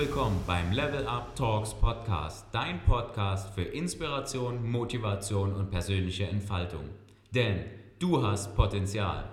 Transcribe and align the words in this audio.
willkommen 0.00 0.42
beim 0.46 0.72
Level 0.72 1.06
Up 1.06 1.36
Talks 1.36 1.74
Podcast, 1.74 2.46
dein 2.52 2.80
Podcast 2.86 3.52
für 3.54 3.60
Inspiration, 3.60 4.66
Motivation 4.70 5.54
und 5.54 5.70
persönliche 5.70 6.26
Entfaltung. 6.26 6.88
Denn 7.34 7.66
du 7.98 8.26
hast 8.26 8.56
Potenzial. 8.56 9.24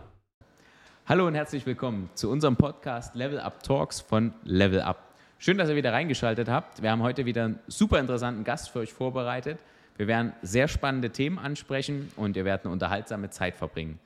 Hallo 1.06 1.26
und 1.26 1.36
herzlich 1.36 1.66
willkommen 1.66 2.10
zu 2.16 2.30
unserem 2.30 2.58
Podcast 2.58 3.16
Level 3.16 3.40
Up 3.40 3.64
Talks 3.64 4.02
von 4.02 4.34
Level 4.44 4.82
Up. 4.82 5.16
Schön, 5.38 5.58
dass 5.58 5.70
ihr 5.70 5.78
wieder 5.78 5.94
reingeschaltet 5.94 6.50
habt. 6.50 6.82
Wir 6.82 6.92
haben 6.92 7.02
heute 7.02 7.26
wieder 7.26 7.46
einen 7.46 7.60
super 7.68 8.02
interessanten 8.02 8.44
Gast 8.44 8.70
für 8.70 8.80
euch 8.80 8.92
vorbereitet. 8.92 9.60
Wir 9.96 10.08
werden 10.08 10.34
sehr 10.42 10.68
spannende 10.68 11.12
Themen 11.12 11.40
ansprechen 11.40 12.12
und 12.18 12.36
ihr 12.36 12.44
werdet 12.44 12.66
eine 12.66 12.74
unterhaltsame 12.74 13.30
Zeit 13.30 13.56
verbringen. 13.56 14.00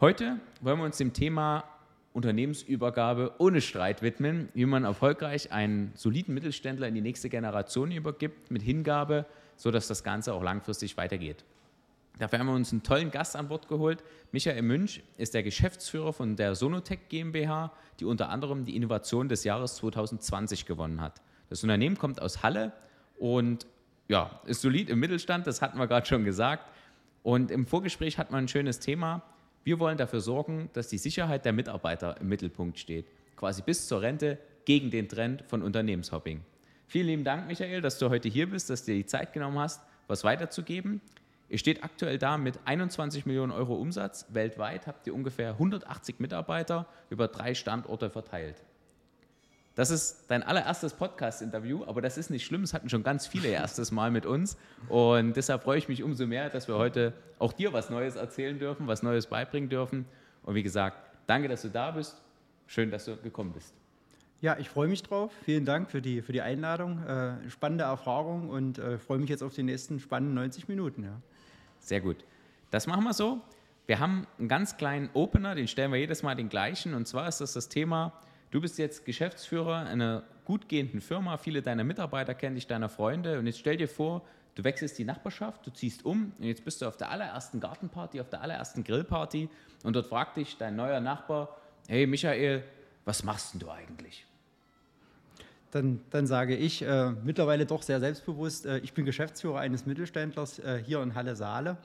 Heute 0.00 0.36
wollen 0.60 0.78
wir 0.78 0.84
uns 0.84 0.98
dem 0.98 1.12
Thema 1.12 1.64
Unternehmensübergabe 2.12 3.34
ohne 3.38 3.60
Streit 3.60 4.02
widmen, 4.02 4.48
wie 4.54 4.66
man 4.66 4.84
erfolgreich 4.84 5.52
einen 5.52 5.92
soliden 5.94 6.34
Mittelständler 6.34 6.88
in 6.88 6.94
die 6.94 7.00
nächste 7.00 7.28
Generation 7.28 7.92
übergibt, 7.92 8.50
mit 8.50 8.62
Hingabe, 8.62 9.26
sodass 9.56 9.86
das 9.86 10.02
Ganze 10.02 10.34
auch 10.34 10.42
langfristig 10.42 10.96
weitergeht. 10.96 11.44
Dafür 12.18 12.38
haben 12.40 12.48
wir 12.48 12.54
uns 12.54 12.72
einen 12.72 12.82
tollen 12.82 13.10
Gast 13.10 13.36
an 13.36 13.48
Bord 13.48 13.68
geholt. 13.68 14.02
Michael 14.32 14.60
Münch 14.62 15.02
ist 15.16 15.32
der 15.32 15.42
Geschäftsführer 15.42 16.12
von 16.12 16.36
der 16.36 16.54
Sonotech 16.54 17.08
GmbH, 17.08 17.72
die 17.98 18.04
unter 18.04 18.28
anderem 18.28 18.66
die 18.66 18.76
Innovation 18.76 19.28
des 19.28 19.44
Jahres 19.44 19.76
2020 19.76 20.66
gewonnen 20.66 21.00
hat. 21.00 21.22
Das 21.48 21.62
Unternehmen 21.62 21.96
kommt 21.96 22.20
aus 22.20 22.42
Halle 22.42 22.72
und 23.18 23.66
ja, 24.08 24.40
ist 24.44 24.60
solid 24.60 24.90
im 24.90 24.98
Mittelstand, 24.98 25.46
das 25.46 25.62
hatten 25.62 25.78
wir 25.78 25.86
gerade 25.86 26.06
schon 26.06 26.24
gesagt. 26.24 26.68
Und 27.22 27.50
im 27.50 27.66
Vorgespräch 27.66 28.18
hat 28.18 28.30
man 28.30 28.44
ein 28.44 28.48
schönes 28.48 28.80
Thema, 28.80 29.22
wir 29.64 29.78
wollen 29.78 29.98
dafür 29.98 30.20
sorgen, 30.20 30.70
dass 30.72 30.88
die 30.88 30.98
Sicherheit 30.98 31.44
der 31.44 31.52
Mitarbeiter 31.52 32.20
im 32.20 32.28
Mittelpunkt 32.28 32.78
steht, 32.78 33.06
quasi 33.36 33.62
bis 33.62 33.86
zur 33.86 34.00
Rente 34.00 34.38
gegen 34.64 34.90
den 34.90 35.08
Trend 35.08 35.42
von 35.42 35.62
Unternehmenshopping. 35.62 36.40
Vielen 36.86 37.06
lieben 37.06 37.24
Dank, 37.24 37.46
Michael, 37.46 37.82
dass 37.82 37.98
du 37.98 38.08
heute 38.10 38.28
hier 38.28 38.50
bist, 38.50 38.70
dass 38.70 38.84
du 38.84 38.92
dir 38.92 38.98
die 38.98 39.06
Zeit 39.06 39.32
genommen 39.32 39.58
hast, 39.58 39.82
was 40.08 40.24
weiterzugeben. 40.24 41.00
Ihr 41.48 41.58
steht 41.58 41.84
aktuell 41.84 42.18
da 42.18 42.38
mit 42.38 42.58
21 42.64 43.26
Millionen 43.26 43.52
Euro 43.52 43.74
Umsatz. 43.74 44.26
Weltweit 44.30 44.86
habt 44.86 45.06
ihr 45.06 45.14
ungefähr 45.14 45.50
180 45.50 46.20
Mitarbeiter 46.20 46.86
über 47.10 47.28
drei 47.28 47.54
Standorte 47.54 48.08
verteilt. 48.10 48.62
Das 49.80 49.88
ist 49.90 50.26
dein 50.28 50.42
allererstes 50.42 50.92
Podcast-Interview, 50.92 51.84
aber 51.86 52.02
das 52.02 52.18
ist 52.18 52.28
nicht 52.28 52.44
schlimm. 52.44 52.62
Es 52.64 52.74
hatten 52.74 52.90
schon 52.90 53.02
ganz 53.02 53.26
viele 53.26 53.48
erstes 53.48 53.90
Mal 53.90 54.10
mit 54.10 54.26
uns. 54.26 54.58
Und 54.90 55.38
deshalb 55.38 55.62
freue 55.62 55.78
ich 55.78 55.88
mich 55.88 56.02
umso 56.02 56.26
mehr, 56.26 56.50
dass 56.50 56.68
wir 56.68 56.76
heute 56.76 57.14
auch 57.38 57.54
dir 57.54 57.72
was 57.72 57.88
Neues 57.88 58.14
erzählen 58.14 58.58
dürfen, 58.58 58.88
was 58.88 59.02
Neues 59.02 59.26
beibringen 59.26 59.70
dürfen. 59.70 60.04
Und 60.42 60.54
wie 60.54 60.62
gesagt, 60.62 60.98
danke, 61.26 61.48
dass 61.48 61.62
du 61.62 61.70
da 61.70 61.92
bist. 61.92 62.20
Schön, 62.66 62.90
dass 62.90 63.06
du 63.06 63.16
gekommen 63.16 63.54
bist. 63.54 63.72
Ja, 64.42 64.58
ich 64.58 64.68
freue 64.68 64.86
mich 64.86 65.02
drauf. 65.02 65.32
Vielen 65.46 65.64
Dank 65.64 65.90
für 65.90 66.02
die, 66.02 66.20
für 66.20 66.34
die 66.34 66.42
Einladung. 66.42 67.02
Äh, 67.06 67.48
spannende 67.48 67.84
Erfahrung 67.84 68.50
und 68.50 68.78
äh, 68.78 68.98
freue 68.98 69.16
mich 69.16 69.30
jetzt 69.30 69.42
auf 69.42 69.54
die 69.54 69.62
nächsten 69.62 69.98
spannenden 69.98 70.34
90 70.34 70.68
Minuten. 70.68 71.04
Ja. 71.04 71.22
Sehr 71.78 72.02
gut. 72.02 72.26
Das 72.70 72.86
machen 72.86 73.04
wir 73.04 73.14
so. 73.14 73.40
Wir 73.86 73.98
haben 73.98 74.26
einen 74.38 74.48
ganz 74.48 74.76
kleinen 74.76 75.08
Opener, 75.14 75.54
den 75.54 75.68
stellen 75.68 75.90
wir 75.90 75.98
jedes 75.98 76.22
Mal 76.22 76.34
den 76.34 76.50
gleichen. 76.50 76.92
Und 76.92 77.08
zwar 77.08 77.28
ist 77.28 77.40
das 77.40 77.54
das 77.54 77.70
Thema 77.70 78.12
Du 78.50 78.60
bist 78.60 78.78
jetzt 78.78 79.04
Geschäftsführer 79.04 79.86
einer 79.86 80.24
gut 80.44 80.68
gehenden 80.68 81.00
Firma, 81.00 81.36
viele 81.36 81.62
deiner 81.62 81.84
Mitarbeiter 81.84 82.34
kennen 82.34 82.56
dich, 82.56 82.66
deiner 82.66 82.88
Freunde 82.88 83.38
und 83.38 83.46
jetzt 83.46 83.60
stell 83.60 83.76
dir 83.76 83.86
vor, 83.86 84.22
du 84.56 84.64
wechselst 84.64 84.98
die 84.98 85.04
Nachbarschaft, 85.04 85.64
du 85.64 85.70
ziehst 85.70 86.04
um 86.04 86.32
und 86.36 86.44
jetzt 86.44 86.64
bist 86.64 86.82
du 86.82 86.88
auf 86.88 86.96
der 86.96 87.10
allerersten 87.12 87.60
Gartenparty, 87.60 88.20
auf 88.20 88.28
der 88.28 88.42
allerersten 88.42 88.82
Grillparty 88.82 89.48
und 89.84 89.94
dort 89.94 90.06
fragt 90.06 90.36
dich 90.36 90.56
dein 90.56 90.74
neuer 90.74 90.98
Nachbar, 90.98 91.56
hey 91.86 92.08
Michael, 92.08 92.64
was 93.04 93.22
machst 93.22 93.54
denn 93.54 93.60
du 93.60 93.70
eigentlich? 93.70 94.26
Dann, 95.70 96.00
dann 96.10 96.26
sage 96.26 96.56
ich 96.56 96.82
äh, 96.82 97.12
mittlerweile 97.22 97.66
doch 97.66 97.82
sehr 97.82 98.00
selbstbewusst, 98.00 98.66
äh, 98.66 98.78
ich 98.78 98.94
bin 98.94 99.04
Geschäftsführer 99.04 99.60
eines 99.60 99.86
Mittelständlers 99.86 100.58
äh, 100.58 100.82
hier 100.84 101.00
in 101.02 101.14
Halle 101.14 101.36
Saale 101.36 101.76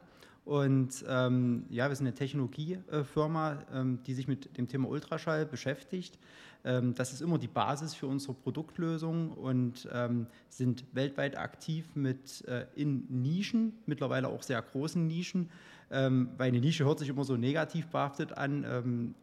und 0.45 1.03
ähm, 1.07 1.65
ja, 1.69 1.89
wir 1.89 1.95
sind 1.95 2.05
eine 2.05 2.15
Technologiefirma, 2.15 3.63
ähm, 3.73 3.99
die 4.05 4.13
sich 4.13 4.27
mit 4.27 4.57
dem 4.57 4.67
Thema 4.67 4.87
Ultraschall 4.87 5.45
beschäftigt. 5.45 6.19
Ähm, 6.65 6.93
das 6.95 7.13
ist 7.13 7.21
immer 7.21 7.37
die 7.37 7.47
Basis 7.47 7.93
für 7.93 8.07
unsere 8.07 8.33
Produktlösung 8.33 9.31
und 9.31 9.87
ähm, 9.93 10.27
sind 10.49 10.83
weltweit 10.93 11.37
aktiv 11.37 11.85
mit 11.95 12.45
äh, 12.47 12.65
in 12.75 13.05
Nischen, 13.09 13.73
mittlerweile 13.85 14.27
auch 14.27 14.43
sehr 14.43 14.61
großen 14.61 15.05
Nischen, 15.07 15.49
ähm, 15.91 16.29
weil 16.37 16.49
eine 16.49 16.59
Nische 16.59 16.83
hört 16.83 16.99
sich 16.99 17.09
immer 17.09 17.23
so 17.23 17.37
negativ 17.37 17.87
behaftet 17.87 18.37
an. 18.37 19.15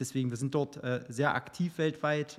Deswegen, 0.00 0.30
wir 0.30 0.36
sind 0.36 0.54
dort 0.54 0.82
äh, 0.84 1.04
sehr 1.08 1.34
aktiv 1.34 1.76
weltweit 1.78 2.38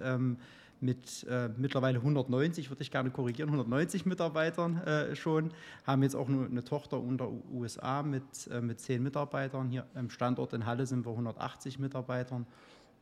mit 0.81 1.25
äh, 1.29 1.49
mittlerweile 1.57 1.99
190, 1.99 2.69
würde 2.69 2.81
ich 2.81 2.91
gerne 2.91 3.09
korrigieren, 3.09 3.49
190 3.49 4.05
Mitarbeitern 4.05 4.77
äh, 4.77 5.15
schon, 5.15 5.51
haben 5.85 6.03
jetzt 6.03 6.15
auch 6.15 6.29
eine, 6.29 6.45
eine 6.45 6.63
Tochter 6.63 6.99
unter 6.99 7.29
USA 7.51 8.03
mit, 8.03 8.23
äh, 8.51 8.61
mit 8.61 8.79
10 8.79 9.03
Mitarbeitern. 9.03 9.69
Hier 9.69 9.85
am 9.93 10.09
Standort 10.09 10.53
in 10.53 10.65
Halle 10.65 10.85
sind 10.85 11.05
wir 11.05 11.11
180 11.11 11.79
Mitarbeitern 11.79 12.45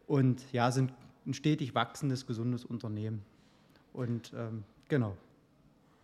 und 0.08 0.42
ja, 0.52 0.72
sind 0.72 0.92
ein 1.28 1.34
stetig 1.34 1.76
wachsendes, 1.76 2.26
gesundes 2.26 2.66
Unternehmen. 2.66 3.24
Und 3.94 4.32
ähm, 4.36 4.64
genau. 4.88 5.16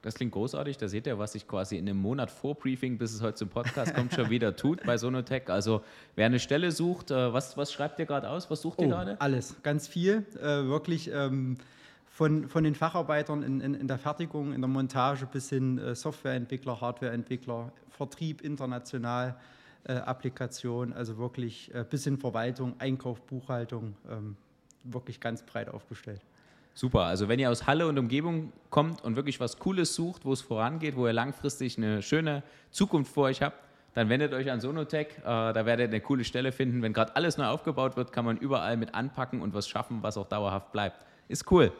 Das 0.02 0.16
klingt 0.16 0.34
großartig. 0.34 0.78
Da 0.78 0.90
seht 0.90 1.08
ihr, 1.08 1.18
was 1.18 1.32
sich 1.32 1.48
quasi 1.48 1.78
in 1.78 1.88
einem 1.88 2.00
Monat 2.00 2.30
vor 2.30 2.56
Briefing, 2.56 2.98
bis 2.98 3.14
es 3.14 3.22
heute 3.22 3.36
zum 3.36 3.48
Podcast 3.48 3.96
kommt, 3.96 4.14
schon 4.14 4.30
wieder 4.30 4.56
tut 4.56 4.84
bei 4.86 4.98
Sonotech. 4.98 5.50
Also 5.50 5.82
wer 6.16 6.26
eine 6.26 6.40
Stelle 6.40 6.74
sucht, 6.74 7.12
äh, 7.12 7.34
was, 7.34 7.56
was 7.56 7.72
schreibt 7.72 8.00
ihr 8.00 8.06
gerade 8.06 8.30
aus? 8.30 8.52
Was 8.52 8.62
sucht 8.62 8.82
ihr 8.82 8.88
oh, 8.88 8.90
gerade? 8.90 9.22
Alles, 9.22 9.56
ganz 9.64 9.88
viel. 9.88 10.26
Äh, 10.42 10.66
wirklich 10.66 11.10
ähm, 11.14 11.58
von, 12.06 12.50
von 12.50 12.66
den 12.66 12.76
Facharbeitern 12.76 13.44
in, 13.44 13.62
in, 13.62 13.74
in, 13.76 13.88
der 13.88 13.98
Fertigung, 13.98 14.54
in 14.54 14.60
der 14.62 14.68
Montage 14.68 15.26
bis 15.26 15.50
hin 15.50 15.78
äh, 15.78 15.96
Softwareentwickler, 15.96 16.82
Hardwareentwickler, 16.82 17.72
Vertrieb 17.90 18.42
international, 18.42 19.36
äh, 19.86 19.94
Applikation, 19.94 20.92
also 20.92 21.18
wirklich 21.18 21.74
äh, 21.74 21.86
bis 21.90 22.04
hin 22.04 22.18
Verwaltung, 22.18 22.76
Einkauf, 22.78 23.22
Buchhaltung, 23.22 23.96
ähm, 24.10 24.36
wirklich 24.84 25.20
ganz 25.20 25.44
breit 25.44 25.70
aufgestellt. 25.70 26.22
Super, 26.76 27.02
also 27.02 27.28
wenn 27.28 27.40
ihr 27.40 27.52
aus 27.52 27.68
Halle 27.68 27.88
und 27.88 28.00
Umgebung 28.00 28.52
kommt 28.72 29.04
und 29.04 29.16
wirklich 29.16 29.40
was 29.40 29.60
Cooles 29.60 29.94
sucht, 29.94 30.26
wo 30.26 30.34
es 30.34 30.42
vorangeht, 30.42 30.96
wo 30.96 31.06
ihr 31.06 31.14
langfristig 31.14 31.78
eine 31.78 32.02
schöne 32.02 32.42
Zukunft 32.72 33.14
vor 33.14 33.26
euch 33.26 33.44
habt, 33.44 33.60
dann 33.94 34.10
wendet 34.10 34.34
euch 34.34 34.50
an 34.50 34.60
Sonotech. 34.60 35.08
Äh, 35.20 35.24
da 35.24 35.66
werdet 35.66 35.90
ihr 35.90 35.94
eine 35.94 36.02
coole 36.02 36.24
Stelle 36.24 36.52
finden. 36.52 36.82
Wenn 36.82 36.94
gerade 36.94 37.16
alles 37.16 37.38
neu 37.38 37.46
aufgebaut 37.46 37.96
wird, 37.96 38.12
kann 38.12 38.26
man 38.26 38.38
überall 38.38 38.76
mit 38.76 38.96
anpacken 38.96 39.42
und 39.42 39.54
was 39.54 39.68
schaffen, 39.68 40.02
was 40.02 40.18
auch 40.18 40.28
dauerhaft 40.28 40.72
bleibt. 40.72 41.06
Ist 41.28 41.52
cool. 41.52 41.72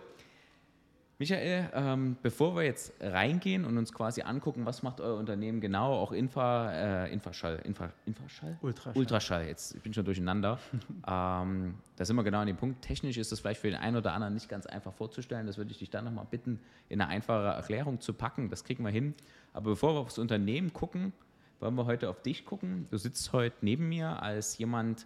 Michael, 1.20 1.70
ähm, 1.74 2.18
bevor 2.24 2.56
wir 2.56 2.64
jetzt 2.64 2.92
reingehen 3.00 3.66
und 3.66 3.78
uns 3.78 3.94
quasi 3.94 4.24
angucken, 4.24 4.66
was 4.66 4.82
macht 4.82 5.00
euer 5.00 5.16
Unternehmen 5.16 5.62
genau, 5.62 5.94
auch 5.94 6.12
Infra, 6.12 7.06
äh, 7.06 7.14
Infraschall, 7.14 7.60
Infra, 7.64 7.92
Infraschall? 8.08 8.58
Ultraschall. 8.62 8.98
Ultraschall, 8.98 9.48
jetzt 9.48 9.76
ich 9.76 9.82
bin 9.82 9.94
schon 9.94 10.06
durcheinander. 10.06 10.60
ähm, 11.08 11.76
da 11.96 12.06
sind 12.06 12.16
wir 12.16 12.24
genau 12.24 12.40
an 12.40 12.48
dem 12.48 12.58
Punkt. 12.58 12.82
Technisch 12.82 13.18
ist 13.18 13.32
das 13.32 13.42
vielleicht 13.42 13.62
für 13.62 13.70
den 13.70 13.80
einen 13.80 13.96
oder 13.96 14.14
anderen 14.14 14.34
nicht 14.34 14.50
ganz 14.50 14.66
einfach 14.66 14.92
vorzustellen. 14.94 15.46
Das 15.46 15.58
würde 15.58 15.72
ich 15.72 15.78
dich 15.78 15.92
dann 15.92 16.06
nochmal 16.06 16.26
bitten, 16.30 16.60
in 16.90 17.00
eine 17.00 17.12
einfache 17.12 17.48
Erklärung 17.48 18.02
zu 18.02 18.14
packen. 18.14 18.50
Das 18.50 18.64
kriegen 18.64 18.84
wir 18.84 18.92
hin. 18.92 19.14
Aber 19.54 19.72
bevor 19.72 19.94
wir 19.94 20.00
aufs 20.00 20.18
Unternehmen 20.18 20.74
gucken, 20.74 21.14
wollen 21.60 21.76
wir 21.76 21.86
heute 21.86 22.10
auf 22.10 22.24
dich 22.24 22.44
gucken. 22.44 22.88
Du 22.90 22.98
sitzt 22.98 23.32
heute 23.34 23.56
neben 23.62 23.88
mir 23.88 24.22
als 24.22 24.58
jemand, 24.58 25.06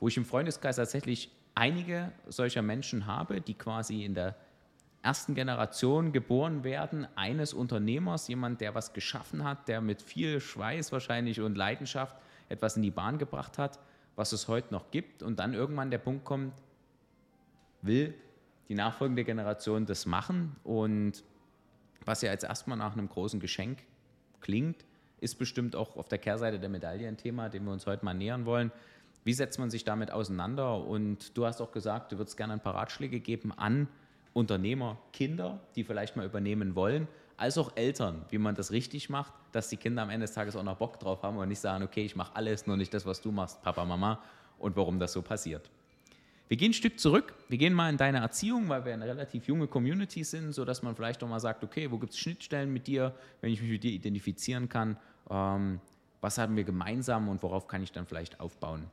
wo 0.00 0.08
ich 0.08 0.16
im 0.16 0.24
Freundeskreis 0.24 0.76
tatsächlich 0.76 1.30
einige 1.54 2.12
solcher 2.28 2.62
Menschen 2.62 3.06
habe, 3.06 3.40
die 3.40 3.54
quasi 3.54 4.04
in 4.04 4.14
der 4.14 4.34
ersten 5.06 5.36
Generation 5.36 6.10
geboren 6.10 6.64
werden 6.64 7.06
eines 7.14 7.54
Unternehmers, 7.54 8.26
jemand, 8.26 8.60
der 8.60 8.74
was 8.74 8.92
geschaffen 8.92 9.44
hat, 9.44 9.68
der 9.68 9.80
mit 9.80 10.02
viel 10.02 10.40
Schweiß 10.40 10.90
wahrscheinlich 10.90 11.40
und 11.40 11.56
Leidenschaft 11.56 12.16
etwas 12.48 12.76
in 12.76 12.82
die 12.82 12.90
Bahn 12.90 13.16
gebracht 13.16 13.56
hat, 13.56 13.78
was 14.16 14.32
es 14.32 14.48
heute 14.48 14.74
noch 14.74 14.90
gibt 14.90 15.22
und 15.22 15.38
dann 15.38 15.54
irgendwann 15.54 15.92
der 15.92 15.98
Punkt 15.98 16.24
kommt, 16.24 16.54
will 17.82 18.14
die 18.68 18.74
nachfolgende 18.74 19.22
Generation 19.22 19.86
das 19.86 20.06
machen 20.06 20.56
und 20.64 21.22
was 22.04 22.22
ja 22.22 22.32
jetzt 22.32 22.42
erstmal 22.44 22.76
nach 22.76 22.94
einem 22.94 23.08
großen 23.08 23.38
Geschenk 23.38 23.84
klingt, 24.40 24.84
ist 25.20 25.36
bestimmt 25.36 25.76
auch 25.76 25.96
auf 25.96 26.08
der 26.08 26.18
Kehrseite 26.18 26.58
der 26.58 26.68
Medaille 26.68 27.06
ein 27.06 27.16
Thema, 27.16 27.48
dem 27.48 27.64
wir 27.64 27.72
uns 27.72 27.86
heute 27.86 28.04
mal 28.04 28.14
nähern 28.14 28.44
wollen. 28.44 28.72
Wie 29.22 29.34
setzt 29.34 29.60
man 29.60 29.70
sich 29.70 29.84
damit 29.84 30.10
auseinander? 30.10 30.84
Und 30.84 31.36
du 31.38 31.46
hast 31.46 31.60
auch 31.60 31.70
gesagt, 31.70 32.10
du 32.10 32.18
würdest 32.18 32.36
gerne 32.36 32.54
ein 32.54 32.60
paar 32.60 32.74
Ratschläge 32.74 33.20
geben 33.20 33.52
an 33.52 33.86
Unternehmer 34.36 34.98
Kinder, 35.14 35.60
die 35.74 35.82
vielleicht 35.82 36.14
mal 36.14 36.26
übernehmen 36.26 36.74
wollen, 36.74 37.08
als 37.38 37.56
auch 37.56 37.74
Eltern, 37.74 38.24
wie 38.28 38.36
man 38.36 38.54
das 38.54 38.70
richtig 38.70 39.08
macht, 39.08 39.32
dass 39.52 39.70
die 39.70 39.78
Kinder 39.78 40.02
am 40.02 40.10
Ende 40.10 40.26
des 40.26 40.34
Tages 40.34 40.56
auch 40.56 40.62
noch 40.62 40.76
Bock 40.76 41.00
drauf 41.00 41.22
haben 41.22 41.38
und 41.38 41.48
nicht 41.48 41.58
sagen, 41.58 41.82
okay, 41.82 42.04
ich 42.04 42.16
mache 42.16 42.36
alles, 42.36 42.66
nur 42.66 42.76
nicht 42.76 42.92
das, 42.92 43.06
was 43.06 43.22
du 43.22 43.32
machst, 43.32 43.62
Papa, 43.62 43.84
Mama, 43.86 44.22
und 44.58 44.76
warum 44.76 44.98
das 44.98 45.14
so 45.14 45.22
passiert. 45.22 45.70
Wir 46.48 46.58
gehen 46.58 46.70
ein 46.70 46.74
Stück 46.74 47.00
zurück, 47.00 47.34
wir 47.48 47.56
gehen 47.56 47.72
mal 47.72 47.88
in 47.88 47.96
deine 47.96 48.18
Erziehung, 48.18 48.68
weil 48.68 48.84
wir 48.84 48.92
eine 48.92 49.06
relativ 49.06 49.48
junge 49.48 49.68
Community 49.68 50.22
sind, 50.22 50.52
sodass 50.52 50.82
man 50.82 50.94
vielleicht 50.94 51.22
auch 51.24 51.28
mal 51.28 51.40
sagt, 51.40 51.64
okay, 51.64 51.90
wo 51.90 51.96
gibt 51.96 52.12
es 52.12 52.18
Schnittstellen 52.18 52.70
mit 52.70 52.86
dir, 52.86 53.14
wenn 53.40 53.52
ich 53.52 53.62
mich 53.62 53.70
mit 53.70 53.84
dir 53.84 53.92
identifizieren 53.92 54.68
kann, 54.68 54.98
ähm, 55.30 55.80
was 56.20 56.36
haben 56.36 56.56
wir 56.56 56.64
gemeinsam 56.64 57.28
und 57.28 57.42
worauf 57.42 57.66
kann 57.66 57.82
ich 57.82 57.90
dann 57.90 58.06
vielleicht 58.06 58.38
aufbauen. 58.38 58.84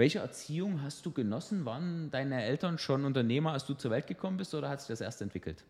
Welche 0.00 0.20
Erziehung 0.20 0.80
hast 0.82 1.04
du 1.04 1.10
genossen? 1.10 1.66
Waren 1.66 2.10
deine 2.10 2.42
Eltern 2.42 2.78
schon 2.78 3.04
Unternehmer, 3.04 3.52
als 3.52 3.66
du 3.66 3.74
zur 3.74 3.90
Welt 3.90 4.06
gekommen 4.06 4.38
bist, 4.38 4.54
oder 4.54 4.70
hat 4.70 4.80
sich 4.80 4.88
das 4.88 5.02
erst 5.02 5.20
entwickelt? 5.20 5.62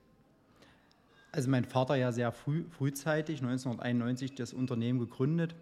Also 1.33 1.51
mein 1.51 1.65
Vater 1.65 1.97
ja 1.97 2.13
sehr 2.13 2.31
früh, 2.31 2.63
frühzeitig, 2.71 3.43
1991, 3.43 4.37
das 4.37 4.53
Unternehmen 4.53 5.01
gegründet 5.01 5.57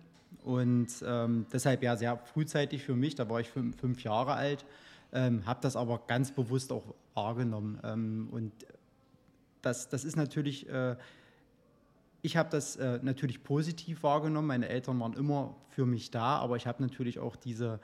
und 0.44 0.88
ähm, 1.02 1.46
deshalb 1.50 1.82
ja 1.82 1.96
sehr 1.96 2.18
frühzeitig 2.18 2.82
für 2.82 2.94
mich, 2.94 3.14
da 3.14 3.30
war 3.30 3.40
ich 3.40 3.48
fünf, 3.48 3.80
fünf 3.80 4.04
Jahre 4.04 4.34
alt, 4.34 4.66
ähm, 5.14 5.46
habe 5.46 5.60
das 5.62 5.74
aber 5.74 6.02
ganz 6.06 6.32
bewusst 6.32 6.70
auch 6.70 6.84
wahrgenommen. 7.14 7.80
Ähm, 7.82 8.28
und 8.30 8.52
das, 9.62 9.88
das 9.88 10.04
ist 10.04 10.16
natürlich, 10.16 10.68
äh, 10.68 10.94
ich 12.20 12.36
habe 12.36 12.50
das 12.50 12.76
äh, 12.76 12.98
natürlich 13.00 13.42
positiv 13.42 14.02
wahrgenommen. 14.02 14.48
Meine 14.48 14.68
Eltern 14.68 15.00
waren 15.00 15.14
immer 15.14 15.56
für 15.70 15.86
mich 15.86 16.10
da, 16.10 16.36
aber 16.36 16.56
ich 16.56 16.66
habe 16.66 16.82
natürlich 16.82 17.18
auch 17.18 17.34
diese, 17.34 17.80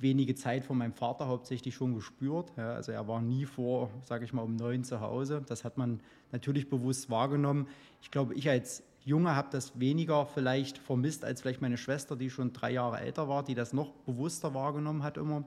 wenige 0.00 0.34
Zeit 0.34 0.64
von 0.64 0.78
meinem 0.78 0.92
Vater 0.92 1.28
hauptsächlich 1.28 1.74
schon 1.74 1.94
gespürt. 1.94 2.52
Ja, 2.56 2.74
also 2.74 2.92
er 2.92 3.06
war 3.06 3.20
nie 3.20 3.44
vor, 3.44 3.90
sage 4.02 4.24
ich 4.24 4.32
mal, 4.32 4.42
um 4.42 4.56
neun 4.56 4.84
zu 4.84 5.00
Hause. 5.00 5.42
Das 5.46 5.64
hat 5.64 5.76
man 5.78 6.00
natürlich 6.32 6.68
bewusst 6.68 7.10
wahrgenommen. 7.10 7.68
Ich 8.02 8.10
glaube, 8.10 8.34
ich 8.34 8.48
als 8.48 8.82
Junge 9.04 9.34
habe 9.34 9.48
das 9.50 9.78
weniger 9.78 10.26
vielleicht 10.26 10.78
vermisst 10.78 11.24
als 11.24 11.40
vielleicht 11.40 11.62
meine 11.62 11.76
Schwester, 11.78 12.16
die 12.16 12.30
schon 12.30 12.52
drei 12.52 12.72
Jahre 12.72 13.00
älter 13.00 13.28
war, 13.28 13.42
die 13.42 13.54
das 13.54 13.72
noch 13.72 13.92
bewusster 14.06 14.54
wahrgenommen 14.54 15.02
hat 15.02 15.16
immer. 15.16 15.44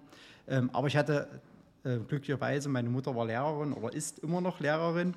Ähm, 0.47 0.69
aber 0.73 0.87
ich 0.87 0.97
hatte 0.97 1.41
äh, 1.83 1.97
glücklicherweise, 1.97 2.69
meine 2.69 2.89
Mutter 2.89 3.15
war 3.15 3.25
Lehrerin 3.25 3.73
oder 3.73 3.93
ist 3.93 4.19
immer 4.19 4.41
noch 4.41 4.59
Lehrerin 4.59 5.13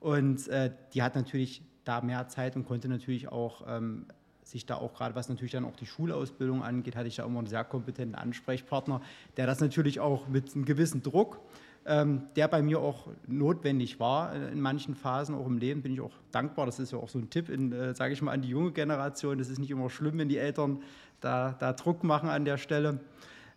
und 0.00 0.48
äh, 0.48 0.70
die 0.92 1.02
hat 1.02 1.14
natürlich 1.14 1.62
da 1.84 2.00
mehr 2.00 2.28
Zeit 2.28 2.56
und 2.56 2.66
konnte 2.66 2.88
natürlich 2.88 3.28
auch 3.28 3.62
ähm, 3.66 4.06
sich 4.44 4.66
da 4.66 4.76
auch 4.76 4.94
gerade, 4.94 5.14
was 5.14 5.28
natürlich 5.28 5.52
dann 5.52 5.64
auch 5.64 5.76
die 5.76 5.86
Schulausbildung 5.86 6.62
angeht, 6.62 6.96
hatte 6.96 7.08
ich 7.08 7.16
da 7.16 7.24
immer 7.24 7.38
einen 7.38 7.48
sehr 7.48 7.64
kompetenten 7.64 8.14
Ansprechpartner, 8.14 9.00
der 9.36 9.46
das 9.46 9.60
natürlich 9.60 10.00
auch 10.00 10.28
mit 10.28 10.54
einem 10.54 10.64
gewissen 10.64 11.02
Druck, 11.02 11.40
ähm, 11.86 12.22
der 12.36 12.48
bei 12.48 12.62
mir 12.62 12.80
auch 12.80 13.08
notwendig 13.26 14.00
war 14.00 14.34
in 14.34 14.60
manchen 14.60 14.94
Phasen, 14.94 15.34
auch 15.34 15.46
im 15.46 15.58
Leben, 15.58 15.82
bin 15.82 15.92
ich 15.92 16.00
auch 16.00 16.12
dankbar. 16.30 16.66
Das 16.66 16.78
ist 16.78 16.92
ja 16.92 16.98
auch 16.98 17.08
so 17.08 17.18
ein 17.18 17.30
Tipp, 17.30 17.48
äh, 17.48 17.94
sage 17.94 18.12
ich 18.12 18.22
mal, 18.22 18.32
an 18.32 18.42
die 18.42 18.48
junge 18.48 18.72
Generation. 18.72 19.38
Das 19.38 19.48
ist 19.48 19.58
nicht 19.58 19.70
immer 19.70 19.90
schlimm, 19.90 20.18
wenn 20.18 20.28
die 20.28 20.38
Eltern 20.38 20.82
da, 21.20 21.54
da 21.58 21.72
Druck 21.72 22.04
machen 22.04 22.28
an 22.28 22.44
der 22.44 22.58
Stelle. 22.58 23.00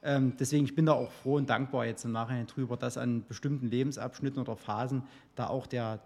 Ähm, 0.03 0.33
deswegen, 0.39 0.65
ich 0.65 0.75
bin 0.75 0.85
da 0.85 0.93
auch 0.93 1.11
froh 1.11 1.35
und 1.35 1.49
dankbar 1.49 1.85
jetzt 1.85 2.05
im 2.05 2.11
Nachhinein 2.11 2.47
drüber, 2.47 2.77
dass 2.77 2.97
an 2.97 3.25
bestimmten 3.27 3.67
Lebensabschnitten 3.67 4.41
oder 4.41 4.55
Phasen 4.55 5.03
da 5.35 5.47
auch 5.47 5.67
der, 5.67 5.99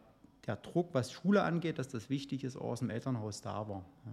der 0.47 0.55
Druck, 0.55 0.89
was 0.93 1.11
Schule 1.11 1.43
angeht, 1.43 1.77
dass 1.77 1.89
das 1.89 2.09
wichtig 2.09 2.43
ist, 2.43 2.55
auch 2.55 2.71
aus 2.71 2.79
dem 2.79 2.89
Elternhaus 2.89 3.41
da 3.41 3.67
war. 3.67 3.83
Ja. 4.05 4.11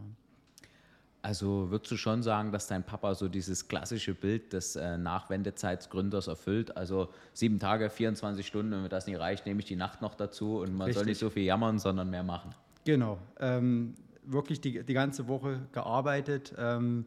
Also 1.20 1.70
würdest 1.70 1.90
du 1.90 1.96
schon 1.96 2.22
sagen, 2.22 2.52
dass 2.52 2.68
dein 2.68 2.84
Papa 2.84 3.14
so 3.14 3.28
dieses 3.28 3.66
klassische 3.66 4.14
Bild 4.14 4.52
des 4.52 4.76
äh, 4.76 4.96
Nachwendezeitsgründers 4.96 6.28
erfüllt? 6.28 6.76
Also 6.76 7.08
sieben 7.32 7.58
Tage, 7.58 7.90
24 7.90 8.46
Stunden, 8.46 8.70
wenn 8.72 8.82
mir 8.82 8.88
das 8.88 9.06
nicht 9.06 9.18
reicht, 9.18 9.44
nehme 9.44 9.60
ich 9.60 9.66
die 9.66 9.76
Nacht 9.76 10.00
noch 10.00 10.14
dazu 10.14 10.58
und 10.58 10.72
man 10.74 10.86
Richtig. 10.86 10.94
soll 10.96 11.06
nicht 11.06 11.18
so 11.18 11.30
viel 11.30 11.42
jammern, 11.42 11.78
sondern 11.78 12.08
mehr 12.08 12.22
machen. 12.22 12.54
Genau. 12.84 13.18
Ähm, 13.40 13.94
wirklich 14.24 14.60
die, 14.60 14.84
die 14.84 14.94
ganze 14.94 15.26
Woche 15.28 15.60
gearbeitet. 15.72 16.54
Ähm, 16.56 17.06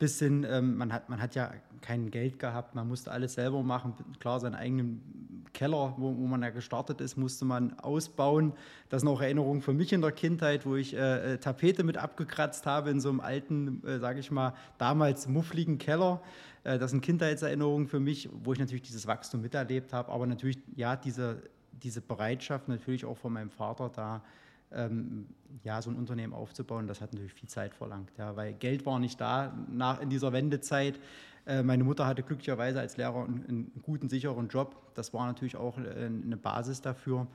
bis 0.00 0.18
hin, 0.18 0.46
ähm, 0.48 0.78
man, 0.78 0.92
hat, 0.92 1.10
man 1.10 1.20
hat 1.20 1.34
ja 1.34 1.52
kein 1.82 2.10
Geld 2.10 2.38
gehabt, 2.38 2.74
man 2.74 2.88
musste 2.88 3.12
alles 3.12 3.34
selber 3.34 3.62
machen. 3.62 3.94
Klar, 4.18 4.40
seinen 4.40 4.54
eigenen 4.54 5.44
Keller, 5.52 5.94
wo, 5.98 6.16
wo 6.16 6.26
man 6.26 6.42
ja 6.42 6.48
gestartet 6.48 7.02
ist, 7.02 7.18
musste 7.18 7.44
man 7.44 7.78
ausbauen. 7.78 8.54
Das 8.88 9.02
sind 9.02 9.10
auch 9.10 9.20
Erinnerungen 9.20 9.60
für 9.60 9.74
mich 9.74 9.92
in 9.92 10.00
der 10.00 10.12
Kindheit, 10.12 10.64
wo 10.64 10.74
ich 10.74 10.94
äh, 10.96 11.34
äh 11.34 11.38
Tapete 11.38 11.84
mit 11.84 11.98
abgekratzt 11.98 12.64
habe 12.64 12.90
in 12.90 12.98
so 12.98 13.10
einem 13.10 13.20
alten, 13.20 13.86
äh, 13.86 13.98
sage 13.98 14.20
ich 14.20 14.30
mal, 14.30 14.54
damals 14.78 15.28
muffligen 15.28 15.76
Keller. 15.76 16.22
Äh, 16.64 16.78
das 16.78 16.92
sind 16.92 17.02
Kindheitserinnerungen 17.02 17.86
für 17.86 18.00
mich, 18.00 18.30
wo 18.32 18.54
ich 18.54 18.58
natürlich 18.58 18.82
dieses 18.82 19.06
Wachstum 19.06 19.42
miterlebt 19.42 19.92
habe, 19.92 20.10
aber 20.10 20.26
natürlich, 20.26 20.58
ja, 20.76 20.96
diese, 20.96 21.42
diese 21.72 22.00
Bereitschaft 22.00 22.68
natürlich 22.68 23.04
auch 23.04 23.18
von 23.18 23.34
meinem 23.34 23.50
Vater 23.50 23.90
da, 23.94 24.22
ähm, 24.72 25.26
ja, 25.64 25.82
so 25.82 25.90
ein 25.90 25.96
Unternehmen 25.96 26.32
aufzubauen, 26.32 26.86
das 26.86 27.00
hat 27.00 27.12
natürlich 27.12 27.34
viel 27.34 27.48
Zeit 27.48 27.74
verlangt, 27.74 28.10
ja, 28.16 28.36
weil 28.36 28.52
Geld 28.54 28.86
war 28.86 28.98
nicht 28.98 29.20
da 29.20 29.52
nach, 29.70 30.00
in 30.00 30.10
dieser 30.10 30.32
Wendezeit. 30.32 31.00
Äh, 31.46 31.62
meine 31.62 31.84
Mutter 31.84 32.06
hatte 32.06 32.22
glücklicherweise 32.22 32.80
als 32.80 32.96
Lehrer 32.96 33.24
einen, 33.24 33.44
einen, 33.46 33.82
guten, 33.82 34.08
sicheren 34.08 34.48
Job. 34.48 34.76
Das 34.94 35.12
war 35.12 35.26
natürlich 35.26 35.56
auch 35.56 35.78
äh, 35.78 36.06
eine 36.06 36.36
Basis 36.36 36.80
dafür. 36.80 37.26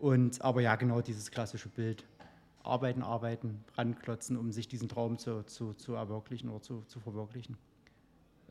Und, 0.00 0.42
aber 0.42 0.60
ja, 0.60 0.76
genau 0.76 1.00
dieses 1.00 1.30
klassische 1.30 1.68
Bild. 1.68 2.04
Arbeiten, 2.62 3.02
arbeiten, 3.02 3.62
ranklotzen, 3.76 4.38
um 4.38 4.50
sich 4.50 4.68
diesen 4.68 4.88
Traum 4.88 5.18
zu, 5.18 5.44
zu, 5.44 5.74
zu 5.74 5.94
erwirklichen 5.94 6.48
oder 6.48 6.62
zu, 6.62 6.82
zu 6.86 6.98
verwirklichen. 6.98 7.58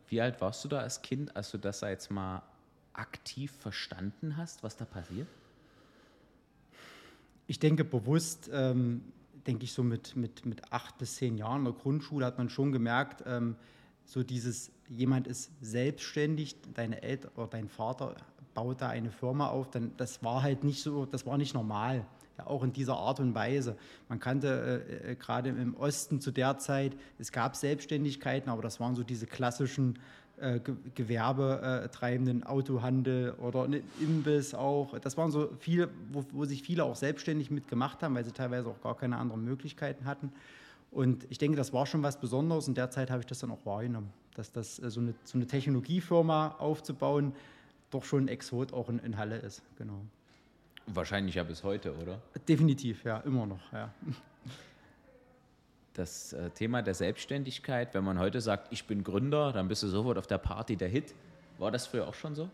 Wie 0.08 0.22
alt 0.22 0.40
warst 0.40 0.64
du 0.64 0.68
da 0.68 0.80
als 0.80 1.02
Kind, 1.02 1.36
als 1.36 1.50
du 1.50 1.58
das 1.58 1.82
jetzt 1.82 2.12
mal 2.12 2.44
aktiv 2.94 3.52
verstanden 3.52 4.38
hast, 4.38 4.62
was 4.62 4.78
da 4.78 4.86
passiert? 4.86 5.28
Ich 7.54 7.60
denke 7.60 7.84
bewusst, 7.86 8.50
ähm, 8.52 9.04
denke 9.46 9.66
ich 9.66 9.74
so 9.74 9.84
mit, 9.84 10.16
mit, 10.16 10.44
mit 10.44 10.74
acht 10.74 10.98
bis 10.98 11.18
zehn 11.18 11.38
Jahren 11.38 11.60
in 11.60 11.66
der 11.66 11.74
Grundschule 11.76 12.26
hat 12.26 12.40
man 12.40 12.50
schon 12.50 12.72
gemerkt, 12.72 13.24
ähm, 13.28 13.58
so 14.06 14.24
dieses, 14.24 14.72
jemand 14.90 15.28
ist 15.28 15.52
selbstständig, 15.62 16.56
deine 16.74 17.04
Eltern 17.04 17.30
oder 17.36 17.46
dein 17.46 17.70
Vater 17.70 18.16
baut 18.56 18.82
da 18.82 18.90
eine 18.90 19.12
Firma 19.12 19.50
auf, 19.50 19.70
dann 19.70 19.92
das 19.98 20.24
war 20.24 20.42
halt 20.42 20.64
nicht 20.64 20.82
so, 20.82 21.06
das 21.06 21.28
war 21.28 21.38
nicht 21.38 21.54
normal. 21.54 22.08
Ja, 22.40 22.48
auch 22.48 22.64
in 22.64 22.74
dieser 22.74 22.98
Art 22.98 23.20
und 23.20 23.36
Weise. 23.36 23.78
Man 24.10 24.20
kannte 24.20 24.84
äh, 25.06 25.12
äh, 25.12 25.16
gerade 25.16 25.50
im 25.50 25.76
Osten 25.76 26.22
zu 26.22 26.32
der 26.32 26.58
Zeit, 26.58 26.98
es 27.20 27.32
gab 27.32 27.56
Selbstständigkeiten, 27.56 28.50
aber 28.50 28.64
das 28.64 28.80
waren 28.80 28.96
so 28.96 29.04
diese 29.04 29.28
klassischen 29.28 30.00
äh, 30.38 30.60
gewerbetreibenden 30.96 32.44
Autohandel 32.44 33.32
oder 33.34 33.64
ein 33.64 33.84
Imbiss 34.00 34.54
auch. 34.54 34.98
Das 35.00 35.18
waren 35.18 35.32
so 35.32 35.50
viele, 35.60 35.90
wo, 36.12 36.26
wo 36.32 36.46
sich 36.46 36.64
viele 36.64 36.84
auch 36.84 36.96
selbstständig 36.96 37.52
mitgemacht 37.52 38.02
haben, 38.02 38.16
weil 38.16 38.26
sie 38.26 38.32
teilweise 38.32 38.70
auch 38.70 38.82
gar 38.82 38.98
keine 38.98 39.18
anderen 39.18 39.46
Möglichkeiten 39.46 40.06
hatten. 40.06 40.32
Und 40.92 41.26
ich 41.30 41.38
denke, 41.38 41.58
das 41.58 41.74
war 41.74 41.86
schon 41.86 42.04
was 42.04 42.20
Besonderes. 42.20 42.68
In 42.68 42.76
der 42.76 42.90
Zeit 42.90 43.10
habe 43.10 43.22
ich 43.22 43.26
das 43.26 43.40
dann 43.40 43.52
auch 43.52 43.66
wahrgenommen, 43.66 44.10
dass 44.36 44.52
das 44.52 44.80
äh, 44.80 44.90
so 44.90 45.02
eine, 45.02 45.14
so 45.24 45.38
eine 45.38 45.48
Technologiefirma 45.48 46.56
aufzubauen 46.60 47.34
doch 47.92 48.04
schon 48.04 48.26
ein 48.26 48.28
Exot 48.28 48.74
auch 48.74 48.90
in, 48.90 49.00
in 49.00 49.18
Halle 49.18 49.38
ist. 49.38 49.62
Genau. 49.78 50.02
Wahrscheinlich 50.88 51.36
ja 51.36 51.44
bis 51.44 51.64
heute, 51.64 51.96
oder? 51.96 52.20
Definitiv, 52.48 53.04
ja, 53.04 53.20
immer 53.20 53.46
noch, 53.46 53.72
ja 53.72 53.94
das 55.94 56.34
äh, 56.34 56.50
Thema 56.52 56.82
der 56.82 56.94
Selbstständigkeit, 56.94 57.94
wenn 57.94 58.04
man 58.04 58.20
heute 58.20 58.42
sagt, 58.42 58.72
ich 58.72 58.86
bin 58.86 59.04
Gründer, 59.04 59.52
dann 59.54 59.68
bist 59.68 59.84
du 59.84 59.88
sofort 59.88 60.18
auf 60.18 60.28
der 60.28 60.40
Party 60.40 60.76
der 60.76 60.90
Hit. 60.90 61.14
War 61.60 61.72
das 61.72 61.88
früher 61.88 62.08
auch 62.08 62.16
schon 62.16 62.36
so? 62.36 62.50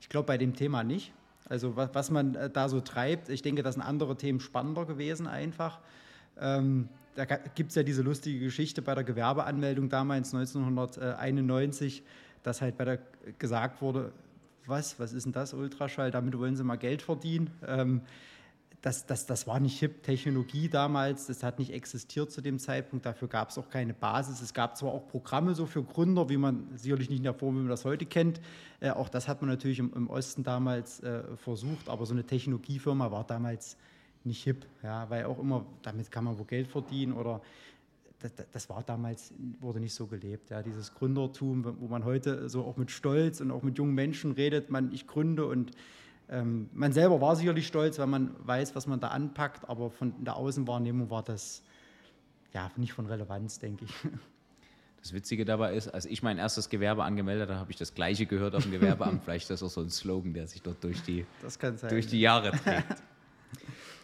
Ich 0.00 0.08
glaube 0.08 0.26
bei 0.26 0.38
dem 0.38 0.56
Thema 0.56 0.82
nicht. 0.82 1.12
Also 1.48 1.76
was, 1.76 1.90
was, 1.92 2.10
man 2.10 2.34
äh, 2.34 2.50
da 2.50 2.68
so 2.68 2.80
treibt, 2.80 3.28
ich 3.28 3.42
denke, 3.42 3.62
das 3.62 3.74
sind 3.74 3.82
andere 3.82 4.16
Themen 4.16 4.40
spannender 4.40 4.86
gewesen 4.86 5.26
einfach. 5.26 5.78
Ähm, 6.40 6.88
da 7.14 7.24
gibt 7.24 7.70
es 7.70 7.74
ja 7.74 7.82
diese 7.82 8.00
lustige 8.00 8.38
Geschichte 8.42 8.80
bei 8.80 8.94
der 8.94 9.04
Gewerbeanmeldung 9.04 9.90
damals 9.90 10.34
1991, 10.34 12.02
dass 12.42 12.62
halt 12.62 12.78
bei 12.78 12.84
der 12.86 12.98
gesagt 13.38 13.82
wurde, 13.82 14.12
was, 14.64 14.98
was 14.98 15.12
ist 15.12 15.24
denn 15.24 15.32
das 15.32 15.52
Ultraschall, 15.52 16.10
damit 16.10 16.38
wollen 16.38 16.56
sie 16.56 16.64
mal 16.64 16.76
Geld 16.78 17.02
verdienen. 17.02 17.50
Ähm, 17.66 18.00
das, 18.82 19.06
das, 19.06 19.26
das 19.26 19.46
war 19.46 19.60
nicht 19.60 19.78
HIP-Technologie 19.78 20.68
damals, 20.68 21.28
das 21.28 21.44
hat 21.44 21.60
nicht 21.60 21.72
existiert 21.72 22.32
zu 22.32 22.40
dem 22.40 22.58
Zeitpunkt, 22.58 23.06
dafür 23.06 23.28
gab 23.28 23.50
es 23.50 23.58
auch 23.58 23.70
keine 23.70 23.94
Basis. 23.94 24.42
Es 24.42 24.52
gab 24.52 24.76
zwar 24.76 24.92
auch 24.92 25.06
Programme 25.06 25.54
so 25.54 25.66
für 25.66 25.84
Gründer, 25.84 26.28
wie 26.28 26.36
man 26.36 26.66
sicherlich 26.74 27.08
nicht 27.08 27.18
in 27.18 27.22
der 27.22 27.34
Form, 27.34 27.54
wie 27.54 27.60
man 27.60 27.68
das 27.68 27.84
heute 27.84 28.06
kennt. 28.06 28.40
Äh, 28.80 28.90
auch 28.90 29.08
das 29.08 29.28
hat 29.28 29.40
man 29.40 29.50
natürlich 29.50 29.78
im, 29.78 29.92
im 29.94 30.10
Osten 30.10 30.42
damals 30.42 31.00
äh, 31.00 31.22
versucht, 31.36 31.88
aber 31.88 32.06
so 32.06 32.12
eine 32.12 32.24
Technologiefirma 32.24 33.12
war 33.12 33.24
damals 33.24 33.76
nicht 34.24 34.42
hip, 34.42 34.66
ja, 34.82 35.08
weil 35.08 35.26
auch 35.26 35.38
immer, 35.38 35.64
damit 35.82 36.10
kann 36.10 36.24
man 36.24 36.38
wo 36.38 36.44
Geld 36.44 36.66
verdienen 36.66 37.12
oder 37.12 37.40
das, 38.18 38.32
das, 38.50 38.68
war 38.68 38.82
damals, 38.82 39.32
wurde 39.60 39.80
nicht 39.80 39.94
so 39.94 40.06
gelebt. 40.06 40.50
Ja, 40.50 40.62
dieses 40.62 40.94
Gründertum, 40.94 41.76
wo 41.80 41.86
man 41.86 42.04
heute 42.04 42.48
so 42.48 42.64
auch 42.64 42.76
mit 42.76 42.90
Stolz 42.90 43.40
und 43.40 43.50
auch 43.52 43.62
mit 43.62 43.78
jungen 43.78 43.94
Menschen 43.94 44.32
redet, 44.32 44.70
man, 44.70 44.92
ich 44.92 45.06
gründe 45.06 45.46
und 45.46 45.72
ähm, 46.32 46.70
man 46.72 46.92
selber 46.92 47.20
war 47.20 47.36
sicherlich 47.36 47.66
stolz, 47.66 47.98
weil 47.98 48.06
man 48.06 48.34
weiß, 48.38 48.74
was 48.74 48.86
man 48.86 48.98
da 48.98 49.08
anpackt, 49.08 49.68
aber 49.68 49.90
von 49.90 50.24
der 50.24 50.36
Außenwahrnehmung 50.36 51.10
war 51.10 51.22
das 51.22 51.62
ja 52.54 52.70
nicht 52.76 52.94
von 52.94 53.06
Relevanz, 53.06 53.58
denke 53.58 53.84
ich. 53.84 53.94
Das 55.02 55.12
Witzige 55.12 55.44
dabei 55.44 55.74
ist, 55.74 55.88
als 55.88 56.06
ich 56.06 56.22
mein 56.22 56.38
erstes 56.38 56.68
Gewerbe 56.68 57.02
angemeldet 57.02 57.48
habe, 57.48 57.58
habe 57.58 57.72
ich 57.72 57.76
das 57.76 57.92
Gleiche 57.92 58.24
gehört 58.24 58.54
auf 58.54 58.62
dem 58.62 58.70
Gewerbeamt. 58.70 59.20
Vielleicht 59.24 59.50
ist 59.50 59.50
das 59.50 59.62
auch 59.64 59.68
so 59.68 59.80
ein 59.80 59.90
Slogan, 59.90 60.32
der 60.32 60.46
sich 60.46 60.62
dort 60.62 60.84
durch 60.84 61.02
die, 61.02 61.26
durch 61.88 62.06
die 62.06 62.20
Jahre 62.20 62.52
trägt. 62.64 63.02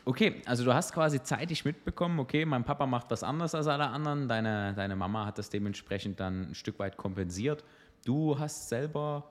Okay, 0.05 0.43
also 0.45 0.65
du 0.65 0.75
hast 0.75 0.93
quasi 0.93 1.23
zeitig 1.23 1.65
mitbekommen, 1.65 2.19
okay, 2.19 2.45
mein 2.45 2.65
Papa 2.65 2.85
macht 2.87 3.13
was 3.13 3.23
anderes 3.23 3.55
als 3.55 3.69
alle 3.69 3.87
anderen, 3.87 4.27
deine, 4.27 4.75
deine 4.75 4.97
Mama 4.97 5.25
hat 5.25 5.39
das 5.39 5.51
dementsprechend 5.51 6.19
dann 6.19 6.51
ein 6.51 6.55
Stück 6.57 6.81
weit 6.81 6.97
kompensiert. 6.97 7.63
Du 8.05 8.37
hast 8.37 8.69
selber 8.69 9.23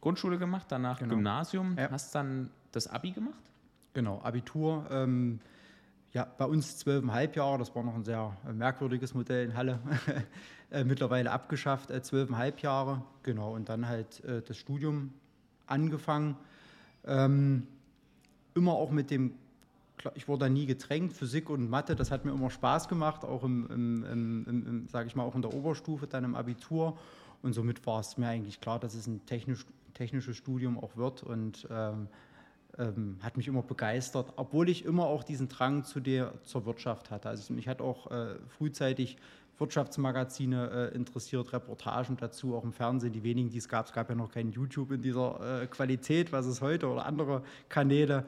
Grundschule 0.00 0.38
gemacht, 0.38 0.66
danach 0.68 0.98
genau. 0.98 1.14
Gymnasium. 1.14 1.76
Ja. 1.78 1.90
Hast 1.90 2.14
dann 2.14 2.50
das 2.72 2.86
Abi 2.86 3.12
gemacht? 3.12 3.42
Genau, 3.92 4.20
Abitur. 4.22 4.86
Ähm, 4.90 5.40
ja, 6.12 6.24
bei 6.24 6.44
uns 6.44 6.78
zwölfeinhalb 6.78 7.36
Jahre, 7.36 7.58
das 7.58 7.74
war 7.74 7.82
noch 7.82 7.94
ein 7.94 8.04
sehr 8.04 8.36
äh, 8.48 8.52
merkwürdiges 8.52 9.14
Modell 9.14 9.44
in 9.44 9.56
Halle, 9.56 9.78
äh, 10.70 10.84
mittlerweile 10.84 11.30
abgeschafft, 11.30 11.90
äh, 11.90 12.02
zwölfeinhalb 12.02 12.60
Jahre, 12.60 13.02
genau, 13.22 13.54
und 13.54 13.68
dann 13.68 13.86
halt 13.86 14.24
äh, 14.24 14.42
das 14.42 14.56
Studium 14.56 15.12
angefangen. 15.66 16.36
Ähm, 17.04 17.66
immer 18.54 18.72
auch 18.72 18.90
mit 18.90 19.10
dem, 19.10 19.34
ich 20.14 20.26
wurde 20.26 20.46
da 20.46 20.48
nie 20.48 20.66
gedrängt, 20.66 21.12
Physik 21.12 21.48
und 21.48 21.70
Mathe, 21.70 21.94
das 21.94 22.10
hat 22.10 22.24
mir 22.24 22.32
immer 22.32 22.50
Spaß 22.50 22.88
gemacht, 22.88 23.24
auch 23.24 23.44
im, 23.44 23.68
im, 23.70 24.04
im, 24.04 24.66
im 24.66 24.88
sage 24.88 25.06
ich 25.06 25.14
mal, 25.14 25.22
auch 25.22 25.34
in 25.34 25.42
der 25.42 25.54
Oberstufe, 25.54 26.06
dann 26.06 26.24
im 26.24 26.34
Abitur. 26.34 26.98
Und 27.42 27.54
somit 27.54 27.86
war 27.86 28.00
es 28.00 28.18
mir 28.18 28.28
eigentlich 28.28 28.60
klar, 28.60 28.78
dass 28.78 28.94
es 28.94 29.06
ein 29.06 29.24
technisch, 29.26 29.64
technisches 30.00 30.34
Studium 30.38 30.78
auch 30.78 30.96
wird 30.96 31.22
und 31.22 31.68
ähm, 31.70 32.08
ähm, 32.78 33.18
hat 33.20 33.36
mich 33.36 33.48
immer 33.48 33.62
begeistert, 33.62 34.32
obwohl 34.36 34.70
ich 34.70 34.86
immer 34.86 35.04
auch 35.04 35.22
diesen 35.22 35.50
Drang 35.50 35.84
zu 35.84 36.00
der, 36.00 36.32
zur 36.42 36.64
Wirtschaft 36.64 37.10
hatte. 37.10 37.28
Also 37.28 37.52
mich 37.52 37.68
hat 37.68 37.82
auch 37.82 38.10
äh, 38.10 38.36
frühzeitig 38.48 39.18
Wirtschaftsmagazine 39.58 40.90
äh, 40.92 40.94
interessiert, 40.96 41.52
Reportagen 41.52 42.16
dazu, 42.16 42.56
auch 42.56 42.64
im 42.64 42.72
Fernsehen. 42.72 43.12
Die 43.12 43.22
wenigen, 43.22 43.50
die 43.50 43.58
es 43.58 43.68
gab, 43.68 43.86
es 43.86 43.92
gab 43.92 44.08
ja 44.08 44.14
noch 44.14 44.32
kein 44.32 44.52
YouTube 44.52 44.90
in 44.92 45.02
dieser 45.02 45.62
äh, 45.62 45.66
Qualität, 45.66 46.32
was 46.32 46.46
es 46.46 46.62
heute 46.62 46.88
oder 46.88 47.04
andere 47.04 47.42
Kanäle. 47.68 48.24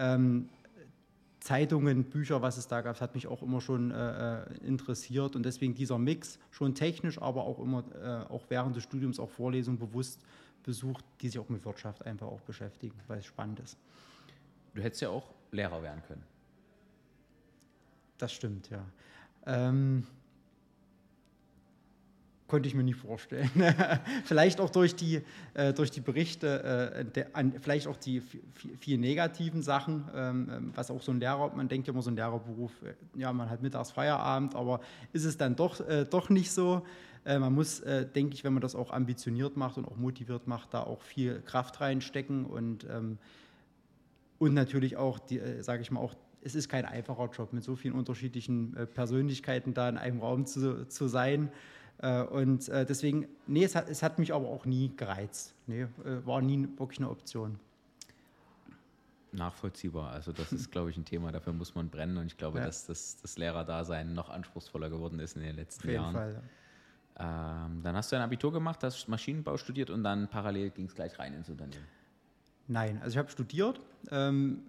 Ähm, 0.00 0.48
Zeitungen, 1.38 2.04
Bücher, 2.04 2.42
was 2.42 2.56
es 2.56 2.66
da 2.66 2.80
gab, 2.80 3.00
hat 3.00 3.14
mich 3.14 3.28
auch 3.28 3.42
immer 3.42 3.60
schon 3.60 3.92
äh, 3.92 4.42
äh, 4.42 4.66
interessiert 4.66 5.36
und 5.36 5.44
deswegen 5.44 5.74
dieser 5.74 5.98
Mix, 5.98 6.40
schon 6.50 6.74
technisch, 6.74 7.20
aber 7.22 7.44
auch 7.44 7.60
immer, 7.60 7.84
äh, 8.02 8.32
auch 8.32 8.44
während 8.48 8.74
des 8.74 8.82
Studiums 8.82 9.20
auch 9.20 9.30
Vorlesungen 9.30 9.78
bewusst 9.78 10.20
besucht, 10.62 11.04
die 11.20 11.28
sich 11.28 11.38
auch 11.38 11.48
mit 11.48 11.64
Wirtschaft 11.64 12.04
einfach 12.06 12.26
auch 12.26 12.40
beschäftigen, 12.40 12.98
weil 13.08 13.18
es 13.18 13.26
spannend 13.26 13.60
ist. 13.60 13.76
Du 14.74 14.82
hättest 14.82 15.02
ja 15.02 15.10
auch 15.10 15.30
Lehrer 15.50 15.82
werden 15.82 16.02
können. 16.06 16.22
Das 18.18 18.32
stimmt, 18.32 18.70
ja. 18.70 18.84
Ähm, 19.46 20.06
konnte 22.52 22.68
ich 22.68 22.74
mir 22.74 22.82
nie 22.82 22.92
vorstellen. 22.92 23.50
vielleicht 24.24 24.60
auch 24.60 24.68
durch 24.68 24.94
die, 24.94 25.22
äh, 25.54 25.72
durch 25.72 25.90
die 25.90 26.02
Berichte, 26.02 26.62
äh, 26.62 27.04
der, 27.06 27.34
an, 27.34 27.54
vielleicht 27.60 27.86
auch 27.86 27.96
die 27.96 28.22
vielen 28.78 29.00
negativen 29.00 29.62
Sachen, 29.62 30.04
ähm, 30.14 30.50
ähm, 30.52 30.72
was 30.74 30.90
auch 30.90 31.00
so 31.00 31.12
ein 31.12 31.18
Lehrer, 31.18 31.50
man 31.54 31.68
denkt 31.68 31.86
ja 31.86 31.94
immer 31.94 32.02
so 32.02 32.10
ein 32.10 32.16
Lehrerberuf, 32.16 32.70
äh, 32.82 32.92
ja, 33.18 33.32
man 33.32 33.48
hat 33.48 33.62
mittags 33.62 33.90
Feierabend, 33.90 34.54
aber 34.54 34.80
ist 35.14 35.24
es 35.24 35.38
dann 35.38 35.56
doch, 35.56 35.80
äh, 35.88 36.04
doch 36.04 36.28
nicht 36.28 36.52
so. 36.52 36.86
Äh, 37.24 37.38
man 37.38 37.52
muss, 37.54 37.80
äh, 37.80 38.06
denke 38.06 38.34
ich, 38.34 38.44
wenn 38.44 38.52
man 38.52 38.60
das 38.60 38.74
auch 38.74 38.92
ambitioniert 38.92 39.56
macht 39.56 39.78
und 39.78 39.86
auch 39.86 39.96
motiviert 39.96 40.46
macht, 40.46 40.74
da 40.74 40.82
auch 40.82 41.02
viel 41.02 41.40
Kraft 41.42 41.80
reinstecken 41.80 42.44
und, 42.44 42.86
ähm, 42.90 43.18
und 44.38 44.54
natürlich 44.54 44.96
auch, 44.96 45.20
äh, 45.30 45.62
sage 45.62 45.82
ich 45.82 45.90
mal, 45.90 46.00
auch 46.00 46.14
es 46.44 46.56
ist 46.56 46.68
kein 46.68 46.84
einfacher 46.84 47.30
Job, 47.30 47.52
mit 47.52 47.62
so 47.62 47.76
vielen 47.76 47.94
unterschiedlichen 47.94 48.76
äh, 48.76 48.86
Persönlichkeiten 48.86 49.74
da 49.74 49.88
in 49.88 49.96
einem 49.96 50.18
Raum 50.18 50.44
zu, 50.44 50.88
zu 50.88 51.06
sein. 51.06 51.52
Äh, 51.98 52.22
und 52.24 52.66
deswegen, 52.66 53.28
nee, 53.46 53.62
es 53.62 53.76
hat, 53.76 53.88
es 53.88 54.02
hat 54.02 54.18
mich 54.18 54.34
aber 54.34 54.48
auch 54.48 54.66
nie 54.66 54.90
gereizt. 54.96 55.54
Nee, 55.68 55.86
war 56.24 56.42
nie 56.42 56.66
wirklich 56.76 56.98
eine 56.98 57.10
Option. 57.10 57.60
Nachvollziehbar. 59.30 60.10
Also 60.10 60.32
das 60.32 60.52
ist, 60.52 60.70
glaube 60.72 60.90
ich, 60.90 60.96
ein 60.96 61.04
Thema, 61.04 61.30
dafür 61.30 61.52
muss 61.52 61.76
man 61.76 61.88
brennen. 61.88 62.16
Und 62.16 62.26
ich 62.26 62.36
glaube, 62.36 62.58
ja. 62.58 62.66
dass 62.66 62.86
das, 62.86 63.18
das 63.22 63.38
Lehrerdasein 63.38 64.12
noch 64.12 64.28
anspruchsvoller 64.28 64.90
geworden 64.90 65.20
ist 65.20 65.36
in 65.36 65.42
den 65.42 65.54
letzten 65.54 65.82
Auf 65.82 65.84
jeden 65.84 66.02
Jahren. 66.02 66.14
Fall, 66.14 66.32
ja. 66.34 66.42
Ähm, 67.18 67.82
dann 67.82 67.94
hast 67.94 68.10
du 68.10 68.16
ein 68.16 68.22
Abitur 68.22 68.52
gemacht, 68.52 68.82
hast 68.82 69.08
Maschinenbau 69.08 69.56
studiert 69.56 69.90
und 69.90 70.02
dann 70.02 70.28
parallel 70.28 70.70
ging 70.70 70.86
es 70.86 70.94
gleich 70.94 71.18
rein 71.18 71.34
ins 71.34 71.48
Unternehmen. 71.48 71.86
Nein, 72.68 72.98
also 72.98 73.10
ich 73.10 73.18
habe 73.18 73.30
studiert. 73.30 73.80
Ähm, 74.10 74.62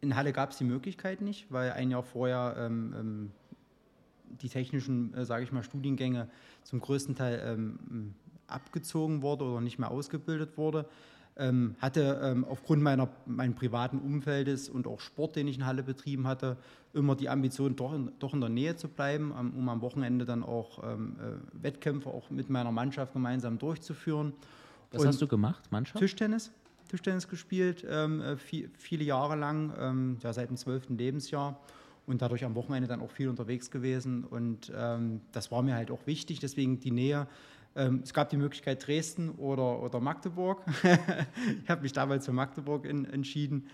in 0.00 0.14
Halle 0.16 0.32
gab 0.32 0.50
es 0.50 0.58
die 0.58 0.64
Möglichkeit 0.64 1.20
nicht, 1.20 1.50
weil 1.50 1.72
ein 1.72 1.90
Jahr 1.90 2.02
vorher 2.02 2.54
ähm, 2.58 2.94
ähm 2.98 3.32
die 4.40 4.48
technischen, 4.48 5.12
äh, 5.14 5.24
sage 5.24 5.44
ich 5.44 5.52
mal, 5.52 5.62
Studiengänge 5.62 6.28
zum 6.62 6.80
größten 6.80 7.14
Teil 7.14 7.42
ähm, 7.44 8.14
abgezogen 8.46 9.22
wurde 9.22 9.44
oder 9.44 9.60
nicht 9.60 9.78
mehr 9.78 9.90
ausgebildet 9.90 10.56
wurde. 10.56 10.86
Ähm, 11.34 11.76
hatte 11.78 12.20
ähm, 12.22 12.44
aufgrund 12.44 12.82
meiner, 12.82 13.08
meines 13.24 13.56
privaten 13.56 13.98
Umfeldes 13.98 14.68
und 14.68 14.86
auch 14.86 15.00
Sport, 15.00 15.36
den 15.36 15.48
ich 15.48 15.56
in 15.56 15.64
Halle 15.64 15.82
betrieben 15.82 16.26
hatte, 16.26 16.58
immer 16.92 17.16
die 17.16 17.30
Ambition, 17.30 17.74
doch 17.74 17.94
in, 17.94 18.12
doch 18.18 18.34
in 18.34 18.40
der 18.40 18.50
Nähe 18.50 18.76
zu 18.76 18.88
bleiben, 18.88 19.32
ähm, 19.38 19.54
um 19.56 19.68
am 19.70 19.80
Wochenende 19.80 20.26
dann 20.26 20.42
auch 20.42 20.82
ähm, 20.84 21.16
äh, 21.18 21.62
Wettkämpfe 21.62 22.10
auch 22.10 22.28
mit 22.28 22.50
meiner 22.50 22.70
Mannschaft 22.70 23.14
gemeinsam 23.14 23.58
durchzuführen. 23.58 24.34
Was 24.90 25.00
und 25.00 25.08
hast 25.08 25.22
du 25.22 25.26
gemacht, 25.26 25.72
Mannschaft? 25.72 25.98
Tischtennis. 25.98 26.50
Tischtennis 26.88 27.26
gespielt, 27.26 27.86
ähm, 27.88 28.20
äh, 28.20 28.36
viel, 28.36 28.70
viele 28.76 29.04
Jahre 29.04 29.36
lang, 29.36 29.72
ähm, 29.78 30.18
ja, 30.22 30.34
seit 30.34 30.50
dem 30.50 30.58
zwölften 30.58 30.98
Lebensjahr 30.98 31.58
und 32.06 32.20
dadurch 32.20 32.44
am 32.44 32.54
Wochenende 32.56 32.88
dann 32.88 33.00
auch 33.00 33.10
viel 33.10 33.30
unterwegs 33.30 33.70
gewesen. 33.70 34.24
Und 34.24 34.72
das 35.30 35.52
war 35.52 35.62
mir 35.62 35.76
halt 35.76 35.92
auch 35.92 36.04
wichtig, 36.04 36.40
deswegen 36.40 36.80
die 36.80 36.90
Nähe 36.90 37.28
es 37.74 38.12
gab 38.12 38.28
die 38.28 38.36
Möglichkeit 38.36 38.86
Dresden 38.86 39.30
oder, 39.30 39.82
oder 39.82 39.98
Magdeburg. 39.98 40.62
ich 41.62 41.70
habe 41.70 41.82
mich 41.82 41.92
damals 41.92 42.26
für 42.26 42.32
Magdeburg 42.32 42.84
in, 42.84 43.06
entschieden 43.06 43.68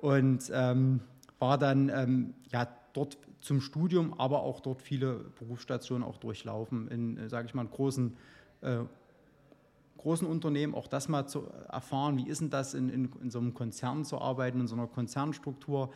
und 0.00 0.50
ähm, 0.52 1.00
war 1.38 1.56
dann 1.56 1.88
ähm, 1.88 2.34
ja, 2.50 2.66
dort 2.94 3.16
zum 3.40 3.60
Studium, 3.60 4.14
aber 4.18 4.42
auch 4.42 4.60
dort 4.60 4.80
viele 4.80 5.26
Berufsstationen 5.38 6.02
auch 6.02 6.16
durchlaufen 6.16 6.88
in, 6.88 7.18
äh, 7.18 7.28
sage 7.28 7.46
ich 7.46 7.54
mal, 7.54 7.66
großen, 7.66 8.16
äh, 8.62 8.78
großen 9.98 10.26
Unternehmen. 10.26 10.74
Auch 10.74 10.86
das 10.86 11.08
mal 11.08 11.26
zu 11.26 11.46
erfahren, 11.70 12.16
wie 12.16 12.26
ist 12.26 12.40
denn 12.40 12.50
das, 12.50 12.74
in, 12.74 12.88
in, 12.88 13.10
in 13.22 13.30
so 13.30 13.38
einem 13.38 13.54
Konzern 13.54 14.04
zu 14.04 14.18
arbeiten, 14.18 14.60
in 14.60 14.66
so 14.66 14.74
einer 14.74 14.86
Konzernstruktur 14.86 15.90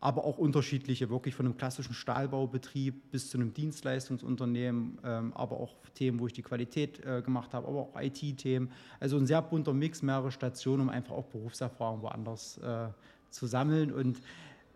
aber 0.00 0.24
auch 0.24 0.38
unterschiedliche, 0.38 1.08
wirklich 1.10 1.34
von 1.34 1.46
einem 1.46 1.56
klassischen 1.56 1.94
Stahlbaubetrieb 1.94 3.10
bis 3.10 3.30
zu 3.30 3.38
einem 3.38 3.54
Dienstleistungsunternehmen, 3.54 4.98
ähm, 5.04 5.32
aber 5.34 5.58
auch 5.58 5.74
Themen, 5.94 6.20
wo 6.20 6.26
ich 6.26 6.32
die 6.32 6.42
Qualität 6.42 7.04
äh, 7.04 7.22
gemacht 7.22 7.54
habe, 7.54 7.66
aber 7.66 7.80
auch 7.80 8.00
IT-Themen. 8.00 8.70
Also 9.00 9.16
ein 9.16 9.26
sehr 9.26 9.40
bunter 9.42 9.72
Mix, 9.72 10.02
mehrere 10.02 10.30
Stationen, 10.30 10.82
um 10.82 10.88
einfach 10.90 11.14
auch 11.14 11.26
Berufserfahrung 11.26 12.02
woanders 12.02 12.58
äh, 12.58 12.88
zu 13.30 13.46
sammeln. 13.46 13.90
Und 13.90 14.20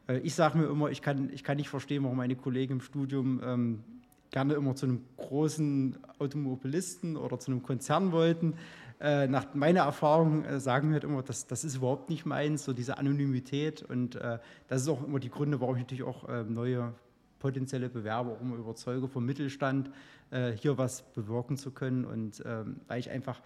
äh, 0.08 0.18
ich 0.20 0.34
sage 0.34 0.58
mir 0.58 0.66
immer, 0.66 0.90
ich 0.90 1.02
kann, 1.02 1.30
ich 1.32 1.44
kann 1.44 1.58
nicht 1.58 1.68
verstehen, 1.68 2.02
warum 2.04 2.16
meine 2.16 2.36
Kollegen 2.36 2.74
im 2.74 2.80
Studium 2.80 3.40
ähm, 3.44 3.84
gerne 4.30 4.54
immer 4.54 4.74
zu 4.74 4.86
einem 4.86 5.04
großen 5.16 5.98
Automobilisten 6.18 7.16
oder 7.16 7.38
zu 7.38 7.50
einem 7.50 7.62
Konzern 7.62 8.12
wollten. 8.12 8.54
Äh, 9.00 9.28
nach 9.28 9.54
meiner 9.54 9.80
Erfahrung 9.80 10.44
äh, 10.44 10.60
sagen 10.60 10.88
wir 10.88 10.94
halt 10.94 11.04
immer, 11.04 11.22
das, 11.22 11.46
das 11.46 11.64
ist 11.64 11.76
überhaupt 11.76 12.10
nicht 12.10 12.26
meins, 12.26 12.64
so 12.64 12.74
diese 12.74 12.98
Anonymität. 12.98 13.82
Und 13.82 14.16
äh, 14.16 14.38
das 14.68 14.82
ist 14.82 14.88
auch 14.88 15.02
immer 15.02 15.18
die 15.18 15.30
Gründe, 15.30 15.60
warum 15.60 15.76
ich 15.76 15.82
natürlich 15.82 16.02
auch 16.02 16.28
äh, 16.28 16.44
neue 16.44 16.92
potenzielle 17.38 17.88
Bewerber 17.88 18.32
auch 18.32 18.40
immer 18.42 18.56
überzeuge 18.56 19.08
vom 19.08 19.24
Mittelstand, 19.24 19.90
äh, 20.30 20.52
hier 20.52 20.76
was 20.76 21.02
bewirken 21.14 21.56
zu 21.56 21.70
können. 21.70 22.04
Und 22.04 22.42
ähm, 22.44 22.80
weil 22.88 23.00
ich 23.00 23.10
einfach, 23.10 23.40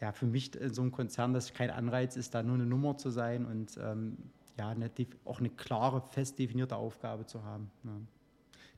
ja, 0.00 0.12
für 0.12 0.26
mich 0.26 0.54
in 0.54 0.72
so 0.72 0.82
einem 0.82 0.92
Konzern, 0.92 1.34
das 1.34 1.52
kein 1.52 1.70
Anreiz 1.70 2.16
ist, 2.16 2.34
da 2.34 2.44
nur 2.44 2.54
eine 2.54 2.66
Nummer 2.66 2.96
zu 2.96 3.10
sein 3.10 3.46
und 3.46 3.76
ähm, 3.82 4.16
ja, 4.56 4.68
eine, 4.68 4.90
auch 5.24 5.40
eine 5.40 5.50
klare, 5.50 6.00
fest 6.00 6.38
definierte 6.38 6.76
Aufgabe 6.76 7.26
zu 7.26 7.42
haben. 7.42 7.70
Ja. 7.82 7.90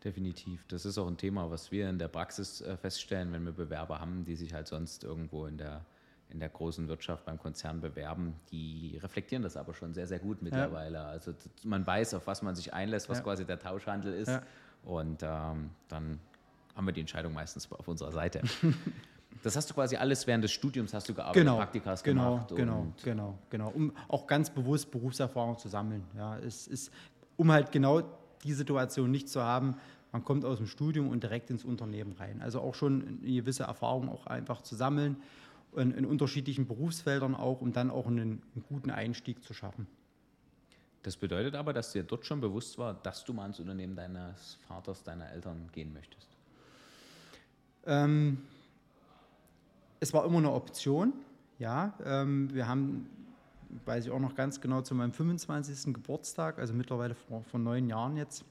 Definitiv. 0.04 0.64
Das 0.68 0.84
ist 0.84 0.98
auch 0.98 1.06
ein 1.06 1.16
Thema, 1.16 1.50
was 1.50 1.70
wir 1.70 1.88
in 1.88 1.98
der 1.98 2.08
Praxis 2.08 2.60
äh, 2.60 2.76
feststellen, 2.76 3.32
wenn 3.32 3.44
wir 3.44 3.52
Bewerber 3.52 4.00
haben, 4.00 4.24
die 4.24 4.34
sich 4.34 4.52
halt 4.52 4.66
sonst 4.66 5.04
irgendwo 5.04 5.46
in 5.46 5.58
der, 5.58 5.84
in 6.28 6.40
der 6.40 6.48
großen 6.48 6.88
Wirtschaft 6.88 7.24
beim 7.24 7.38
Konzern 7.38 7.80
bewerben. 7.80 8.34
Die 8.50 8.98
reflektieren 9.02 9.42
das 9.42 9.56
aber 9.56 9.74
schon 9.74 9.94
sehr, 9.94 10.08
sehr 10.08 10.18
gut 10.18 10.42
mittlerweile. 10.42 10.98
Ja. 10.98 11.06
Also 11.06 11.34
man 11.62 11.86
weiß, 11.86 12.14
auf 12.14 12.26
was 12.26 12.42
man 12.42 12.56
sich 12.56 12.74
einlässt, 12.74 13.08
was 13.08 13.18
ja. 13.18 13.24
quasi 13.24 13.44
der 13.44 13.60
Tauschhandel 13.60 14.12
ist. 14.12 14.28
Ja. 14.28 14.42
Und 14.84 15.22
ähm, 15.22 15.70
dann 15.88 16.18
haben 16.74 16.86
wir 16.86 16.92
die 16.92 17.00
Entscheidung 17.00 17.32
meistens 17.32 17.70
auf 17.70 17.86
unserer 17.86 18.12
Seite. 18.12 18.42
Das 19.42 19.56
hast 19.56 19.70
du 19.70 19.74
quasi 19.74 19.96
alles 19.96 20.26
während 20.26 20.44
des 20.44 20.52
Studiums 20.52 20.92
hast 20.94 21.08
du 21.08 21.14
gearbeitet, 21.14 21.42
genau, 21.42 21.56
Praktikas 21.56 22.02
genau, 22.02 22.34
gemacht. 22.34 22.54
Genau, 22.54 22.92
genau, 23.02 23.38
genau, 23.50 23.70
um 23.70 23.92
auch 24.08 24.26
ganz 24.26 24.50
bewusst 24.50 24.90
Berufserfahrung 24.90 25.58
zu 25.58 25.68
sammeln. 25.68 26.04
Ja, 26.16 26.38
es 26.38 26.66
ist, 26.68 26.92
um 27.36 27.50
halt 27.50 27.72
genau 27.72 28.02
die 28.44 28.52
Situation 28.52 29.10
nicht 29.10 29.28
zu 29.28 29.42
haben, 29.42 29.76
man 30.12 30.24
kommt 30.24 30.44
aus 30.44 30.58
dem 30.58 30.66
Studium 30.66 31.08
und 31.08 31.22
direkt 31.22 31.48
ins 31.50 31.64
Unternehmen 31.64 32.12
rein. 32.12 32.42
Also 32.42 32.60
auch 32.60 32.74
schon 32.74 33.18
eine 33.22 33.32
gewisse 33.32 33.64
Erfahrung 33.64 34.10
auch 34.10 34.26
einfach 34.26 34.60
zu 34.60 34.76
sammeln 34.76 35.16
in, 35.74 35.92
in 35.92 36.04
unterschiedlichen 36.04 36.66
Berufsfeldern 36.66 37.34
auch, 37.34 37.62
um 37.62 37.72
dann 37.72 37.90
auch 37.90 38.06
einen, 38.06 38.42
einen, 38.54 38.64
guten 38.68 38.90
Einstieg 38.90 39.42
zu 39.42 39.54
schaffen. 39.54 39.86
Das 41.02 41.16
bedeutet 41.16 41.54
aber, 41.54 41.72
dass 41.72 41.92
dir 41.92 42.02
dort 42.02 42.26
schon 42.26 42.40
bewusst 42.40 42.78
war, 42.78 42.94
dass 42.94 43.24
du 43.24 43.32
mal 43.32 43.46
ins 43.46 43.58
Unternehmen 43.58 43.96
deines 43.96 44.58
Vaters, 44.68 45.02
deiner 45.02 45.30
Eltern 45.30 45.68
gehen 45.72 45.92
möchtest. 45.92 46.28
Ähm, 47.86 48.42
es 49.98 50.12
war 50.12 50.24
immer 50.26 50.38
eine 50.38 50.52
Option, 50.52 51.14
ja. 51.58 51.94
Ähm, 52.04 52.52
wir 52.52 52.68
haben 52.68 53.08
weiß 53.84 54.06
ich 54.06 54.10
auch 54.10 54.20
noch 54.20 54.34
ganz 54.34 54.60
genau, 54.60 54.82
zu 54.82 54.94
meinem 54.94 55.12
25. 55.12 55.94
Geburtstag, 55.94 56.58
also 56.58 56.74
mittlerweile 56.74 57.14
vor, 57.14 57.42
vor 57.44 57.60
neun 57.60 57.88
Jahren 57.88 58.16
jetzt, 58.16 58.44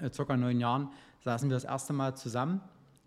äh, 0.00 0.10
circa 0.12 0.36
neun 0.36 0.60
Jahren, 0.60 0.88
saßen 1.24 1.48
wir 1.48 1.54
das 1.56 1.64
erste 1.64 1.92
Mal 1.92 2.16
zusammen, 2.16 2.60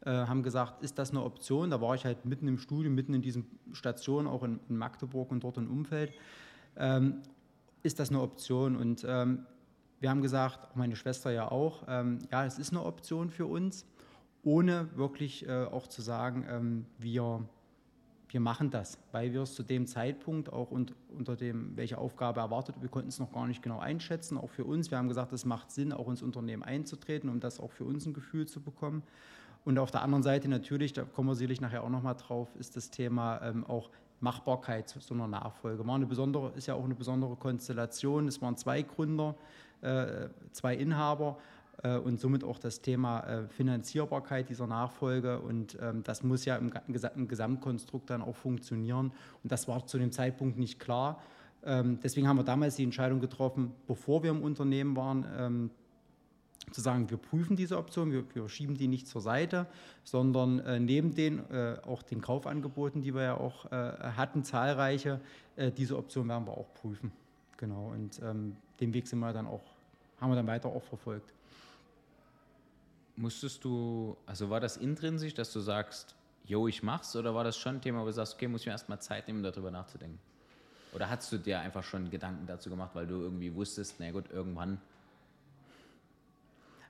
äh, 0.06 0.12
haben 0.12 0.44
gesagt, 0.44 0.82
ist 0.82 0.98
das 0.98 1.12
eine 1.12 1.24
Option? 1.24 1.70
Da 1.70 1.82
war 1.82 1.96
ich 1.96 2.06
halt 2.06 2.26
mitten 2.26 2.48
im 2.48 2.58
Studium, 2.58 2.96
mitten 2.96 3.14
in 3.14 3.22
diesen 3.22 3.46
Stationen, 3.74 4.28
auch 4.28 4.44
in, 4.44 4.60
in 4.70 4.78
Magdeburg 4.78 5.32
und 5.32 5.44
dort 5.44 5.58
im 5.58 5.70
Umfeld. 5.70 6.14
Ähm, 6.78 7.22
ist 7.84 8.00
das 8.00 8.10
eine 8.10 8.22
Option. 8.22 8.76
Und 8.76 9.06
ähm, 9.08 9.46
wir 10.00 10.10
haben 10.10 10.22
gesagt, 10.22 10.76
meine 10.76 10.96
Schwester 10.96 11.32
ja 11.32 11.52
auch, 11.52 11.84
ähm, 11.88 12.20
ja, 12.32 12.46
es 12.46 12.58
ist 12.60 12.72
eine 12.72 12.84
Option 12.84 13.30
für 13.30 13.46
uns, 13.46 13.86
ohne 14.44 14.88
wirklich 14.96 15.48
äh, 15.48 15.66
auch 15.66 15.88
zu 15.88 16.02
sagen, 16.02 16.46
ähm, 16.50 16.86
wir, 16.98 17.44
wir 18.30 18.40
machen 18.40 18.70
das, 18.70 19.00
weil 19.12 19.34
wir 19.34 19.42
es 19.42 19.56
zu 19.56 19.64
dem 19.64 19.88
Zeitpunkt 19.88 20.54
auch 20.54 20.70
und, 20.72 20.94
unter 21.18 21.36
dem, 21.36 21.76
welche 21.76 21.98
Aufgabe 21.98 22.40
erwartet, 22.40 22.76
wir 22.80 22.90
konnten 22.90 23.10
es 23.10 23.20
noch 23.20 23.32
gar 23.32 23.48
nicht 23.48 23.64
genau 23.64 23.80
einschätzen, 23.80 24.38
auch 24.38 24.50
für 24.50 24.66
uns. 24.66 24.92
Wir 24.92 25.00
haben 25.00 25.08
gesagt, 25.08 25.34
es 25.34 25.46
macht 25.46 25.72
Sinn, 25.72 25.92
auch 25.92 26.08
ins 26.08 26.22
Unternehmen 26.22 26.64
einzutreten, 26.64 27.30
um 27.30 27.40
das 27.40 27.60
auch 27.60 27.72
für 27.72 27.86
uns 27.86 28.06
ein 28.06 28.14
Gefühl 28.14 28.48
zu 28.48 28.62
bekommen. 28.62 29.04
Und 29.66 29.80
auf 29.80 29.92
der 29.92 30.04
anderen 30.04 30.24
Seite 30.24 30.48
natürlich, 30.48 30.94
da 30.94 31.04
kommen 31.04 31.28
wir 31.28 31.36
sicherlich 31.36 31.60
nachher 31.60 31.84
auch 31.84 31.90
nochmal 31.90 32.16
drauf, 32.16 32.48
ist 32.58 32.76
das 32.76 32.92
Thema 32.92 33.42
ähm, 33.42 33.66
auch 33.66 33.90
Machbarkeit 34.22 34.90
so 34.90 35.14
einer 35.14 35.28
Nachfolge. 35.28 35.86
War 35.86 35.96
eine 35.96 36.06
besondere, 36.06 36.52
ist 36.56 36.68
ja 36.68 36.76
auch 36.76 36.84
eine 36.84 36.96
besondere 36.96 37.36
Konstellation. 37.36 38.28
Es 38.28 38.42
waren 38.42 38.58
zwei 38.58 38.82
Gründer, 38.82 39.36
äh, 39.82 40.30
zwei 40.52 40.76
Inhaber 40.76 41.38
und 41.88 42.20
somit 42.20 42.44
auch 42.44 42.60
das 42.60 42.82
Thema 42.82 43.22
äh, 43.22 43.48
Finanzierbarkeit 43.48 44.50
dieser 44.50 44.68
Nachfolge. 44.68 45.40
Und 45.40 45.78
ähm, 45.82 46.04
das 46.04 46.24
muss 46.24 46.46
ja 46.46 46.58
im, 46.58 46.72
im, 46.88 47.28
Gesamtkonstrukt 47.28 48.10
dann 48.10 48.22
auch 48.22 48.36
funktionieren. 48.36 49.12
Und 49.44 49.52
das 49.52 49.68
war 49.68 49.86
zu 49.88 49.98
dem 49.98 50.12
Zeitpunkt 50.12 50.58
nicht 50.58 50.80
klar. 50.80 51.22
Ähm, 51.64 52.00
deswegen 52.04 52.28
haben 52.28 52.38
wir 52.38 52.44
damals 52.44 52.76
die 52.76 52.84
Entscheidung 52.84 53.20
getroffen, 53.20 53.74
bevor 53.88 54.24
wir 54.24 54.32
im 54.32 54.42
Unternehmen 54.42 54.96
waren, 54.96 55.26
ähm, 55.38 55.70
zu 56.72 56.82
sagen, 56.82 57.10
wir 57.10 57.18
prüfen 57.18 57.56
diese 57.56 57.78
Option, 57.78 58.12
wir, 58.12 58.24
wir 58.34 58.48
schieben 58.48 58.76
die 58.76 58.88
nicht 58.88 59.08
zur 59.08 59.22
Seite, 59.22 59.66
sondern 60.04 60.60
äh, 60.60 60.80
neben 60.80 61.16
den 61.16 61.40
äh, 61.50 61.78
auch 61.86 62.04
den 62.04 62.22
Kaufangeboten, 62.22 63.02
die 63.02 63.14
wir 63.16 63.24
ja 63.24 63.38
auch 63.38 63.72
äh, 63.72 63.94
hatten, 64.18 64.44
zahlreiche, 64.44 65.20
äh, 65.56 65.72
diese 65.72 65.98
Option 65.98 66.28
werden 66.28 66.46
wir 66.46 66.58
auch 66.58 66.74
prüfen. 66.76 67.12
Genau, 67.58 67.92
und 67.92 68.22
ähm, 68.24 68.56
den 68.80 68.94
Weg 68.94 69.08
sind 69.08 69.20
wir 69.20 69.34
dann 69.34 69.48
auch, 69.48 69.64
haben 70.22 70.32
wir 70.32 70.36
dann 70.36 70.48
weiter 70.48 70.70
auch 70.70 70.84
verfolgt. 70.84 71.34
Musstest 73.20 73.64
du, 73.66 74.16
also 74.26 74.50
war 74.50 74.60
das 74.60 74.78
intrinsisch, 74.78 75.34
dass 75.34 75.52
du 75.52 75.60
sagst, 75.60 76.16
yo, 76.46 76.68
ich 76.68 76.84
mach's, 76.84 77.16
oder 77.16 77.36
war 77.36 77.44
das 77.44 77.58
schon 77.58 77.76
ein 77.76 77.82
Thema, 77.82 78.02
wo 78.02 78.06
du 78.06 78.14
sagst, 78.14 78.36
okay, 78.36 78.48
muss 78.48 78.62
ich 78.62 78.68
mir 78.68 78.72
erstmal 78.72 79.02
Zeit 79.02 79.28
nehmen, 79.28 79.44
darüber 79.44 79.72
nachzudenken? 79.72 80.20
Oder 80.94 81.10
hast 81.10 81.32
du 81.32 81.38
dir 81.38 81.60
einfach 81.60 81.84
schon 81.84 82.10
Gedanken 82.10 82.48
dazu 82.48 82.70
gemacht, 82.70 82.92
weil 82.94 83.06
du 83.06 83.22
irgendwie 83.22 83.54
wusstest, 83.54 83.96
na 84.00 84.10
gut, 84.12 84.32
irgendwann 84.32 84.80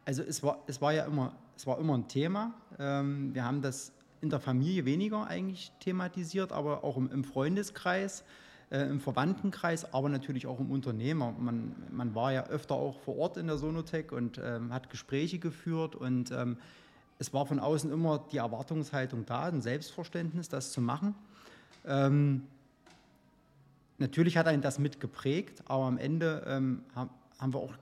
also 0.10 0.24
es 0.24 0.42
war, 0.42 0.64
es 0.66 0.82
war 0.82 0.92
ja 0.92 1.06
immer, 1.06 1.36
es 1.56 1.68
war 1.68 1.78
immer 1.78 1.96
ein 1.96 2.08
Thema. 2.08 2.56
Ähm, 2.80 3.36
wir 3.36 3.46
haben 3.46 3.62
das 3.62 3.92
in 4.22 4.32
der 4.32 4.40
Familie 4.40 4.86
weniger 4.86 5.28
eigentlich 5.28 5.72
thematisiert, 5.80 6.52
aber 6.52 6.84
auch 6.84 6.98
im, 6.98 7.12
im 7.12 7.24
Freundeskreis, 7.24 8.24
äh, 8.72 8.82
im 8.82 9.00
Verwandtenkreis, 9.00 9.94
aber 9.94 10.10
natürlich 10.10 10.48
auch 10.48 10.60
im 10.60 10.72
Unternehmer. 10.72 11.32
Man, 11.32 11.76
man 11.92 12.16
war 12.16 12.32
ja 12.32 12.46
öfter 12.48 12.76
auch 12.76 13.00
vor 13.00 13.18
Ort 13.18 13.38
in 13.38 13.48
der 13.48 13.58
Sonotech 13.58 14.12
und 14.12 14.40
ähm, 14.44 14.74
hat 14.74 14.90
Gespräche 14.90 15.40
geführt 15.40 15.96
und 15.96 16.32
ähm, 16.32 16.58
es 17.18 17.34
war 17.34 17.46
von 17.46 17.60
außen 17.60 17.92
immer 17.92 18.26
die 18.32 18.38
Erwartungshaltung 18.38 19.26
da, 19.26 19.46
ein 19.46 19.62
Selbstverständnis, 19.62 20.50
das 20.50 20.72
zu 20.72 20.82
machen. 20.82 21.16
Ähm, 21.86 22.44
natürlich 23.98 24.38
hat 24.38 24.48
einen 24.48 24.62
das 24.62 24.80
mitgeprägt, 24.80 25.64
aber 25.66 25.86
am 25.86 25.98
Ende 25.98 26.44
ähm, 26.48 26.84
haben 26.96 27.54
wir 27.54 27.60
auch 27.60 27.74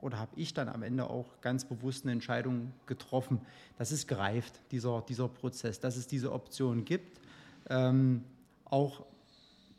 oder 0.00 0.18
habe 0.18 0.32
ich 0.36 0.54
dann 0.54 0.68
am 0.68 0.82
Ende 0.82 1.08
auch 1.08 1.40
ganz 1.42 1.64
bewusst 1.64 2.04
eine 2.04 2.12
Entscheidung 2.12 2.72
getroffen. 2.86 3.40
Das 3.78 3.92
ist 3.92 4.08
gereift, 4.08 4.60
dieser, 4.70 5.02
dieser 5.02 5.28
Prozess, 5.28 5.78
dass 5.78 5.96
es 5.96 6.06
diese 6.06 6.32
Option 6.32 6.84
gibt. 6.84 7.20
Ähm, 7.68 8.24
auch 8.64 9.04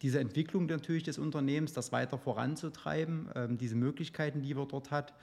diese 0.01 0.19
Entwicklung 0.19 0.65
natürlich 0.65 1.03
des 1.03 1.17
Unternehmens, 1.17 1.73
das 1.73 1.91
weiter 1.91 2.17
voranzutreiben, 2.17 3.29
ähm, 3.35 3.57
diese 3.57 3.75
Möglichkeiten, 3.75 4.41
die 4.41 4.55
wir 4.55 4.65
dort 4.65 4.91
hat 4.91 5.13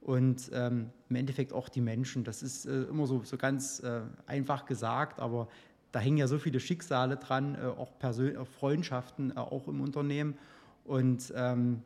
und 0.00 0.50
ähm, 0.52 0.90
im 1.08 1.16
Endeffekt 1.16 1.52
auch 1.52 1.68
die 1.68 1.80
Menschen. 1.80 2.24
Das 2.24 2.42
ist 2.42 2.66
äh, 2.66 2.82
immer 2.84 3.06
so, 3.06 3.22
so 3.24 3.36
ganz 3.36 3.80
äh, 3.80 4.00
einfach 4.26 4.66
gesagt, 4.66 5.20
aber 5.20 5.48
da 5.92 5.98
hängen 5.98 6.18
ja 6.18 6.28
so 6.28 6.38
viele 6.38 6.60
Schicksale 6.60 7.16
dran, 7.16 7.56
äh, 7.56 7.66
auch, 7.66 7.98
Persön 7.98 8.44
Freundschaften, 8.46 9.32
äh, 9.32 9.34
auch 9.34 9.66
im 9.68 9.80
Unternehmen. 9.80 10.34
Und 10.84 11.32
ähm, 11.36 11.82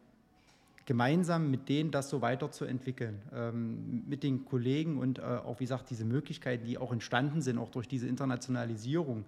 gemeinsam 0.87 1.51
mit 1.51 1.69
denen 1.69 1.91
das 1.91 2.11
so 2.11 2.21
weiterzuentwickeln, 2.21 3.21
ähm, 3.35 4.05
mit 4.07 4.23
den 4.23 4.45
Kollegen 4.45 4.99
und 4.99 5.19
äh, 5.19 5.23
auch, 5.23 5.61
wie 5.61 5.65
gesagt, 5.65 5.91
diese 5.91 6.05
Möglichkeiten, 6.05 6.67
die 6.67 6.79
auch 6.79 6.93
entstanden 6.93 7.41
sind, 7.41 7.59
auch 7.59 7.71
durch 7.71 7.89
diese 7.89 8.07
Internationalisierung. 8.07 9.25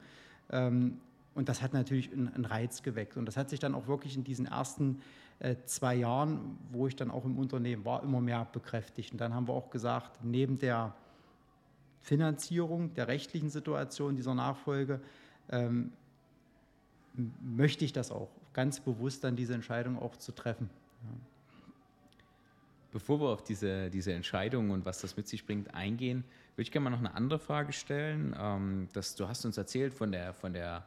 Und 1.36 1.50
das 1.50 1.60
hat 1.60 1.74
natürlich 1.74 2.10
einen, 2.12 2.28
einen, 2.28 2.46
Reiz 2.46 2.82
geweckt. 2.82 3.16
Und 3.16 3.26
das 3.26 3.36
hat 3.36 3.50
sich 3.50 3.60
dann 3.60 3.74
auch 3.74 3.86
wirklich 3.86 4.16
in 4.16 4.24
diesen 4.24 4.46
ersten 4.46 5.02
äh, 5.38 5.54
zwei 5.66 5.94
Jahren, 5.94 6.58
wo 6.72 6.86
ich 6.86 6.96
dann 6.96 7.10
auch 7.10 7.26
im 7.26 7.38
Unternehmen 7.38 7.84
war, 7.84 8.02
immer 8.02 8.22
mehr 8.22 8.46
bekräftigt. 8.50 9.12
Und 9.12 9.20
dann 9.20 9.34
haben 9.34 9.46
wir 9.46 9.52
auch 9.52 9.68
gesagt, 9.68 10.24
neben 10.24 10.58
der 10.58 10.94
Finanzierung, 12.00 12.94
der 12.94 13.08
rechtlichen 13.08 13.50
Situation 13.50 14.16
dieser 14.16 14.34
Nachfolge, 14.34 15.00
ähm, 15.50 15.92
möchte 17.42 17.84
ich 17.84 17.92
das 17.92 18.10
auch 18.10 18.30
ganz 18.54 18.80
bewusst 18.80 19.22
dann 19.22 19.36
diese 19.36 19.52
Entscheidung 19.52 19.98
auch 19.98 20.16
zu 20.16 20.32
treffen. 20.32 20.70
Ja. 21.02 21.10
Bevor 22.92 23.20
wir 23.20 23.28
auf 23.28 23.44
diese, 23.44 23.90
diese 23.90 24.14
Entscheidung 24.14 24.70
und 24.70 24.86
was 24.86 25.02
das 25.02 25.18
mit 25.18 25.28
sich 25.28 25.44
bringt 25.44 25.74
eingehen, 25.74 26.24
würde 26.54 26.62
ich 26.62 26.72
gerne 26.72 26.84
mal 26.84 26.90
noch 26.90 27.00
eine 27.00 27.14
andere 27.14 27.38
Frage 27.38 27.74
stellen. 27.74 28.34
Ähm, 28.38 28.88
dass, 28.94 29.16
du 29.16 29.28
hast 29.28 29.44
uns 29.44 29.58
erzählt 29.58 29.92
von 29.92 30.12
der, 30.12 30.32
von 30.32 30.54
der, 30.54 30.86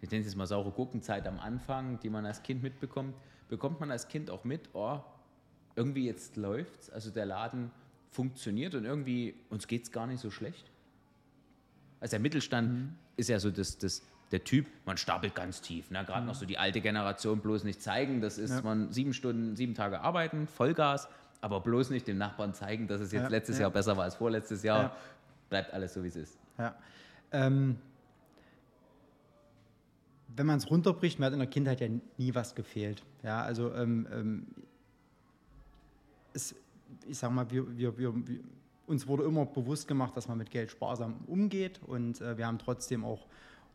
ich 0.00 0.10
nenne 0.10 0.20
es 0.20 0.26
jetzt 0.26 0.36
mal 0.36 0.46
saure 0.46 0.70
Gurkenzeit 0.70 1.26
am 1.26 1.38
Anfang, 1.38 1.98
die 2.00 2.10
man 2.10 2.24
als 2.26 2.42
Kind 2.42 2.62
mitbekommt. 2.62 3.14
Bekommt 3.48 3.80
man 3.80 3.90
als 3.90 4.08
Kind 4.08 4.30
auch 4.30 4.44
mit, 4.44 4.68
oh, 4.74 5.00
irgendwie 5.74 6.06
jetzt 6.06 6.36
läuft's, 6.36 6.90
also 6.90 7.10
der 7.10 7.26
Laden 7.26 7.70
funktioniert 8.10 8.74
und 8.74 8.84
irgendwie 8.84 9.34
uns 9.50 9.66
geht 9.66 9.84
es 9.84 9.92
gar 9.92 10.06
nicht 10.06 10.20
so 10.20 10.30
schlecht? 10.30 10.70
Also 12.00 12.12
der 12.12 12.20
Mittelstand 12.20 12.70
mhm. 12.70 12.94
ist 13.16 13.28
ja 13.28 13.38
so 13.38 13.50
das, 13.50 13.78
das, 13.78 14.02
der 14.30 14.44
Typ, 14.44 14.66
man 14.84 14.96
stapelt 14.96 15.34
ganz 15.34 15.60
tief. 15.60 15.90
Ne? 15.90 16.04
Gerade 16.04 16.22
mhm. 16.22 16.26
noch 16.28 16.34
so 16.34 16.46
die 16.46 16.58
alte 16.58 16.80
Generation 16.80 17.40
bloß 17.40 17.64
nicht 17.64 17.82
zeigen. 17.82 18.20
Das 18.20 18.38
ist 18.38 18.50
ja. 18.50 18.62
man 18.62 18.92
sieben 18.92 19.14
Stunden, 19.14 19.56
sieben 19.56 19.74
Tage 19.74 20.00
arbeiten, 20.00 20.46
Vollgas 20.46 21.08
aber 21.40 21.60
bloß 21.60 21.90
nicht 21.90 22.06
dem 22.08 22.18
Nachbarn 22.18 22.54
zeigen, 22.54 22.88
dass 22.88 23.00
es 23.00 23.12
jetzt 23.12 23.24
ja, 23.24 23.28
letztes 23.28 23.56
ja. 23.56 23.62
Jahr 23.62 23.70
besser 23.70 23.96
war 23.96 24.04
als 24.04 24.16
vorletztes 24.16 24.62
Jahr. 24.62 24.82
Ja. 24.82 24.96
Bleibt 25.48 25.72
alles 25.72 25.94
so, 25.94 26.02
wie 26.02 26.08
es 26.08 26.16
ist. 26.16 26.38
Ja. 26.58 26.74
Ähm, 27.32 27.78
wenn 30.38 30.46
man 30.46 30.58
es 30.58 30.70
runterbricht, 30.70 31.18
mir 31.18 31.26
hat 31.26 31.32
in 31.32 31.40
der 31.40 31.48
Kindheit 31.48 31.80
ja 31.80 31.88
nie 32.16 32.34
was 32.34 32.54
gefehlt. 32.54 33.02
Ja, 33.22 33.42
also 33.42 33.74
ähm, 33.74 34.06
ähm, 34.12 34.46
es, 36.32 36.54
ich 37.06 37.18
sag 37.18 37.32
mal, 37.32 37.50
wir, 37.50 37.76
wir, 37.76 37.98
wir, 37.98 38.14
uns 38.86 39.06
wurde 39.06 39.24
immer 39.24 39.44
bewusst 39.44 39.88
gemacht, 39.88 40.16
dass 40.16 40.28
man 40.28 40.38
mit 40.38 40.50
Geld 40.50 40.70
sparsam 40.70 41.16
umgeht 41.26 41.80
und 41.86 42.20
äh, 42.20 42.38
wir 42.38 42.46
haben 42.46 42.58
trotzdem 42.58 43.04
auch 43.04 43.26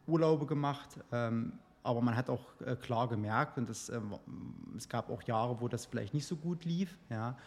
Urlaube 0.08 0.45
gemacht. 0.45 0.89
Ähm, 1.12 1.54
aber 1.84 2.02
man 2.02 2.15
hat 2.15 2.30
auch 2.30 2.45
äh, 2.65 2.78
klar 2.78 3.10
gemerkt, 3.10 3.58
und 3.58 3.69
das, 3.69 3.89
äh, 3.89 3.99
es 4.78 4.88
gab 4.88 5.10
auch 5.10 5.21
Jahre, 5.23 5.60
wo 5.60 5.67
das 5.67 5.86
vielleicht 5.86 6.13
nicht 6.13 6.26
so 6.26 6.38
gut 6.38 6.63
lief, 6.63 6.97
ja, 7.10 7.38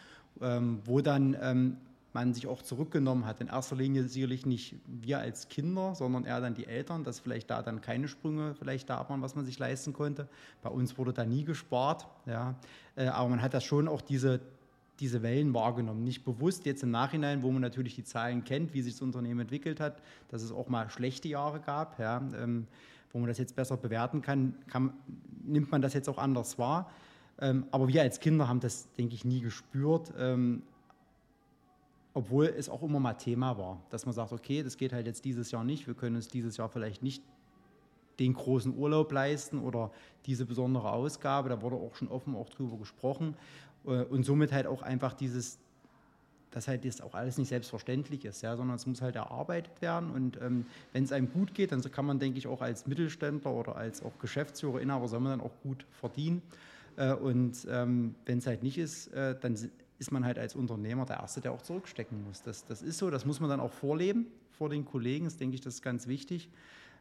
ähm, 0.41 0.79
wo 0.85 1.01
dann 1.01 1.35
ähm, 1.41 1.77
man 2.13 2.33
sich 2.33 2.47
auch 2.47 2.61
zurückgenommen 2.61 3.25
hat. 3.25 3.41
In 3.41 3.47
erster 3.47 3.75
Linie 3.75 4.03
sicherlich 4.07 4.45
nicht 4.45 4.75
wir 4.87 5.19
als 5.19 5.49
Kinder, 5.49 5.93
sondern 5.95 6.25
eher 6.25 6.41
dann 6.41 6.55
die 6.55 6.65
Eltern, 6.65 7.03
dass 7.03 7.19
vielleicht 7.19 7.49
da 7.49 7.61
dann 7.61 7.81
keine 7.81 8.07
Sprünge 8.07 8.55
vielleicht 8.55 8.89
da 8.89 9.07
waren, 9.09 9.21
was 9.21 9.35
man 9.35 9.45
sich 9.45 9.59
leisten 9.59 9.93
konnte. 9.93 10.27
Bei 10.61 10.69
uns 10.69 10.97
wurde 10.97 11.13
da 11.13 11.25
nie 11.25 11.43
gespart, 11.43 12.07
ja, 12.25 12.55
äh, 12.95 13.07
aber 13.07 13.29
man 13.29 13.41
hat 13.41 13.53
das 13.53 13.63
schon 13.63 13.87
auch 13.87 14.01
diese 14.01 14.39
diese 14.99 15.21
Wellen 15.21 15.53
wahrgenommen. 15.53 16.03
Nicht 16.03 16.25
bewusst 16.25 16.65
jetzt 16.65 16.81
im 16.81 16.91
Nachhinein, 16.91 17.43
wo 17.43 17.51
man 17.51 17.61
natürlich 17.61 17.95
die 17.95 18.03
Zahlen 18.03 18.43
kennt, 18.43 18.73
wie 18.73 18.81
sich 18.81 18.93
das 18.93 19.01
Unternehmen 19.03 19.41
entwickelt 19.41 19.79
hat, 19.79 20.01
dass 20.29 20.41
es 20.41 20.51
auch 20.51 20.69
mal 20.69 20.89
schlechte 20.89 21.27
Jahre 21.27 21.59
gab. 21.59 21.99
Ja, 21.99 22.17
ähm, 22.35 22.65
wo 23.11 23.19
man 23.19 23.27
das 23.27 23.37
jetzt 23.37 23.55
besser 23.55 23.77
bewerten 23.77 24.21
kann, 24.21 24.55
kann 24.67 24.93
nimmt 25.43 25.71
man 25.71 25.81
das 25.81 25.93
jetzt 25.93 26.09
auch 26.09 26.17
anders 26.17 26.59
wahr. 26.59 26.91
Ähm, 27.39 27.65
aber 27.71 27.87
wir 27.87 28.01
als 28.01 28.19
Kinder 28.19 28.47
haben 28.47 28.59
das, 28.59 28.91
denke 28.93 29.15
ich, 29.15 29.23
nie 29.23 29.39
gespürt, 29.39 30.11
ähm, 30.17 30.63
obwohl 32.17 32.47
es 32.47 32.67
auch 32.67 32.81
immer 32.81 32.99
mal 32.99 33.13
Thema 33.13 33.59
war, 33.59 33.79
dass 33.91 34.07
man 34.07 34.15
sagt, 34.15 34.31
okay, 34.31 34.63
das 34.63 34.77
geht 34.77 34.91
halt 34.91 35.05
jetzt 35.05 35.23
dieses 35.23 35.51
Jahr 35.51 35.63
nicht, 35.63 35.85
wir 35.85 35.93
können 35.93 36.15
uns 36.15 36.27
dieses 36.27 36.57
Jahr 36.57 36.67
vielleicht 36.67 37.03
nicht 37.03 37.21
den 38.17 38.33
großen 38.33 38.75
Urlaub 38.75 39.11
leisten 39.11 39.59
oder 39.59 39.91
diese 40.25 40.47
besondere 40.47 40.91
Ausgabe, 40.91 41.49
da 41.49 41.61
wurde 41.61 41.75
auch 41.75 41.93
schon 41.93 42.07
offen 42.07 42.35
auch 42.35 42.49
drüber 42.49 42.77
gesprochen 42.77 43.35
äh, 43.85 44.01
und 44.01 44.23
somit 44.23 44.51
halt 44.51 44.65
auch 44.65 44.81
einfach 44.81 45.13
dieses 45.13 45.59
dass 46.49 46.67
halt 46.67 46.85
das 46.85 47.01
auch 47.01 47.13
alles 47.13 47.37
nicht 47.37 47.49
selbstverständlich 47.49 48.25
ist, 48.25 48.41
ja, 48.41 48.55
sondern 48.55 48.77
es 48.77 48.87
muss 48.87 49.01
halt 49.01 49.15
erarbeitet 49.15 49.79
werden. 49.81 50.09
Und 50.09 50.41
ähm, 50.41 50.65
wenn 50.93 51.03
es 51.03 51.11
einem 51.11 51.31
gut 51.31 51.53
geht, 51.53 51.71
dann 51.73 51.81
kann 51.91 52.05
man, 52.05 52.17
denke 52.17 52.39
ich, 52.39 52.47
auch 52.47 52.61
als 52.61 52.87
Mittelständler 52.87 53.51
oder 53.51 53.75
als 53.75 54.01
auch 54.01 54.17
Geschäftsführer, 54.17 54.79
Inhaber, 54.79 55.07
soll 55.07 55.19
man 55.19 55.37
dann 55.37 55.41
auch 55.41 55.51
gut 55.61 55.85
verdienen. 55.91 56.41
Äh, 56.95 57.13
und 57.13 57.67
ähm, 57.69 58.15
wenn 58.25 58.39
es 58.39 58.47
halt 58.47 58.63
nicht 58.63 58.77
ist, 58.77 59.13
äh, 59.13 59.35
dann 59.39 59.55
ist 59.99 60.11
man 60.11 60.25
halt 60.25 60.37
als 60.37 60.55
Unternehmer 60.55 61.05
der 61.05 61.17
Erste, 61.17 61.41
der 61.41 61.51
auch 61.51 61.61
zurückstecken 61.61 62.23
muss. 62.23 62.41
Das, 62.43 62.65
das 62.65 62.81
ist 62.81 62.97
so, 62.97 63.09
das 63.09 63.25
muss 63.25 63.39
man 63.39 63.49
dann 63.49 63.59
auch 63.59 63.71
vorleben 63.71 64.27
vor 64.51 64.69
den 64.69 64.85
Kollegen, 64.85 65.25
das 65.25 65.37
denke 65.37 65.55
ich, 65.55 65.61
das 65.61 65.75
ist 65.75 65.81
ganz 65.81 66.07
wichtig. 66.07 66.49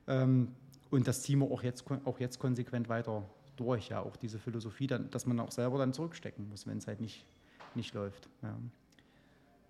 Ähm, 0.07 0.49
und 0.91 1.09
das 1.09 1.23
ziehen 1.23 1.41
wir 1.41 1.51
auch 1.51 1.63
jetzt, 1.63 1.85
auch 2.05 2.21
jetzt 2.21 2.39
konsequent 2.39 2.89
weiter 2.89 3.29
durch, 3.57 3.89
ja, 3.89 4.01
auch 4.01 4.17
diese 4.17 4.39
Philosophie, 4.39 4.87
dann, 4.87 5.11
dass 5.11 5.27
man 5.27 5.41
auch 5.41 5.51
selber 5.51 5.79
dann 5.79 5.93
zurückstecken 5.93 6.49
muss, 6.49 6.67
wenn 6.67 6.79
es 6.79 6.87
halt 6.87 7.01
nicht, 7.01 7.25
nicht 7.75 7.95
läuft. 7.95 8.29
Ja. 8.43 8.57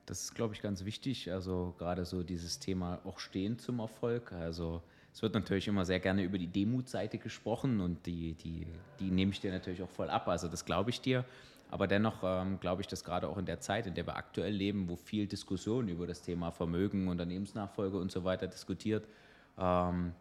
Das 0.05 0.23
ist, 0.23 0.35
glaube 0.35 0.55
ich, 0.55 0.63
ganz 0.63 0.85
wichtig. 0.85 1.33
Also 1.33 1.75
gerade 1.79 2.05
so 2.05 2.23
dieses 2.23 2.59
Thema 2.59 3.01
auch 3.05 3.19
stehen 3.19 3.59
zum 3.59 3.81
Erfolg. 3.81 4.33
Also 4.33 4.83
es 5.13 5.23
wird 5.23 5.35
natürlich 5.35 5.67
immer 5.67 5.85
sehr 5.85 5.99
gerne 5.99 6.23
über 6.23 6.39
die 6.39 6.47
Demutseite 6.47 7.19
gesprochen 7.19 7.81
und 7.81 8.07
die, 8.07 8.35
die, 8.35 8.67
die 9.01 9.11
nehme 9.11 9.33
ich 9.33 9.41
dir 9.41 9.51
natürlich 9.51 9.83
auch 9.83 9.91
voll 9.91 10.11
ab. 10.11 10.29
Also 10.29 10.47
das 10.47 10.65
glaube 10.65 10.91
ich 10.91 11.01
dir. 11.01 11.25
Aber 11.71 11.87
dennoch 11.87 12.23
ähm, 12.23 12.61
glaube 12.61 12.83
ich, 12.83 12.87
dass 12.87 13.05
gerade 13.05 13.29
auch 13.29 13.39
in 13.39 13.47
der 13.47 13.61
Zeit, 13.61 13.87
in 13.87 13.95
der 13.95 14.07
wir 14.07 14.17
aktuell 14.17 14.53
leben, 14.53 14.89
wo 14.89 14.97
viel 14.97 15.27
Diskussion 15.27 15.89
über 15.89 16.07
das 16.07 16.23
Thema 16.23 16.51
Vermögen, 16.53 17.09
Unternehmensnachfolge 17.09 17.99
und 17.99 18.13
so 18.13 18.25
weiter 18.25 18.47
diskutiert, 18.47 19.07
ähm, 19.59 20.13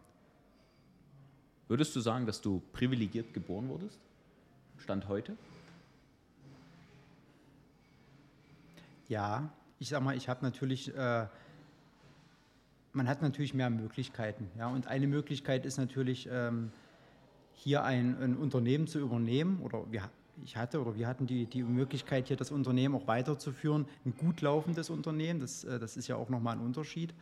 würdest 1.67 1.95
du 1.95 1.99
sagen, 1.99 2.25
dass 2.25 2.41
du 2.41 2.61
privilegiert 2.73 3.33
geboren 3.33 3.69
wurdest? 3.69 3.99
Stand 4.77 5.07
heute? 5.07 5.37
Ja, 9.07 9.49
ich 9.79 9.89
sag 9.89 10.01
mal, 10.01 10.17
ich 10.17 10.29
habe 10.29 10.43
natürlich, 10.43 10.95
äh, 10.95 11.27
man 12.93 13.07
hat 13.07 13.21
natürlich 13.21 13.53
mehr 13.53 13.69
Möglichkeiten. 13.69 14.49
Ja, 14.57 14.67
und 14.67 14.87
eine 14.87 15.05
Möglichkeit 15.05 15.65
ist 15.65 15.77
natürlich, 15.77 16.27
ähm, 16.31 16.71
hier 17.53 17.83
ein, 17.83 18.21
ein, 18.21 18.37
Unternehmen 18.37 18.87
zu 18.87 18.99
übernehmen 18.99 19.61
oder 19.61 19.91
wir, 19.91 20.09
ich 20.43 20.57
hatte 20.57 20.81
oder 20.81 20.95
wir 20.95 21.07
hatten 21.07 21.27
die, 21.27 21.45
die 21.45 21.63
Möglichkeit, 21.63 22.27
hier 22.27 22.37
das 22.37 22.51
Unternehmen 22.51 22.95
auch 22.95 23.07
weiterzuführen. 23.07 23.85
Ein 24.05 24.15
gut 24.17 24.41
laufendes 24.41 24.89
Unternehmen, 24.89 25.39
das, 25.39 25.63
äh, 25.63 25.79
das 25.79 25.97
ist 25.97 26.07
ja 26.07 26.15
auch 26.15 26.29
nochmal 26.29 26.55
ein 26.55 26.61
Unterschied. 26.61 27.13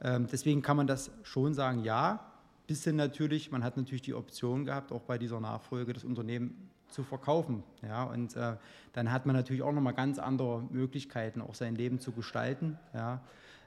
Ähm, 0.00 0.26
deswegen 0.30 0.62
kann 0.62 0.76
man 0.76 0.86
das 0.86 1.10
schon 1.22 1.54
sagen, 1.54 1.84
ja, 1.84 2.32
bisschen 2.66 2.96
natürlich, 2.96 3.50
man 3.50 3.62
hat 3.62 3.76
natürlich 3.76 4.02
die 4.02 4.14
Option 4.14 4.64
gehabt, 4.64 4.92
auch 4.92 5.02
bei 5.02 5.18
dieser 5.18 5.40
Nachfolge 5.40 5.92
das 5.92 6.04
Unternehmen 6.04 6.70
zu 6.88 7.02
verkaufen. 7.02 7.62
Ja, 7.82 8.04
und 8.04 8.36
äh, 8.36 8.56
dann 8.92 9.12
hat 9.12 9.26
man 9.26 9.36
natürlich 9.36 9.62
auch 9.62 9.72
nochmal 9.72 9.94
ganz 9.94 10.18
andere 10.18 10.62
Möglichkeiten, 10.70 11.40
auch 11.40 11.54
sein 11.54 11.74
Leben 11.74 11.98
zu 11.98 12.12
gestalten, 12.12 12.78
ja, 12.94 13.20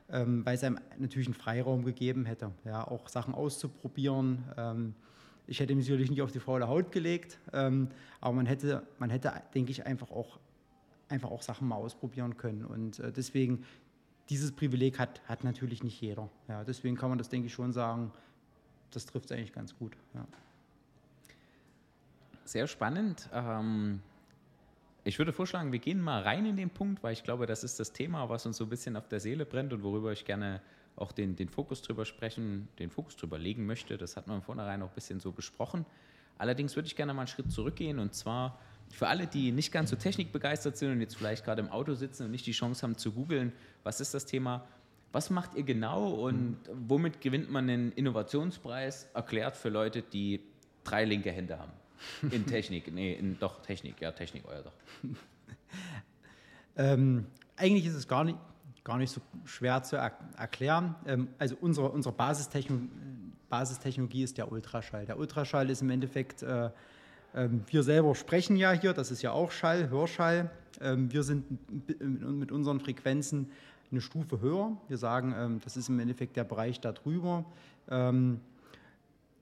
ähm, 0.10 0.46
weil 0.46 0.56
es 0.56 0.64
einem 0.64 0.80
natürlich 0.98 1.28
einen 1.28 1.36
Freiraum 1.36 1.84
gegeben 1.84 2.26
hätte, 2.26 2.52
ja, 2.66 2.88
auch 2.88 3.10
Sachen 3.10 3.36
auszuprobieren. 3.36 4.46
Ähm, 4.58 4.96
ich 5.48 5.60
hätte 5.60 5.74
mich 5.76 5.86
sicherlich 5.86 6.10
nicht 6.10 6.22
auf 6.22 6.32
die 6.32 6.40
faule 6.40 6.68
Haut 6.68 6.92
gelegt, 6.92 7.40
ähm, 7.54 7.90
aber 8.22 8.36
man 8.36 8.46
hätte, 8.46 8.86
man 9.00 9.10
hätte, 9.10 9.32
denke 9.54 9.72
ich, 9.72 9.86
einfach 9.86 10.12
auch, 10.12 10.40
einfach 11.10 11.32
auch 11.32 11.42
Sachen 11.42 11.68
mal 11.68 11.76
ausprobieren 11.76 12.38
können. 12.38 12.66
Und 12.66 13.00
äh, 13.00 13.12
deswegen, 13.12 13.66
dieses 14.30 14.52
Privileg 14.52 15.00
hat, 15.00 15.22
hat 15.28 15.44
natürlich 15.44 15.84
nicht 15.84 16.00
jeder. 16.02 16.30
Ja, 16.48 16.64
deswegen 16.64 16.98
kann 16.98 17.10
man 17.10 17.18
das, 17.18 17.30
denke 17.30 17.48
ich, 17.48 17.54
schon 17.54 17.72
sagen, 17.72 18.12
das 18.92 19.06
trifft 19.06 19.26
es 19.26 19.32
eigentlich 19.32 19.54
ganz 19.54 19.76
gut. 19.78 19.96
Ja 20.14 20.26
sehr 22.48 22.68
spannend. 22.68 23.30
Ähm, 23.34 24.02
ich 25.04 25.18
würde 25.20 25.34
vorschlagen, 25.34 25.72
wir 25.72 25.80
gehen 25.80 26.02
mal 26.02 26.22
rein 26.22 26.46
in 26.46 26.58
den 26.58 26.70
Punkt, 26.70 27.04
weil 27.04 27.14
ich 27.14 27.24
glaube, 27.24 27.46
das 27.46 27.64
ist 27.64 27.80
das 27.80 27.94
Thema, 27.94 28.30
was 28.30 28.46
uns 28.46 28.58
so 28.58 28.66
ein 28.66 28.70
bisschen 28.70 28.96
auf 28.96 29.08
der 29.08 29.20
Seele 29.20 29.46
brennt 29.46 29.74
und 29.74 29.84
worüber 29.84 30.12
ich 30.12 30.26
gerne 30.26 30.62
auch 30.98 31.12
den, 31.12 31.36
den 31.36 31.48
Fokus 31.48 31.82
drüber 31.82 32.06
sprechen, 32.06 32.68
den 32.80 32.90
Fokus 32.90 33.16
drüber 33.16 33.38
legen 33.38 33.66
möchte. 33.66 33.98
Das 33.98 34.18
hat 34.18 34.28
man 34.28 34.42
vornherein 34.42 34.82
auch 34.82 34.90
ein 34.90 34.96
bisschen 34.96 35.20
so 35.20 35.32
besprochen. 35.32 35.86
Allerdings 36.38 36.76
würde 36.76 36.88
ich 36.88 36.96
gerne 36.96 37.14
mal 37.14 37.22
einen 37.22 37.28
Schritt 37.28 37.52
zurückgehen 37.52 38.00
und 38.00 38.14
zwar 38.14 38.60
für 38.90 39.08
alle, 39.08 39.28
die 39.28 39.52
nicht 39.52 39.72
ganz 39.72 39.90
so 39.90 39.96
technikbegeistert 39.96 40.78
sind 40.78 40.92
und 40.92 41.02
jetzt 41.02 41.16
vielleicht 41.16 41.46
gerade 41.46 41.62
im 41.62 41.70
Auto 41.70 41.94
sitzen 41.94 42.24
und 42.26 42.32
nicht 42.32 42.46
die 42.46 42.52
Chance 42.52 42.84
haben 42.84 42.98
zu 42.98 43.12
googeln, 43.12 43.52
was 43.84 44.02
ist 44.02 44.14
das 44.14 44.26
Thema? 44.26 44.66
Was 45.12 45.30
macht 45.30 45.56
ihr 45.56 45.64
genau 45.64 46.10
und 46.10 46.58
womit 46.88 47.22
gewinnt 47.22 47.50
man 47.50 47.70
einen 47.70 47.92
Innovationspreis? 47.92 49.10
Erklärt 49.14 49.58
für 49.58 49.70
Leute, 49.70 50.02
die 50.02 50.42
drei 50.84 51.06
linke 51.06 51.32
Hände 51.32 51.60
haben. 51.60 51.72
In 52.32 52.46
Technik, 52.48 52.94
nee, 52.94 53.14
in, 53.14 53.40
doch 53.40 53.62
Technik, 53.62 54.00
ja, 54.02 54.12
Technik, 54.12 54.44
euer 54.48 54.64
doch. 54.64 54.74
ähm, 56.78 57.26
eigentlich 57.56 57.86
ist 57.86 57.96
es 57.96 58.08
gar 58.08 58.24
nicht, 58.24 58.38
gar 58.88 58.98
nicht 58.98 59.12
so 59.12 59.20
schwer 59.44 59.84
zu 59.84 59.98
er 59.98 60.14
erklären. 60.38 60.96
Ähm, 61.06 61.28
also 61.38 61.58
unsere, 61.60 61.90
unsere 61.90 62.16
Basistechnologie, 62.16 62.90
Basistechnologie 63.50 64.24
ist 64.24 64.38
der 64.38 64.52
Ultraschall. 64.52 65.06
Der 65.06 65.20
Ultraschall 65.20 65.70
ist 65.70 65.82
im 65.82 65.90
Endeffekt, 65.90 66.42
äh, 66.42 66.66
äh, 67.34 67.50
wir 67.68 67.84
selber 67.84 68.16
sprechen 68.16 68.56
ja 68.56 68.72
hier, 68.72 68.94
das 68.94 69.12
ist 69.12 69.22
ja 69.22 69.32
auch 69.32 69.52
Schall, 69.52 69.90
Hörschall. 69.90 70.50
Ähm, 70.82 71.12
wir 71.12 71.24
sind 71.24 71.46
mit 72.00 72.52
unseren 72.52 72.80
Frequenzen 72.80 73.52
eine 73.92 74.02
Stufe 74.02 74.42
höher. 74.42 74.78
Wir 74.88 74.98
sagen, 74.98 75.34
ähm, 75.38 75.60
das 75.64 75.78
ist 75.78 75.90
im 75.90 76.00
Endeffekt 76.00 76.36
der 76.36 76.44
Bereich 76.44 76.80
darüber. 76.80 77.46
Ähm, 77.90 78.40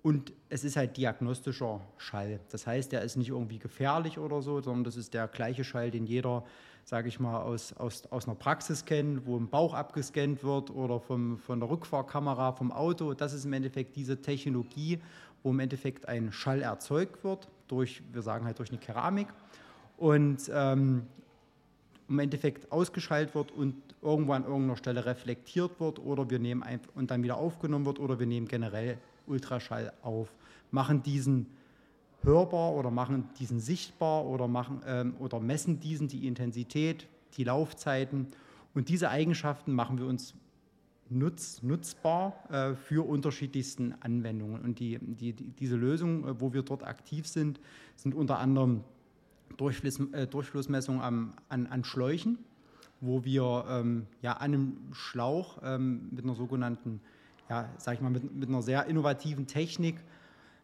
und 0.01 0.33
es 0.49 0.63
ist 0.63 0.75
halt 0.75 0.97
diagnostischer 0.97 1.81
Schall. 1.97 2.39
Das 2.49 2.67
heißt, 2.67 2.91
der 2.91 3.01
ist 3.01 3.15
nicht 3.15 3.29
irgendwie 3.29 3.57
gefährlich 3.57 4.19
oder 4.19 4.43
so, 4.43 4.61
sondern 4.61 4.83
das 4.83 4.97
ist 4.97 5.15
der 5.15 5.27
gleiche 5.27 5.63
Schall, 5.63 5.89
den 5.89 6.05
jeder, 6.05 6.43
sage 6.85 7.09
ich 7.09 7.19
mal, 7.19 7.41
aus, 7.41 7.73
aus, 7.73 8.03
aus 8.11 8.27
einer 8.27 8.35
Praxis 8.35 8.85
kennt, 8.85 9.25
wo 9.25 9.37
ein 9.37 9.49
Bauch 9.49 9.73
abgescannt 9.73 10.43
wird 10.43 10.69
oder 10.69 10.99
vom, 10.99 11.39
von 11.39 11.59
der 11.59 11.69
Rückfahrkamera 11.69 12.53
vom 12.53 12.71
Auto. 12.71 13.15
Das 13.15 13.33
ist 13.33 13.43
im 13.43 13.53
Endeffekt 13.53 13.95
diese 13.95 14.21
Technologie, 14.21 14.99
wo 15.41 15.49
im 15.49 15.59
Endeffekt 15.59 16.07
ein 16.07 16.31
Schall 16.31 16.61
erzeugt 16.61 17.23
wird, 17.23 17.47
durch, 17.67 18.03
wir 18.13 18.21
sagen 18.21 18.45
halt 18.45 18.59
durch 18.59 18.69
eine 18.69 18.77
Keramik. 18.77 19.27
Und 19.97 20.49
ähm, 20.53 21.07
im 22.07 22.19
Endeffekt 22.19 22.71
ausgeschaltet 22.71 23.33
wird 23.33 23.51
und 23.51 23.75
irgendwo 24.03 24.33
an 24.33 24.43
irgendeiner 24.43 24.77
Stelle 24.77 25.05
reflektiert 25.05 25.79
wird 25.79 25.97
oder 25.97 26.29
wir 26.29 26.37
nehmen 26.37 26.61
ein, 26.61 26.79
und 26.93 27.09
dann 27.09 27.23
wieder 27.23 27.37
aufgenommen 27.37 27.87
wird 27.87 27.99
oder 27.99 28.19
wir 28.19 28.27
nehmen 28.27 28.47
generell 28.47 28.99
Ultraschall 29.25 29.91
auf, 30.03 30.27
machen 30.69 31.01
diesen 31.01 31.47
hörbar 32.25 32.73
oder 32.73 32.91
machen 32.91 33.29
diesen 33.39 33.59
sichtbar 33.59 34.25
oder, 34.25 34.47
machen, 34.47 34.81
ähm, 34.85 35.15
oder 35.19 35.39
messen 35.39 35.79
diesen 35.79 36.07
die 36.07 36.27
Intensität, 36.27 37.07
die 37.37 37.43
Laufzeiten. 37.43 38.27
Und 38.73 38.89
diese 38.89 39.09
Eigenschaften 39.09 39.73
machen 39.73 39.97
wir 39.97 40.05
uns 40.05 40.33
nutz, 41.09 41.61
nutzbar 41.61 42.43
äh, 42.49 42.75
für 42.75 43.07
unterschiedlichsten 43.07 43.95
Anwendungen. 44.01 44.61
Und 44.61 44.79
die, 44.79 44.99
die, 44.99 45.33
die, 45.33 45.49
diese 45.51 45.75
Lösungen, 45.75 46.25
äh, 46.25 46.39
wo 46.39 46.53
wir 46.53 46.63
dort 46.63 46.83
aktiv 46.83 47.27
sind, 47.27 47.59
sind 47.95 48.13
unter 48.13 48.39
anderem 48.39 48.83
Durchfluss, 49.57 49.99
äh, 50.11 50.27
Durchflussmessung 50.27 51.01
am, 51.01 51.33
an, 51.47 51.67
an 51.67 51.83
Schläuchen, 51.83 52.39
wo 53.01 53.23
wir 53.23 53.65
ähm, 53.69 54.07
ja, 54.21 54.33
an 54.33 54.53
einem 54.53 54.77
Schlauch 54.91 55.59
ähm, 55.63 56.09
mit 56.11 56.23
einer 56.23 56.35
sogenannten 56.35 56.99
ja, 57.49 57.69
sag 57.77 57.95
ich 57.95 58.01
mal, 58.01 58.09
mit, 58.09 58.35
mit 58.35 58.49
einer 58.49 58.61
sehr 58.61 58.85
innovativen 58.85 59.47
Technik. 59.47 59.97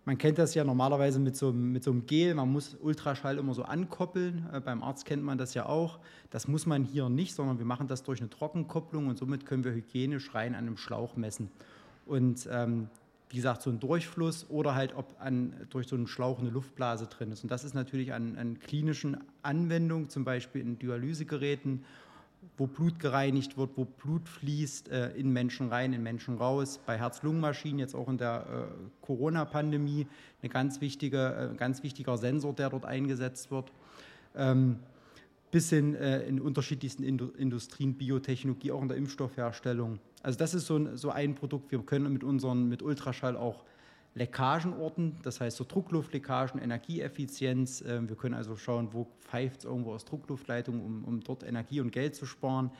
Man 0.04 0.18
kennt 0.18 0.40
das 0.40 0.56
ja 0.56 0.64
normalerweise 0.64 1.20
mit 1.20 1.36
so, 1.36 1.52
mit 1.52 1.84
so 1.84 1.92
einem 1.92 2.08
Gel, 2.08 2.34
man 2.34 2.52
muss 2.52 2.76
Ultraschall 2.82 3.38
immer 3.38 3.54
so 3.54 3.64
ankoppeln. 3.64 4.50
Äh, 4.52 4.60
beim 4.60 4.82
Arzt 4.82 5.06
kennt 5.06 5.24
man 5.24 5.38
das 5.38 5.54
ja 5.54 5.68
auch. 5.68 6.00
Das 6.32 6.48
muss 6.48 6.66
man 6.66 6.84
hier 6.84 7.08
nicht, 7.08 7.36
sondern 7.36 7.60
wir 7.60 7.66
machen 7.66 7.88
das 7.88 8.02
durch 8.02 8.20
eine 8.20 8.30
Trockenkopplung 8.30 9.08
und 9.08 9.18
somit 9.18 9.46
können 9.46 9.64
wir 9.64 9.74
hygienisch 9.74 10.34
rein 10.34 10.56
an 10.56 10.66
einem 10.66 10.78
Schlauch 10.78 11.16
messen. 11.18 11.52
Und 12.08 12.50
ähm, 12.52 12.88
wie 13.30 13.36
gesagt, 13.38 13.62
so 13.62 13.70
ein 13.70 13.80
Durchfluss 13.80 14.48
oder 14.50 14.74
halt, 14.74 14.96
ob 14.96 15.16
an, 15.20 15.54
durch 15.70 15.88
so 15.88 15.96
einen 15.96 16.08
Schlauch 16.08 16.40
eine 16.40 16.50
Luftblase 16.50 17.06
drin 17.06 17.32
ist. 17.32 17.44
Und 17.44 17.52
das 17.52 17.64
ist 17.64 17.76
natürlich 17.76 18.12
an, 18.12 18.38
an 18.38 18.60
klinischen 18.60 19.18
Anwendungen, 19.44 20.10
zum 20.10 20.26
Beispiel 20.26 20.62
in 20.62 20.80
Dialysegeräten 20.80 21.86
wo 22.58 22.68
Blut 22.68 23.00
gereinigt 23.00 23.58
wird, 23.58 23.72
wo 23.76 23.86
Blut 23.86 24.28
fließt 24.28 24.90
äh, 24.90 25.12
in 25.12 25.32
Menschen 25.32 25.70
rein, 25.70 25.94
in 25.94 26.04
Menschen 26.04 26.38
raus. 26.38 26.80
Bei 26.86 26.98
Herz-Lungen-Maschinen, 26.98 27.80
jetzt 27.80 27.96
auch 27.96 28.08
in 28.08 28.18
der 28.18 28.46
äh, 28.72 29.06
Corona-Pandemie, 29.06 30.08
ein 30.42 30.50
ganz, 30.50 30.82
wichtige, 30.82 31.52
äh, 31.54 31.56
ganz 31.56 31.84
wichtiger 31.84 32.18
Sensor, 32.18 32.54
der 32.54 32.70
dort 32.70 32.86
eingesetzt 32.86 33.52
wird. 33.52 33.72
Ähm, 34.36 34.78
bis 35.52 35.70
hin 35.70 35.96
äh, 35.96 36.22
in 36.24 36.40
unterschiedlichsten 36.40 37.04
Indu 37.04 37.28
Industrien, 37.38 37.96
Biotechnologie, 37.96 38.72
auch 38.72 38.82
in 38.82 38.88
der 38.88 38.98
Impfstoffherstellung. 38.98 40.00
Also 40.24 40.38
das 40.38 40.54
ist 40.54 40.66
so 40.66 40.78
ein, 40.78 40.98
so 40.98 41.10
ein 41.10 41.36
Produkt. 41.36 41.72
Wir 41.72 41.80
können 41.80 42.12
mit 42.14 42.24
unseren 42.24 42.70
mit 42.70 42.82
Ultraschall 42.82 43.36
auch 43.36 43.66
Leckagenorten, 44.14 45.18
das 45.24 45.40
heißt 45.40 45.58
so 45.58 45.66
Druckluftleckagen, 45.66 46.62
Energieeffizienz. 46.62 47.84
Ähm, 47.88 48.10
wir 48.10 48.18
können 48.18 48.34
also 48.34 48.58
schauen, 48.58 48.90
wo 48.92 49.08
pfeift 49.22 49.60
es 49.60 49.66
irgendwo 49.66 49.94
aus 49.94 50.04
Druckluftleitungen, 50.04 50.82
um, 50.82 51.04
um 51.06 51.20
dort 51.22 51.44
Energie 51.44 51.80
und 51.80 51.92
Geld 51.92 52.16
zu 52.16 52.26
sparen. 52.26 52.72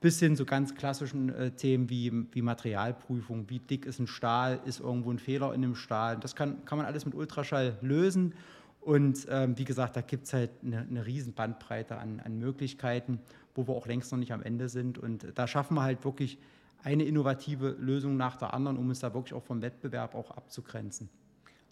Bis 0.00 0.20
hin 0.20 0.36
zu 0.36 0.44
ganz 0.44 0.74
klassischen 0.74 1.30
äh, 1.30 1.50
Themen 1.52 1.88
wie, 1.88 2.12
wie 2.32 2.42
Materialprüfung, 2.42 3.48
wie 3.48 3.60
dick 3.60 3.86
ist 3.86 3.98
ein 3.98 4.06
Stahl, 4.06 4.60
ist 4.66 4.80
irgendwo 4.80 5.10
ein 5.10 5.18
Fehler 5.18 5.54
in 5.54 5.62
dem 5.62 5.74
Stahl. 5.74 6.18
Das 6.18 6.36
kann, 6.36 6.62
kann 6.66 6.76
man 6.76 6.86
alles 6.86 7.06
mit 7.06 7.14
Ultraschall 7.14 7.78
lösen. 7.80 8.34
Und 8.82 9.26
ähm, 9.30 9.56
wie 9.58 9.64
gesagt, 9.64 9.96
da 9.96 10.02
gibt 10.02 10.26
es 10.26 10.34
halt 10.34 10.50
eine, 10.62 10.80
eine 10.80 11.06
riesen 11.06 11.32
Bandbreite 11.32 11.96
an, 11.96 12.20
an 12.20 12.38
Möglichkeiten, 12.38 13.20
wo 13.54 13.66
wir 13.66 13.74
auch 13.74 13.86
längst 13.86 14.12
noch 14.12 14.18
nicht 14.18 14.32
am 14.32 14.42
Ende 14.42 14.68
sind. 14.68 14.98
Und 14.98 15.26
da 15.34 15.48
schaffen 15.48 15.74
wir 15.74 15.82
halt 15.82 16.04
wirklich 16.04 16.38
eine 16.82 17.04
innovative 17.04 17.70
Lösung 17.78 18.16
nach 18.16 18.36
der 18.36 18.54
anderen, 18.54 18.76
um 18.76 18.88
uns 18.88 19.00
da 19.00 19.12
wirklich 19.12 19.34
auch 19.34 19.42
vom 19.42 19.62
Wettbewerb 19.62 20.14
auch 20.14 20.30
abzugrenzen. 20.30 21.08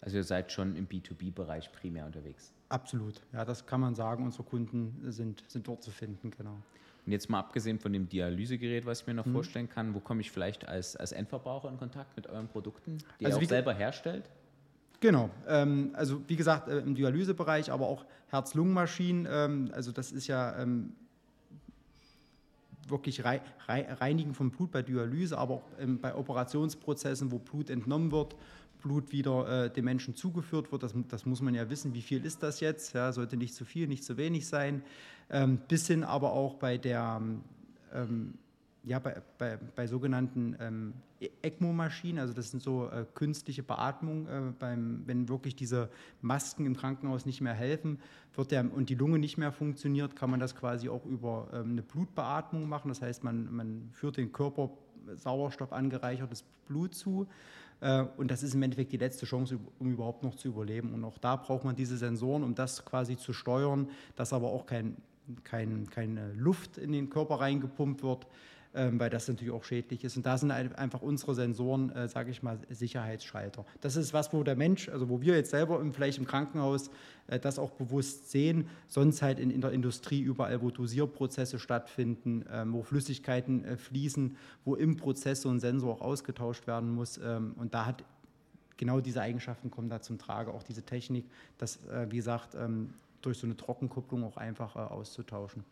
Also 0.01 0.17
ihr 0.17 0.23
seid 0.23 0.51
schon 0.51 0.75
im 0.75 0.87
B2B-Bereich 0.87 1.71
primär 1.71 2.05
unterwegs? 2.05 2.53
Absolut, 2.69 3.21
ja, 3.33 3.45
das 3.45 3.65
kann 3.65 3.81
man 3.81 3.95
sagen. 3.95 4.23
Unsere 4.23 4.43
Kunden 4.43 5.11
sind, 5.11 5.43
sind 5.47 5.67
dort 5.67 5.83
zu 5.83 5.91
finden, 5.91 6.31
genau. 6.31 6.57
Und 7.05 7.11
jetzt 7.11 7.29
mal 7.29 7.39
abgesehen 7.39 7.79
von 7.79 7.93
dem 7.93 8.09
Dialysegerät, 8.09 8.85
was 8.85 9.01
ich 9.01 9.07
mir 9.07 9.13
noch 9.13 9.25
mhm. 9.25 9.33
vorstellen 9.33 9.69
kann, 9.69 9.93
wo 9.93 9.99
komme 9.99 10.21
ich 10.21 10.31
vielleicht 10.31 10.67
als, 10.67 10.95
als 10.95 11.11
Endverbraucher 11.11 11.69
in 11.69 11.77
Kontakt 11.77 12.15
mit 12.15 12.27
euren 12.27 12.47
Produkten, 12.47 12.97
die 13.19 13.25
also 13.25 13.39
ihr 13.39 13.45
auch 13.45 13.49
selber 13.49 13.73
herstellt? 13.73 14.29
Genau, 14.99 15.29
ähm, 15.47 15.91
also 15.93 16.21
wie 16.27 16.35
gesagt, 16.35 16.67
äh, 16.67 16.79
im 16.79 16.95
Dialysebereich, 16.95 17.71
aber 17.71 17.87
auch 17.87 18.05
Herz-Lungen-Maschinen, 18.29 19.27
ähm, 19.29 19.71
also 19.73 19.91
das 19.91 20.11
ist 20.11 20.27
ja 20.27 20.57
ähm, 20.59 20.93
wirklich 22.87 23.23
rei 23.23 23.41
Reinigen 23.67 24.33
von 24.33 24.51
Blut 24.51 24.71
bei 24.71 24.81
Dialyse, 24.81 25.37
aber 25.37 25.55
auch 25.55 25.63
ähm, 25.79 25.99
bei 25.99 26.15
Operationsprozessen, 26.15 27.31
wo 27.31 27.39
Blut 27.39 27.69
entnommen 27.69 28.11
wird, 28.11 28.35
Blut 28.81 29.11
wieder 29.11 29.65
äh, 29.65 29.69
dem 29.69 29.85
Menschen 29.85 30.15
zugeführt 30.15 30.71
wird. 30.71 30.83
Das, 30.83 30.93
das, 31.09 31.25
muss 31.25 31.41
man 31.41 31.55
ja 31.55 31.69
wissen, 31.69 31.93
wie 31.93 32.01
viel 32.01 32.23
ist 32.23 32.43
das 32.43 32.59
jetzt? 32.59 32.93
Ja, 32.93 33.11
sollte 33.11 33.37
nicht 33.37 33.55
zu 33.55 33.65
viel, 33.65 33.87
nicht 33.87 34.03
zu 34.03 34.17
wenig 34.17 34.47
sein. 34.47 34.83
Ähm, 35.29 35.59
bis 35.67 35.87
hin 35.87 36.03
aber 36.03 36.33
auch 36.33 36.55
bei 36.55 36.77
der 36.77 37.21
ähm, 37.93 38.35
ja, 38.85 38.99
bei, 38.99 39.21
bei, 39.37 39.57
bei 39.75 39.87
sogenannten 39.87 40.55
ähm, 40.59 40.93
e-, 41.19 41.29
ECMO-Maschinen, 41.41 42.19
also 42.19 42.33
das 42.33 42.51
sind 42.51 42.61
so 42.61 42.87
äh, 42.89 43.05
künstliche 43.13 43.63
Beatmung, 43.63 44.27
äh, 44.27 44.41
beim, 44.57 45.03
wenn 45.05 45.27
wirklich 45.27 45.55
diese 45.55 45.89
Masken 46.21 46.65
im 46.65 46.75
Krankenhaus 46.77 47.25
nicht 47.25 47.41
mehr 47.41 47.53
helfen 47.53 47.99
wird 48.35 48.51
der, 48.51 48.71
und 48.71 48.89
die 48.89 48.95
Lunge 48.95 49.19
nicht 49.19 49.37
mehr 49.37 49.51
funktioniert, 49.51 50.15
kann 50.15 50.29
man 50.29 50.39
das 50.39 50.55
quasi 50.55 50.89
auch 50.89 51.05
über 51.05 51.47
ähm, 51.53 51.71
eine 51.71 51.81
Blutbeatmung 51.81 52.67
machen. 52.67 52.89
Das 52.89 53.01
heißt, 53.01 53.23
man, 53.23 53.53
man 53.53 53.89
führt 53.91 54.17
den 54.17 54.31
Körper 54.31 54.69
Sauerstoff 55.13 55.71
angereichertes 55.71 56.43
Blut 56.67 56.95
zu. 56.95 57.27
Äh, 57.81 58.05
und 58.17 58.31
das 58.31 58.43
ist 58.43 58.53
im 58.53 58.63
Endeffekt 58.63 58.91
die 58.91 58.97
letzte 58.97 59.25
Chance, 59.25 59.59
um 59.79 59.91
überhaupt 59.91 60.23
noch 60.23 60.35
zu 60.35 60.47
überleben. 60.47 60.93
Und 60.93 61.03
auch 61.03 61.17
da 61.17 61.35
braucht 61.35 61.63
man 61.63 61.75
diese 61.75 61.97
Sensoren, 61.97 62.43
um 62.43 62.55
das 62.55 62.85
quasi 62.85 63.17
zu 63.17 63.33
steuern, 63.33 63.89
dass 64.15 64.33
aber 64.33 64.47
auch 64.47 64.65
kein, 64.65 64.97
kein, 65.43 65.89
keine 65.89 66.33
Luft 66.33 66.77
in 66.77 66.91
den 66.91 67.09
Körper 67.09 67.35
reingepumpt 67.35 68.03
wird 68.03 68.27
weil 68.75 69.09
das 69.09 69.27
natürlich 69.27 69.53
auch 69.53 69.63
schädlich 69.63 70.03
ist. 70.03 70.17
Und 70.17 70.25
da 70.25 70.37
sind 70.37 70.51
einfach 70.51 71.01
unsere 71.01 71.33
Sensoren, 71.33 71.91
äh, 71.91 72.07
sage 72.07 72.31
ich 72.31 72.43
mal, 72.43 72.59
Sicherheitsschalter. 72.69 73.65
Das 73.81 73.95
ist 73.95 74.13
was, 74.13 74.33
wo 74.33 74.43
der 74.43 74.55
Mensch, 74.55 74.89
also 74.89 75.09
wo 75.09 75.21
wir 75.21 75.35
jetzt 75.35 75.51
selber 75.51 75.79
im, 75.79 75.93
vielleicht 75.93 76.17
im 76.17 76.25
Krankenhaus 76.25 76.89
äh, 77.27 77.39
das 77.39 77.57
auch 77.57 77.71
bewusst 77.71 78.31
sehen, 78.31 78.67
sonst 78.87 79.21
halt 79.21 79.39
in, 79.39 79.49
in 79.49 79.61
der 79.61 79.71
Industrie 79.71 80.21
überall, 80.21 80.61
wo 80.61 80.71
Dosierprozesse 80.71 81.57
stattfinden, 81.57 82.45
ähm, 82.51 82.73
wo 82.73 82.83
Flüssigkeiten 82.83 83.63
äh, 83.63 83.77
fließen, 83.77 84.35
wo 84.65 84.75
im 84.75 84.97
Prozess 84.97 85.41
so 85.41 85.49
ein 85.49 85.59
Sensor 85.59 85.93
auch 85.93 86.01
ausgetauscht 86.01 86.67
werden 86.67 86.93
muss. 86.93 87.17
Ähm, 87.17 87.53
und 87.57 87.73
da 87.73 87.85
hat 87.85 88.03
genau 88.77 88.99
diese 88.99 89.21
Eigenschaften 89.21 89.71
kommen 89.71 89.89
da 89.89 90.01
zum 90.01 90.17
Trage, 90.17 90.53
auch 90.53 90.63
diese 90.63 90.83
Technik, 90.83 91.23
das, 91.57 91.79
wie 92.09 92.17
gesagt, 92.17 92.55
ähm, 92.55 92.93
durch 93.21 93.37
so 93.37 93.47
eine 93.47 93.55
Trockenkupplung 93.55 94.25
auch 94.25 94.35
einfach 94.35 94.75
auszutauschen. 94.75 95.63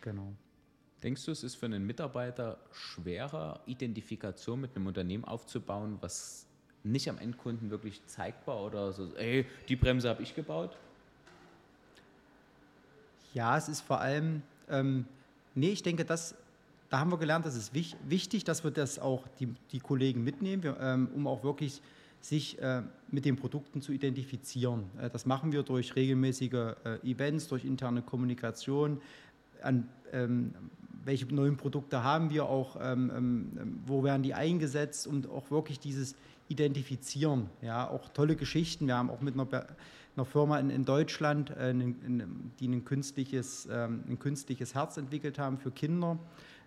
Genau. 0.00 0.32
Denkst 1.02 1.24
du, 1.24 1.30
es 1.30 1.44
ist 1.44 1.54
für 1.54 1.66
einen 1.66 1.86
Mitarbeiter 1.86 2.58
schwerer, 2.72 3.60
Identifikation 3.66 4.60
mit 4.60 4.74
einem 4.74 4.86
Unternehmen 4.88 5.24
aufzubauen, 5.24 5.98
was 6.00 6.46
nicht 6.82 7.08
am 7.08 7.18
Endkunden 7.18 7.70
wirklich 7.70 8.04
zeigbar 8.06 8.64
oder 8.64 8.92
so, 8.92 9.14
ey, 9.16 9.46
die 9.68 9.76
Bremse 9.76 10.08
habe 10.08 10.22
ich 10.22 10.34
gebaut? 10.34 10.76
Ja, 13.34 13.56
es 13.56 13.68
ist 13.68 13.80
vor 13.82 14.00
allem, 14.00 14.42
ähm, 14.68 15.04
nee, 15.54 15.70
ich 15.70 15.82
denke, 15.82 16.04
das, 16.04 16.34
da 16.90 16.98
haben 16.98 17.12
wir 17.12 17.18
gelernt, 17.18 17.46
das 17.46 17.54
ist 17.54 17.74
wich, 17.74 17.96
wichtig, 18.08 18.44
dass 18.44 18.64
wir 18.64 18.70
das 18.70 18.98
auch 18.98 19.28
die, 19.38 19.54
die 19.70 19.80
Kollegen 19.80 20.24
mitnehmen, 20.24 20.62
wir, 20.62 20.78
ähm, 20.80 21.08
um 21.14 21.26
auch 21.26 21.44
wirklich 21.44 21.80
sich 22.20 22.60
äh, 22.60 22.82
mit 23.12 23.24
den 23.24 23.36
Produkten 23.36 23.80
zu 23.82 23.92
identifizieren. 23.92 24.84
Äh, 25.00 25.10
das 25.10 25.26
machen 25.26 25.52
wir 25.52 25.62
durch 25.62 25.94
regelmäßige 25.94 26.52
äh, 26.52 26.74
Events, 27.04 27.46
durch 27.46 27.64
interne 27.64 28.02
Kommunikation, 28.02 29.00
an 29.62 29.88
ähm, 30.12 30.54
welche 31.04 31.26
neuen 31.34 31.56
Produkte 31.56 32.02
haben 32.02 32.30
wir 32.30 32.46
auch, 32.46 32.76
ähm, 32.80 33.10
ähm, 33.14 33.80
wo 33.86 34.04
werden 34.04 34.22
die 34.22 34.34
eingesetzt 34.34 35.06
und 35.06 35.28
auch 35.28 35.50
wirklich 35.50 35.80
dieses 35.80 36.14
Identifizieren. 36.48 37.50
Ja, 37.60 37.88
auch 37.88 38.08
tolle 38.08 38.34
Geschichten. 38.34 38.86
Wir 38.86 38.96
haben 38.96 39.10
auch 39.10 39.20
mit 39.20 39.34
einer, 39.34 39.66
einer 40.16 40.24
Firma 40.24 40.58
in, 40.58 40.70
in 40.70 40.84
Deutschland, 40.84 41.50
äh, 41.50 41.70
in, 41.70 41.80
in, 41.80 42.52
die 42.58 42.68
ein 42.68 42.84
künstliches, 42.84 43.68
ähm, 43.70 44.04
ein 44.08 44.18
künstliches 44.18 44.74
Herz 44.74 44.96
entwickelt 44.96 45.38
haben 45.38 45.58
für 45.58 45.70
Kinder, 45.70 46.18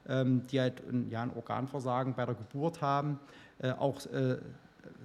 ähm, 0.08 0.46
die 0.48 0.60
halt 0.60 0.82
ein, 0.88 1.10
ja, 1.10 1.24
ein 1.24 1.32
Organversagen 1.36 2.14
bei 2.14 2.26
der 2.26 2.36
Geburt 2.36 2.82
haben, 2.82 3.20
äh, 3.60 3.72
auch 3.72 4.06
äh, 4.08 4.38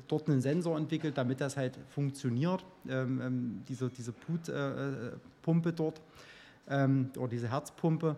dort 0.09 0.29
einen 0.29 0.41
Sensor 0.41 0.77
entwickelt, 0.77 1.17
damit 1.17 1.41
das 1.41 1.57
halt 1.57 1.79
funktioniert, 1.89 2.65
ähm, 2.89 3.21
ähm, 3.21 3.63
diese, 3.69 3.89
diese 3.91 4.13
Blutpumpe 4.13 5.73
dort 5.73 6.01
oder 6.69 7.29
diese 7.31 7.49
Herzpumpe. 7.49 8.17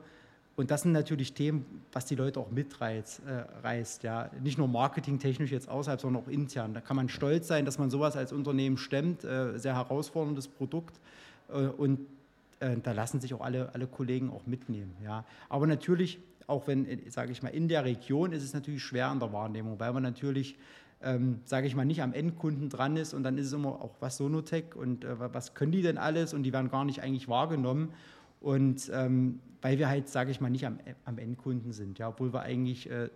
Und 0.59 0.73
das 0.73 0.83
sind 0.83 0.91
natürlich 0.91 1.35
Themen, 1.35 1.65
was 1.93 2.07
die 2.07 2.17
Leute 2.17 2.41
auch 2.41 2.51
mitreißt. 2.51 3.23
Äh, 3.25 3.65
reißt, 3.65 4.03
ja. 4.03 4.29
Nicht 4.43 4.59
nur 4.59 4.67
marketingtechnisch 4.67 5.53
jetzt 5.53 5.69
außerhalb, 5.69 6.01
sondern 6.01 6.25
auch 6.25 6.27
intern. 6.27 6.75
Da 6.75 6.81
kann 6.81 6.97
man 6.97 7.09
stolz 7.09 7.47
sein, 7.47 7.65
dass 7.65 7.79
man 7.79 7.91
sowas 7.91 8.17
als 8.17 8.33
Unternehmen 8.33 8.77
stemmt. 8.77 9.23
Äh, 9.23 9.57
sehr 9.57 9.77
herausforderndes 9.77 10.49
Produkt. 10.49 10.99
Äh, 11.49 11.69
und 11.69 12.01
äh, 12.59 12.77
da 12.83 12.91
lassen 12.91 13.21
sich 13.21 13.35
auch 13.35 13.41
alle, 13.41 13.73
alle 13.73 13.87
Kollegen 13.87 14.31
auch 14.31 14.47
mitnehmen. 14.47 14.97
Ja. 15.05 15.25
Aber 15.49 15.69
natürlich, 15.69 16.19
auch 16.49 16.67
wenn, 16.67 16.87
äh, 16.87 17.09
sage 17.09 17.31
ich 17.31 17.41
mal, 17.41 17.51
in 17.51 17.69
der 17.69 17.85
Region 17.85 18.33
ist 18.33 18.43
es 18.43 18.53
natürlich 18.53 18.83
schwer 18.83 19.13
in 19.13 19.21
der 19.21 19.33
Wahrnehmung, 19.33 19.79
weil 19.79 19.93
man 19.93 20.03
natürlich 20.03 20.59
ähm, 21.01 21.39
sage 21.45 21.69
ich 21.69 21.77
mal, 21.77 21.85
nicht 21.85 22.03
am 22.03 22.13
Endkunden 22.13 22.69
dran 22.69 22.97
ist 22.97 23.15
und 23.15 23.23
dann 23.23 23.39
ist 23.39 23.47
es 23.47 23.53
immer 23.53 23.81
auch 23.81 23.95
was 24.01 24.17
Sonotech 24.17 24.75
und 24.75 25.05
äh, 25.05 25.33
was 25.33 25.55
können 25.55 25.71
die 25.71 25.83
denn 25.83 25.99
alles 25.99 26.35
und 26.35 26.43
die 26.43 26.53
werden 26.53 26.71
gar 26.71 26.85
nicht 26.85 27.03
eigentlich 27.03 27.29
wahrgenommen. 27.29 27.93
Und 28.41 28.91
ähm, 28.95 29.41
weil 29.61 29.79
wir 29.79 29.89
halt, 29.89 30.09
sage 30.09 30.31
ich 30.31 30.41
mal, 30.41 30.51
nicht 30.51 30.67
am, 30.67 30.79
am 31.05 31.19
Endkunden 31.19 31.73
sind, 31.73 31.99
ja, 31.99 32.09
obwohl 32.09 32.33
wir 32.33 32.43
eigentlich 32.43 32.89
äh, 32.89 33.09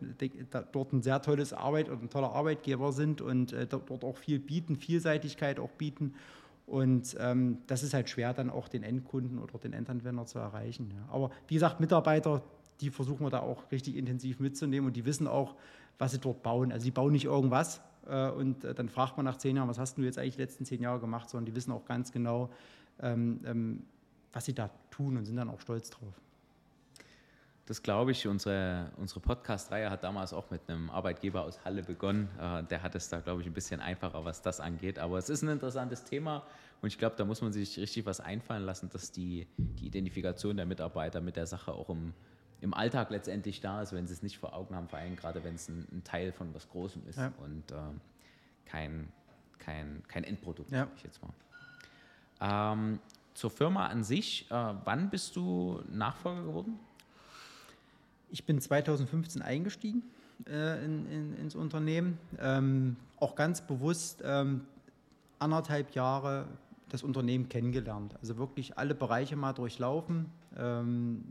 da, 0.51 0.63
dort 0.63 0.93
ein 0.93 1.03
sehr 1.03 1.23
tolles 1.23 1.53
Arbeit 1.53 1.89
und 1.89 2.03
ein 2.03 2.11
toller 2.11 2.33
Arbeitgeber 2.33 2.93
sind 2.93 3.21
und 3.21 3.53
äh, 3.53 3.67
dort 3.67 4.05
auch 4.05 4.17
viel 4.17 4.39
bieten, 4.39 4.77
Vielseitigkeit 4.77 5.61
auch 5.61 5.71
bieten. 5.71 6.15
Und 6.67 7.17
ähm, 7.21 7.59
das 7.67 7.83
ist 7.83 7.95
halt 7.95 8.09
schwer, 8.09 8.35
dann 8.35 8.51
auch 8.51 8.69
den 8.69 8.83
Endkunden 8.83 9.39
oder 9.39 9.59
den 9.59 9.73
Endanwender 9.73 10.27
zu 10.27 10.39
erreichen. 10.39 10.91
Ja. 10.91 11.13
Aber 11.13 11.31
wie 11.49 11.55
gesagt, 11.55 11.81
Mitarbeiter, 11.81 12.43
die 12.81 12.91
versuchen 12.91 13.25
wir 13.25 13.31
da 13.31 13.41
auch 13.41 13.71
richtig 13.71 13.97
intensiv 13.97 14.41
mitzunehmen 14.41 14.89
und 14.89 14.97
die 14.97 15.05
wissen 15.05 15.27
auch, 15.27 15.55
was 15.99 16.13
sie 16.13 16.19
dort 16.19 16.43
bauen. 16.43 16.73
Also 16.73 16.85
sie 16.85 16.91
bauen 16.91 17.13
nicht 17.13 17.27
irgendwas 17.27 17.81
äh, 18.09 18.31
und 18.31 18.65
äh, 18.65 18.75
dann 18.75 18.89
fragt 18.89 19.17
man 19.17 19.25
nach 19.25 19.37
zehn 19.37 19.57
Jahren, 19.57 19.69
was 19.69 19.79
hast 19.79 19.99
du 19.99 20.03
jetzt 20.03 20.19
eigentlich 20.19 20.37
die 20.37 20.43
letzten 20.43 20.65
zehn 20.65 20.83
Jahre 20.83 21.01
gemacht, 21.01 21.29
sondern 21.29 21.47
die 21.47 21.55
wissen 21.55 21.73
auch 21.73 21.85
ganz 21.85 22.11
genau, 22.11 22.51
ähm, 23.01 23.41
ähm, 23.45 23.83
was 24.33 24.45
sie 24.45 24.55
da 24.55 24.71
tun 24.91 25.17
und 25.17 25.25
sind 25.25 25.37
dann 25.37 25.51
auch 25.51 25.61
stolz 25.61 25.91
drauf. 25.91 26.15
Das 27.67 27.83
glaube 27.83 28.11
ich. 28.11 28.27
Unsere, 28.27 28.91
unsere 28.97 29.21
Podcast-Reihe 29.21 29.89
hat 29.89 30.03
damals 30.03 30.33
auch 30.33 30.51
mit 30.51 30.69
einem 30.69 30.91
Arbeitgeber 30.91 31.43
aus 31.43 31.65
Halle 31.65 31.83
begonnen. 31.83 32.29
Äh, 32.41 32.65
der 32.65 32.83
hat 32.83 32.95
es 32.95 33.09
da, 33.09 33.21
glaube 33.21 33.43
ich, 33.43 33.47
ein 33.47 33.53
bisschen 33.53 33.81
einfacher, 33.81 34.25
was 34.25 34.43
das 34.43 34.61
angeht. 34.61 34.99
Aber 34.99 35.19
es 35.19 35.29
ist 35.29 35.43
ein 35.43 35.49
interessantes 35.49 36.05
Thema 36.05 36.45
und 36.83 36.89
ich 36.89 36.99
glaube, 36.99 37.15
da 37.17 37.25
muss 37.25 37.41
man 37.41 37.53
sich 37.53 37.79
richtig 37.79 38.05
was 38.07 38.21
einfallen 38.21 38.65
lassen, 38.65 38.91
dass 38.91 39.13
die, 39.13 39.47
die 39.57 39.87
Identifikation 39.87 40.57
der 40.57 40.67
Mitarbeiter 40.67 41.21
mit 41.21 41.37
der 41.37 41.47
Sache 41.47 41.73
auch 41.73 41.89
im, 41.89 42.13
im 42.61 42.75
Alltag 42.75 43.11
letztendlich 43.11 43.61
da 43.61 43.81
ist, 43.81 43.93
wenn 43.93 44.09
sie 44.09 44.15
es 44.15 44.23
nicht 44.23 44.39
vor 44.39 44.53
Augen 44.53 44.75
haben, 44.75 44.89
vor 44.89 44.99
allem 44.99 45.15
gerade 45.15 45.45
wenn 45.45 45.55
es 45.55 45.69
ein, 45.69 45.87
ein 45.93 46.03
Teil 46.03 46.33
von 46.33 46.53
was 46.55 46.69
Großem 46.69 47.07
ist 47.09 47.19
ja. 47.19 47.33
und 47.39 47.71
äh, 47.71 47.77
kein, 48.67 49.13
kein, 49.61 50.03
kein 50.09 50.25
Endprodukt, 50.25 50.73
ja. 50.73 50.89
ich 50.97 51.05
jetzt 51.05 51.21
mal. 51.23 51.33
Ähm, 52.41 52.99
zur 53.35 53.51
Firma 53.51 53.87
an 53.87 54.05
sich, 54.05 54.51
äh, 54.51 54.75
wann 54.85 55.11
bist 55.11 55.37
du 55.37 55.81
Nachfolger 55.91 56.43
geworden? 56.43 56.79
Ich 58.31 58.45
bin 58.45 58.61
2015 58.61 59.43
eingestiegen 59.43 60.03
äh, 60.49 60.85
in, 60.85 61.11
in, 61.11 61.37
ins 61.37 61.55
Unternehmen, 61.55 62.19
ähm, 62.41 62.97
auch 63.19 63.35
ganz 63.35 63.61
bewusst 63.61 64.23
ähm, 64.25 64.63
anderthalb 65.39 65.95
Jahre 65.95 66.47
das 66.89 67.03
Unternehmen 67.03 67.49
kennengelernt. 67.49 68.15
Also 68.21 68.37
wirklich 68.37 68.79
alle 68.79 68.95
Bereiche 68.95 69.37
mal 69.37 69.53
durchlaufen, 69.53 70.27
ähm, 70.57 71.25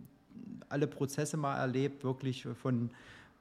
alle 0.70 0.88
Prozesse 0.88 1.38
mal 1.38 1.58
erlebt, 1.58 2.04
wirklich 2.04 2.48
von 2.62 2.90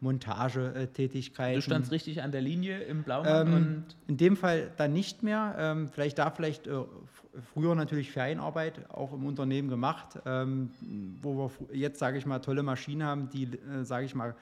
Montagetätigkeiten. 0.00 1.56
Du 1.56 1.62
standst 1.62 1.92
richtig 1.92 2.22
an 2.22 2.32
der 2.32 2.40
Linie 2.40 2.80
im 2.80 3.02
Blauen 3.02 3.26
ähm, 3.28 3.84
in 4.06 4.16
dem 4.16 4.36
Fall 4.36 4.72
dann 4.76 4.92
nicht 4.92 5.22
mehr. 5.22 5.54
Ähm, 5.58 5.88
vielleicht 5.88 6.18
da 6.18 6.30
vielleicht 6.30 6.66
äh, 6.66 6.82
früher 7.52 7.74
natürlich 7.74 8.10
Ferienarbeit 8.10 8.90
auch 8.90 9.12
im 9.12 9.26
Unternehmen 9.26 9.68
gemacht, 9.68 10.18
ähm, 10.24 10.70
wo 11.20 11.36
wir 11.36 11.76
jetzt, 11.76 11.98
sage 11.98 12.18
ich 12.18 12.26
mal, 12.26 12.38
tolle 12.38 12.62
Maschinen 12.62 13.04
haben, 13.04 13.28
die, 13.28 13.44
äh, 13.44 13.84
sage 13.84 14.06
ich 14.06 14.14
mal, 14.14 14.34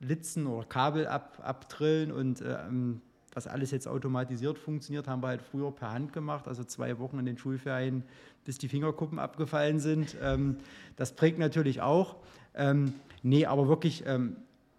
Litzen 0.00 0.46
oder 0.46 0.66
Kabel 0.66 1.06
ab, 1.06 1.38
abdrillen 1.42 2.12
und 2.12 2.42
ähm, 2.42 3.00
was 3.32 3.46
alles 3.46 3.70
jetzt 3.70 3.86
automatisiert 3.86 4.58
funktioniert, 4.58 5.08
haben 5.08 5.22
wir 5.22 5.28
halt 5.28 5.42
früher 5.42 5.70
per 5.70 5.92
Hand 5.92 6.12
gemacht, 6.12 6.48
also 6.48 6.64
zwei 6.64 6.98
Wochen 6.98 7.18
in 7.18 7.26
den 7.26 7.36
Schulferien, 7.36 8.02
bis 8.44 8.58
die 8.58 8.68
Fingerkuppen 8.68 9.18
abgefallen 9.18 9.78
sind. 9.78 10.16
Ähm, 10.22 10.56
das 10.96 11.12
prägt 11.12 11.38
natürlich 11.38 11.82
auch. 11.82 12.16
Ähm, 12.54 12.94
nee, 13.22 13.44
aber 13.44 13.68
wirklich 13.68 14.04
ähm, 14.06 14.36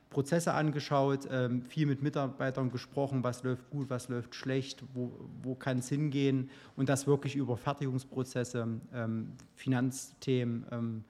Prozesse 0.09 0.53
angeschaut, 0.53 1.27
ähm, 1.29 1.61
viel 1.63 1.85
mit 1.85 2.01
Mitarbeitern 2.01 2.71
gesprochen, 2.71 3.23
was 3.23 3.43
läuft 3.43 3.69
gut, 3.69 3.89
was 3.89 4.07
läuft 4.07 4.35
schlecht, 4.35 4.83
wo, 4.93 5.11
wo 5.43 5.55
kann 5.55 5.79
es 5.79 5.89
hingehen 5.89 6.49
und 6.75 6.87
das 6.89 7.07
wirklich 7.07 7.35
über 7.35 7.57
Fertigungsprozesse, 7.57 8.67
ähm, 8.93 9.33
Finanzthemen, 9.55 11.03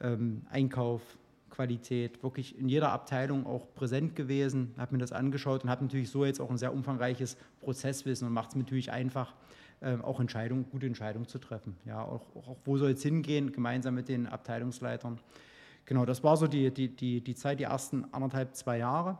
ähm, 0.00 0.42
Einkauf, 0.50 1.02
Qualität, 1.50 2.22
wirklich 2.22 2.58
in 2.58 2.68
jeder 2.68 2.92
Abteilung 2.92 3.46
auch 3.46 3.66
präsent 3.74 4.16
gewesen, 4.16 4.72
habe 4.78 4.94
mir 4.94 4.98
das 4.98 5.12
angeschaut 5.12 5.64
und 5.64 5.70
habe 5.70 5.84
natürlich 5.84 6.10
so 6.10 6.24
jetzt 6.24 6.40
auch 6.40 6.50
ein 6.50 6.58
sehr 6.58 6.72
umfangreiches 6.72 7.36
Prozesswissen 7.60 8.26
und 8.26 8.34
macht 8.34 8.50
es 8.50 8.56
natürlich 8.56 8.90
einfach, 8.90 9.34
auch 10.02 10.20
Entscheidungen, 10.20 10.64
gute 10.70 10.86
Entscheidungen 10.86 11.26
zu 11.26 11.40
treffen. 11.40 11.76
Ja, 11.84 12.02
auch, 12.02 12.22
auch 12.36 12.56
wo 12.64 12.78
soll 12.78 12.92
es 12.92 13.02
hingehen, 13.02 13.50
gemeinsam 13.50 13.96
mit 13.96 14.08
den 14.08 14.28
Abteilungsleitern. 14.28 15.18
Genau, 15.84 16.04
das 16.04 16.22
war 16.22 16.36
so 16.36 16.46
die, 16.46 16.70
die, 16.70 16.88
die, 16.88 17.20
die 17.20 17.34
Zeit, 17.34 17.58
die 17.58 17.64
ersten 17.64 18.04
anderthalb, 18.12 18.54
zwei 18.54 18.78
Jahre. 18.78 19.18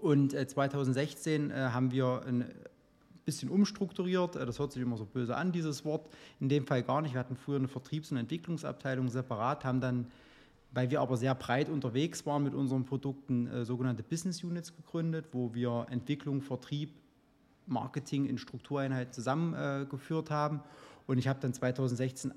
Und 0.00 0.34
äh, 0.34 0.46
2016 0.46 1.50
äh, 1.50 1.54
haben 1.54 1.90
wir 1.90 2.22
ein 2.26 2.44
bisschen 3.24 3.50
umstrukturiert. 3.50 4.36
Äh, 4.36 4.46
das 4.46 4.58
hört 4.58 4.72
sich 4.72 4.82
immer 4.82 4.96
so 4.96 5.04
böse 5.04 5.36
an, 5.36 5.52
dieses 5.52 5.84
Wort. 5.84 6.08
In 6.40 6.48
dem 6.48 6.66
Fall 6.66 6.82
gar 6.82 7.02
nicht. 7.02 7.14
Wir 7.14 7.20
hatten 7.20 7.36
früher 7.36 7.56
eine 7.56 7.68
Vertriebs- 7.68 8.10
und 8.10 8.16
Entwicklungsabteilung 8.16 9.08
separat, 9.08 9.64
haben 9.64 9.80
dann, 9.80 10.06
weil 10.72 10.90
wir 10.90 11.00
aber 11.00 11.16
sehr 11.16 11.34
breit 11.34 11.68
unterwegs 11.68 12.24
waren 12.24 12.42
mit 12.42 12.54
unseren 12.54 12.84
Produkten, 12.84 13.46
äh, 13.48 13.64
sogenannte 13.64 14.02
Business 14.02 14.42
Units 14.42 14.74
gegründet, 14.74 15.26
wo 15.32 15.52
wir 15.54 15.86
Entwicklung, 15.90 16.40
Vertrieb, 16.40 16.94
Marketing 17.66 18.26
in 18.26 18.38
Struktureinheit 18.38 19.12
zusammengeführt 19.12 20.30
haben. 20.30 20.60
Und 21.08 21.18
ich 21.18 21.26
habe 21.26 21.40
dann 21.40 21.52
2016 21.52 22.32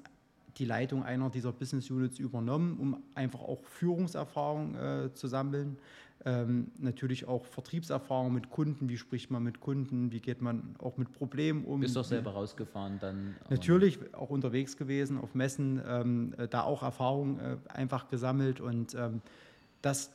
die 0.60 0.66
Leitung 0.66 1.04
einer 1.04 1.30
dieser 1.30 1.52
Business 1.52 1.90
Units 1.90 2.20
übernommen, 2.20 2.78
um 2.80 3.04
einfach 3.16 3.42
auch 3.42 3.64
Führungserfahrung 3.64 4.76
äh, 4.76 5.14
zu 5.14 5.28
sammeln. 5.28 5.78
Ähm, 6.26 6.72
natürlich 6.78 7.30
auch 7.30 7.46
Vertriebserfahrung 7.46 8.34
mit 8.34 8.50
Kunden, 8.50 8.90
wie 8.90 8.98
spricht 8.98 9.32
man 9.32 9.42
mit 9.42 9.62
Kunden, 9.62 10.12
wie 10.12 10.20
geht 10.20 10.42
man 10.42 10.76
auch 10.80 10.98
mit 10.98 11.14
Problemen 11.14 11.64
um. 11.64 11.80
Bist 11.80 11.96
du 11.96 12.02
auch 12.02 12.06
selber 12.06 12.32
rausgefahren 12.32 13.00
dann? 13.00 13.36
Natürlich 13.50 13.98
auch 14.14 14.30
unterwegs 14.30 14.76
gewesen 14.76 15.18
auf 15.18 15.34
Messen, 15.34 15.82
ähm, 15.88 16.34
äh, 16.38 16.50
da 16.50 16.64
auch 16.64 16.84
Erfahrung 16.84 17.40
äh, 17.40 17.56
einfach 17.70 18.10
gesammelt 18.10 18.60
und 18.60 18.96
ähm, 18.96 19.22
das 19.82 20.12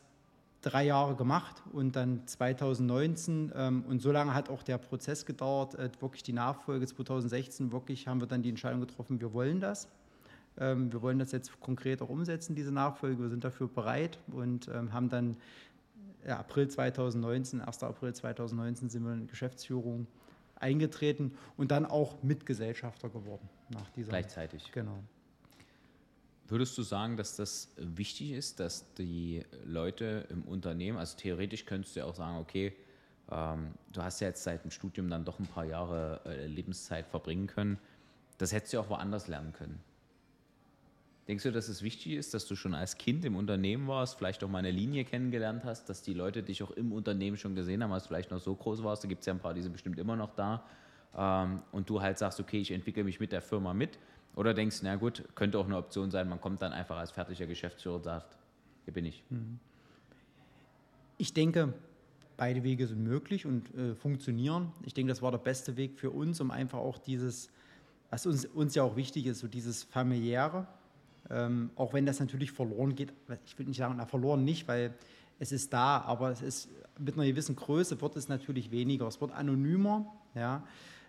drei 0.61 0.85
Jahre 0.85 1.15
gemacht 1.15 1.63
und 1.73 1.97
dann 1.97 2.27
2019 2.27 3.53
ähm, 3.55 3.85
und 3.89 4.01
so 4.03 4.13
lange 4.13 4.35
hat 4.35 4.51
auch 4.51 4.63
der 4.63 4.77
Prozess 4.77 5.25
gedauert, 5.25 5.75
äh, 5.75 5.89
wirklich 6.01 6.23
die 6.23 6.35
Nachfolge 6.35 6.87
2016, 6.87 7.73
wirklich 7.73 8.07
haben 8.09 8.21
wir 8.21 8.27
dann 8.27 8.43
die 8.43 8.51
Entscheidung 8.51 8.81
getroffen, 8.81 9.21
wir 9.21 9.33
wollen 9.33 9.61
das. 9.61 9.89
Ähm, 10.59 10.93
wir 10.93 11.03
wollen 11.03 11.19
das 11.19 11.33
jetzt 11.33 11.61
konkret 11.61 12.03
auch 12.03 12.09
umsetzen, 12.09 12.55
diese 12.55 12.73
Nachfolge. 12.73 13.23
Wir 13.23 13.31
sind 13.31 13.45
dafür 13.45 13.69
bereit 13.69 14.19
und 14.29 14.69
ähm, 14.69 14.93
haben 14.93 15.09
dann 15.09 15.37
ja, 16.27 16.39
April 16.39 16.69
2019, 16.69 17.61
1. 17.61 17.83
April 17.83 18.15
2019 18.15 18.89
sind 18.89 19.05
wir 19.05 19.13
in 19.13 19.27
Geschäftsführung 19.27 20.07
eingetreten 20.57 21.37
und 21.57 21.71
dann 21.71 21.85
auch 21.85 22.23
Mitgesellschafter 22.23 23.09
geworden 23.09 23.49
nach 23.71 23.89
dieser. 23.91 24.11
Gleichzeitig. 24.11 24.71
Genau. 24.73 24.99
Würdest 26.47 26.77
du 26.77 26.83
sagen, 26.83 27.17
dass 27.17 27.37
das 27.37 27.73
wichtig 27.77 28.33
ist, 28.33 28.61
dass 28.61 28.93
die 28.95 29.45
Leute 29.65 30.27
im 30.29 30.43
Unternehmen, 30.43 30.99
also 30.99 31.17
theoretisch 31.17 31.65
könntest 31.65 31.97
du 31.97 32.01
ja 32.01 32.07
auch 32.07 32.15
sagen, 32.15 32.37
okay, 32.39 32.75
ähm, 33.31 33.73
du 33.93 34.03
hast 34.03 34.21
ja 34.21 34.29
jetzt 34.29 34.43
seit 34.43 34.63
dem 34.63 34.71
Studium 34.71 35.09
dann 35.09 35.25
doch 35.25 35.39
ein 35.39 35.47
paar 35.47 35.65
Jahre 35.65 36.21
äh, 36.27 36.47
Lebenszeit 36.47 37.07
verbringen 37.07 37.47
können. 37.47 37.79
Das 38.37 38.53
hättest 38.53 38.73
du 38.73 38.77
ja 38.77 38.83
auch 38.83 38.91
woanders 38.91 39.27
lernen 39.27 39.53
können. 39.55 39.81
Denkst 41.27 41.45
du, 41.45 41.53
dass 41.53 41.69
es 41.69 41.83
wichtig 41.83 42.13
ist, 42.13 42.35
dass 42.35 42.47
du 42.47 42.55
schon 42.55 42.75
als 42.75 42.99
Kind 42.99 43.25
im 43.25 43.35
Unternehmen 43.35 43.89
warst, 43.89 44.19
vielleicht 44.19 44.45
auch 44.45 44.49
mal 44.49 44.59
eine 44.59 44.71
Linie 44.71 45.05
kennengelernt 45.05 45.65
hast, 45.65 45.89
dass 45.89 46.03
die 46.03 46.13
Leute 46.13 46.43
dich 46.43 46.63
auch 46.63 46.71
im 46.73 46.93
Unternehmen 46.93 47.39
schon 47.39 47.55
gesehen 47.55 47.83
haben, 47.83 47.93
als 47.93 48.05
du 48.05 48.09
vielleicht 48.09 48.31
noch 48.31 48.41
so 48.41 48.55
groß 48.55 48.83
warst? 48.85 49.05
Da 49.05 49.09
gibt 49.09 49.21
es 49.21 49.27
ja 49.27 49.33
ein 49.33 49.39
paar, 49.39 49.55
die 49.55 49.63
sind 49.63 49.73
bestimmt 49.73 49.99
immer 49.99 50.17
noch 50.17 50.35
da. 50.35 50.65
Ähm, 51.17 51.63
und 51.73 51.89
du 51.89 52.03
halt 52.03 52.19
sagst, 52.19 52.41
okay, 52.41 52.61
ich 52.61 52.71
entwickle 52.71 53.05
mich 53.05 53.21
mit 53.21 53.33
der 53.33 53.41
Firma 53.41 53.73
mit. 53.73 53.99
Oder 54.37 54.53
denkst, 54.53 54.81
na 54.83 54.97
gut, 54.97 55.25
könnte 55.35 55.59
auch 55.59 55.65
eine 55.65 55.79
Option 55.79 56.11
sein, 56.11 56.29
man 56.29 56.41
kommt 56.41 56.61
dann 56.61 56.73
einfach 56.73 56.97
als 56.99 57.11
fertiger 57.11 57.47
Geschäftsführer 57.47 57.97
und 57.97 58.05
sagt, 58.05 58.37
hier 58.85 58.93
bin 58.93 59.07
ich. 59.07 59.23
Mhm. 59.31 59.59
Ich 61.17 61.33
denke, 61.33 61.73
beide 62.37 62.65
Wege 62.65 62.87
sind 62.87 63.03
möglich 63.03 63.47
und 63.47 63.73
äh, 63.75 63.95
funktionieren. 63.95 64.73
Ich 64.83 64.93
denke, 64.93 65.11
das 65.11 65.23
war 65.23 65.31
der 65.31 65.39
beste 65.39 65.77
Weg 65.77 65.99
für 65.99 66.11
uns, 66.11 66.41
um 66.41 66.51
einfach 66.51 66.81
auch 66.81 66.99
dieses, 66.99 67.49
was 68.11 68.27
uns, 68.27 68.45
uns 68.45 68.75
ja 68.75 68.83
auch 68.83 68.97
wichtig 68.97 69.27
ist, 69.27 69.39
so 69.39 69.49
dieses 69.49 69.85
familiäre, 69.85 70.67
ähm, 71.31 71.71
auch 71.77 71.93
wenn 71.93 72.07
das 72.07 72.21
natürlich 72.21 72.53
verloren 72.53 72.95
geht, 72.95 73.13
ich 73.47 73.59
will 73.59 73.67
nicht 73.67 73.79
sagen, 73.79 73.95
na, 73.97 74.07
verloren 74.07 74.45
nicht, 74.45 74.69
weil 74.69 74.95
es 75.39 75.53
ist 75.53 75.73
da, 75.73 76.01
aber 76.01 76.31
es 76.31 76.43
ist 76.43 76.69
mit 76.99 77.15
einer 77.15 77.27
gewissen 77.27 77.57
Größe 77.57 78.01
wird 78.01 78.17
es 78.17 78.29
natürlich 78.29 78.71
weniger. 78.71 79.07
Es 79.07 79.21
wird 79.21 79.33
anonymer. 79.33 80.07
Ja. 80.35 80.63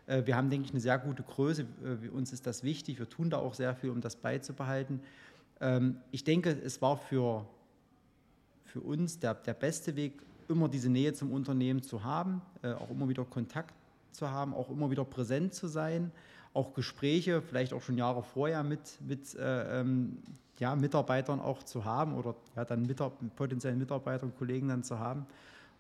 Äh, 0.08 0.26
wir 0.26 0.36
haben, 0.36 0.50
denke 0.50 0.66
ich, 0.66 0.72
eine 0.72 0.80
sehr 0.80 0.98
gute 0.98 1.24
Größe. 1.24 1.66
Äh, 2.04 2.10
uns 2.10 2.34
ist 2.34 2.48
das 2.48 2.64
wichtig. 2.64 3.00
Wir 3.00 3.10
tun 3.10 3.30
da 3.30 3.38
auch 3.38 3.54
sehr 3.54 3.76
viel, 3.76 3.90
um 3.90 4.02
das 4.02 4.16
beizubehalten. 4.16 5.00
Ähm, 5.62 5.98
ich 6.12 6.24
denke, 6.24 6.50
es 6.50 6.82
war 6.82 6.98
für, 6.98 7.46
für 8.66 8.82
uns 8.82 9.20
der, 9.20 9.36
der 9.36 9.54
beste 9.54 9.96
Weg, 9.96 10.22
immer 10.48 10.70
diese 10.70 10.90
Nähe 10.90 11.14
zum 11.14 11.32
Unternehmen 11.32 11.82
zu 11.82 12.04
haben, 12.04 12.42
äh, 12.62 12.72
auch 12.74 12.90
immer 12.90 13.10
wieder 13.10 13.26
Kontakt 13.26 13.74
zu 14.12 14.30
haben, 14.30 14.54
auch 14.54 14.70
immer 14.70 14.92
wieder 14.92 15.04
präsent 15.04 15.54
zu 15.54 15.68
sein 15.68 16.12
auch 16.56 16.74
Gespräche, 16.74 17.42
vielleicht 17.42 17.74
auch 17.74 17.82
schon 17.82 17.98
Jahre 17.98 18.24
vorher 18.24 18.64
mit, 18.64 18.80
mit 19.06 19.36
äh, 19.36 19.82
ähm, 19.82 20.18
ja, 20.58 20.74
Mitarbeitern 20.76 21.42
auch 21.42 21.64
zu 21.64 21.84
haben 21.84 22.16
oder 22.16 22.34
ja, 22.56 22.64
dann 22.64 22.84
Mitar 22.84 23.12
potenziellen 23.36 23.78
Mitarbeitern, 23.78 24.32
Kollegen 24.38 24.70
dann 24.70 24.84
zu 24.84 24.98
haben. 24.98 25.26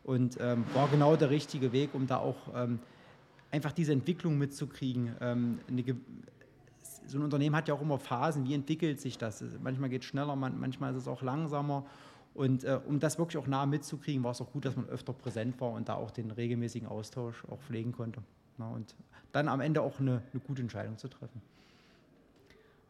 Und 0.03 0.38
ähm, 0.39 0.65
war 0.73 0.88
genau 0.89 1.15
der 1.15 1.29
richtige 1.29 1.71
Weg, 1.71 1.93
um 1.93 2.05
da 2.07 2.17
auch 2.17 2.35
ähm, 2.53 2.79
einfach 3.51 3.71
diese 3.71 3.93
Entwicklung 3.93 4.38
mitzukriegen. 4.38 5.15
Ähm, 5.21 5.59
eine, 5.69 5.83
so 7.07 7.17
ein 7.17 7.23
Unternehmen 7.23 7.55
hat 7.55 7.69
ja 7.69 7.73
auch 7.73 7.81
immer 7.81 7.97
Phasen, 7.97 8.45
wie 8.45 8.53
entwickelt 8.53 8.99
sich 8.99 9.17
das? 9.17 9.43
Manchmal 9.63 9.89
geht 9.89 10.01
es 10.01 10.07
schneller, 10.09 10.35
man, 10.35 10.59
manchmal 10.59 10.91
ist 10.91 10.97
es 10.97 11.07
auch 11.07 11.21
langsamer. 11.21 11.85
Und 12.33 12.65
äh, 12.65 12.79
um 12.85 12.99
das 12.99 13.17
wirklich 13.17 13.41
auch 13.41 13.47
nah 13.47 13.65
mitzukriegen, 13.65 14.25
war 14.25 14.31
es 14.31 14.41
auch 14.41 14.51
gut, 14.51 14.65
dass 14.65 14.75
man 14.75 14.89
öfter 14.89 15.13
präsent 15.13 15.59
war 15.61 15.71
und 15.71 15.88
da 15.88 15.93
auch 15.93 16.11
den 16.11 16.31
regelmäßigen 16.31 16.88
Austausch 16.88 17.45
auch 17.45 17.61
pflegen 17.61 17.93
konnte. 17.93 18.21
Na, 18.58 18.70
und 18.70 18.96
dann 19.32 19.48
am 19.48 19.62
Ende 19.62 19.82
auch 19.82 20.00
eine, 20.00 20.22
eine 20.32 20.41
gute 20.41 20.62
Entscheidung 20.62 20.98
zu 20.98 21.08
treffen. 21.08 21.41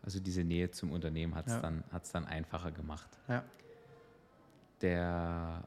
Also 0.03 0.19
diese 0.19 0.43
Nähe 0.43 0.69
zum 0.69 0.91
Unternehmen 0.91 1.33
hat 1.33 1.47
es 1.47 1.53
ja. 1.53 1.61
dann, 1.61 1.83
dann 2.13 2.25
einfacher 2.25 2.71
gemacht. 2.71 3.09
Ja. 3.27 3.43
Der 4.81 5.63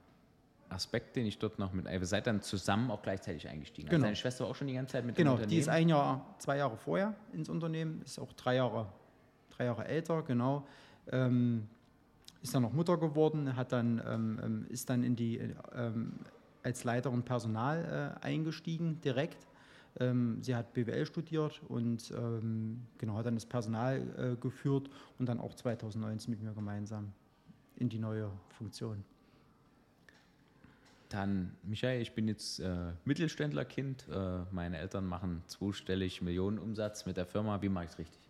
Aspekt, 0.68 1.16
den 1.16 1.26
ich 1.26 1.38
dort 1.38 1.58
noch 1.58 1.72
mit, 1.72 1.86
ihr 1.86 2.06
seid 2.06 2.28
dann 2.28 2.40
zusammen 2.40 2.90
auch 2.92 3.02
gleichzeitig 3.02 3.48
eingestiegen. 3.48 3.88
Also 3.88 3.96
genau. 3.96 4.04
Also 4.04 4.06
deine 4.06 4.16
Schwester 4.16 4.44
war 4.44 4.50
auch 4.50 4.54
schon 4.54 4.68
die 4.68 4.74
ganze 4.74 4.92
Zeit 4.92 5.04
mit 5.04 5.16
genau, 5.16 5.32
dem 5.32 5.42
Unternehmen? 5.42 5.48
Genau, 5.48 5.54
die 5.56 5.60
ist 5.60 5.68
ein 5.68 5.88
Jahr, 5.88 6.34
zwei 6.38 6.58
Jahre 6.58 6.76
vorher 6.76 7.14
ins 7.32 7.48
Unternehmen, 7.48 8.02
ist 8.02 8.18
auch 8.20 8.32
drei 8.34 8.56
Jahre, 8.56 8.86
drei 9.50 9.64
Jahre 9.64 9.86
älter, 9.86 10.22
genau. 10.22 10.66
Ähm, 11.10 11.66
ist 12.40 12.54
dann 12.54 12.62
noch 12.62 12.72
Mutter 12.72 12.96
geworden, 12.96 13.56
hat 13.56 13.72
dann, 13.72 14.00
ähm, 14.06 14.40
ähm 14.44 14.66
ist 14.68 14.88
dann 14.88 15.02
in 15.02 15.16
die, 15.16 15.38
ähm, 15.74 16.12
als 16.62 16.84
Leiterin 16.84 17.24
Personal 17.24 18.16
äh, 18.22 18.24
eingestiegen 18.24 19.00
direkt 19.00 19.48
ähm, 20.00 20.42
sie 20.42 20.54
hat 20.54 20.72
BWL 20.72 21.06
studiert 21.06 21.60
und 21.68 22.10
ähm, 22.10 22.86
genau 22.98 23.16
hat 23.16 23.26
dann 23.26 23.34
das 23.34 23.46
Personal 23.46 24.02
äh, 24.16 24.36
geführt 24.40 24.90
und 25.18 25.28
dann 25.28 25.40
auch 25.40 25.54
2019 25.54 26.30
mit 26.30 26.42
mir 26.42 26.52
gemeinsam 26.52 27.12
in 27.76 27.88
die 27.88 27.98
neue 27.98 28.30
Funktion. 28.50 29.04
Dann, 31.08 31.56
Michael, 31.62 32.02
ich 32.02 32.14
bin 32.14 32.28
jetzt 32.28 32.60
äh, 32.60 32.92
Mittelständlerkind. 33.04 34.06
Äh, 34.10 34.40
meine 34.50 34.76
Eltern 34.76 35.06
machen 35.06 35.42
zweistellig 35.46 36.20
Millionenumsatz 36.20 37.06
mit 37.06 37.16
der 37.16 37.24
Firma. 37.24 37.62
Wie 37.62 37.70
mache 37.70 37.84
ich 37.86 37.90
es 37.92 37.98
richtig? 37.98 38.20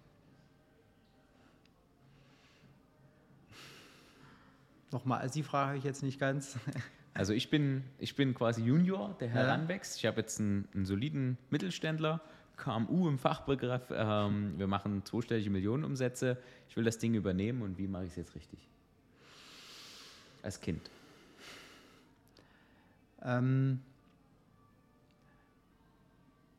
Nochmal, 4.93 5.21
also 5.21 5.35
die 5.35 5.43
Frage 5.43 5.69
habe 5.69 5.79
ich 5.79 5.85
jetzt 5.85 6.03
nicht 6.03 6.21
ganz. 6.21 6.57
Also 7.19 7.33
ich 7.33 7.51
bin, 7.51 7.83
ich 7.99 8.15
bin 8.15 8.33
quasi 8.33 8.63
Junior, 8.63 9.17
der 9.19 9.29
heranwächst. 9.29 9.97
Ich 9.97 10.07
habe 10.07 10.21
jetzt 10.21 10.39
einen, 10.39 10.69
einen, 10.73 10.87
soliden 10.87 11.37
Mittelständler, 11.51 12.21
KMU 12.57 13.09
im 13.09 13.19
Fachbegriff. 13.19 13.83
Ähm, 13.91 14.55
wir 14.57 14.69
machen 14.69 15.05
zweistellige 15.05 15.51
Millionenumsätze. 15.51 16.39
Ich 16.69 16.77
will 16.77 16.85
das 16.85 16.99
Ding 16.99 17.15
übernehmen 17.15 17.63
und 17.63 17.77
wie 17.77 17.89
mache 17.89 18.05
ich 18.05 18.11
es 18.11 18.17
jetzt 18.17 18.37
richtig? 18.37 18.61
Als 20.45 20.61
Kind. 20.61 20.89
Ähm, 23.23 23.81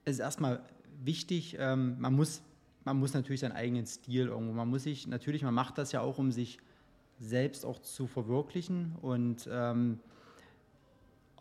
es 0.04 0.16
ist 0.16 0.20
erstmal 0.20 0.62
wichtig, 1.02 1.56
ähm, 1.58 2.02
man, 2.02 2.14
muss, 2.14 2.42
man 2.84 2.98
muss 2.98 3.14
natürlich 3.14 3.40
seinen 3.40 3.54
eigenen 3.54 3.86
Stil 3.86 4.28
irgendwo, 4.28 4.52
man 4.52 4.68
muss 4.68 4.84
sich, 4.84 5.08
natürlich, 5.08 5.42
man 5.42 5.54
macht 5.54 5.78
das 5.78 5.94
ja 5.94 6.02
auch, 6.02 6.18
um 6.18 6.34
sich 6.34 6.60
selbst 7.18 7.66
auch 7.66 7.80
zu 7.80 8.08
verwirklichen 8.08 8.98
und 9.02 9.48
ähm, 9.50 10.02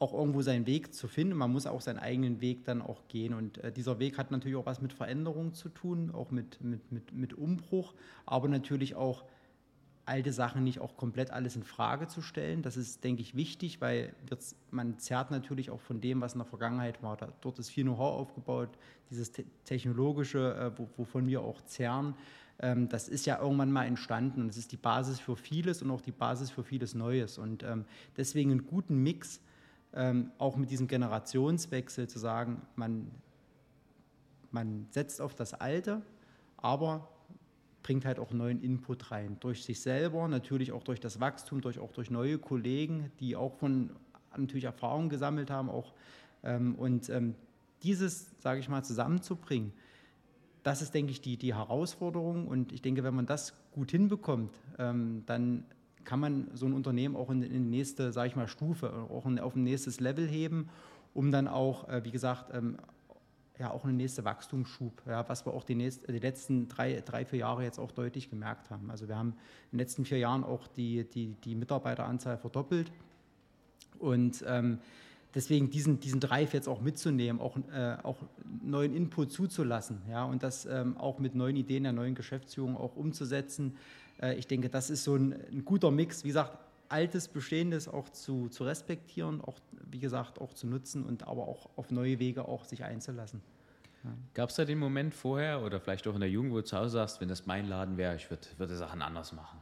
auch 0.00 0.14
irgendwo 0.14 0.42
seinen 0.42 0.66
Weg 0.66 0.94
zu 0.94 1.08
finden. 1.08 1.36
Man 1.36 1.52
muss 1.52 1.66
auch 1.66 1.80
seinen 1.80 1.98
eigenen 1.98 2.40
Weg 2.40 2.64
dann 2.64 2.82
auch 2.82 3.08
gehen. 3.08 3.34
Und 3.34 3.58
äh, 3.58 3.72
dieser 3.72 3.98
Weg 3.98 4.16
hat 4.16 4.30
natürlich 4.30 4.56
auch 4.56 4.66
was 4.66 4.80
mit 4.80 4.92
Veränderung 4.92 5.54
zu 5.54 5.68
tun, 5.68 6.10
auch 6.12 6.30
mit, 6.30 6.62
mit, 6.62 6.92
mit, 6.92 7.12
mit 7.12 7.34
Umbruch, 7.34 7.94
aber 8.24 8.48
natürlich 8.48 8.94
auch 8.94 9.24
alte 10.08 10.32
Sachen 10.32 10.64
nicht 10.64 10.80
auch 10.80 10.96
komplett 10.96 11.30
alles 11.30 11.54
in 11.54 11.64
Frage 11.64 12.06
zu 12.06 12.22
stellen. 12.22 12.62
Das 12.62 12.76
ist, 12.76 13.04
denke 13.04 13.20
ich, 13.20 13.34
wichtig, 13.34 13.80
weil 13.80 14.14
man 14.70 14.98
zerrt 14.98 15.30
natürlich 15.30 15.70
auch 15.70 15.80
von 15.80 16.00
dem, 16.00 16.20
was 16.20 16.32
in 16.32 16.38
der 16.38 16.46
Vergangenheit 16.46 17.02
war. 17.02 17.16
Da, 17.16 17.28
dort 17.42 17.58
ist 17.58 17.68
viel 17.68 17.84
Know-how 17.84 18.20
aufgebaut, 18.20 18.70
dieses 19.10 19.32
te 19.32 19.44
technologische, 19.64 20.54
äh, 20.54 20.78
wo, 20.78 20.88
wovon 20.96 21.26
wir 21.26 21.42
auch 21.42 21.60
zerren. 21.62 22.14
Ähm, 22.60 22.88
das 22.88 23.08
ist 23.08 23.26
ja 23.26 23.38
irgendwann 23.40 23.70
mal 23.70 23.84
entstanden 23.84 24.42
und 24.42 24.48
es 24.48 24.56
ist 24.56 24.72
die 24.72 24.78
Basis 24.78 25.20
für 25.20 25.36
vieles 25.36 25.82
und 25.82 25.90
auch 25.90 26.00
die 26.00 26.12
Basis 26.12 26.50
für 26.50 26.64
vieles 26.64 26.94
Neues. 26.94 27.36
Und 27.36 27.62
ähm, 27.62 27.84
deswegen 28.16 28.50
einen 28.50 28.66
guten 28.66 29.02
Mix, 29.02 29.40
ähm, 29.94 30.30
auch 30.38 30.56
mit 30.56 30.70
diesem 30.70 30.86
Generationswechsel 30.86 32.08
zu 32.08 32.18
sagen, 32.18 32.62
man, 32.76 33.10
man 34.50 34.86
setzt 34.90 35.20
auf 35.20 35.34
das 35.34 35.54
Alte, 35.54 36.02
aber 36.56 37.08
bringt 37.82 38.04
halt 38.04 38.18
auch 38.18 38.32
neuen 38.32 38.62
Input 38.62 39.10
rein. 39.10 39.38
Durch 39.40 39.64
sich 39.64 39.80
selber, 39.80 40.28
natürlich 40.28 40.72
auch 40.72 40.82
durch 40.82 41.00
das 41.00 41.20
Wachstum, 41.20 41.60
durch, 41.60 41.78
auch 41.78 41.92
durch 41.92 42.10
neue 42.10 42.38
Kollegen, 42.38 43.10
die 43.20 43.34
auch 43.34 43.54
von 43.54 43.90
natürlich 44.36 44.64
Erfahrungen 44.64 45.08
gesammelt 45.08 45.50
haben. 45.50 45.70
Auch, 45.70 45.94
ähm, 46.42 46.74
und 46.74 47.08
ähm, 47.08 47.34
dieses, 47.82 48.30
sage 48.40 48.60
ich 48.60 48.68
mal, 48.68 48.84
zusammenzubringen, 48.84 49.72
das 50.62 50.82
ist, 50.82 50.92
denke 50.92 51.12
ich, 51.12 51.20
die, 51.20 51.36
die 51.36 51.54
Herausforderung. 51.54 52.46
Und 52.46 52.72
ich 52.72 52.82
denke, 52.82 53.04
wenn 53.04 53.14
man 53.14 53.26
das 53.26 53.54
gut 53.72 53.90
hinbekommt, 53.90 54.54
ähm, 54.78 55.22
dann 55.26 55.64
kann 56.08 56.20
man 56.20 56.48
so 56.54 56.64
ein 56.64 56.72
Unternehmen 56.72 57.16
auch 57.16 57.28
in, 57.28 57.42
in 57.42 57.52
die 57.64 57.76
nächste, 57.76 58.12
sage 58.12 58.28
ich 58.28 58.34
mal, 58.34 58.48
Stufe, 58.48 58.90
auch 59.10 59.26
in, 59.26 59.38
auf 59.38 59.54
ein 59.54 59.62
nächstes 59.62 60.00
Level 60.00 60.26
heben, 60.26 60.70
um 61.12 61.30
dann 61.30 61.46
auch, 61.46 61.86
äh, 61.86 62.02
wie 62.02 62.10
gesagt, 62.10 62.50
ähm, 62.54 62.78
ja 63.58 63.70
auch 63.70 63.84
eine 63.84 63.92
nächste 63.92 64.24
Wachstumsschub, 64.24 65.02
ja, 65.06 65.28
was 65.28 65.44
wir 65.44 65.52
auch 65.52 65.64
die, 65.64 65.74
nächst, 65.74 66.08
die 66.08 66.18
letzten 66.18 66.66
drei, 66.66 67.02
drei, 67.04 67.26
vier 67.26 67.40
Jahre 67.40 67.62
jetzt 67.62 67.78
auch 67.78 67.92
deutlich 67.92 68.30
gemerkt 68.30 68.70
haben. 68.70 68.90
Also 68.90 69.06
wir 69.06 69.18
haben 69.18 69.34
in 69.70 69.76
den 69.76 69.80
letzten 69.80 70.06
vier 70.06 70.16
Jahren 70.16 70.44
auch 70.44 70.66
die, 70.68 71.04
die, 71.04 71.34
die 71.44 71.54
Mitarbeiteranzahl 71.54 72.38
verdoppelt 72.38 72.90
und 73.98 74.42
ähm, 74.46 74.78
deswegen 75.34 75.68
diesen, 75.68 76.00
diesen 76.00 76.20
Drive 76.20 76.54
jetzt 76.54 76.68
auch 76.68 76.80
mitzunehmen, 76.80 77.38
auch, 77.38 77.58
äh, 77.70 77.98
auch 78.02 78.16
neuen 78.62 78.94
Input 78.96 79.30
zuzulassen 79.30 80.00
ja, 80.08 80.24
und 80.24 80.42
das 80.42 80.64
ähm, 80.64 80.96
auch 80.96 81.18
mit 81.18 81.34
neuen 81.34 81.56
Ideen 81.56 81.82
der 81.82 81.92
neuen 81.92 82.14
Geschäftsführung 82.14 82.78
auch 82.78 82.96
umzusetzen. 82.96 83.76
Äh, 84.20 84.34
ich 84.34 84.46
denke, 84.46 84.68
das 84.68 84.90
ist 84.90 85.04
so 85.04 85.16
ein, 85.16 85.32
ein 85.50 85.64
guter 85.64 85.90
Mix, 85.90 86.24
wie 86.24 86.28
gesagt, 86.28 86.58
Altes, 86.88 87.28
Bestehendes 87.28 87.86
auch 87.86 88.08
zu, 88.08 88.48
zu 88.48 88.64
respektieren, 88.64 89.42
auch 89.42 89.58
wie 89.90 89.98
gesagt 89.98 90.40
auch 90.40 90.54
zu 90.54 90.66
nutzen 90.66 91.04
und 91.04 91.26
aber 91.26 91.46
auch 91.46 91.68
auf 91.76 91.90
neue 91.90 92.18
Wege 92.18 92.46
auch 92.48 92.64
sich 92.64 92.84
einzulassen. 92.84 93.42
Ja. 94.04 94.10
Gab 94.34 94.50
es 94.50 94.56
da 94.56 94.64
den 94.64 94.78
Moment 94.78 95.14
vorher 95.14 95.62
oder 95.62 95.80
vielleicht 95.80 96.06
auch 96.06 96.14
in 96.14 96.20
der 96.20 96.30
Jugend, 96.30 96.52
wo 96.52 96.56
du 96.56 96.64
zu 96.64 96.78
Hause 96.78 96.90
sagst, 96.90 97.20
wenn 97.20 97.28
das 97.28 97.46
mein 97.46 97.68
Laden 97.68 97.96
wäre, 97.96 98.16
ich 98.16 98.30
würde 98.30 98.46
würd 98.56 98.70
Sachen 98.70 99.02
anders 99.02 99.32
machen? 99.32 99.58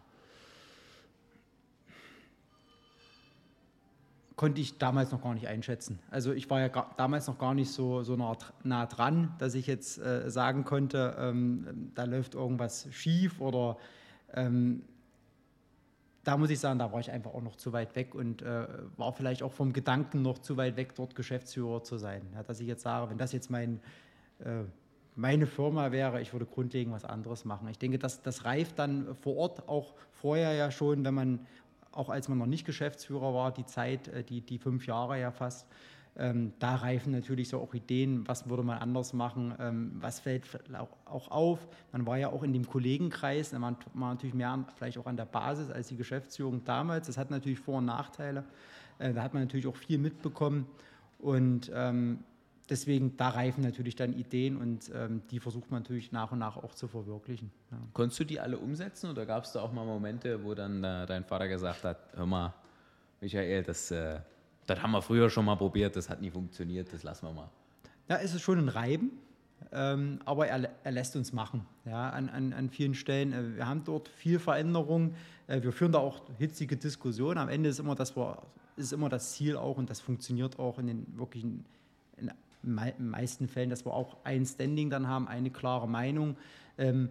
Konnte 4.36 4.60
ich 4.60 4.76
damals 4.76 5.12
noch 5.12 5.22
gar 5.22 5.32
nicht 5.32 5.48
einschätzen. 5.48 5.98
Also 6.10 6.32
ich 6.32 6.50
war 6.50 6.60
ja 6.60 6.68
gar, 6.68 6.94
damals 6.98 7.26
noch 7.26 7.38
gar 7.38 7.54
nicht 7.54 7.70
so, 7.70 8.02
so 8.02 8.16
nah, 8.16 8.36
nah 8.62 8.84
dran, 8.84 9.34
dass 9.38 9.54
ich 9.54 9.66
jetzt 9.66 9.98
äh, 9.98 10.30
sagen 10.30 10.64
konnte, 10.64 11.16
ähm, 11.18 11.90
da 11.94 12.04
läuft 12.04 12.34
irgendwas 12.34 12.86
schief 12.92 13.40
oder 13.40 13.78
ähm, 14.34 14.82
da 16.26 16.36
muss 16.36 16.50
ich 16.50 16.58
sagen, 16.58 16.80
da 16.80 16.90
war 16.90 16.98
ich 16.98 17.10
einfach 17.12 17.32
auch 17.34 17.42
noch 17.42 17.54
zu 17.54 17.72
weit 17.72 17.94
weg 17.94 18.14
und 18.14 18.42
äh, 18.42 18.66
war 18.96 19.12
vielleicht 19.12 19.44
auch 19.44 19.52
vom 19.52 19.72
Gedanken 19.72 20.22
noch 20.22 20.40
zu 20.40 20.56
weit 20.56 20.76
weg, 20.76 20.94
dort 20.96 21.14
Geschäftsführer 21.14 21.84
zu 21.84 21.98
sein. 21.98 22.22
Ja, 22.34 22.42
dass 22.42 22.58
ich 22.58 22.66
jetzt 22.66 22.82
sage, 22.82 23.08
wenn 23.10 23.18
das 23.18 23.32
jetzt 23.32 23.48
mein, 23.48 23.80
äh, 24.40 24.64
meine 25.14 25.46
Firma 25.46 25.92
wäre, 25.92 26.20
ich 26.20 26.32
würde 26.32 26.44
grundlegend 26.44 26.92
was 26.92 27.04
anderes 27.04 27.44
machen. 27.44 27.68
Ich 27.68 27.78
denke, 27.78 28.00
das, 28.00 28.22
das 28.22 28.44
reift 28.44 28.78
dann 28.80 29.14
vor 29.14 29.36
Ort 29.36 29.68
auch 29.68 29.94
vorher 30.10 30.52
ja 30.54 30.72
schon, 30.72 31.04
wenn 31.04 31.14
man, 31.14 31.46
auch 31.92 32.08
als 32.08 32.28
man 32.28 32.38
noch 32.38 32.46
nicht 32.46 32.66
Geschäftsführer 32.66 33.32
war, 33.32 33.52
die 33.52 33.64
Zeit, 33.64 34.08
äh, 34.08 34.24
die, 34.24 34.40
die 34.40 34.58
fünf 34.58 34.86
Jahre 34.88 35.20
ja 35.20 35.30
fast, 35.30 35.68
ähm, 36.18 36.52
da 36.58 36.76
reifen 36.76 37.12
natürlich 37.12 37.48
so 37.48 37.60
auch 37.60 37.74
Ideen, 37.74 38.26
was 38.26 38.48
würde 38.48 38.62
man 38.62 38.78
anders 38.78 39.12
machen, 39.12 39.54
ähm, 39.58 39.92
was 40.00 40.20
fällt 40.20 40.44
auch 41.04 41.30
auf. 41.30 41.68
Man 41.92 42.06
war 42.06 42.16
ja 42.16 42.30
auch 42.30 42.42
in 42.42 42.52
dem 42.52 42.66
Kollegenkreis, 42.66 43.52
man 43.52 43.76
war 43.94 44.14
natürlich 44.14 44.34
mehr 44.34 44.64
vielleicht 44.76 44.96
auch 44.98 45.06
an 45.06 45.16
der 45.16 45.26
Basis 45.26 45.70
als 45.70 45.88
die 45.88 45.96
Geschäftsführung 45.96 46.64
damals. 46.64 47.06
Das 47.06 47.18
hat 47.18 47.30
natürlich 47.30 47.58
Vor- 47.58 47.78
und 47.78 47.84
Nachteile. 47.84 48.44
Äh, 48.98 49.12
da 49.12 49.22
hat 49.22 49.34
man 49.34 49.42
natürlich 49.42 49.66
auch 49.66 49.76
viel 49.76 49.98
mitbekommen 49.98 50.66
und 51.18 51.70
ähm, 51.74 52.20
deswegen, 52.70 53.16
da 53.18 53.28
reifen 53.28 53.62
natürlich 53.62 53.94
dann 53.94 54.14
Ideen 54.14 54.56
und 54.56 54.90
ähm, 54.94 55.20
die 55.30 55.38
versucht 55.38 55.70
man 55.70 55.82
natürlich 55.82 56.12
nach 56.12 56.32
und 56.32 56.38
nach 56.38 56.56
auch 56.56 56.74
zu 56.74 56.88
verwirklichen. 56.88 57.50
Ja. 57.70 57.76
Konntest 57.92 58.20
du 58.20 58.24
die 58.24 58.40
alle 58.40 58.56
umsetzen 58.56 59.10
oder 59.10 59.26
gab 59.26 59.44
es 59.44 59.52
da 59.52 59.60
auch 59.60 59.72
mal 59.72 59.84
Momente, 59.84 60.42
wo 60.42 60.54
dann 60.54 60.82
äh, 60.82 61.04
dein 61.04 61.24
Vater 61.24 61.46
gesagt 61.46 61.84
hat, 61.84 61.98
hör 62.14 62.24
mal, 62.24 62.54
Michael, 63.20 63.62
das... 63.64 63.90
Äh 63.90 64.20
das 64.66 64.82
haben 64.82 64.92
wir 64.92 65.02
früher 65.02 65.30
schon 65.30 65.44
mal 65.44 65.56
probiert, 65.56 65.96
das 65.96 66.08
hat 66.08 66.20
nie 66.20 66.30
funktioniert, 66.30 66.92
das 66.92 67.02
lassen 67.02 67.26
wir 67.26 67.32
mal. 67.32 67.50
Ja, 68.08 68.16
es 68.16 68.34
ist 68.34 68.42
schon 68.42 68.58
ein 68.58 68.68
Reiben, 68.68 69.10
ähm, 69.72 70.20
aber 70.24 70.46
er, 70.48 70.70
er, 70.84 70.92
lässt 70.92 71.16
uns 71.16 71.32
machen 71.32 71.66
ja, 71.84 72.10
an, 72.10 72.28
an, 72.28 72.52
an 72.52 72.70
vielen 72.70 72.94
Stellen. 72.94 73.32
Äh, 73.32 73.56
wir 73.56 73.66
haben 73.66 73.82
dort 73.84 74.08
viel 74.08 74.38
Veränderung. 74.38 75.14
Äh, 75.46 75.62
wir 75.62 75.72
führen 75.72 75.92
da 75.92 75.98
auch 75.98 76.22
hitzige 76.38 76.76
Diskussionen. 76.76 77.38
Am 77.38 77.48
Ende 77.48 77.68
ist 77.68 77.80
immer 77.80 77.94
das, 77.94 78.14
ist 78.76 78.92
immer 78.92 79.08
das 79.08 79.32
Ziel 79.32 79.56
auch 79.56 79.76
und 79.76 79.90
das 79.90 80.00
funktioniert 80.00 80.58
auch 80.58 80.78
in 80.78 80.86
den 80.86 81.06
wirklichen 81.16 81.64
in 82.18 83.10
meisten 83.10 83.48
Fällen, 83.48 83.70
dass 83.70 83.86
wir 83.86 83.94
auch 83.94 84.16
ein 84.24 84.44
Standing 84.44 84.90
dann 84.90 85.06
haben, 85.06 85.28
eine 85.28 85.50
klare 85.50 85.88
Meinung. 85.88 86.36
Ähm, 86.78 87.10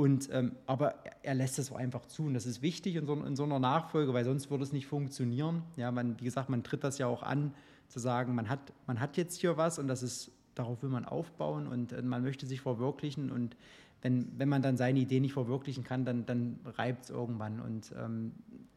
und, 0.00 0.30
ähm, 0.32 0.52
aber 0.66 0.94
er 1.22 1.34
lässt 1.34 1.58
es 1.58 1.70
auch 1.70 1.76
einfach 1.76 2.06
zu 2.06 2.22
und 2.22 2.32
das 2.32 2.46
ist 2.46 2.62
wichtig 2.62 2.96
in 2.96 3.06
so, 3.06 3.12
in 3.22 3.36
so, 3.36 3.44
einer 3.44 3.58
Nachfolge, 3.58 4.14
weil 4.14 4.24
sonst 4.24 4.50
würde 4.50 4.64
es 4.64 4.72
nicht 4.72 4.86
funktionieren. 4.86 5.62
Ja, 5.76 5.92
man, 5.92 6.18
wie 6.18 6.24
gesagt, 6.24 6.48
man 6.48 6.62
tritt 6.62 6.84
das 6.84 6.96
ja 6.96 7.06
auch 7.06 7.22
an, 7.22 7.52
zu 7.88 7.98
sagen, 7.98 8.34
man 8.34 8.48
hat, 8.48 8.72
man 8.86 8.98
hat 8.98 9.18
jetzt 9.18 9.38
hier 9.38 9.58
was 9.58 9.78
und 9.78 9.88
das 9.88 10.02
ist, 10.02 10.30
darauf 10.54 10.82
will 10.82 10.88
man 10.88 11.04
aufbauen 11.04 11.66
und 11.66 11.92
äh, 11.92 12.00
man 12.00 12.22
möchte 12.22 12.46
sich 12.46 12.62
verwirklichen 12.62 13.30
und 13.30 13.58
wenn, 14.00 14.26
wenn 14.38 14.48
man 14.48 14.62
dann 14.62 14.78
seine 14.78 15.00
Idee 15.00 15.20
nicht 15.20 15.34
verwirklichen 15.34 15.84
kann, 15.84 16.06
dann, 16.06 16.24
dann 16.24 16.58
reibt 16.64 17.04
es 17.04 17.10
irgendwann 17.10 17.60
und 17.60 17.92
ähm, 18.02 18.32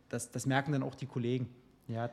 das, 0.09 0.29
das 0.29 0.45
merken 0.45 0.73
dann 0.73 0.83
auch 0.83 0.95
die 0.95 1.05
Kollegen. 1.05 1.47
Ja. 1.87 2.09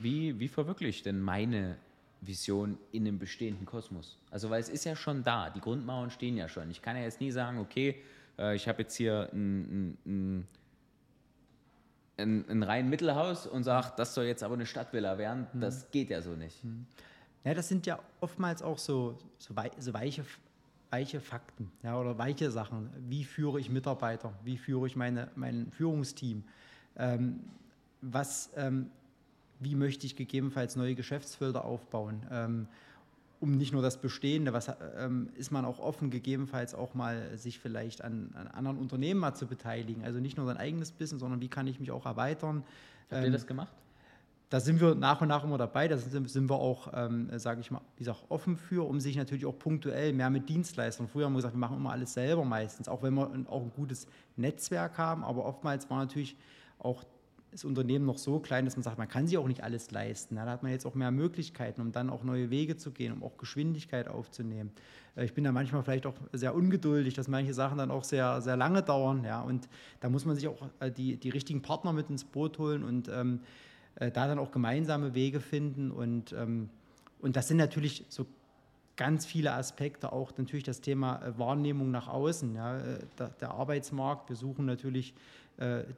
Wie, 0.00 0.40
wie 0.40 0.48
verwirklicht 0.48 1.06
denn 1.06 1.20
meine 1.20 1.76
Vision 2.22 2.76
in 2.90 3.06
einem 3.06 3.20
bestehenden 3.20 3.66
Kosmos? 3.66 4.18
Also, 4.32 4.50
weil 4.50 4.60
es 4.60 4.68
ist 4.68 4.84
ja 4.84 4.96
schon 4.96 5.22
da, 5.22 5.48
die 5.48 5.60
Grundmauern 5.60 6.10
stehen 6.10 6.36
ja 6.36 6.48
schon. 6.48 6.68
Ich 6.72 6.82
kann 6.82 6.96
ja 6.96 7.02
jetzt 7.02 7.20
nie 7.20 7.30
sagen, 7.30 7.58
okay, 7.60 8.02
äh, 8.38 8.54
ich 8.54 8.68
habe 8.68 8.82
jetzt 8.82 8.94
hier 8.94 9.28
ein, 9.32 9.96
ein, 10.06 10.48
ein, 12.16 12.44
ein 12.48 12.62
rein 12.62 12.88
Mittelhaus 12.88 13.46
und 13.46 13.64
sage, 13.64 13.92
das 13.96 14.14
soll 14.14 14.24
jetzt 14.24 14.42
aber 14.42 14.54
eine 14.54 14.66
Stadtvilla 14.66 15.18
werden. 15.18 15.46
Mhm. 15.52 15.60
Das 15.60 15.90
geht 15.90 16.10
ja 16.10 16.20
so 16.22 16.30
nicht. 16.30 16.62
Mhm. 16.64 16.86
Ja, 17.44 17.54
das 17.54 17.68
sind 17.68 17.86
ja 17.86 17.98
oftmals 18.20 18.62
auch 18.62 18.78
so, 18.78 19.18
so, 19.38 19.56
wei 19.56 19.70
so 19.78 19.94
weiche, 19.94 20.24
weiche 20.90 21.20
Fakten 21.20 21.70
ja, 21.82 21.98
oder 21.98 22.18
weiche 22.18 22.50
Sachen. 22.50 22.90
Wie 23.08 23.24
führe 23.24 23.60
ich 23.60 23.70
Mitarbeiter? 23.70 24.32
Wie 24.44 24.58
führe 24.58 24.86
ich 24.86 24.96
meine, 24.96 25.30
mein 25.34 25.70
Führungsteam? 25.70 26.44
Ähm, 26.96 27.40
was, 28.00 28.50
ähm, 28.56 28.90
wie 29.60 29.74
möchte 29.74 30.06
ich 30.06 30.16
gegebenenfalls 30.16 30.76
neue 30.76 30.94
Geschäftsfelder 30.94 31.64
aufbauen? 31.64 32.26
Ähm, 32.30 32.68
um 33.40 33.56
nicht 33.56 33.72
nur 33.72 33.82
das 33.82 34.00
Bestehende, 34.00 34.52
was 34.52 34.70
ähm, 34.96 35.30
ist 35.36 35.50
man 35.50 35.64
auch 35.64 35.78
offen, 35.78 36.10
gegebenenfalls 36.10 36.74
auch 36.74 36.94
mal 36.94 37.36
sich 37.36 37.58
vielleicht 37.58 38.02
an, 38.02 38.30
an, 38.34 38.48
anderen 38.48 38.78
Unternehmen 38.78 39.20
mal 39.20 39.34
zu 39.34 39.46
beteiligen. 39.46 40.04
Also 40.04 40.18
nicht 40.18 40.36
nur 40.36 40.46
sein 40.46 40.56
eigenes 40.56 40.92
Business, 40.92 41.20
sondern 41.20 41.40
wie 41.40 41.48
kann 41.48 41.66
ich 41.66 41.78
mich 41.78 41.90
auch 41.90 42.06
erweitern. 42.06 42.64
Habt 43.10 43.20
ähm, 43.20 43.24
ihr 43.26 43.30
das 43.32 43.46
gemacht? 43.46 43.72
Da 44.50 44.60
sind 44.60 44.80
wir 44.80 44.94
nach 44.94 45.20
und 45.20 45.28
nach 45.28 45.44
immer 45.44 45.58
dabei. 45.58 45.88
Da 45.88 45.98
sind, 45.98 46.28
sind 46.28 46.48
wir 46.48 46.56
auch, 46.56 46.90
ähm, 46.94 47.28
sage 47.38 47.60
ich 47.60 47.70
mal, 47.70 47.82
wie 47.96 48.04
gesagt, 48.04 48.24
offen 48.28 48.56
für, 48.56 48.88
um 48.88 48.98
sich 48.98 49.16
natürlich 49.16 49.44
auch 49.44 49.58
punktuell 49.58 50.12
mehr 50.14 50.30
mit 50.30 50.48
Dienstleistern. 50.48 51.06
Früher 51.06 51.26
haben 51.26 51.34
wir 51.34 51.38
gesagt, 51.38 51.54
wir 51.54 51.60
machen 51.60 51.76
immer 51.76 51.92
alles 51.92 52.14
selber 52.14 52.44
meistens, 52.44 52.88
auch 52.88 53.02
wenn 53.02 53.14
wir 53.14 53.30
auch 53.48 53.62
ein 53.62 53.72
gutes 53.76 54.06
Netzwerk 54.36 54.96
haben. 54.96 55.22
Aber 55.22 55.44
oftmals 55.44 55.88
war 55.90 55.98
natürlich 55.98 56.34
auch 56.78 57.04
das 57.50 57.64
Unternehmen 57.64 58.04
noch 58.04 58.18
so 58.18 58.40
klein, 58.40 58.64
dass 58.64 58.76
man 58.76 58.82
sagt, 58.82 58.98
man 58.98 59.08
kann 59.08 59.26
sich 59.26 59.38
auch 59.38 59.48
nicht 59.48 59.62
alles 59.62 59.90
leisten. 59.90 60.36
Da 60.36 60.44
hat 60.46 60.62
man 60.62 60.72
jetzt 60.72 60.84
auch 60.84 60.94
mehr 60.94 61.10
Möglichkeiten, 61.10 61.80
um 61.80 61.92
dann 61.92 62.10
auch 62.10 62.22
neue 62.22 62.50
Wege 62.50 62.76
zu 62.76 62.90
gehen, 62.90 63.12
um 63.12 63.22
auch 63.22 63.38
Geschwindigkeit 63.38 64.08
aufzunehmen. 64.08 64.70
Äh, 65.16 65.24
ich 65.24 65.34
bin 65.34 65.44
da 65.44 65.52
manchmal 65.52 65.82
vielleicht 65.82 66.06
auch 66.06 66.14
sehr 66.32 66.54
ungeduldig, 66.54 67.14
dass 67.14 67.28
manche 67.28 67.54
Sachen 67.54 67.78
dann 67.78 67.90
auch 67.90 68.04
sehr, 68.04 68.42
sehr 68.42 68.56
lange 68.56 68.82
dauern. 68.82 69.24
Ja, 69.24 69.40
und 69.40 69.68
da 70.00 70.08
muss 70.08 70.24
man 70.24 70.36
sich 70.36 70.46
auch 70.48 70.68
äh, 70.80 70.90
die, 70.90 71.16
die 71.16 71.30
richtigen 71.30 71.62
Partner 71.62 71.92
mit 71.92 72.10
ins 72.10 72.24
Boot 72.24 72.58
holen 72.58 72.84
und 72.84 73.08
ähm, 73.08 73.40
äh, 73.96 74.10
da 74.10 74.26
dann 74.26 74.38
auch 74.38 74.50
gemeinsame 74.50 75.14
Wege 75.14 75.40
finden. 75.40 75.90
Und, 75.90 76.32
ähm, 76.32 76.68
und 77.20 77.36
das 77.36 77.48
sind 77.48 77.56
natürlich 77.56 78.04
so 78.10 78.26
ganz 78.96 79.24
viele 79.24 79.52
Aspekte, 79.52 80.12
auch 80.12 80.32
natürlich 80.36 80.64
das 80.64 80.80
Thema 80.80 81.22
Wahrnehmung 81.36 81.90
nach 81.92 82.08
außen. 82.08 82.56
Ja, 82.56 82.80
der, 83.16 83.28
der 83.28 83.52
Arbeitsmarkt, 83.52 84.28
wir 84.28 84.34
suchen 84.34 84.66
natürlich 84.66 85.14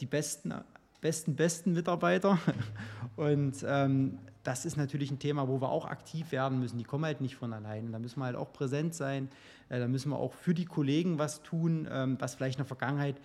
die 0.01 0.07
besten 0.07 0.53
besten, 1.01 1.37
besten 1.37 1.73
Mitarbeiter. 1.73 2.39
Und 3.17 3.65
ähm, 3.67 4.19
das 4.43 4.65
ist 4.65 4.77
natürlich 4.77 5.11
ein 5.11 5.19
Thema, 5.19 5.49
wo 5.49 5.61
wir 5.61 5.69
auch 5.69 5.85
aktiv 5.85 6.33
werden 6.33 6.61
müssen. 6.61 6.79
Die 6.79 6.85
kommen 6.85 7.05
halt 7.05 7.21
nicht 7.21 7.37
von 7.37 7.53
allein. 7.53 7.93
Da 7.93 7.99
müssen 7.99 8.21
wir 8.21 8.27
halt 8.27 8.37
auch 8.37 8.53
präsent 8.53 8.95
sein. 8.95 9.29
Äh, 9.69 9.79
da 9.79 9.89
müssen 9.89 10.11
wir 10.11 10.19
auch 10.19 10.33
für 10.33 10.55
die 10.55 10.65
Kollegen 10.65 11.19
was 11.19 11.43
tun, 11.43 11.87
ähm, 11.91 12.17
was 12.19 12.35
vielleicht 12.35 12.57
in 12.57 12.65
der 12.65 12.67
Vergangenheit 12.67 13.17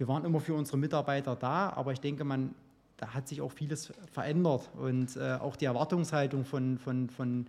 wir 0.00 0.08
waren 0.08 0.24
immer 0.24 0.40
für 0.40 0.54
unsere 0.54 0.78
Mitarbeiter 0.78 1.36
da, 1.36 1.74
aber 1.76 1.92
ich 1.92 2.00
denke, 2.00 2.24
man, 2.24 2.54
da 2.96 3.12
hat 3.12 3.28
sich 3.28 3.42
auch 3.42 3.52
vieles 3.52 3.92
verändert 4.10 4.70
und 4.78 5.14
äh, 5.14 5.34
auch 5.34 5.56
die 5.56 5.66
Erwartungshaltung 5.66 6.46
von, 6.46 6.78
von, 6.78 7.10
von, 7.10 7.46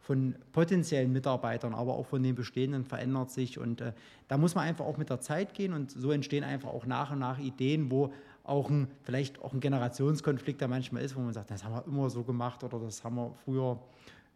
von 0.00 0.34
potenziellen 0.50 1.12
Mitarbeitern, 1.12 1.74
aber 1.74 1.94
auch 1.94 2.06
von 2.06 2.20
den 2.20 2.34
bestehenden 2.34 2.84
verändert 2.84 3.30
sich 3.30 3.56
und 3.56 3.80
äh, 3.80 3.92
da 4.26 4.36
muss 4.36 4.56
man 4.56 4.64
einfach 4.64 4.84
auch 4.84 4.96
mit 4.96 5.10
der 5.10 5.20
Zeit 5.20 5.54
gehen 5.54 5.72
und 5.72 5.92
so 5.92 6.10
entstehen 6.10 6.42
einfach 6.42 6.70
auch 6.70 6.86
nach 6.86 7.12
und 7.12 7.20
nach 7.20 7.38
Ideen, 7.38 7.88
wo 7.92 8.12
auch 8.44 8.70
ein, 8.70 8.88
vielleicht 9.02 9.40
auch 9.40 9.52
ein 9.52 9.60
Generationskonflikt 9.60 10.60
da 10.60 10.68
manchmal 10.68 11.02
ist, 11.02 11.16
wo 11.16 11.20
man 11.20 11.32
sagt, 11.32 11.50
das 11.50 11.64
haben 11.64 11.74
wir 11.74 11.84
immer 11.86 12.10
so 12.10 12.22
gemacht 12.22 12.64
oder 12.64 12.78
das 12.78 13.04
haben 13.04 13.16
wir 13.16 13.32
früher, 13.44 13.78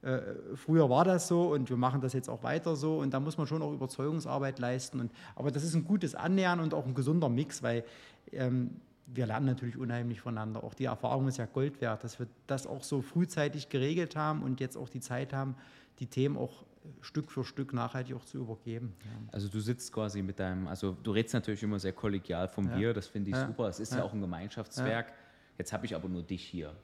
äh, 0.02 0.20
früher 0.54 0.88
war 0.88 1.04
das 1.04 1.26
so 1.28 1.52
und 1.52 1.68
wir 1.68 1.76
machen 1.76 2.00
das 2.00 2.12
jetzt 2.12 2.28
auch 2.28 2.42
weiter 2.42 2.76
so 2.76 2.98
und 2.98 3.12
da 3.12 3.20
muss 3.20 3.36
man 3.36 3.46
schon 3.46 3.62
auch 3.62 3.72
Überzeugungsarbeit 3.72 4.58
leisten. 4.58 5.00
Und, 5.00 5.12
aber 5.34 5.50
das 5.50 5.64
ist 5.64 5.74
ein 5.74 5.84
gutes 5.84 6.14
Annähern 6.14 6.60
und 6.60 6.74
auch 6.74 6.86
ein 6.86 6.94
gesunder 6.94 7.28
Mix, 7.28 7.62
weil 7.62 7.84
ähm, 8.32 8.80
wir 9.06 9.26
lernen 9.26 9.46
natürlich 9.46 9.76
unheimlich 9.76 10.20
voneinander. 10.20 10.64
Auch 10.64 10.74
die 10.74 10.84
Erfahrung 10.84 11.28
ist 11.28 11.38
ja 11.38 11.46
Gold 11.46 11.80
wert, 11.80 12.04
dass 12.04 12.18
wir 12.18 12.26
das 12.46 12.66
auch 12.66 12.82
so 12.82 13.02
frühzeitig 13.02 13.68
geregelt 13.68 14.16
haben 14.16 14.42
und 14.42 14.60
jetzt 14.60 14.76
auch 14.76 14.88
die 14.88 15.00
Zeit 15.00 15.32
haben, 15.32 15.54
die 16.00 16.06
Themen 16.06 16.36
auch 16.36 16.64
Stück 17.00 17.30
für 17.30 17.44
Stück 17.44 17.72
nachhaltig 17.72 18.16
auch 18.16 18.24
zu 18.24 18.38
übergeben. 18.38 18.94
Ja. 19.04 19.28
Also 19.32 19.48
du 19.48 19.60
sitzt 19.60 19.92
quasi 19.92 20.22
mit 20.22 20.38
deinem, 20.38 20.66
also 20.68 20.96
du 21.02 21.10
redest 21.12 21.34
natürlich 21.34 21.62
immer 21.62 21.78
sehr 21.78 21.92
kollegial 21.92 22.48
vom 22.48 22.66
ja. 22.66 22.78
Wir, 22.78 22.94
das 22.94 23.06
finde 23.06 23.30
ich 23.30 23.36
ja. 23.36 23.46
super. 23.46 23.68
Es 23.68 23.80
ist 23.80 23.94
ja. 23.94 24.02
auch 24.02 24.12
ein 24.12 24.20
Gemeinschaftswerk. 24.20 25.12
Jetzt 25.58 25.72
habe 25.72 25.86
ich 25.86 25.94
aber 25.94 26.08
nur 26.08 26.22
dich 26.22 26.44
hier. 26.44 26.74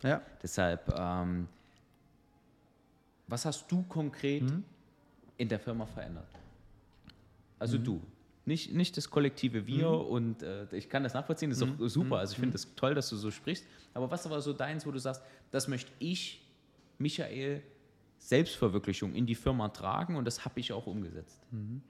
Deshalb, 0.42 0.94
ähm, 0.98 1.48
was 3.26 3.44
hast 3.44 3.70
du 3.70 3.82
konkret 3.82 4.42
mhm. 4.42 4.64
in 5.36 5.48
der 5.48 5.58
Firma 5.58 5.86
verändert? 5.86 6.28
Also 7.58 7.78
mhm. 7.78 7.84
du, 7.84 8.02
nicht, 8.44 8.72
nicht 8.72 8.96
das 8.96 9.08
kollektive 9.08 9.66
Wir 9.66 9.88
mhm. 9.88 10.00
und 10.00 10.42
äh, 10.42 10.66
ich 10.72 10.88
kann 10.88 11.04
das 11.04 11.14
nachvollziehen, 11.14 11.50
das 11.50 11.58
ist 11.58 11.64
auch 11.64 11.78
mhm. 11.78 11.88
super. 11.88 12.18
Also 12.18 12.32
ich 12.32 12.40
finde 12.40 12.56
es 12.56 12.66
mhm. 12.66 12.76
toll, 12.76 12.94
dass 12.94 13.08
du 13.08 13.16
so 13.16 13.30
sprichst. 13.30 13.64
Aber 13.94 14.10
was 14.10 14.28
war 14.28 14.40
so 14.40 14.52
deins, 14.52 14.84
wo 14.84 14.90
du 14.90 14.98
sagst, 14.98 15.22
das 15.50 15.68
möchte 15.68 15.92
ich, 15.98 16.42
Michael, 16.98 17.62
Selbstverwirklichung 18.28 19.14
in 19.14 19.26
die 19.26 19.34
Firma 19.34 19.68
tragen 19.68 20.16
und 20.16 20.24
das 20.24 20.44
habe 20.44 20.60
ich 20.60 20.72
auch 20.72 20.86
umgesetzt. 20.86 21.40
Mhm. 21.50 21.82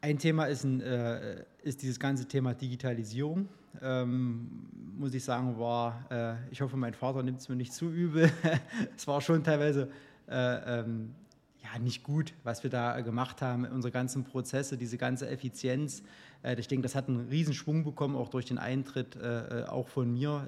Ein 0.00 0.18
Thema 0.18 0.46
ist, 0.46 0.64
ein, 0.64 0.80
äh, 0.80 1.44
ist, 1.62 1.80
dieses 1.82 1.98
ganze 2.00 2.26
Thema 2.26 2.54
Digitalisierung. 2.54 3.48
Ähm, 3.80 4.66
muss 4.98 5.14
ich 5.14 5.22
sagen, 5.22 5.58
war, 5.58 6.04
äh, 6.10 6.34
ich 6.50 6.60
hoffe, 6.60 6.76
mein 6.76 6.92
Vater 6.92 7.22
nimmt 7.22 7.38
es 7.38 7.48
mir 7.48 7.54
nicht 7.54 7.72
zu 7.72 7.88
übel. 7.88 8.30
es 8.96 9.06
war 9.06 9.20
schon 9.20 9.44
teilweise 9.44 9.90
äh, 10.28 10.80
ähm, 10.80 11.14
ja, 11.62 11.78
nicht 11.78 12.02
gut, 12.02 12.34
was 12.42 12.62
wir 12.62 12.70
da 12.70 13.00
gemacht 13.00 13.42
haben, 13.42 13.64
unsere 13.64 13.92
ganzen 13.92 14.24
Prozesse, 14.24 14.76
diese 14.76 14.98
ganze 14.98 15.28
Effizienz. 15.28 16.02
Äh, 16.42 16.58
ich 16.58 16.68
denke, 16.68 16.82
das 16.82 16.94
hat 16.94 17.08
einen 17.08 17.28
Riesenschwung 17.28 17.84
bekommen, 17.84 18.16
auch 18.16 18.28
durch 18.28 18.46
den 18.46 18.58
Eintritt, 18.58 19.16
äh, 19.16 19.62
äh, 19.62 19.64
auch 19.66 19.88
von 19.88 20.12
mir 20.12 20.46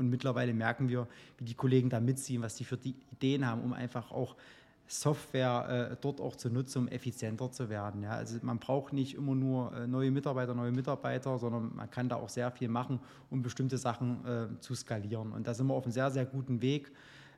und 0.00 0.10
mittlerweile 0.10 0.52
merken 0.52 0.88
wir, 0.88 1.06
wie 1.38 1.44
die 1.44 1.54
Kollegen 1.54 1.88
da 1.88 2.00
mitziehen, 2.00 2.42
was 2.42 2.56
die 2.56 2.64
für 2.64 2.76
die 2.76 2.96
Ideen 3.12 3.46
haben, 3.46 3.62
um 3.62 3.72
einfach 3.72 4.10
auch 4.10 4.34
Software 4.88 5.90
äh, 5.92 5.96
dort 6.00 6.20
auch 6.20 6.34
zu 6.34 6.50
nutzen, 6.50 6.78
um 6.78 6.88
effizienter 6.88 7.52
zu 7.52 7.68
werden. 7.68 8.02
Ja. 8.02 8.10
Also 8.10 8.38
man 8.42 8.58
braucht 8.58 8.92
nicht 8.92 9.14
immer 9.14 9.36
nur 9.36 9.72
äh, 9.72 9.86
neue 9.86 10.10
Mitarbeiter, 10.10 10.52
neue 10.52 10.72
Mitarbeiter, 10.72 11.38
sondern 11.38 11.76
man 11.76 11.88
kann 11.90 12.08
da 12.08 12.16
auch 12.16 12.28
sehr 12.28 12.50
viel 12.50 12.68
machen, 12.68 12.98
um 13.30 13.40
bestimmte 13.42 13.78
Sachen 13.78 14.26
äh, 14.26 14.60
zu 14.60 14.74
skalieren. 14.74 15.30
Und 15.32 15.46
da 15.46 15.54
sind 15.54 15.68
wir 15.68 15.74
auf 15.74 15.84
einem 15.84 15.92
sehr, 15.92 16.10
sehr 16.10 16.26
guten 16.26 16.60
Weg. 16.60 16.90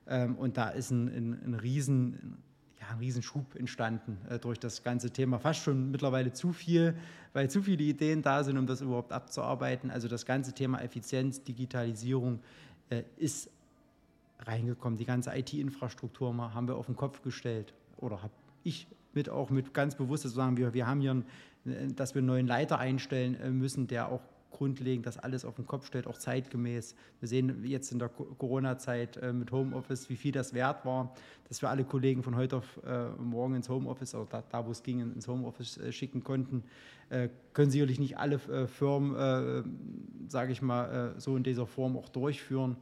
Ähm, 0.07 0.37
und 0.37 0.57
da 0.57 0.71
ist 0.71 0.91
ein, 0.93 1.09
ein, 1.09 1.43
ein 1.45 1.55
Riesen, 1.55 2.39
ja, 2.83 2.89
ein 2.89 2.99
Riesenschub 2.99 3.55
entstanden 3.55 4.19
äh, 4.29 4.39
durch 4.39 4.59
das 4.59 4.83
ganze 4.83 5.11
Thema. 5.11 5.39
Fast 5.39 5.63
schon 5.63 5.91
mittlerweile 5.91 6.33
zu 6.33 6.53
viel, 6.53 6.95
weil 7.33 7.49
zu 7.49 7.63
viele 7.63 7.83
Ideen 7.83 8.23
da 8.23 8.43
sind, 8.43 8.59
um 8.59 8.67
das 8.67 8.81
überhaupt 8.81 9.13
abzuarbeiten. 9.13 9.91
Also 9.91 10.09
das 10.09 10.27
ganze 10.27 10.53
Thema 10.53 10.81
Effizienz, 10.83 11.43
Digitalisierung 11.45 12.41
äh, 12.91 13.03
ist 13.17 13.51
reingekommen. 14.41 14.99
Die 14.99 15.05
ganze 15.05 15.31
IT-Infrastruktur 15.37 16.37
haben 16.55 16.67
wir 16.67 16.77
auf 16.77 16.87
den 16.87 16.97
Kopf 16.97 17.23
gestellt 17.23 17.73
oder 17.99 18.23
habe 18.23 18.33
ich 18.65 18.89
mit 19.15 19.29
auch 19.29 19.51
mit 19.51 19.73
ganz 19.75 19.95
bewusst 19.95 20.23
zu 20.23 20.29
sagen, 20.29 20.57
wir, 20.57 20.75
wir 20.75 20.87
haben 20.87 21.01
hier, 21.01 21.13
einen, 21.13 21.95
dass 21.95 22.15
wir 22.15 22.21
einen 22.21 22.27
neuen 22.27 22.47
Leiter 22.47 22.79
einstellen 22.79 23.39
äh, 23.41 23.51
müssen, 23.51 23.87
der 23.87 24.09
auch 24.09 24.23
grundlegend 24.53 25.07
das 25.07 25.19
alles 25.19 25.45
auf 25.45 25.57
den 25.57 25.67
Kopf 25.67 25.87
stellt, 25.87 26.07
auch 26.07 26.19
zeitgemäß. 26.19 26.95
Wir 27.21 27.29
sehen 27.29 27.65
jetzt 27.65 27.91
in 27.91 27.99
der 27.99 28.09
Corona-Zeit 28.09 29.17
äh, 29.17 29.33
mit 29.33 29.51
Homeoffice, 29.51 30.09
wie 30.09 30.17
viel 30.17 30.33
das 30.33 30.55
wert 30.55 30.85
war, 30.85 31.15
dass 31.49 31.63
wir 31.63 31.71
alle 31.71 31.85
Kollegen 31.85 32.23
von 32.23 32.37
heute 32.37 32.59
auf 32.59 32.81
äh, 32.85 33.09
morgen 33.21 33.57
ins 33.57 33.69
Homeoffice, 33.69 34.15
oder 34.15 34.27
da, 34.31 34.45
da 34.49 34.67
wo 34.67 34.71
es 34.71 34.83
ging, 34.83 35.01
ins 35.01 35.27
Homeoffice 35.27 35.79
äh, 35.79 35.93
schicken 35.93 36.23
konnten. 36.23 36.65
Können 37.53 37.71
sicherlich 37.71 38.01
nicht 38.01 38.17
alle 38.17 38.39
Firmen, 38.39 40.25
sage 40.29 40.53
ich 40.53 40.63
mal, 40.63 41.13
so 41.19 41.37
in 41.37 41.43
dieser 41.43 41.67
Form 41.67 41.99
auch 41.99 42.09
durchführen. 42.09 42.79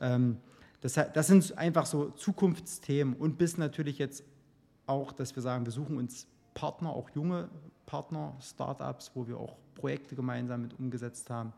Ähm, 0.00 0.38
das, 0.80 0.94
das 0.94 1.26
sind 1.26 1.56
einfach 1.56 1.86
so 1.86 2.10
Zukunftsthemen 2.10 3.14
und 3.14 3.38
bis 3.38 3.58
natürlich 3.58 3.98
jetzt 3.98 4.24
auch, 4.86 5.12
dass 5.12 5.36
wir 5.36 5.42
sagen, 5.42 5.66
wir 5.66 5.72
suchen 5.72 5.98
uns 5.98 6.26
Partner, 6.54 6.90
auch 6.90 7.10
junge 7.10 7.48
Partner, 7.90 8.34
Startups, 8.40 9.10
wo 9.14 9.26
wir 9.26 9.36
auch 9.36 9.56
Projekte 9.74 10.14
gemeinsam 10.14 10.62
mit 10.62 10.78
umgesetzt 10.78 11.28
haben. 11.28 11.52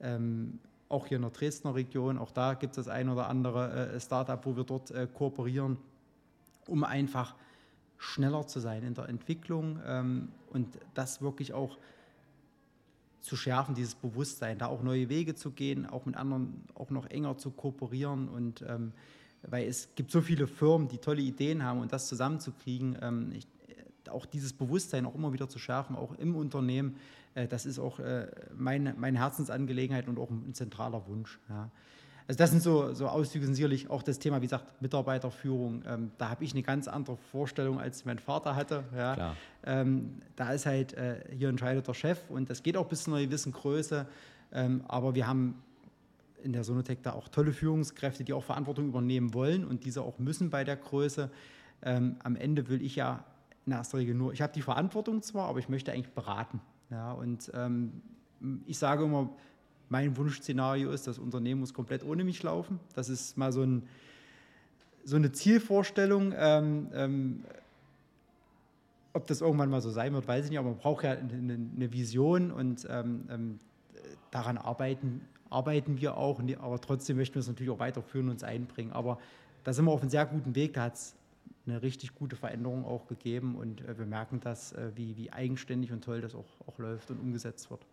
Ähm, 0.00 0.60
auch 0.88 1.06
hier 1.06 1.16
in 1.16 1.22
der 1.22 1.32
Dresdner 1.32 1.74
Region, 1.74 2.18
auch 2.18 2.30
da 2.30 2.54
gibt 2.54 2.76
es 2.76 2.84
das 2.84 2.88
ein 2.88 3.08
oder 3.08 3.28
andere 3.28 3.92
äh, 3.94 4.00
Startup, 4.00 4.44
wo 4.46 4.56
wir 4.56 4.62
dort 4.62 4.92
äh, 4.92 5.08
kooperieren, 5.12 5.78
um 6.68 6.84
einfach 6.84 7.34
schneller 7.98 8.46
zu 8.46 8.60
sein 8.60 8.84
in 8.84 8.94
der 8.94 9.08
Entwicklung 9.08 9.80
ähm, 9.84 10.28
und 10.50 10.68
das 10.94 11.20
wirklich 11.20 11.52
auch 11.52 11.78
zu 13.20 13.36
schärfen, 13.36 13.74
dieses 13.74 13.96
Bewusstsein, 13.96 14.58
da 14.58 14.66
auch 14.66 14.82
neue 14.82 15.08
Wege 15.08 15.34
zu 15.34 15.50
gehen, 15.50 15.86
auch 15.86 16.06
mit 16.06 16.16
anderen 16.16 16.62
auch 16.74 16.90
noch 16.90 17.06
enger 17.06 17.38
zu 17.38 17.50
kooperieren 17.50 18.28
und 18.28 18.62
ähm, 18.68 18.92
weil 19.42 19.66
es 19.66 19.88
gibt 19.96 20.12
so 20.12 20.20
viele 20.20 20.46
Firmen, 20.46 20.86
die 20.86 20.98
tolle 20.98 21.22
Ideen 21.22 21.64
haben 21.64 21.80
und 21.80 21.92
das 21.92 22.06
zusammenzukriegen, 22.06 22.96
ähm, 23.02 23.32
ich, 23.34 23.46
auch 24.08 24.26
dieses 24.26 24.52
Bewusstsein 24.52 25.06
auch 25.06 25.14
immer 25.14 25.32
wieder 25.32 25.48
zu 25.48 25.58
schärfen, 25.58 25.96
auch 25.96 26.14
im 26.18 26.34
Unternehmen, 26.36 26.96
äh, 27.34 27.46
das 27.46 27.66
ist 27.66 27.78
auch 27.78 27.98
äh, 27.98 28.26
meine, 28.56 28.94
meine 28.94 29.18
Herzensangelegenheit 29.18 30.08
und 30.08 30.18
auch 30.18 30.30
ein 30.30 30.54
zentraler 30.54 31.06
Wunsch. 31.06 31.38
Ja. 31.48 31.70
Also 32.28 32.38
das 32.38 32.50
sind 32.50 32.62
so, 32.62 32.94
so 32.94 33.08
Auszüge, 33.08 33.44
sind 33.44 33.56
sicherlich 33.56 33.90
auch 33.90 34.02
das 34.02 34.18
Thema, 34.18 34.38
wie 34.38 34.46
gesagt, 34.46 34.80
Mitarbeiterführung. 34.80 35.82
Ähm, 35.86 36.12
da 36.18 36.30
habe 36.30 36.44
ich 36.44 36.52
eine 36.52 36.62
ganz 36.62 36.88
andere 36.88 37.16
Vorstellung, 37.16 37.80
als 37.80 38.04
mein 38.04 38.18
Vater 38.18 38.54
hatte. 38.54 38.84
Ja. 38.96 39.34
Ähm, 39.64 40.22
da 40.36 40.52
ist 40.52 40.66
halt, 40.66 40.94
äh, 40.94 41.24
hier 41.36 41.48
entscheidet 41.48 41.88
der 41.88 41.94
Chef 41.94 42.18
und 42.30 42.48
das 42.48 42.62
geht 42.62 42.76
auch 42.76 42.86
bis 42.86 43.04
zu 43.04 43.12
einer 43.12 43.24
gewissen 43.24 43.52
Größe. 43.52 44.06
Ähm, 44.52 44.84
aber 44.86 45.14
wir 45.14 45.26
haben 45.26 45.62
in 46.42 46.52
der 46.52 46.64
Sonotech 46.64 46.98
da 47.02 47.12
auch 47.12 47.28
tolle 47.28 47.52
Führungskräfte, 47.52 48.24
die 48.24 48.32
auch 48.32 48.44
Verantwortung 48.44 48.88
übernehmen 48.88 49.34
wollen 49.34 49.64
und 49.64 49.84
diese 49.84 50.02
auch 50.02 50.18
müssen 50.18 50.50
bei 50.50 50.64
der 50.64 50.76
Größe. 50.76 51.30
Ähm, 51.82 52.16
am 52.22 52.36
Ende 52.36 52.68
will 52.68 52.82
ich 52.82 52.96
ja 52.96 53.24
in 53.66 53.72
erster 53.72 53.98
Regel 53.98 54.14
nur, 54.14 54.32
ich 54.32 54.42
habe 54.42 54.52
die 54.52 54.62
Verantwortung 54.62 55.22
zwar, 55.22 55.48
aber 55.48 55.58
ich 55.58 55.68
möchte 55.68 55.92
eigentlich 55.92 56.14
beraten. 56.14 56.60
Ja, 56.90 57.12
und 57.12 57.50
ähm, 57.54 58.02
ich 58.66 58.78
sage 58.78 59.04
immer, 59.04 59.30
mein 59.88 60.16
Wunschszenario 60.16 60.90
ist, 60.90 61.06
das 61.06 61.18
Unternehmen 61.18 61.60
muss 61.60 61.74
komplett 61.74 62.04
ohne 62.04 62.24
mich 62.24 62.42
laufen. 62.42 62.80
Das 62.94 63.08
ist 63.08 63.36
mal 63.36 63.52
so, 63.52 63.62
ein, 63.62 63.82
so 65.04 65.16
eine 65.16 65.32
Zielvorstellung. 65.32 66.34
Ähm, 66.36 66.88
ähm, 66.92 67.44
ob 69.12 69.26
das 69.26 69.42
irgendwann 69.42 69.68
mal 69.70 69.80
so 69.80 69.90
sein 69.90 70.14
wird, 70.14 70.26
weiß 70.26 70.46
ich 70.46 70.50
nicht, 70.50 70.58
aber 70.58 70.70
man 70.70 70.78
braucht 70.78 71.04
ja 71.04 71.12
eine, 71.12 71.58
eine 71.76 71.92
Vision 71.92 72.50
und 72.50 72.86
ähm, 72.90 73.24
ähm, 73.30 73.58
daran 74.30 74.56
arbeiten, 74.56 75.20
arbeiten 75.50 76.00
wir 76.00 76.16
auch, 76.16 76.40
aber 76.60 76.80
trotzdem 76.80 77.18
möchten 77.18 77.34
wir 77.34 77.40
es 77.40 77.48
natürlich 77.48 77.70
auch 77.70 77.78
weiterführen 77.78 78.26
und 78.26 78.32
uns 78.32 78.44
einbringen. 78.44 78.92
Aber 78.92 79.18
da 79.64 79.72
sind 79.72 79.84
wir 79.84 79.92
auf 79.92 80.00
einem 80.00 80.10
sehr 80.10 80.24
guten 80.26 80.54
Weg, 80.54 80.72
da 80.72 80.84
hat 80.84 80.94
es 80.94 81.14
eine 81.66 81.82
richtig 81.82 82.14
gute 82.14 82.36
Veränderung 82.36 82.84
auch 82.84 83.06
gegeben 83.06 83.56
und 83.56 83.80
äh, 83.82 83.98
wir 83.98 84.06
merken 84.06 84.40
das, 84.40 84.72
äh, 84.72 84.90
wie, 84.94 85.16
wie 85.16 85.32
eigenständig 85.32 85.92
und 85.92 86.02
toll 86.02 86.20
das 86.20 86.34
auch, 86.34 86.60
auch 86.66 86.78
läuft 86.78 87.10
und 87.10 87.20
umgesetzt 87.20 87.70
wird. 87.70 87.86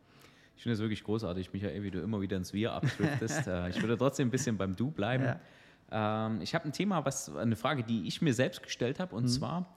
Ich 0.55 0.63
finde 0.63 0.73
es 0.73 0.79
wirklich 0.79 1.03
großartig, 1.03 1.53
Michael, 1.53 1.83
wie 1.83 1.91
du 1.91 2.01
immer 2.01 2.19
wieder 2.19 2.35
ins 2.35 2.51
Wir 2.53 2.73
abschriftest. 2.73 3.47
Äh, 3.47 3.69
ich 3.69 3.81
würde 3.81 3.97
trotzdem 3.97 4.27
ein 4.27 4.31
bisschen 4.31 4.57
beim 4.57 4.75
Du 4.75 4.91
bleiben. 4.91 5.23
Ja. 5.23 6.27
Ähm, 6.27 6.41
ich 6.41 6.53
habe 6.55 6.65
ein 6.65 6.73
Thema, 6.73 7.05
was 7.05 7.33
eine 7.35 7.55
Frage, 7.55 7.83
die 7.83 8.07
ich 8.07 8.21
mir 8.21 8.33
selbst 8.33 8.63
gestellt 8.63 8.99
habe, 8.99 9.15
und 9.15 9.23
mhm. 9.23 9.29
zwar, 9.29 9.75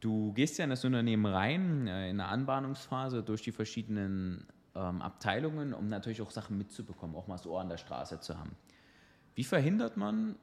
du 0.00 0.32
gehst 0.32 0.58
ja 0.58 0.64
in 0.64 0.70
das 0.70 0.84
Unternehmen 0.84 1.26
rein, 1.26 1.86
in 1.86 2.18
der 2.18 2.28
Anbahnungsphase 2.28 3.22
durch 3.22 3.42
die 3.42 3.52
verschiedenen 3.52 4.46
ähm, 4.74 5.02
Abteilungen, 5.02 5.74
um 5.74 5.88
natürlich 5.88 6.22
auch 6.22 6.30
Sachen 6.30 6.58
mitzubekommen, 6.58 7.14
auch 7.16 7.26
mal 7.26 7.36
das 7.36 7.46
Ohr 7.46 7.60
an 7.60 7.68
der 7.68 7.76
Straße 7.76 8.20
zu 8.20 8.38
haben. 8.38 8.56
Wie 9.34 9.44
verhindert 9.44 9.96
man, 9.96 10.36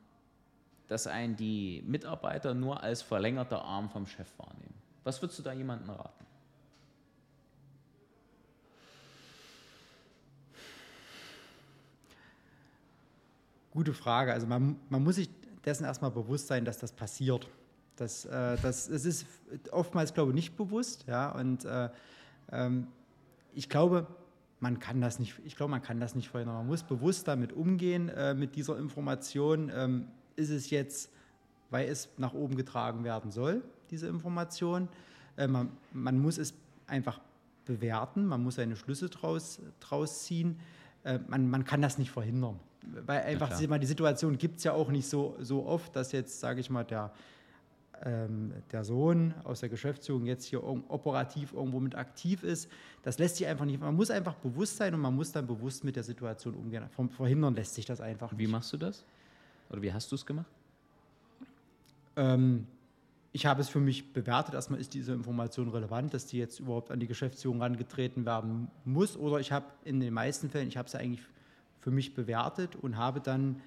dass 0.91 1.07
einen 1.07 1.37
die 1.37 1.81
Mitarbeiter 1.87 2.53
nur 2.53 2.83
als 2.83 3.01
verlängerter 3.01 3.63
Arm 3.63 3.89
vom 3.89 4.05
Chef 4.05 4.27
wahrnehmen. 4.37 4.73
Was 5.05 5.21
würdest 5.21 5.39
du 5.39 5.43
da 5.43 5.53
jemandem 5.53 5.89
raten? 5.89 6.25
Gute 13.71 13.93
Frage. 13.93 14.33
Also 14.33 14.47
man, 14.47 14.75
man 14.89 15.01
muss 15.01 15.15
sich 15.15 15.29
dessen 15.63 15.85
erstmal 15.85 16.11
bewusst 16.11 16.47
sein, 16.47 16.65
dass 16.65 16.77
das 16.79 16.91
passiert. 16.91 17.47
Das, 17.95 18.25
äh, 18.25 18.57
das, 18.61 18.89
das 18.89 19.05
ist 19.05 19.25
oftmals, 19.71 20.13
glaube 20.13 20.31
ich, 20.31 20.35
nicht 20.35 20.57
bewusst. 20.57 21.05
Ja? 21.07 21.31
Und 21.31 21.63
äh, 21.63 21.89
ähm, 22.51 22.87
ich 23.53 23.69
glaube, 23.69 24.07
man 24.59 24.79
kann 24.79 24.99
das 24.99 25.19
nicht, 25.19 25.39
ich 25.45 25.55
glaube, 25.55 25.71
man 25.71 25.81
kann 25.81 26.01
das 26.01 26.15
nicht 26.15 26.27
verhindern. 26.27 26.57
Man 26.57 26.67
muss 26.67 26.83
bewusst 26.83 27.29
damit 27.29 27.53
umgehen, 27.53 28.09
äh, 28.09 28.33
mit 28.33 28.57
dieser 28.57 28.77
Information. 28.77 29.71
Ähm, 29.73 30.07
ist 30.41 30.49
es 30.49 30.69
jetzt, 30.69 31.09
weil 31.69 31.87
es 31.87 32.09
nach 32.17 32.33
oben 32.33 32.55
getragen 32.55 33.03
werden 33.03 33.31
soll, 33.31 33.61
diese 33.89 34.07
Information? 34.07 34.89
Äh, 35.37 35.47
man, 35.47 35.69
man, 35.93 36.19
muss 36.19 36.37
es 36.37 36.53
einfach 36.87 37.21
bewerten, 37.65 38.25
man 38.25 38.43
muss 38.43 38.55
seine 38.55 38.75
Schlüsse 38.75 39.09
draus, 39.09 39.61
draus 39.79 40.23
ziehen. 40.23 40.59
Äh, 41.03 41.19
man, 41.27 41.49
man 41.49 41.63
kann 41.63 41.81
das 41.81 41.97
nicht 41.97 42.11
verhindern. 42.11 42.59
Weil 43.05 43.21
einfach 43.21 43.59
ja, 43.59 43.77
die 43.77 43.85
Situation 43.85 44.37
gibt 44.37 44.57
es 44.57 44.63
ja 44.63 44.73
auch 44.73 44.89
nicht 44.89 45.07
so, 45.07 45.35
so 45.39 45.65
oft, 45.65 45.95
dass 45.95 46.11
jetzt, 46.11 46.39
sage 46.39 46.59
ich 46.59 46.69
mal, 46.69 46.83
der, 46.83 47.11
ähm, 48.03 48.53
der 48.71 48.83
Sohn 48.83 49.35
aus 49.43 49.59
der 49.59 49.69
Geschäftsführung 49.69 50.25
jetzt 50.25 50.45
hier 50.45 50.63
operativ 50.63 51.53
irgendwo 51.53 51.79
mit 51.79 51.95
aktiv 51.95 52.43
ist. 52.43 52.69
Das 53.03 53.19
lässt 53.19 53.37
sich 53.37 53.45
einfach 53.45 53.65
nicht. 53.65 53.79
Man 53.79 53.95
muss 53.95 54.09
einfach 54.09 54.33
bewusst 54.35 54.77
sein 54.77 54.95
und 54.95 55.01
man 55.01 55.15
muss 55.15 55.31
dann 55.31 55.45
bewusst 55.45 55.83
mit 55.83 55.95
der 55.95 56.03
Situation 56.03 56.55
umgehen. 56.55 56.83
Verhindern 57.15 57.53
lässt 57.53 57.75
sich 57.75 57.85
das 57.85 58.01
einfach 58.01 58.31
nicht. 58.31 58.39
Wie 58.39 58.47
machst 58.47 58.73
du 58.73 58.77
das? 58.77 59.05
Oder 59.71 59.81
wie 59.81 59.93
hast 59.93 60.11
du 60.11 60.15
es 60.15 60.25
gemacht? 60.25 60.51
Ähm, 62.15 62.67
ich 63.31 63.45
habe 63.45 63.61
es 63.61 63.69
für 63.69 63.79
mich 63.79 64.11
bewertet. 64.11 64.53
Erstmal 64.53 64.79
ist 64.79 64.93
diese 64.93 65.13
Information 65.13 65.69
relevant, 65.69 66.13
dass 66.13 66.25
die 66.27 66.37
jetzt 66.37 66.59
überhaupt 66.59 66.91
an 66.91 66.99
die 66.99 67.07
Geschäftsführung 67.07 67.59
herangetreten 67.59 68.25
werden 68.25 68.69
muss. 68.83 69.15
Oder 69.15 69.39
ich 69.39 69.51
habe 69.51 69.65
in 69.85 69.99
den 69.99 70.13
meisten 70.13 70.49
Fällen, 70.49 70.67
ich 70.67 70.77
habe 70.77 70.87
es 70.87 70.95
eigentlich 70.95 71.25
für 71.79 71.91
mich 71.91 72.13
bewertet 72.13 72.75
und 72.75 72.97
habe 72.97 73.21
dann 73.21 73.61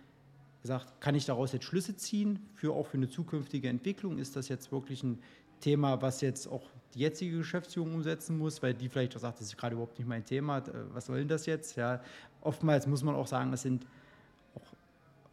gesagt, 0.61 1.01
kann 1.01 1.15
ich 1.15 1.25
daraus 1.25 1.53
jetzt 1.53 1.65
Schlüsse 1.65 1.97
ziehen, 1.97 2.39
für 2.55 2.75
auch 2.75 2.87
für 2.87 2.99
eine 2.99 3.09
zukünftige 3.09 3.69
Entwicklung? 3.69 4.19
Ist 4.19 4.37
das 4.37 4.49
jetzt 4.49 4.71
wirklich 4.73 5.03
ein 5.03 5.19
Thema, 5.61 6.01
was 6.03 6.21
jetzt 6.21 6.47
auch 6.47 6.69
die 6.95 7.01
jetzige 7.01 7.39
Geschäftsführung 7.39 7.95
umsetzen 7.95 8.39
muss, 8.39 8.63
weil 8.63 8.75
die 8.75 8.89
vielleicht 8.89 9.17
auch 9.17 9.21
sagt, 9.21 9.41
das 9.41 9.49
ist 9.49 9.57
gerade 9.57 9.75
überhaupt 9.75 9.99
nicht 9.99 10.07
mein 10.07 10.25
Thema, 10.25 10.59
äh, 10.59 10.73
was 10.93 11.07
soll 11.07 11.19
denn 11.19 11.29
das 11.29 11.47
jetzt? 11.47 11.77
Ja, 11.77 12.01
oftmals 12.41 12.87
muss 12.87 13.03
man 13.03 13.15
auch 13.15 13.27
sagen, 13.27 13.51
das 13.51 13.63
sind 13.63 13.87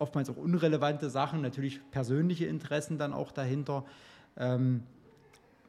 oftmals 0.02 0.30
auch 0.30 0.38
unrelevante 0.38 1.10
Sachen, 1.10 1.42
natürlich 1.42 1.80
persönliche 1.92 2.46
Interessen 2.46 2.98
dann 2.98 3.14
auch 3.14 3.32
dahinter. 3.32 3.86
Ähm, 4.38 4.84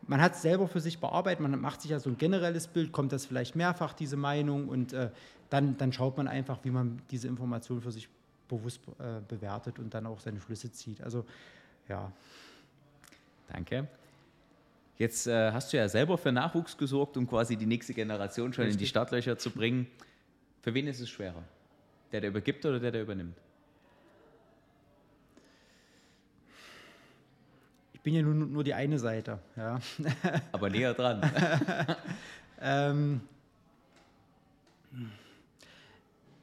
man 0.08 0.20
hat 0.20 0.34
es 0.34 0.42
selber 0.42 0.66
für 0.66 0.80
sich 0.80 0.98
bearbeitet, 0.98 1.40
man 1.40 1.60
macht 1.60 1.82
sich 1.82 1.90
ja 1.90 2.00
so 2.00 2.10
ein 2.10 2.18
generelles 2.18 2.66
Bild, 2.66 2.90
kommt 2.90 3.12
das 3.12 3.24
vielleicht 3.24 3.54
mehrfach, 3.54 3.92
diese 3.92 4.16
Meinung, 4.16 4.68
und 4.68 4.92
äh, 4.92 5.10
dann, 5.50 5.76
dann 5.76 5.92
schaut 5.92 6.16
man 6.16 6.26
einfach, 6.26 6.58
wie 6.64 6.70
man 6.70 7.00
diese 7.10 7.28
Information 7.28 7.80
für 7.80 7.92
sich 7.92 8.08
bewusst 8.48 8.80
äh, 8.98 9.20
bewertet 9.28 9.78
und 9.78 9.94
dann 9.94 10.06
auch 10.06 10.18
seine 10.18 10.40
Schlüsse 10.40 10.72
zieht. 10.72 11.02
Also 11.02 11.24
ja. 11.88 12.10
Danke. 13.48 13.86
Jetzt 14.98 15.26
äh, 15.26 15.52
hast 15.52 15.72
du 15.72 15.76
ja 15.76 15.88
selber 15.88 16.16
für 16.16 16.32
Nachwuchs 16.32 16.76
gesorgt, 16.76 17.16
um 17.16 17.26
quasi 17.26 17.56
die 17.56 17.66
nächste 17.66 17.94
Generation 17.94 18.52
schon 18.52 18.64
Richtig. 18.64 18.74
in 18.74 18.78
die 18.80 18.86
Startlöcher 18.86 19.38
zu 19.38 19.50
bringen. 19.50 19.86
Für 20.60 20.74
wen 20.74 20.86
ist 20.86 21.00
es 21.00 21.10
schwerer? 21.10 21.42
Der, 22.12 22.20
der 22.20 22.30
übergibt 22.30 22.64
oder 22.64 22.78
der, 22.78 22.92
der 22.92 23.02
übernimmt? 23.02 23.36
Bin 28.02 28.14
ja 28.14 28.22
nur, 28.22 28.34
nur 28.34 28.64
die 28.64 28.74
eine 28.74 28.98
Seite. 28.98 29.38
Ja. 29.56 29.78
Aber 30.52 30.70
näher 30.70 30.94
dran. 30.94 31.22
ähm, 32.60 33.20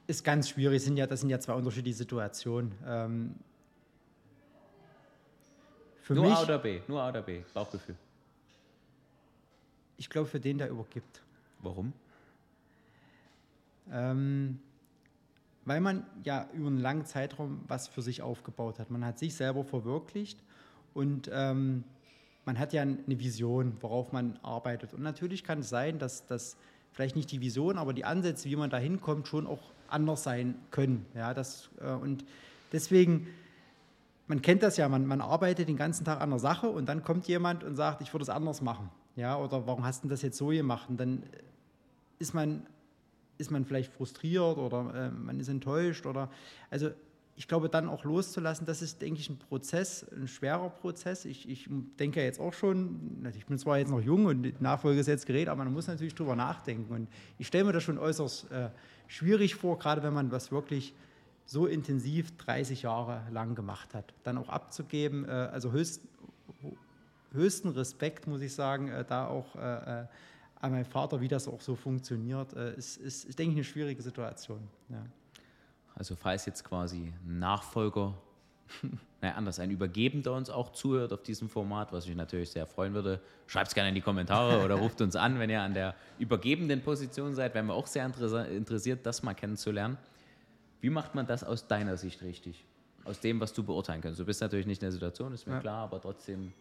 ist 0.06 0.24
ganz 0.24 0.48
schwierig. 0.48 0.82
Sind 0.82 0.96
ja, 0.96 1.06
das 1.06 1.20
sind 1.20 1.30
ja 1.30 1.38
zwei 1.38 1.54
unterschiedliche 1.54 1.96
Situationen. 1.96 2.72
Ähm, 2.86 3.34
Nur 6.08 6.24
mich, 6.24 6.34
A 6.34 6.42
oder 6.42 6.58
B? 6.58 6.80
Nur 6.88 7.00
A 7.00 7.10
oder 7.10 7.22
B? 7.22 7.42
Bauchgefühl. 7.54 7.94
Ich 9.96 10.10
glaube, 10.10 10.26
für 10.28 10.40
den, 10.40 10.58
der 10.58 10.70
übergibt. 10.70 11.22
Warum? 11.60 11.92
Ähm, 13.92 14.58
weil 15.64 15.80
man 15.80 16.06
ja 16.24 16.48
über 16.52 16.68
einen 16.68 16.78
langen 16.78 17.04
Zeitraum 17.04 17.60
was 17.68 17.86
für 17.86 18.02
sich 18.02 18.22
aufgebaut 18.22 18.78
hat. 18.78 18.90
Man 18.90 19.04
hat 19.04 19.18
sich 19.18 19.34
selber 19.34 19.62
verwirklicht 19.62 20.40
und 20.94 21.30
ähm, 21.32 21.84
man 22.44 22.58
hat 22.58 22.72
ja 22.72 22.82
eine 22.82 22.96
Vision, 23.06 23.76
worauf 23.80 24.12
man 24.12 24.38
arbeitet. 24.42 24.94
Und 24.94 25.02
natürlich 25.02 25.44
kann 25.44 25.60
es 25.60 25.68
sein, 25.68 25.98
dass 25.98 26.26
das 26.26 26.56
vielleicht 26.92 27.16
nicht 27.16 27.30
die 27.30 27.40
Vision, 27.40 27.78
aber 27.78 27.92
die 27.92 28.04
Ansätze, 28.04 28.48
wie 28.48 28.56
man 28.56 28.70
da 28.70 28.78
hinkommt, 28.78 29.28
schon 29.28 29.46
auch 29.46 29.60
anders 29.88 30.22
sein 30.22 30.56
können. 30.70 31.06
Ja, 31.14 31.34
das, 31.34 31.70
äh, 31.80 31.92
und 31.92 32.24
deswegen, 32.72 33.28
man 34.26 34.42
kennt 34.42 34.62
das 34.62 34.76
ja, 34.76 34.88
man, 34.88 35.06
man 35.06 35.20
arbeitet 35.20 35.68
den 35.68 35.76
ganzen 35.76 36.04
Tag 36.04 36.20
an 36.20 36.30
der 36.30 36.38
Sache 36.38 36.68
und 36.68 36.88
dann 36.88 37.02
kommt 37.02 37.26
jemand 37.28 37.64
und 37.64 37.76
sagt, 37.76 38.00
ich 38.00 38.12
würde 38.12 38.22
es 38.22 38.28
anders 38.30 38.62
machen. 38.62 38.90
Ja, 39.16 39.36
oder 39.36 39.66
warum 39.66 39.84
hast 39.84 40.04
du 40.04 40.08
das 40.08 40.22
jetzt 40.22 40.38
so 40.38 40.48
gemacht? 40.48 40.88
Und 40.88 40.98
dann 40.98 41.22
ist 42.18 42.32
man, 42.32 42.66
ist 43.38 43.50
man 43.50 43.64
vielleicht 43.64 43.92
frustriert 43.92 44.56
oder 44.56 44.94
äh, 44.94 45.10
man 45.10 45.40
ist 45.40 45.48
enttäuscht 45.48 46.06
oder 46.06 46.30
also 46.70 46.90
ich 47.40 47.48
glaube, 47.48 47.70
dann 47.70 47.88
auch 47.88 48.04
loszulassen, 48.04 48.66
das 48.66 48.82
ist, 48.82 49.00
denke 49.00 49.18
ich, 49.18 49.30
ein 49.30 49.38
Prozess, 49.38 50.04
ein 50.12 50.28
schwerer 50.28 50.68
Prozess. 50.68 51.24
Ich, 51.24 51.48
ich 51.48 51.70
denke 51.98 52.20
ja 52.20 52.26
jetzt 52.26 52.38
auch 52.38 52.52
schon, 52.52 53.26
ich 53.34 53.46
bin 53.46 53.56
zwar 53.56 53.78
jetzt 53.78 53.88
noch 53.88 54.02
jung 54.02 54.26
und 54.26 54.60
Nachfolge 54.60 55.00
ist 55.00 55.06
jetzt 55.06 55.24
geredet, 55.24 55.48
aber 55.48 55.64
man 55.64 55.72
muss 55.72 55.86
natürlich 55.86 56.14
drüber 56.14 56.36
nachdenken. 56.36 56.92
Und 56.92 57.08
ich 57.38 57.46
stelle 57.46 57.64
mir 57.64 57.72
das 57.72 57.82
schon 57.82 57.96
äußerst 57.96 58.50
äh, 58.50 58.68
schwierig 59.06 59.54
vor, 59.54 59.78
gerade 59.78 60.02
wenn 60.02 60.12
man 60.12 60.30
was 60.30 60.52
wirklich 60.52 60.92
so 61.46 61.64
intensiv 61.64 62.36
30 62.36 62.82
Jahre 62.82 63.22
lang 63.32 63.54
gemacht 63.54 63.94
hat, 63.94 64.12
dann 64.22 64.36
auch 64.36 64.50
abzugeben. 64.50 65.24
Äh, 65.24 65.30
also 65.30 65.72
höchst, 65.72 66.02
höchsten 67.32 67.70
Respekt, 67.70 68.26
muss 68.26 68.42
ich 68.42 68.52
sagen, 68.52 68.88
äh, 68.88 69.02
da 69.02 69.28
auch 69.28 69.56
äh, 69.56 69.60
äh, 70.02 70.06
an 70.60 70.72
meinen 70.72 70.84
Vater, 70.84 71.22
wie 71.22 71.28
das 71.28 71.48
auch 71.48 71.62
so 71.62 71.74
funktioniert, 71.74 72.52
äh, 72.52 72.74
ist, 72.76 72.98
ist, 72.98 73.24
ist, 73.24 73.38
denke 73.38 73.52
ich, 73.52 73.56
eine 73.56 73.64
schwierige 73.64 74.02
Situation. 74.02 74.60
Ja. 74.90 75.06
Also 76.00 76.16
falls 76.16 76.46
jetzt 76.46 76.64
quasi 76.64 77.12
ein 77.26 77.40
Nachfolger, 77.40 78.14
naja, 79.20 79.34
anders, 79.34 79.60
ein 79.60 79.70
Übergebender 79.70 80.32
uns 80.32 80.48
auch 80.48 80.72
zuhört 80.72 81.12
auf 81.12 81.22
diesem 81.22 81.50
Format, 81.50 81.92
was 81.92 82.06
mich 82.06 82.16
natürlich 82.16 82.48
sehr 82.48 82.64
freuen 82.64 82.94
würde, 82.94 83.20
schreibt 83.46 83.68
es 83.68 83.74
gerne 83.74 83.90
in 83.90 83.94
die 83.94 84.00
Kommentare 84.00 84.64
oder 84.64 84.76
ruft 84.76 85.02
uns 85.02 85.14
an, 85.14 85.38
wenn 85.38 85.50
ihr 85.50 85.60
an 85.60 85.74
der 85.74 85.94
übergebenden 86.18 86.80
Position 86.80 87.34
seid. 87.34 87.54
Wären 87.54 87.66
wir 87.66 87.74
auch 87.74 87.86
sehr 87.86 88.06
interessiert, 88.06 89.04
das 89.04 89.22
mal 89.22 89.34
kennenzulernen. 89.34 89.98
Wie 90.80 90.88
macht 90.88 91.14
man 91.14 91.26
das 91.26 91.44
aus 91.44 91.66
deiner 91.66 91.98
Sicht 91.98 92.22
richtig? 92.22 92.64
Aus 93.04 93.20
dem, 93.20 93.38
was 93.38 93.52
du 93.52 93.62
beurteilen 93.62 94.00
kannst. 94.00 94.18
Du 94.18 94.24
bist 94.24 94.40
natürlich 94.40 94.64
nicht 94.64 94.80
in 94.80 94.86
der 94.86 94.92
Situation, 94.92 95.34
ist 95.34 95.46
mir 95.46 95.52
ja. 95.52 95.60
klar, 95.60 95.84
aber 95.84 96.00
trotzdem. 96.00 96.54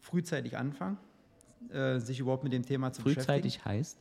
Frühzeitig 0.00 0.56
anfangen, 0.56 0.96
äh, 1.72 1.98
sich 1.98 2.20
überhaupt 2.20 2.44
mit 2.44 2.52
dem 2.52 2.64
Thema 2.64 2.92
zu 2.92 3.02
Frühzeitig 3.02 3.24
beschäftigen. 3.26 3.50
Frühzeitig 3.50 3.64
heißt? 3.64 3.98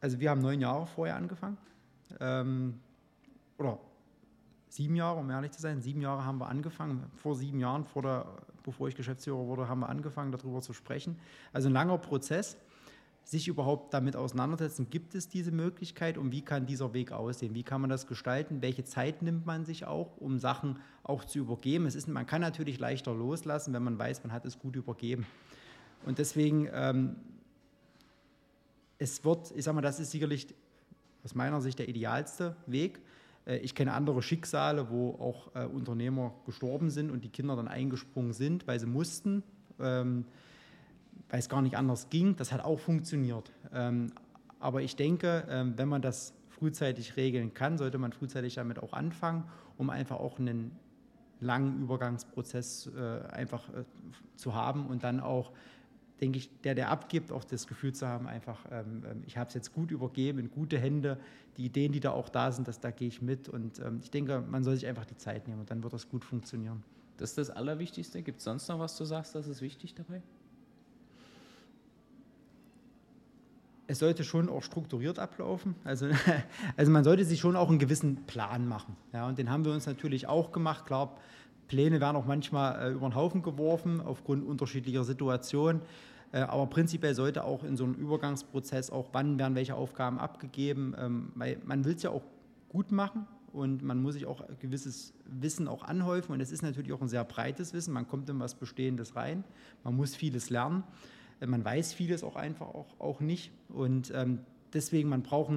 Also 0.00 0.18
wir 0.18 0.30
haben 0.30 0.40
neun 0.40 0.60
Jahre 0.60 0.84
vorher 0.88 1.14
angefangen. 1.14 1.58
Ähm, 2.18 2.80
oder 3.58 3.78
sieben 4.68 4.96
Jahre, 4.96 5.20
um 5.20 5.30
ehrlich 5.30 5.52
zu 5.52 5.60
sein, 5.60 5.80
sieben 5.80 6.00
Jahre 6.00 6.24
haben 6.24 6.38
wir 6.38 6.48
angefangen. 6.48 7.04
Vor 7.14 7.36
sieben 7.36 7.60
Jahren, 7.60 7.84
vor 7.84 8.02
der, 8.02 8.26
bevor 8.64 8.88
ich 8.88 8.96
Geschäftsführer 8.96 9.46
wurde, 9.46 9.68
haben 9.68 9.80
wir 9.80 9.88
angefangen, 9.88 10.32
darüber 10.32 10.60
zu 10.60 10.72
sprechen. 10.72 11.16
Also 11.52 11.68
ein 11.68 11.72
langer 11.72 11.98
Prozess, 11.98 12.56
sich 13.24 13.48
überhaupt 13.48 13.94
damit 13.94 14.16
auseinandersetzen, 14.16 14.90
gibt 14.90 15.14
es 15.14 15.28
diese 15.28 15.50
Möglichkeit 15.50 16.18
und 16.18 16.30
wie 16.30 16.42
kann 16.42 16.66
dieser 16.66 16.92
Weg 16.92 17.12
aussehen? 17.12 17.54
Wie 17.54 17.62
kann 17.62 17.80
man 17.80 17.88
das 17.88 18.06
gestalten? 18.06 18.60
Welche 18.60 18.84
Zeit 18.84 19.22
nimmt 19.22 19.46
man 19.46 19.64
sich 19.64 19.86
auch, 19.86 20.16
um 20.18 20.38
Sachen 20.38 20.78
auch 21.02 21.24
zu 21.24 21.38
übergeben? 21.38 21.86
Es 21.86 21.94
ist, 21.94 22.06
man 22.06 22.26
kann 22.26 22.42
natürlich 22.42 22.78
leichter 22.78 23.14
loslassen, 23.14 23.72
wenn 23.72 23.82
man 23.82 23.98
weiß, 23.98 24.22
man 24.24 24.32
hat 24.32 24.44
es 24.44 24.58
gut 24.58 24.76
übergeben. 24.76 25.26
Und 26.04 26.18
deswegen, 26.18 26.68
ähm, 26.72 27.16
es 28.98 29.24
wird, 29.24 29.52
ich 29.56 29.64
sage 29.64 29.76
mal, 29.76 29.80
das 29.80 30.00
ist 30.00 30.10
sicherlich 30.10 30.54
aus 31.24 31.34
meiner 31.34 31.62
Sicht 31.62 31.78
der 31.78 31.88
idealste 31.88 32.56
Weg 32.66 33.00
ich 33.46 33.74
kenne 33.74 33.92
andere 33.92 34.22
Schicksale, 34.22 34.90
wo 34.90 35.10
auch 35.20 35.54
äh, 35.54 35.66
Unternehmer 35.66 36.34
gestorben 36.46 36.90
sind 36.90 37.10
und 37.10 37.24
die 37.24 37.28
Kinder 37.28 37.56
dann 37.56 37.68
eingesprungen 37.68 38.32
sind, 38.32 38.66
weil 38.66 38.80
sie 38.80 38.86
mussten, 38.86 39.42
ähm, 39.78 40.24
weil 41.28 41.40
es 41.40 41.48
gar 41.48 41.62
nicht 41.62 41.76
anders 41.76 42.08
ging. 42.08 42.36
Das 42.36 42.52
hat 42.52 42.64
auch 42.64 42.78
funktioniert. 42.78 43.52
Ähm, 43.72 44.12
aber 44.60 44.80
ich 44.80 44.96
denke, 44.96 45.46
ähm, 45.50 45.74
wenn 45.76 45.88
man 45.88 46.00
das 46.00 46.32
frühzeitig 46.48 47.16
regeln 47.16 47.52
kann, 47.52 47.76
sollte 47.76 47.98
man 47.98 48.12
frühzeitig 48.12 48.54
damit 48.54 48.78
auch 48.78 48.92
anfangen, 48.94 49.44
um 49.76 49.90
einfach 49.90 50.16
auch 50.16 50.38
einen 50.38 50.70
langen 51.40 51.82
Übergangsprozess 51.82 52.90
äh, 52.96 53.26
einfach 53.28 53.68
äh, 53.70 53.84
zu 54.36 54.54
haben 54.54 54.86
und 54.86 55.04
dann 55.04 55.20
auch 55.20 55.52
denke 56.20 56.38
ich, 56.38 56.50
der, 56.62 56.74
der 56.74 56.90
abgibt, 56.90 57.32
auch 57.32 57.44
das 57.44 57.66
Gefühl 57.66 57.92
zu 57.92 58.06
haben, 58.06 58.26
einfach, 58.26 58.64
ähm, 58.70 59.02
ähm 59.10 59.22
ich 59.26 59.36
habe 59.36 59.48
es 59.48 59.54
jetzt 59.54 59.72
gut 59.72 59.90
übergeben, 59.90 60.38
in 60.38 60.50
gute 60.50 60.78
Hände. 60.78 61.18
Die 61.56 61.66
Ideen, 61.66 61.92
die 61.92 62.00
da 62.00 62.10
auch 62.10 62.28
da 62.28 62.50
sind, 62.52 62.66
das, 62.68 62.80
da 62.80 62.90
gehe 62.90 63.08
ich 63.08 63.22
mit. 63.22 63.48
Und 63.48 63.78
ähm, 63.80 64.00
ich 64.02 64.10
denke, 64.10 64.40
man 64.40 64.64
soll 64.64 64.74
sich 64.74 64.86
einfach 64.86 65.04
die 65.04 65.16
Zeit 65.16 65.48
nehmen 65.48 65.60
und 65.60 65.70
dann 65.70 65.82
wird 65.82 65.92
das 65.92 66.08
gut 66.08 66.24
funktionieren. 66.24 66.82
Das 67.16 67.30
ist 67.30 67.38
das 67.38 67.50
Allerwichtigste. 67.50 68.22
Gibt 68.22 68.38
es 68.38 68.44
sonst 68.44 68.68
noch 68.68 68.78
was 68.78 68.96
du 68.96 69.04
sagst, 69.04 69.34
das 69.34 69.46
ist 69.46 69.60
wichtig 69.60 69.94
dabei? 69.94 70.22
Es 73.86 73.98
sollte 73.98 74.24
schon 74.24 74.48
auch 74.48 74.62
strukturiert 74.62 75.18
ablaufen. 75.18 75.74
Also, 75.84 76.08
also 76.76 76.90
man 76.90 77.04
sollte 77.04 77.24
sich 77.24 77.38
schon 77.38 77.54
auch 77.54 77.68
einen 77.68 77.78
gewissen 77.78 78.24
Plan 78.26 78.66
machen. 78.66 78.96
Ja, 79.12 79.28
und 79.28 79.38
den 79.38 79.50
haben 79.50 79.64
wir 79.64 79.72
uns 79.72 79.86
natürlich 79.86 80.26
auch 80.26 80.52
gemacht. 80.52 80.86
Klar, 80.86 81.16
Pläne 81.68 82.00
werden 82.00 82.16
auch 82.16 82.26
manchmal 82.26 82.90
äh, 82.90 82.92
über 82.92 83.08
den 83.08 83.14
Haufen 83.14 83.42
geworfen 83.42 84.00
aufgrund 84.00 84.46
unterschiedlicher 84.46 85.04
Situationen. 85.04 85.82
Äh, 86.32 86.40
aber 86.40 86.66
prinzipiell 86.66 87.14
sollte 87.14 87.44
auch 87.44 87.62
in 87.62 87.76
so 87.76 87.84
einem 87.84 87.94
Übergangsprozess 87.94 88.90
auch, 88.90 89.10
wann 89.12 89.38
werden 89.38 89.54
welche 89.54 89.74
Aufgaben 89.74 90.18
abgegeben, 90.18 90.94
ähm, 90.98 91.32
weil 91.34 91.58
man 91.64 91.84
will 91.84 91.94
es 91.94 92.02
ja 92.02 92.10
auch 92.10 92.24
gut 92.68 92.90
machen 92.90 93.26
und 93.52 93.84
man 93.84 94.02
muss 94.02 94.14
sich 94.14 94.26
auch 94.26 94.42
gewisses 94.58 95.14
Wissen 95.26 95.68
auch 95.68 95.84
anhäufen. 95.84 96.32
Und 96.32 96.40
es 96.40 96.50
ist 96.50 96.62
natürlich 96.62 96.92
auch 96.92 97.00
ein 97.00 97.08
sehr 97.08 97.22
breites 97.22 97.72
Wissen, 97.72 97.94
man 97.94 98.08
kommt 98.08 98.28
in 98.28 98.40
was 98.40 98.56
Bestehendes 98.56 99.14
rein, 99.14 99.44
man 99.84 99.94
muss 99.94 100.16
vieles 100.16 100.50
lernen, 100.50 100.82
äh, 101.40 101.46
man 101.46 101.64
weiß 101.64 101.92
vieles 101.92 102.24
auch 102.24 102.34
einfach 102.34 102.66
auch, 102.66 102.98
auch 102.98 103.20
nicht. 103.20 103.52
Und 103.68 104.12
ähm, 104.12 104.40
deswegen, 104.72 105.08
man 105.08 105.22
braucht, 105.22 105.52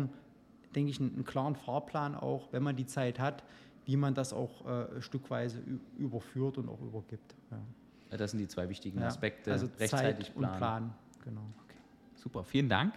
denke 0.76 0.92
ich, 0.92 1.00
einen, 1.00 1.16
einen, 1.16 1.26
klaren 1.26 1.56
Fahrplan 1.56 2.14
auch, 2.14 2.54
wenn 2.54 2.62
man 2.62 2.76
die 2.76 2.86
Zeit 2.86 3.20
hat, 3.20 3.44
wie 3.88 3.96
man 3.96 4.14
das 4.14 4.34
auch 4.34 4.66
äh, 4.68 5.02
stückweise 5.02 5.64
überführt 5.98 6.58
und 6.58 6.68
auch 6.68 6.82
übergibt. 6.82 7.36
Ja. 7.50 8.18
Das 8.18 8.32
sind 8.32 8.40
die 8.40 8.48
zwei 8.48 8.68
wichtigen 8.70 9.02
Aspekte. 9.02 9.52
Also 9.52 9.68
rechtzeitig 9.80 10.28
Zeit 10.28 10.36
planen. 10.36 10.52
und 10.52 10.58
planen. 10.58 10.94
Genau. 11.24 11.42
Okay. 11.64 11.78
Super, 12.16 12.44
vielen 12.44 12.68
Dank. 12.68 12.94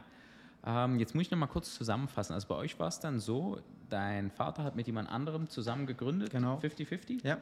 Ähm, 0.66 0.99
jetzt 0.99 1.14
muss 1.14 1.22
ich 1.22 1.30
noch 1.30 1.38
mal 1.38 1.47
kurz 1.47 1.74
zusammenfassen. 1.74 2.34
Also 2.34 2.49
bei 2.49 2.57
euch 2.57 2.78
war 2.80 2.88
es 2.88 2.99
dann 2.99 3.20
so, 3.20 3.61
dein 3.88 4.32
Vater 4.32 4.64
hat 4.64 4.74
mit 4.74 4.88
jemand 4.88 5.09
anderem 5.09 5.49
zusammen 5.49 5.86
gegründet, 5.86 6.30
genau. 6.30 6.59
50-50. 6.59 7.24
Ja. 7.24 7.38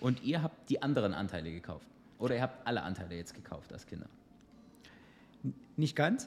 Und 0.00 0.24
ihr 0.24 0.42
habt 0.42 0.68
die 0.68 0.82
anderen 0.82 1.14
Anteile 1.14 1.52
gekauft. 1.52 1.86
Oder 2.18 2.34
ihr 2.34 2.42
habt 2.42 2.66
alle 2.66 2.82
Anteile 2.82 3.14
jetzt 3.14 3.32
gekauft 3.32 3.72
als 3.72 3.86
Kinder. 3.86 4.06
Nicht 5.76 5.94
ganz. 5.94 6.26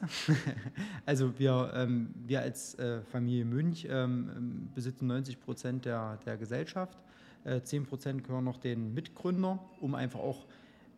also 1.06 1.38
wir, 1.38 1.72
ähm, 1.74 2.14
wir 2.26 2.40
als 2.40 2.74
äh, 2.78 3.02
Familie 3.02 3.44
Münch 3.44 3.86
ähm, 3.90 4.70
besitzen 4.74 5.06
90 5.08 5.40
Prozent 5.40 5.84
der, 5.84 6.18
der 6.24 6.38
Gesellschaft. 6.38 6.98
Äh, 7.44 7.60
10 7.60 7.84
Prozent 7.84 8.24
gehören 8.24 8.44
noch 8.44 8.56
den 8.56 8.94
Mitgründern, 8.94 9.58
um 9.80 9.94
einfach 9.94 10.20
auch, 10.20 10.46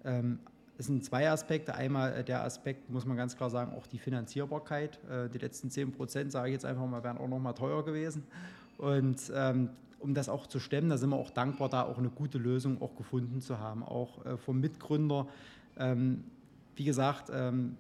ähm, 0.05 0.39
es 0.79 0.87
sind 0.87 1.05
zwei 1.05 1.29
Aspekte. 1.31 1.75
Einmal 1.75 2.13
äh, 2.13 2.25
der 2.25 2.45
Aspekt, 2.45 2.91
muss 2.91 3.05
man 3.05 3.17
ganz 3.17 3.37
klar 3.37 3.51
sagen, 3.51 3.73
auch 3.73 3.89
die 3.89 3.99
Finanzierbarkeit. 3.99 5.01
Äh, 5.11 5.29
die 5.31 5.39
letzten 5.39 5.71
10 5.71 5.91
Prozent, 5.91 6.31
sage 6.31 6.49
ich 6.49 6.53
jetzt 6.53 6.65
einfach 6.65 6.87
mal, 6.87 7.03
wären 7.03 7.19
auch 7.19 7.29
noch 7.29 7.41
mal 7.41 7.55
teuer 7.55 7.85
gewesen. 7.85 8.23
Und 8.79 9.33
ähm, 9.35 9.71
um 9.99 10.15
das 10.15 10.29
auch 10.29 10.47
zu 10.47 10.61
stemmen, 10.61 10.91
da 10.91 10.99
sind 10.99 11.11
wir 11.11 11.17
auch 11.17 11.31
dankbar, 11.31 11.71
da 11.71 11.83
auch 11.83 11.99
eine 11.99 12.11
gute 12.11 12.39
Lösung 12.39 12.81
auch 12.83 12.95
gefunden 12.95 13.41
zu 13.41 13.59
haben, 13.59 13.83
auch 13.83 14.25
äh, 14.27 14.37
vom 14.37 14.61
Mitgründer. 14.61 15.27
Ähm, 15.77 16.25
wie 16.77 16.85
gesagt, 16.85 17.31
ähm, 17.33 17.77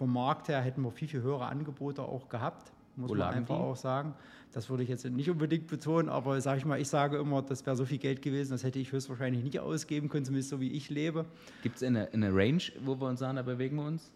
vom 0.00 0.14
Markt 0.14 0.48
her 0.48 0.62
hätten 0.62 0.80
wir 0.80 0.90
viel, 0.92 1.08
viel 1.08 1.20
höhere 1.20 1.44
Angebote 1.44 2.00
auch 2.00 2.30
gehabt, 2.30 2.72
muss 2.96 3.10
Wo 3.10 3.14
man 3.16 3.34
einfach 3.34 3.56
die? 3.56 3.60
auch 3.60 3.76
sagen. 3.76 4.14
Das 4.50 4.70
würde 4.70 4.82
ich 4.82 4.88
jetzt 4.88 5.04
nicht 5.04 5.28
unbedingt 5.28 5.66
betonen, 5.66 6.08
aber 6.08 6.40
sage 6.40 6.56
ich 6.56 6.64
mal, 6.64 6.80
ich 6.80 6.88
sage 6.88 7.18
immer, 7.18 7.42
das 7.42 7.66
wäre 7.66 7.76
so 7.76 7.84
viel 7.84 7.98
Geld 7.98 8.22
gewesen, 8.22 8.52
das 8.52 8.64
hätte 8.64 8.78
ich 8.78 8.92
höchstwahrscheinlich 8.92 9.44
nicht 9.44 9.60
ausgeben 9.60 10.08
können, 10.08 10.24
zumindest 10.24 10.48
so 10.48 10.58
wie 10.58 10.72
ich 10.72 10.88
lebe. 10.88 11.26
Gibt 11.62 11.76
es 11.76 11.82
eine, 11.82 12.08
eine 12.14 12.34
Range, 12.34 12.62
wo 12.82 12.98
wir 12.98 13.08
uns 13.08 13.20
sagen, 13.20 13.36
da 13.36 13.42
bewegen 13.42 13.76
wir 13.76 13.84
uns? 13.84 14.10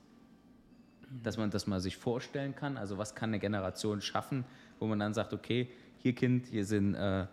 Dass 1.22 1.36
man 1.36 1.50
das 1.50 1.66
mal 1.66 1.80
sich 1.80 1.98
vorstellen 1.98 2.56
kann, 2.56 2.78
also 2.78 2.96
was 2.96 3.14
kann 3.14 3.28
eine 3.28 3.38
Generation 3.38 4.00
schaffen, 4.00 4.46
wo 4.78 4.86
man 4.86 4.98
dann 4.98 5.12
sagt, 5.12 5.34
okay, 5.34 5.68
hier 5.98 6.14
Kind, 6.14 6.46
hier 6.46 6.64
sind 6.64 6.94
äh, 6.94 7.26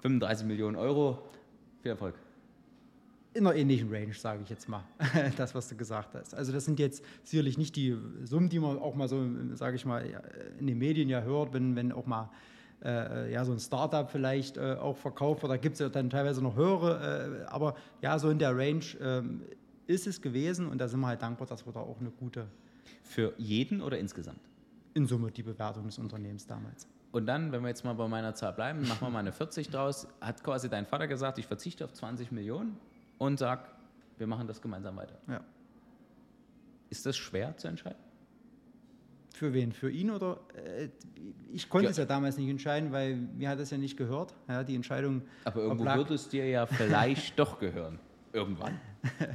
35 0.00 0.46
Millionen 0.46 0.76
Euro, 0.76 1.18
viel 1.82 1.90
Erfolg 1.90 2.14
in 3.34 3.46
einer 3.46 3.56
ähnlichen 3.56 3.92
Range, 3.92 4.12
sage 4.12 4.42
ich 4.42 4.50
jetzt 4.50 4.68
mal, 4.68 4.84
das, 5.36 5.54
was 5.54 5.68
du 5.68 5.76
gesagt 5.76 6.14
hast. 6.14 6.34
Also 6.34 6.52
das 6.52 6.64
sind 6.64 6.78
jetzt 6.78 7.04
sicherlich 7.24 7.56
nicht 7.56 7.76
die 7.76 7.96
Summen, 8.24 8.48
die 8.48 8.58
man 8.58 8.78
auch 8.78 8.94
mal 8.94 9.08
so, 9.08 9.24
sage 9.54 9.76
ich 9.76 9.84
mal, 9.84 10.04
in 10.58 10.66
den 10.66 10.78
Medien 10.78 11.08
ja 11.08 11.22
hört, 11.22 11.52
wenn, 11.52 11.74
wenn 11.76 11.92
auch 11.92 12.06
mal 12.06 12.30
äh, 12.84 13.32
ja, 13.32 13.44
so 13.44 13.52
ein 13.52 13.60
Startup 13.60 14.10
vielleicht 14.10 14.56
äh, 14.56 14.76
auch 14.78 14.96
verkauft 14.96 15.42
wird. 15.42 15.52
Da 15.52 15.56
gibt 15.56 15.74
es 15.74 15.80
ja 15.80 15.88
dann 15.88 16.10
teilweise 16.10 16.42
noch 16.42 16.56
höhere, 16.56 17.44
äh, 17.44 17.46
aber 17.46 17.74
ja, 18.02 18.18
so 18.18 18.28
in 18.28 18.38
der 18.38 18.56
Range 18.56 18.84
ähm, 19.00 19.42
ist 19.86 20.06
es 20.06 20.20
gewesen 20.20 20.68
und 20.68 20.78
da 20.78 20.88
sind 20.88 21.00
wir 21.00 21.06
halt 21.06 21.22
dankbar, 21.22 21.46
dass 21.46 21.64
wir 21.64 21.72
da 21.72 21.80
auch 21.80 22.00
eine 22.00 22.10
gute... 22.10 22.46
Für 23.04 23.34
jeden 23.36 23.82
oder 23.82 23.98
insgesamt? 23.98 24.40
In 24.94 25.06
Summe 25.06 25.30
die 25.30 25.42
Bewertung 25.42 25.84
des 25.84 25.98
Unternehmens 25.98 26.46
damals. 26.46 26.86
Und 27.10 27.26
dann, 27.26 27.52
wenn 27.52 27.62
wir 27.62 27.68
jetzt 27.68 27.84
mal 27.84 27.92
bei 27.94 28.08
meiner 28.08 28.34
Zahl 28.34 28.52
bleiben, 28.52 28.86
machen 28.86 29.06
wir 29.06 29.10
mal 29.10 29.18
eine 29.18 29.32
40 29.32 29.68
draus. 29.68 30.06
Hat 30.20 30.42
quasi 30.42 30.68
dein 30.68 30.86
Vater 30.86 31.08
gesagt, 31.08 31.38
ich 31.38 31.46
verzichte 31.46 31.84
auf 31.84 31.92
20 31.92 32.32
Millionen 32.32 32.76
und 33.22 33.38
sag, 33.38 33.68
wir 34.18 34.26
machen 34.26 34.48
das 34.48 34.60
gemeinsam 34.60 34.96
weiter. 34.96 35.16
Ja. 35.28 35.40
Ist 36.90 37.06
das 37.06 37.16
schwer 37.16 37.56
zu 37.56 37.68
entscheiden? 37.68 37.98
Für 39.32 39.54
wen? 39.54 39.72
Für 39.72 39.90
ihn 39.90 40.10
oder? 40.10 40.40
Äh, 40.56 40.88
ich 41.52 41.68
konnte 41.68 41.84
ja. 41.84 41.90
es 41.92 41.96
ja 41.98 42.04
damals 42.04 42.36
nicht 42.36 42.48
entscheiden, 42.48 42.90
weil 42.90 43.14
mir 43.16 43.48
hat 43.48 43.60
es 43.60 43.70
ja 43.70 43.78
nicht 43.78 43.96
gehört. 43.96 44.34
Ja, 44.48 44.64
die 44.64 44.74
Entscheidung. 44.74 45.22
Aber 45.44 45.60
irgendwo 45.60 45.82
oblag. 45.82 45.96
wird 45.98 46.10
es 46.10 46.28
dir 46.28 46.48
ja 46.48 46.66
vielleicht 46.80 47.38
doch 47.38 47.60
gehören. 47.60 48.00
Irgendwann. 48.32 48.80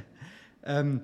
ähm, 0.64 1.00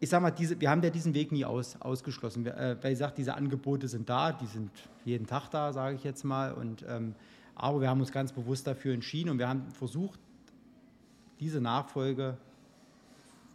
ich 0.00 0.08
sag 0.10 0.20
mal, 0.20 0.32
diese, 0.32 0.60
wir 0.60 0.68
haben 0.68 0.82
ja 0.82 0.90
diesen 0.90 1.14
Weg 1.14 1.30
nie 1.30 1.44
aus, 1.44 1.80
ausgeschlossen. 1.80 2.44
Wir, 2.44 2.56
äh, 2.56 2.76
weil 2.82 2.92
ich 2.94 2.98
sage, 2.98 3.14
diese 3.16 3.34
Angebote 3.34 3.86
sind 3.86 4.08
da, 4.08 4.32
die 4.32 4.46
sind 4.46 4.72
jeden 5.04 5.26
Tag 5.26 5.50
da, 5.50 5.72
sage 5.72 5.94
ich 5.94 6.02
jetzt 6.02 6.24
mal. 6.24 6.52
Und, 6.52 6.84
ähm, 6.88 7.14
aber 7.54 7.80
wir 7.80 7.88
haben 7.88 8.00
uns 8.00 8.10
ganz 8.10 8.32
bewusst 8.32 8.66
dafür 8.66 8.92
entschieden 8.92 9.30
und 9.30 9.38
wir 9.38 9.48
haben 9.48 9.70
versucht, 9.70 10.18
diese 11.40 11.60
Nachfolge 11.60 12.36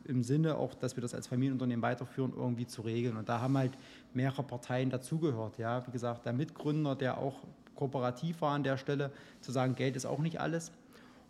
im 0.05 0.23
Sinne 0.23 0.57
auch, 0.57 0.73
dass 0.73 0.95
wir 0.97 1.01
das 1.01 1.13
als 1.13 1.27
Familienunternehmen 1.27 1.81
weiterführen, 1.81 2.33
irgendwie 2.35 2.65
zu 2.65 2.81
regeln. 2.81 3.17
Und 3.17 3.29
da 3.29 3.39
haben 3.39 3.57
halt 3.57 3.73
mehrere 4.13 4.43
Parteien 4.43 4.89
dazugehört. 4.89 5.57
Ja, 5.57 5.85
wie 5.85 5.91
gesagt, 5.91 6.25
der 6.25 6.33
Mitgründer, 6.33 6.95
der 6.95 7.17
auch 7.17 7.35
kooperativ 7.75 8.41
war 8.41 8.53
an 8.53 8.63
der 8.63 8.77
Stelle, 8.77 9.11
zu 9.41 9.51
sagen, 9.51 9.75
Geld 9.75 9.95
ist 9.95 10.05
auch 10.05 10.19
nicht 10.19 10.39
alles. 10.39 10.71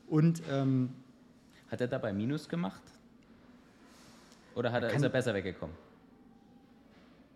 Und 0.07 0.41
ähm, 0.49 0.89
hat 1.69 1.81
er 1.81 1.87
dabei 1.87 2.13
Minus 2.13 2.49
gemacht? 2.49 2.81
Oder 4.55 4.71
hat 4.71 4.83
er, 4.83 4.91
ist 4.91 5.01
er 5.01 5.09
besser 5.09 5.33
weggekommen? 5.33 5.75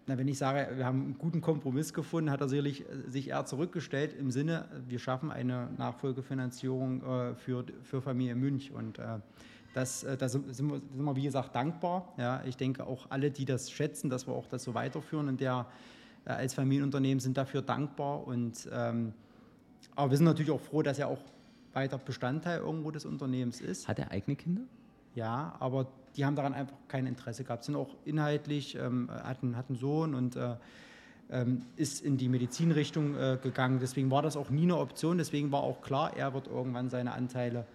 Na, 0.07 0.17
wenn 0.19 0.27
ich 0.27 0.37
sage, 0.37 0.77
wir 0.77 0.85
haben 0.85 1.01
einen 1.01 1.17
guten 1.17 1.41
Kompromiss 1.41 1.91
gefunden, 1.91 2.29
hat 2.29 2.39
er 2.39 2.47
sicherlich 2.47 2.81
äh, 2.81 3.09
sich 3.09 3.29
eher 3.29 3.45
zurückgestellt 3.45 4.13
im 4.13 4.29
Sinne, 4.29 4.65
wir 4.87 4.99
schaffen 4.99 5.31
eine 5.31 5.69
Nachfolgefinanzierung 5.77 7.01
äh, 7.01 7.35
für, 7.35 7.65
für 7.83 8.01
Familie 8.01 8.35
Münch. 8.35 8.71
Und 8.71 8.99
äh, 8.99 9.19
das, 9.73 10.03
äh, 10.03 10.15
da 10.15 10.29
sind, 10.29 10.55
sind, 10.55 10.69
wir, 10.69 10.79
sind, 10.93 11.03
wir, 11.03 11.15
wie 11.15 11.23
gesagt, 11.23 11.55
dankbar. 11.55 12.13
Ja, 12.17 12.43
ich 12.45 12.55
denke 12.55 12.85
auch 12.85 13.07
alle, 13.09 13.31
die 13.31 13.45
das 13.45 13.71
schätzen, 13.71 14.09
dass 14.09 14.27
wir 14.27 14.33
auch 14.33 14.47
das 14.47 14.63
so 14.63 14.75
weiterführen 14.75 15.27
und 15.27 15.41
der 15.41 15.65
äh, 16.25 16.29
als 16.29 16.53
Familienunternehmen 16.53 17.19
sind 17.19 17.35
dafür 17.35 17.63
dankbar. 17.63 18.27
Und, 18.27 18.69
ähm, 18.71 19.13
aber 19.95 20.11
wir 20.11 20.17
sind 20.17 20.25
natürlich 20.25 20.51
auch 20.51 20.61
froh, 20.61 20.83
dass 20.83 20.99
er 20.99 21.07
auch 21.07 21.21
weiter 21.73 21.97
Bestandteil 21.97 22.59
irgendwo 22.59 22.91
des 22.91 23.05
Unternehmens 23.05 23.59
ist. 23.59 23.87
Hat 23.87 23.97
er 23.97 24.11
eigene 24.11 24.35
Kinder? 24.35 24.61
Ja, 25.15 25.55
aber 25.59 25.87
die 26.15 26.25
haben 26.25 26.35
daran 26.35 26.53
einfach 26.53 26.75
kein 26.87 27.07
Interesse 27.07 27.43
gehabt. 27.43 27.63
Sind 27.63 27.75
auch 27.75 27.89
inhaltlich, 28.05 28.75
ähm, 28.75 29.09
hatten, 29.11 29.57
hatten 29.57 29.75
Sohn 29.75 30.13
und 30.13 30.35
äh, 30.35 30.55
ähm, 31.29 31.63
ist 31.75 32.03
in 32.03 32.17
die 32.17 32.29
Medizinrichtung 32.29 33.15
äh, 33.15 33.37
gegangen. 33.41 33.79
Deswegen 33.79 34.11
war 34.11 34.21
das 34.21 34.37
auch 34.37 34.49
nie 34.49 34.63
eine 34.63 34.77
Option. 34.77 35.17
Deswegen 35.17 35.51
war 35.51 35.63
auch 35.63 35.81
klar, 35.81 36.15
er 36.15 36.33
wird 36.33 36.47
irgendwann 36.47 36.89
seine 36.89 37.13
Anteile 37.13 37.65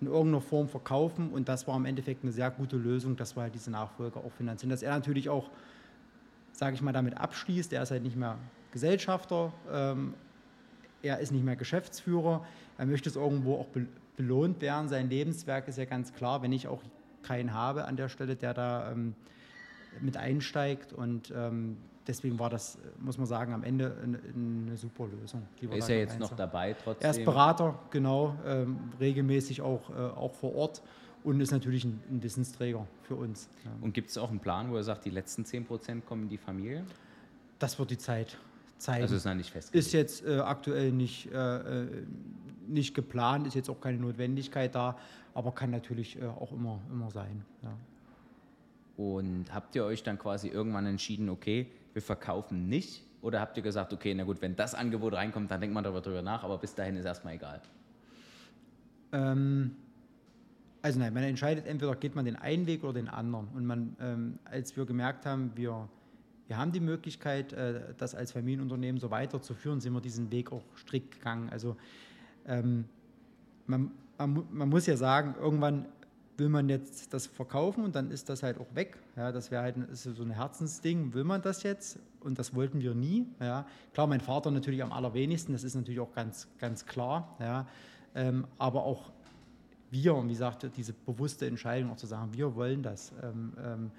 in 0.00 0.06
irgendeiner 0.06 0.40
Form 0.40 0.68
verkaufen. 0.68 1.30
Und 1.30 1.48
das 1.48 1.66
war 1.66 1.76
im 1.76 1.84
Endeffekt 1.84 2.22
eine 2.22 2.32
sehr 2.32 2.50
gute 2.50 2.76
Lösung, 2.76 3.16
dass 3.16 3.36
wir 3.36 3.42
halt 3.42 3.54
diese 3.54 3.70
Nachfolge 3.70 4.18
auch 4.20 4.32
finanzieren. 4.32 4.70
Dass 4.70 4.82
er 4.82 4.92
natürlich 4.92 5.28
auch, 5.28 5.50
sage 6.52 6.74
ich 6.74 6.82
mal, 6.82 6.92
damit 6.92 7.16
abschließt. 7.18 7.72
Er 7.72 7.82
ist 7.82 7.90
halt 7.90 8.02
nicht 8.02 8.16
mehr 8.16 8.38
Gesellschafter. 8.70 9.52
Ähm, 9.70 10.14
er 11.02 11.18
ist 11.18 11.32
nicht 11.32 11.44
mehr 11.44 11.56
Geschäftsführer. 11.56 12.44
Er 12.78 12.86
möchte 12.86 13.08
es 13.08 13.16
irgendwo 13.16 13.56
auch 13.56 13.66
belohnt 14.16 14.60
werden. 14.62 14.88
Sein 14.88 15.10
Lebenswerk 15.10 15.68
ist 15.68 15.78
ja 15.78 15.84
ganz 15.84 16.12
klar, 16.12 16.42
wenn 16.42 16.52
ich 16.52 16.66
auch 16.68 16.82
keinen 17.24 17.52
habe 17.52 17.86
an 17.86 17.96
der 17.96 18.08
Stelle, 18.08 18.36
der 18.36 18.54
da 18.54 18.92
ähm, 18.92 19.14
mit 20.00 20.16
einsteigt. 20.16 20.92
Und 20.92 21.32
ähm, 21.34 21.76
deswegen 22.06 22.38
war 22.38 22.50
das, 22.50 22.78
muss 22.98 23.18
man 23.18 23.26
sagen, 23.26 23.52
am 23.52 23.64
Ende 23.64 23.96
eine, 24.02 24.18
eine 24.34 24.76
super 24.76 25.06
Lösung. 25.06 25.42
ist 25.60 25.88
er 25.88 25.98
jetzt 25.98 26.18
noch 26.18 26.34
dabei 26.36 26.74
trotzdem? 26.74 27.04
Er 27.04 27.10
ist 27.10 27.24
Berater, 27.24 27.78
genau, 27.90 28.36
ähm, 28.46 28.78
regelmäßig 29.00 29.62
auch, 29.62 29.90
äh, 29.90 29.94
auch 29.94 30.34
vor 30.34 30.54
Ort 30.54 30.82
und 31.24 31.40
ist 31.40 31.50
natürlich 31.50 31.84
ein, 31.84 32.00
ein 32.10 32.22
Wissensträger 32.22 32.86
für 33.02 33.16
uns. 33.16 33.48
Ja. 33.64 33.70
Und 33.80 33.94
gibt 33.94 34.10
es 34.10 34.18
auch 34.18 34.30
einen 34.30 34.40
Plan, 34.40 34.70
wo 34.70 34.76
er 34.76 34.84
sagt, 34.84 35.04
die 35.04 35.10
letzten 35.10 35.44
10 35.44 35.64
Prozent 35.64 36.06
kommen 36.06 36.24
in 36.24 36.28
die 36.28 36.38
Familie? 36.38 36.84
Das 37.58 37.78
wird 37.78 37.90
die 37.90 37.98
Zeit 37.98 38.36
zeigen. 38.84 39.02
Also 39.02 39.16
ist 39.16 39.24
noch 39.24 39.34
nicht 39.34 39.50
festgelegt? 39.50 39.86
Ist 39.86 39.92
jetzt 39.92 40.24
äh, 40.24 40.38
aktuell 40.38 40.92
nicht, 40.92 41.32
äh, 41.32 41.82
äh 41.82 41.86
nicht 42.66 42.94
geplant, 42.94 43.46
ist 43.46 43.54
jetzt 43.54 43.68
auch 43.68 43.80
keine 43.80 43.98
Notwendigkeit 43.98 44.74
da, 44.74 44.96
aber 45.34 45.52
kann 45.52 45.70
natürlich 45.70 46.20
äh, 46.20 46.24
auch 46.26 46.52
immer, 46.52 46.80
immer 46.90 47.10
sein. 47.10 47.44
Ja. 47.62 47.76
Und 48.96 49.52
habt 49.52 49.74
ihr 49.74 49.84
euch 49.84 50.02
dann 50.02 50.18
quasi 50.18 50.48
irgendwann 50.48 50.86
entschieden, 50.86 51.28
okay, 51.28 51.66
wir 51.92 52.02
verkaufen 52.02 52.68
nicht? 52.68 53.02
Oder 53.20 53.40
habt 53.40 53.56
ihr 53.56 53.62
gesagt, 53.62 53.92
okay, 53.92 54.14
na 54.14 54.24
gut, 54.24 54.40
wenn 54.42 54.54
das 54.54 54.74
Angebot 54.74 55.14
reinkommt, 55.14 55.50
dann 55.50 55.60
denkt 55.60 55.74
man 55.74 55.82
darüber 55.82 56.22
nach, 56.22 56.44
aber 56.44 56.58
bis 56.58 56.74
dahin 56.74 56.96
ist 56.96 57.04
erstmal 57.04 57.34
egal? 57.34 57.60
Ähm, 59.12 59.76
also 60.82 60.98
nein, 60.98 61.14
man 61.14 61.22
entscheidet 61.22 61.66
entweder 61.66 61.96
geht 61.96 62.14
man 62.14 62.26
den 62.26 62.36
einen 62.36 62.66
Weg 62.66 62.84
oder 62.84 62.92
den 62.92 63.08
anderen. 63.08 63.48
Und 63.54 63.64
man, 63.64 63.96
ähm, 64.00 64.38
als 64.44 64.76
wir 64.76 64.84
gemerkt 64.84 65.24
haben, 65.24 65.52
wir, 65.54 65.88
wir 66.46 66.58
haben 66.58 66.72
die 66.72 66.80
Möglichkeit, 66.80 67.52
äh, 67.52 67.94
das 67.96 68.14
als 68.14 68.32
Familienunternehmen 68.32 69.00
so 69.00 69.10
weiterzuführen, 69.10 69.80
sind 69.80 69.92
wir 69.92 70.00
diesen 70.00 70.30
Weg 70.30 70.52
auch 70.52 70.64
strikt 70.76 71.12
gegangen. 71.12 71.48
Also 71.50 71.76
ähm, 72.46 72.84
man, 73.66 73.90
man, 74.18 74.46
man, 74.50 74.68
muss 74.68 74.86
ja 74.86 74.96
sagen, 74.96 75.34
irgendwann 75.40 75.86
will 76.36 76.48
man 76.48 76.68
jetzt 76.68 77.14
das 77.14 77.26
verkaufen 77.26 77.84
und 77.84 77.94
dann 77.94 78.10
ist 78.10 78.28
das 78.28 78.42
halt 78.42 78.58
auch 78.58 78.74
weg. 78.74 78.98
Ja, 79.16 79.32
das 79.32 79.50
wäre 79.50 79.62
halt 79.62 79.76
ist 79.90 80.02
so 80.02 80.22
ein 80.22 80.30
Herzensding. 80.30 81.14
Will 81.14 81.24
man 81.24 81.40
das 81.40 81.62
jetzt? 81.62 81.98
Und 82.20 82.38
das 82.38 82.54
wollten 82.54 82.80
wir 82.80 82.94
nie. 82.94 83.26
Ja. 83.40 83.66
Klar, 83.92 84.06
mein 84.06 84.20
Vater 84.20 84.50
natürlich 84.50 84.82
am 84.82 84.92
allerwenigsten, 84.92 85.52
das 85.52 85.64
ist 85.64 85.74
natürlich 85.74 86.00
auch 86.00 86.12
ganz, 86.12 86.48
ganz 86.58 86.84
klar. 86.84 87.36
Ja. 87.40 87.66
Ähm, 88.14 88.46
aber 88.58 88.84
auch 88.84 89.12
wir, 89.90 90.14
und 90.14 90.28
wie 90.28 90.32
gesagt, 90.32 90.68
diese 90.76 90.92
bewusste 90.92 91.46
Entscheidung 91.46 91.90
auch 91.90 91.96
zu 91.96 92.06
sagen, 92.06 92.32
wir 92.32 92.54
wollen 92.54 92.82
das. 92.82 93.12
Ähm, 93.22 93.52
ähm, 93.62 93.90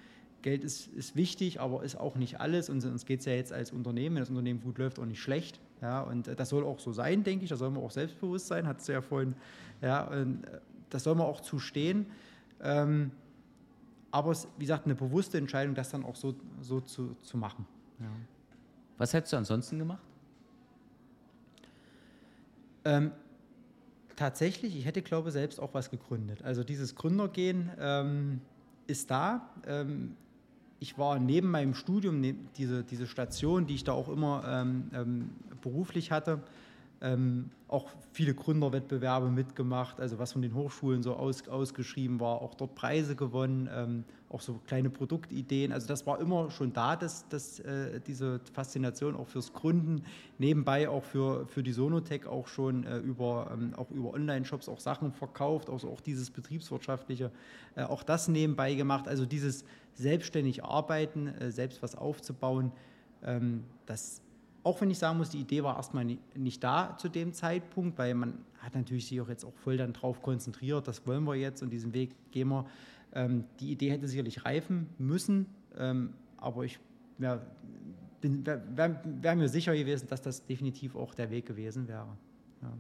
Geld 0.46 0.64
ist, 0.64 0.88
ist 0.94 1.16
wichtig, 1.16 1.60
aber 1.60 1.84
ist 1.84 1.96
auch 1.96 2.16
nicht 2.16 2.40
alles. 2.40 2.70
Und 2.70 2.86
uns 2.86 3.08
geht 3.08 3.22
es 3.22 3.26
ja 3.26 3.34
jetzt 3.34 3.52
als 3.52 3.72
Unternehmen, 3.72 4.16
wenn 4.16 4.22
das 4.22 4.30
Unternehmen 4.30 4.62
gut 4.62 4.78
läuft, 4.78 5.00
auch 5.00 5.06
nicht 5.06 5.20
schlecht. 5.20 5.60
Ja, 5.82 6.02
und 6.02 6.28
äh, 6.28 6.36
das 6.36 6.50
soll 6.50 6.64
auch 6.64 6.78
so 6.78 6.94
sein, 6.94 7.24
denke 7.24 7.46
ich. 7.46 7.50
Da 7.50 7.58
soll 7.58 7.72
man 7.72 7.84
auch 7.84 7.90
selbstbewusst 7.90 8.46
sein, 8.46 8.68
hat 8.68 8.80
es 8.80 8.86
ja 8.86 9.02
vorhin. 9.02 9.34
Ja, 9.82 10.14
äh, 10.14 10.28
das 10.92 11.04
soll 11.04 11.16
man 11.16 11.26
auch 11.26 11.42
zustehen. 11.42 12.06
Ähm, 12.62 13.10
aber 14.12 14.32
es, 14.32 14.48
wie 14.58 14.66
gesagt, 14.66 14.86
eine 14.86 14.94
bewusste 14.94 15.40
Entscheidung, 15.40 15.74
das 15.74 15.90
dann 15.90 16.06
auch 16.06 16.16
so, 16.16 16.36
so 16.62 16.80
zu, 16.80 17.16
zu 17.24 17.38
machen. 17.38 17.66
Ja. 18.00 18.06
Was 19.00 19.14
hättest 19.16 19.34
du 19.34 19.38
ansonsten 19.38 19.80
gemacht? 19.80 20.04
Ähm, 22.86 23.12
tatsächlich, 24.16 24.78
ich 24.78 24.86
hätte, 24.86 25.02
glaube 25.02 25.30
ich, 25.30 25.34
selbst 25.34 25.60
auch 25.60 25.74
was 25.74 25.90
gegründet. 25.90 26.44
Also 26.44 26.64
dieses 26.64 26.94
Gründergehen 26.94 27.72
ähm, 27.80 28.42
ist 28.86 29.10
da. 29.10 29.50
Ähm, 29.66 30.16
ich 30.80 30.98
war 30.98 31.20
neben 31.20 31.50
meinem 31.52 31.74
Studium, 31.74 32.22
diese, 32.58 32.84
diese 32.84 33.08
Station, 33.08 33.66
die 33.66 33.76
ich 33.76 33.84
da 33.84 33.94
auch 33.94 34.10
immer 34.10 34.44
ähm, 34.48 34.92
ähm, 34.94 35.30
beruflich 35.62 36.12
hatte, 36.12 36.42
ähm, 37.02 37.50
auch 37.68 37.90
viele 38.12 38.34
Gründerwettbewerbe 38.34 39.30
mitgemacht, 39.30 40.00
also 40.00 40.18
was 40.20 40.34
von 40.34 40.42
den 40.42 40.54
Hochschulen 40.54 41.04
so 41.04 41.16
aus, 41.16 41.48
ausgeschrieben 41.48 42.20
war, 42.20 42.42
auch 42.42 42.54
dort 42.56 42.76
Preise 42.76 43.16
gewonnen, 43.16 43.70
ähm, 43.74 44.04
auch 44.30 44.42
so 44.42 44.60
kleine 44.66 44.90
Produktideen. 44.90 45.72
Also 45.72 45.88
das 45.88 46.06
war 46.06 46.20
immer 46.20 46.52
schon 46.52 46.74
da, 46.74 46.96
dass, 46.96 47.28
dass 47.28 47.60
äh, 47.60 48.00
diese 48.06 48.40
Faszination 48.54 49.16
auch 49.16 49.28
fürs 49.28 49.54
Gründen, 49.54 50.04
nebenbei 50.38 50.90
auch 50.90 51.04
für, 51.04 51.48
für 51.48 51.64
die 51.64 51.74
Sonotech 51.74 52.28
auch 52.28 52.48
schon 52.48 52.86
äh, 52.86 52.98
über, 52.98 53.52
ähm, 53.54 53.74
auch 53.76 53.92
über 53.92 54.14
Online-Shops 54.14 54.70
auch 54.70 54.80
Sachen 54.80 55.12
verkauft, 55.12 55.70
also 55.70 55.90
auch 55.90 56.02
dieses 56.02 56.30
betriebswirtschaftliche, 56.30 57.32
äh, 57.76 57.84
auch 57.84 58.04
das 58.04 58.28
nebenbei 58.28 58.76
gemacht. 58.76 59.08
Also 59.08 59.26
dieses 59.26 59.66
selbstständig 59.96 60.64
arbeiten, 60.64 61.28
äh, 61.28 61.52
selbst 61.52 61.82
was 61.82 61.96
aufzubauen, 61.96 62.72
ähm, 63.24 63.64
das 63.86 64.22
auch 64.64 64.82
wenn 64.82 64.90
ich 64.90 64.98
sagen 64.98 65.20
muss, 65.20 65.30
die 65.30 65.42
Idee 65.42 65.62
war 65.62 65.78
erstmal 65.78 66.06
nicht 66.34 66.64
da 66.64 66.98
zu 66.98 67.08
dem 67.08 67.34
Zeitpunkt, 67.34 68.00
weil 68.00 68.16
man 68.16 68.40
hat 68.58 68.74
natürlich 68.74 69.08
sich 69.08 69.22
auch 69.22 69.30
jetzt 69.30 69.46
auch 69.46 69.54
voll 69.54 69.78
dann 69.78 69.94
drauf 69.94 70.24
konzentriert, 70.24 70.88
das 70.88 71.06
wollen 71.06 71.24
wir 71.26 71.36
jetzt 71.36 71.62
und 71.62 71.70
diesen 71.70 71.94
Weg 71.94 72.16
gehen 72.32 72.48
wir. 72.50 72.66
Ähm, 73.14 73.44
die 73.60 73.72
Idee 73.72 73.92
hätte 73.92 74.08
sicherlich 74.08 74.44
reifen 74.44 74.90
müssen, 74.98 75.46
ähm, 75.78 76.14
aber 76.38 76.64
ich 76.64 76.80
wäre 77.20 77.46
wär, 78.22 79.02
wär 79.04 79.36
mir 79.36 79.50
sicher 79.50 79.76
gewesen, 79.76 80.08
dass 80.10 80.24
das 80.24 80.44
definitiv 80.48 80.96
auch 80.96 81.14
der 81.14 81.30
Weg 81.30 81.46
gewesen 81.46 81.88
wäre. 81.88 82.08
Ja. 82.64 82.74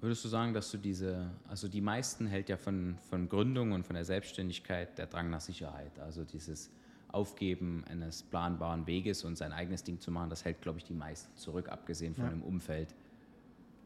Würdest 0.00 0.24
du 0.24 0.28
sagen, 0.28 0.54
dass 0.54 0.70
du 0.70 0.78
diese, 0.78 1.30
also 1.46 1.68
die 1.68 1.82
meisten 1.82 2.26
hält 2.26 2.48
ja 2.48 2.56
von, 2.56 2.96
von 3.10 3.28
Gründung 3.28 3.72
und 3.72 3.84
von 3.84 3.94
der 3.94 4.06
Selbstständigkeit 4.06 4.96
der 4.96 5.06
Drang 5.06 5.28
nach 5.28 5.42
Sicherheit, 5.42 5.98
also 5.98 6.24
dieses 6.24 6.70
Aufgeben 7.08 7.84
eines 7.86 8.22
planbaren 8.22 8.86
Weges 8.86 9.24
und 9.24 9.36
sein 9.36 9.52
eigenes 9.52 9.84
Ding 9.84 10.00
zu 10.00 10.10
machen, 10.10 10.30
das 10.30 10.44
hält, 10.44 10.62
glaube 10.62 10.78
ich, 10.78 10.84
die 10.84 10.94
meisten 10.94 11.36
zurück, 11.36 11.68
abgesehen 11.68 12.14
von 12.14 12.24
ja. 12.24 12.30
dem 12.30 12.42
Umfeld. 12.42 12.94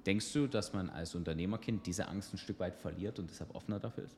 Denkst 0.06 0.32
du, 0.34 0.46
dass 0.46 0.72
man 0.72 0.88
als 0.88 1.16
Unternehmerkind 1.16 1.84
diese 1.86 2.06
Angst 2.06 2.32
ein 2.32 2.38
Stück 2.38 2.60
weit 2.60 2.76
verliert 2.76 3.18
und 3.18 3.28
deshalb 3.28 3.52
offener 3.54 3.80
dafür 3.80 4.04
ist? 4.04 4.16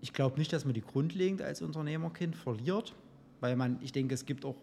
Ich 0.00 0.12
glaube 0.12 0.38
nicht, 0.38 0.52
dass 0.52 0.64
man 0.64 0.74
die 0.74 0.82
grundlegend 0.82 1.42
als 1.42 1.62
Unternehmerkind 1.62 2.36
verliert, 2.36 2.94
weil 3.40 3.56
man, 3.56 3.78
ich 3.80 3.90
denke, 3.90 4.14
es 4.14 4.26
gibt 4.26 4.44
auch 4.44 4.56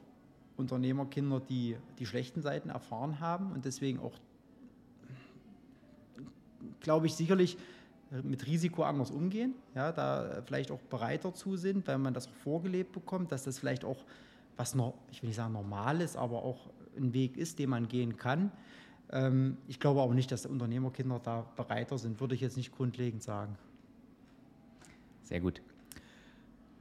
Unternehmerkinder, 0.61 1.39
die 1.39 1.75
die 1.99 2.05
schlechten 2.05 2.41
Seiten 2.41 2.69
erfahren 2.69 3.19
haben 3.19 3.51
und 3.51 3.65
deswegen 3.65 3.99
auch, 3.99 4.13
glaube 6.79 7.07
ich, 7.07 7.15
sicherlich 7.15 7.57
mit 8.23 8.45
Risiko 8.45 8.83
anders 8.83 9.11
umgehen, 9.11 9.55
ja, 9.73 9.91
da 9.91 10.41
vielleicht 10.45 10.71
auch 10.71 10.81
bereiter 10.81 11.33
zu 11.33 11.55
sind, 11.55 11.87
weil 11.87 11.97
man 11.97 12.13
das 12.13 12.27
auch 12.27 12.33
vorgelebt 12.43 12.91
bekommt, 12.91 13.31
dass 13.31 13.43
das 13.43 13.59
vielleicht 13.59 13.85
auch 13.85 14.03
was, 14.57 14.75
noch, 14.75 14.93
ich 15.11 15.21
will 15.21 15.27
nicht 15.29 15.37
sagen 15.37 15.53
normal 15.53 16.01
ist, 16.01 16.17
aber 16.17 16.43
auch 16.43 16.69
ein 16.97 17.13
Weg 17.13 17.37
ist, 17.37 17.57
den 17.59 17.69
man 17.69 17.87
gehen 17.87 18.17
kann. 18.17 18.51
Ähm, 19.11 19.57
ich 19.67 19.79
glaube 19.79 20.01
aber 20.01 20.13
nicht, 20.13 20.31
dass 20.31 20.45
Unternehmerkinder 20.45 21.19
da 21.19 21.45
bereiter 21.55 21.97
sind, 21.97 22.19
würde 22.19 22.35
ich 22.35 22.41
jetzt 22.41 22.57
nicht 22.57 22.71
grundlegend 22.75 23.23
sagen. 23.23 23.57
Sehr 25.23 25.39
gut. 25.39 25.61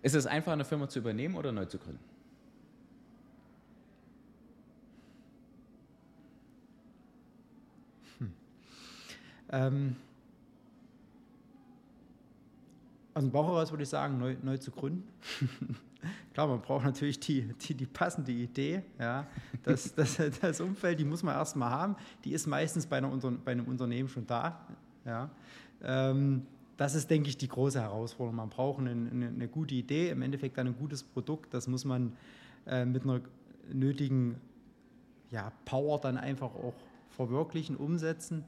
Ist 0.03 0.15
es 0.15 0.27
einfach, 0.27 0.53
eine 0.53 0.65
Firma 0.65 0.89
zu 0.89 0.99
übernehmen 0.99 1.37
oder 1.37 1.53
neu 1.53 1.67
zu 1.67 1.79
gründen? 1.79 2.03
Hm. 8.19 8.33
Ähm, 9.53 9.97
aus 13.15 13.23
dem 13.23 13.33
Bauch 13.33 13.47
heraus 13.47 13.71
würde 13.71 13.83
ich 13.83 13.89
sagen, 13.89 14.19
neu, 14.19 14.37
neu 14.43 14.57
zu 14.57 14.71
gründen. 14.71 15.05
Klar, 16.33 16.47
man 16.47 16.63
braucht 16.63 16.85
natürlich 16.85 17.21
die, 17.21 17.43
die, 17.61 17.75
die 17.75 17.87
passende 17.87 18.33
Idee. 18.33 18.83
Ja. 18.99 19.27
Das, 19.63 19.95
das, 19.95 20.19
das 20.41 20.61
Umfeld, 20.61 20.99
die 20.99 21.05
muss 21.05 21.23
man 21.23 21.35
erstmal 21.35 21.71
haben. 21.71 21.97
Die 22.25 22.33
ist 22.33 22.47
meistens 22.47 22.87
bei, 22.87 22.99
einer 22.99 23.09
bei 23.45 23.53
einem 23.53 23.67
Unternehmen 23.67 24.09
schon 24.09 24.27
da. 24.27 24.67
Ja. 25.05 25.31
Ähm, 25.83 26.47
das 26.77 26.95
ist, 26.95 27.11
denke 27.11 27.29
ich, 27.29 27.37
die 27.37 27.49
große 27.49 27.81
Herausforderung. 27.81 28.37
Man 28.37 28.49
braucht 28.49 28.81
eine, 28.81 28.91
eine, 28.91 29.29
eine, 29.29 29.49
gute 29.49 29.75
Idee, 29.75 30.09
im 30.09 30.23
Endeffekt 30.23 30.59
ein 30.59 30.75
gutes 30.79 31.03
Produkt. 31.03 31.53
Das 31.53 31.67
muss 31.69 31.85
man 31.85 32.17
äh, 32.67 32.87
mit 32.87 33.03
einer 33.03 33.21
nötigen 33.71 34.37
ja, 35.31 35.53
Power 35.67 36.01
dann 36.01 36.17
einfach 36.17 36.55
auch 36.55 36.75
verwirklichen, 37.11 37.77
umsetzen. 37.77 38.45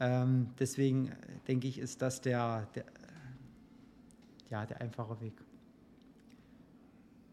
Ähm, 0.00 0.50
deswegen 0.58 1.12
denke 1.46 1.66
ich, 1.66 1.78
ist 1.78 2.02
das 2.02 2.20
der, 2.20 2.68
der, 2.74 2.84
ja, 4.50 4.64
der 4.64 4.80
einfache 4.80 5.20
Weg. 5.20 5.34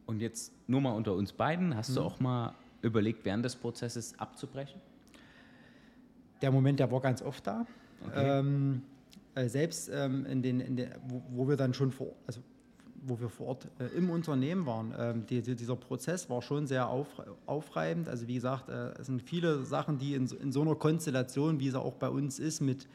Und 0.06 0.22
jetzt 0.22 0.54
nur 0.68 0.82
mal 0.82 0.92
unter 0.92 1.14
uns 1.14 1.34
beiden, 1.34 1.76
hast 1.76 1.90
mhm. 1.90 1.96
du 1.96 2.02
auch 2.02 2.20
mal 2.20 2.56
überlegt, 2.82 3.26
während 3.26 3.46
des 3.46 3.56
Prozesses 3.56 4.18
abzubrechen? 4.20 4.80
Der 6.42 6.52
Moment, 6.52 6.80
der 6.80 6.92
war 6.92 7.02
ganz 7.02 7.22
oft 7.22 7.46
da. 7.48 7.66
Okay. 8.06 8.40
Ähm, 8.40 8.82
äh, 9.36 9.48
selbst 9.48 9.90
ähm, 9.94 10.26
in 10.26 10.42
den, 10.42 10.60
in 10.60 10.76
den 10.76 10.90
wo, 11.08 11.24
wo, 11.30 11.48
wir 11.48 11.58
dann 11.58 11.74
schon 11.74 11.92
vor, 11.92 12.14
also 12.28 12.42
wo 13.08 13.20
wir 13.20 13.30
vor 13.30 13.48
Ort 13.48 13.68
äh, 13.80 13.86
im 13.98 14.10
Unternehmen 14.10 14.66
waren, 14.66 14.94
ähm, 14.98 15.26
die, 15.26 15.42
die, 15.42 15.56
dieser 15.56 15.76
Prozess 15.76 16.30
war 16.30 16.42
schon 16.42 16.68
sehr 16.68 16.88
auf, 16.88 17.08
aufreibend. 17.46 18.10
Also 18.10 18.28
wie 18.28 18.36
gesagt, 18.36 18.70
äh, 18.70 18.92
es 19.00 19.08
sind 19.08 19.22
viele 19.22 19.64
Sachen, 19.64 19.98
die 19.98 20.16
in, 20.16 20.28
in 20.28 20.52
so 20.52 20.62
einer 20.62 20.76
Konstellation, 20.76 21.60
wie 21.60 21.68
es 21.68 21.76
auch 21.76 21.94
bei 21.94 22.10
uns 22.10 22.40
ist, 22.40 22.62
mit 22.62 22.88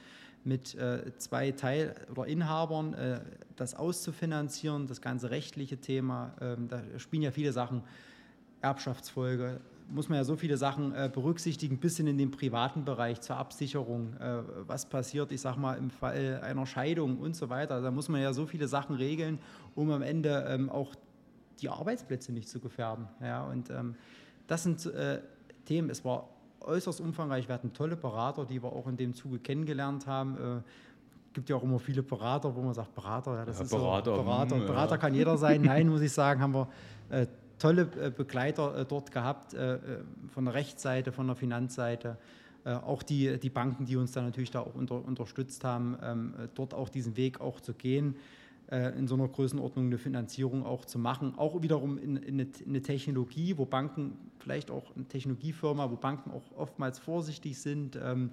mit 0.44 0.74
äh, 0.74 1.12
zwei 1.18 1.52
Teil- 1.52 1.94
oder 2.11 2.26
Inhabern 2.26 2.94
äh, 2.94 3.20
das 3.56 3.74
auszufinanzieren, 3.74 4.86
das 4.86 5.00
ganze 5.00 5.30
rechtliche 5.30 5.76
Thema. 5.76 6.34
Ähm, 6.40 6.68
da 6.68 6.80
spielen 6.96 7.22
ja 7.22 7.30
viele 7.30 7.52
Sachen, 7.52 7.82
Erbschaftsfolge, 8.62 9.61
muss 9.91 10.09
man 10.09 10.18
ja 10.18 10.24
so 10.24 10.36
viele 10.36 10.57
Sachen 10.57 10.95
äh, 10.95 11.11
berücksichtigen, 11.12 11.78
bis 11.78 11.97
hin 11.97 12.07
in 12.07 12.18
den 12.18 12.30
privaten 12.30 12.84
Bereich 12.84 13.20
zur 13.20 13.36
Absicherung. 13.36 14.14
Äh, 14.14 14.43
was 14.66 14.86
passiert, 14.86 15.32
ich 15.32 15.41
sag 15.41 15.57
mal, 15.57 15.74
im 15.74 15.91
Fall 15.91 16.41
einer 16.43 16.66
Scheidung 16.66 17.18
und 17.18 17.36
so 17.36 17.49
weiter. 17.49 17.80
Da 17.80 17.91
muss 17.91 18.09
man 18.09 18.20
ja 18.20 18.32
so 18.32 18.47
viele 18.47 18.68
Sachen 18.68 18.97
regeln, 18.97 19.38
um 19.74 19.91
am 19.91 20.03
Ende 20.03 20.47
ähm, 20.49 20.70
auch 20.70 20.95
die 21.61 21.68
Arbeitsplätze 21.68 22.32
nicht 22.32 22.49
zu 22.49 22.61
gefährden. 22.61 23.09
Ja, 23.20 23.45
und 23.45 23.70
ähm, 23.70 23.95
das 24.47 24.62
sind 24.62 24.84
äh, 24.86 25.20
Themen. 25.64 25.91
Es 25.91 26.05
war 26.05 26.28
äußerst 26.61 27.01
umfangreich. 27.01 27.49
Wir 27.49 27.55
hatten 27.55 27.72
tolle 27.72 27.97
Berater, 27.97 28.45
die 28.45 28.62
wir 28.62 28.72
auch 28.72 28.86
in 28.86 28.97
dem 28.97 29.14
Zuge 29.14 29.38
kennengelernt 29.38 30.07
haben. 30.07 30.34
Es 30.34 30.59
äh, 30.59 30.62
gibt 31.32 31.49
ja 31.49 31.57
auch 31.57 31.62
immer 31.62 31.78
viele 31.78 32.03
Berater, 32.03 32.55
wo 32.55 32.62
man 32.62 32.74
sagt, 32.74 32.95
Berater, 32.95 33.34
ja, 33.34 33.45
das 33.45 33.59
ja, 33.59 33.64
ist 33.64 33.70
Berater, 33.70 34.16
so, 34.16 34.22
Berater. 34.22 34.59
Berater 34.59 34.93
ja. 34.93 34.99
kann 34.99 35.14
jeder 35.14 35.36
sein. 35.36 35.62
Nein, 35.62 35.88
muss 35.88 36.01
ich 36.01 36.12
sagen, 36.12 36.41
haben 36.41 36.55
wir 36.55 36.68
äh, 37.11 37.26
tolle 37.61 37.88
äh, 38.00 38.11
Begleiter 38.11 38.76
äh, 38.76 38.84
dort 38.84 39.12
gehabt, 39.12 39.54
äh, 39.54 39.78
von 40.28 40.44
der 40.46 40.54
Rechtsseite, 40.54 41.12
von 41.12 41.26
der 41.26 41.36
Finanzseite. 41.36 42.16
auch 42.64 43.02
die, 43.02 43.38
die 43.38 43.48
Banken, 43.48 43.86
die 43.86 43.96
uns 43.96 44.12
da 44.12 44.20
natürlich 44.20 44.50
da 44.50 44.61
auch 44.61 44.74
unter, 44.74 45.02
unterstützt 45.02 45.64
haben, 45.64 45.96
ähm, 46.02 46.34
dort 46.54 46.74
auch 46.74 46.90
diesen 46.90 47.16
Weg 47.16 47.40
auch 47.40 47.61
zu 47.61 47.72
gehen 47.72 48.16
in 48.96 49.08
so 49.08 49.16
einer 49.16 49.26
Größenordnung 49.26 49.86
eine 49.86 49.98
Finanzierung 49.98 50.64
auch 50.64 50.84
zu 50.84 51.00
machen. 51.00 51.34
Auch 51.36 51.61
wiederum 51.61 51.98
in, 51.98 52.16
in, 52.18 52.52
eine, 52.68 52.82
Technologie, 52.82 53.58
wo 53.58 53.64
Banken, 53.64 54.12
vielleicht 54.38 54.70
auch 54.70 54.94
eine 54.94 55.06
Technologiefirma, 55.06 55.90
wo 55.90 55.96
Banken 55.96 56.30
auch 56.30 56.56
oftmals 56.56 57.00
vorsichtig 57.00 57.58
sind, 57.58 57.98
ähm, 58.00 58.30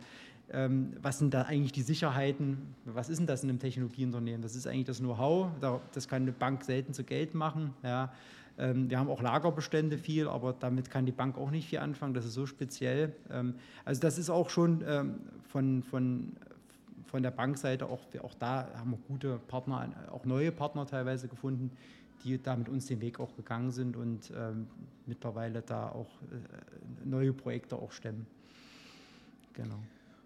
ähm, 0.51 0.93
was 1.01 1.19
sind 1.19 1.33
da 1.33 1.43
eigentlich 1.43 1.71
die 1.71 1.81
Sicherheiten, 1.81 2.75
was 2.85 3.09
ist 3.09 3.17
denn 3.17 3.27
das 3.27 3.43
in 3.43 3.49
einem 3.49 3.59
Technologieunternehmen? 3.59 4.41
Das 4.41 4.55
ist 4.55 4.67
eigentlich 4.67 4.85
das 4.85 4.99
Know-how, 4.99 5.49
das 5.91 6.07
kann 6.07 6.21
eine 6.21 6.31
Bank 6.31 6.63
selten 6.63 6.93
zu 6.93 7.03
Geld 7.03 7.33
machen. 7.33 7.73
Ja. 7.83 8.13
Ähm, 8.57 8.89
wir 8.89 8.99
haben 8.99 9.09
auch 9.09 9.21
Lagerbestände 9.21 9.97
viel, 9.97 10.27
aber 10.27 10.53
damit 10.53 10.89
kann 10.89 11.05
die 11.05 11.11
Bank 11.11 11.37
auch 11.37 11.51
nicht 11.51 11.69
viel 11.69 11.79
anfangen, 11.79 12.13
das 12.13 12.25
ist 12.25 12.33
so 12.33 12.45
speziell. 12.45 13.13
Ähm, 13.29 13.55
also 13.85 14.01
das 14.01 14.17
ist 14.17 14.29
auch 14.29 14.49
schon 14.49 14.83
ähm, 14.87 15.19
von, 15.47 15.83
von, 15.83 16.33
von 17.05 17.23
der 17.23 17.31
Bankseite, 17.31 17.85
auch, 17.85 18.01
auch 18.21 18.33
da 18.35 18.69
haben 18.75 18.91
wir 18.91 18.99
gute 19.07 19.39
Partner, 19.47 19.89
auch 20.11 20.25
neue 20.25 20.51
Partner 20.51 20.85
teilweise 20.85 21.27
gefunden, 21.27 21.71
die 22.23 22.41
da 22.41 22.55
mit 22.55 22.67
uns 22.67 22.87
den 22.87 22.99
Weg 22.99 23.19
auch 23.19 23.35
gegangen 23.35 23.71
sind 23.71 23.95
und 23.95 24.31
mittlerweile 25.05 25.61
da 25.61 25.89
auch 25.89 26.09
äh, 26.31 27.07
neue 27.07 27.31
Projekte 27.31 27.75
auch 27.75 27.91
stemmen. 27.91 28.25
Genau. 29.53 29.79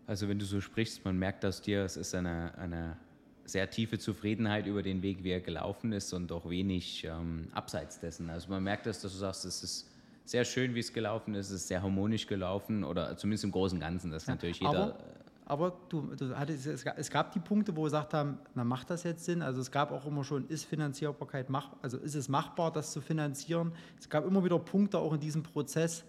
Also 0.07 0.27
wenn 0.27 0.39
du 0.39 0.45
so 0.45 0.59
sprichst, 0.59 1.05
man 1.05 1.17
merkt 1.17 1.43
dass 1.43 1.61
dir, 1.61 1.83
es 1.83 1.97
ist 1.97 2.15
eine, 2.15 2.57
eine 2.57 2.97
sehr 3.45 3.69
tiefe 3.69 3.99
Zufriedenheit 3.99 4.67
über 4.67 4.81
den 4.81 5.01
Weg, 5.01 5.23
wie 5.23 5.31
er 5.31 5.41
gelaufen 5.41 5.91
ist 5.93 6.13
und 6.13 6.31
auch 6.31 6.49
wenig 6.49 7.03
ähm, 7.03 7.47
abseits 7.53 7.99
dessen. 7.99 8.29
Also 8.29 8.49
man 8.49 8.63
merkt 8.63 8.85
das, 8.85 9.01
dass 9.01 9.11
du 9.11 9.17
sagst, 9.17 9.45
es 9.45 9.63
ist 9.63 9.89
sehr 10.25 10.45
schön, 10.45 10.75
wie 10.75 10.79
es 10.79 10.93
gelaufen 10.93 11.35
ist, 11.35 11.47
es 11.47 11.61
ist 11.61 11.67
sehr 11.67 11.81
harmonisch 11.81 12.27
gelaufen 12.27 12.83
oder 12.83 13.17
zumindest 13.17 13.43
im 13.43 13.51
Großen 13.51 13.77
und 13.77 13.81
Ganzen, 13.81 14.11
dass 14.11 14.27
ja, 14.27 14.33
natürlich 14.33 14.59
jeder... 14.59 14.83
Aber, 14.83 14.97
aber 15.45 15.77
du, 15.89 16.01
du 16.15 16.37
hattest, 16.37 16.65
es 16.67 17.09
gab 17.09 17.33
die 17.33 17.39
Punkte, 17.39 17.75
wo 17.75 17.81
wir 17.81 17.85
gesagt 17.85 18.13
haben, 18.13 18.39
na 18.55 18.63
macht 18.63 18.89
das 18.89 19.03
jetzt 19.03 19.25
Sinn? 19.25 19.41
Also 19.41 19.59
es 19.59 19.71
gab 19.71 19.91
auch 19.91 20.05
immer 20.05 20.23
schon, 20.23 20.47
ist 20.47 20.63
Finanzierbarkeit 20.63 21.49
mach, 21.49 21.71
also 21.81 21.97
ist 21.97 22.15
es 22.15 22.29
machbar, 22.29 22.71
das 22.71 22.93
zu 22.93 23.01
finanzieren? 23.01 23.73
Es 23.99 24.09
gab 24.09 24.25
immer 24.25 24.43
wieder 24.45 24.59
Punkte 24.59 24.99
auch 24.99 25.13
in 25.13 25.19
diesem 25.19 25.43
Prozess, 25.43 26.05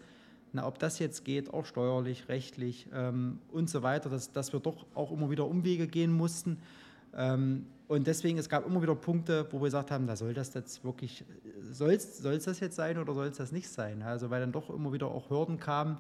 na, 0.52 0.66
ob 0.66 0.78
das 0.78 0.98
jetzt 0.98 1.24
geht, 1.24 1.52
auch 1.52 1.64
steuerlich, 1.64 2.28
rechtlich 2.28 2.86
ähm, 2.92 3.38
und 3.50 3.70
so 3.70 3.82
weiter, 3.82 4.10
dass, 4.10 4.32
dass 4.32 4.52
wir 4.52 4.60
doch 4.60 4.86
auch 4.94 5.10
immer 5.10 5.30
wieder 5.30 5.46
Umwege 5.46 5.88
gehen 5.88 6.12
mussten. 6.12 6.58
Ähm, 7.14 7.66
und 7.88 8.06
deswegen, 8.06 8.38
es 8.38 8.48
gab 8.48 8.66
immer 8.66 8.80
wieder 8.80 8.94
Punkte, 8.94 9.46
wo 9.50 9.58
wir 9.58 9.64
gesagt 9.64 9.90
haben, 9.90 10.06
da 10.06 10.16
soll 10.16 10.32
das 10.32 10.54
jetzt 10.54 10.82
wirklich, 10.82 11.24
soll 11.60 11.92
es 11.92 12.22
das 12.22 12.60
jetzt 12.60 12.76
sein 12.76 12.96
oder 12.96 13.12
soll 13.12 13.26
es 13.26 13.36
das 13.36 13.52
nicht 13.52 13.68
sein? 13.68 14.02
Also 14.02 14.30
weil 14.30 14.40
dann 14.40 14.52
doch 14.52 14.70
immer 14.70 14.92
wieder 14.92 15.08
auch 15.08 15.28
Hürden 15.28 15.58
kamen 15.58 15.98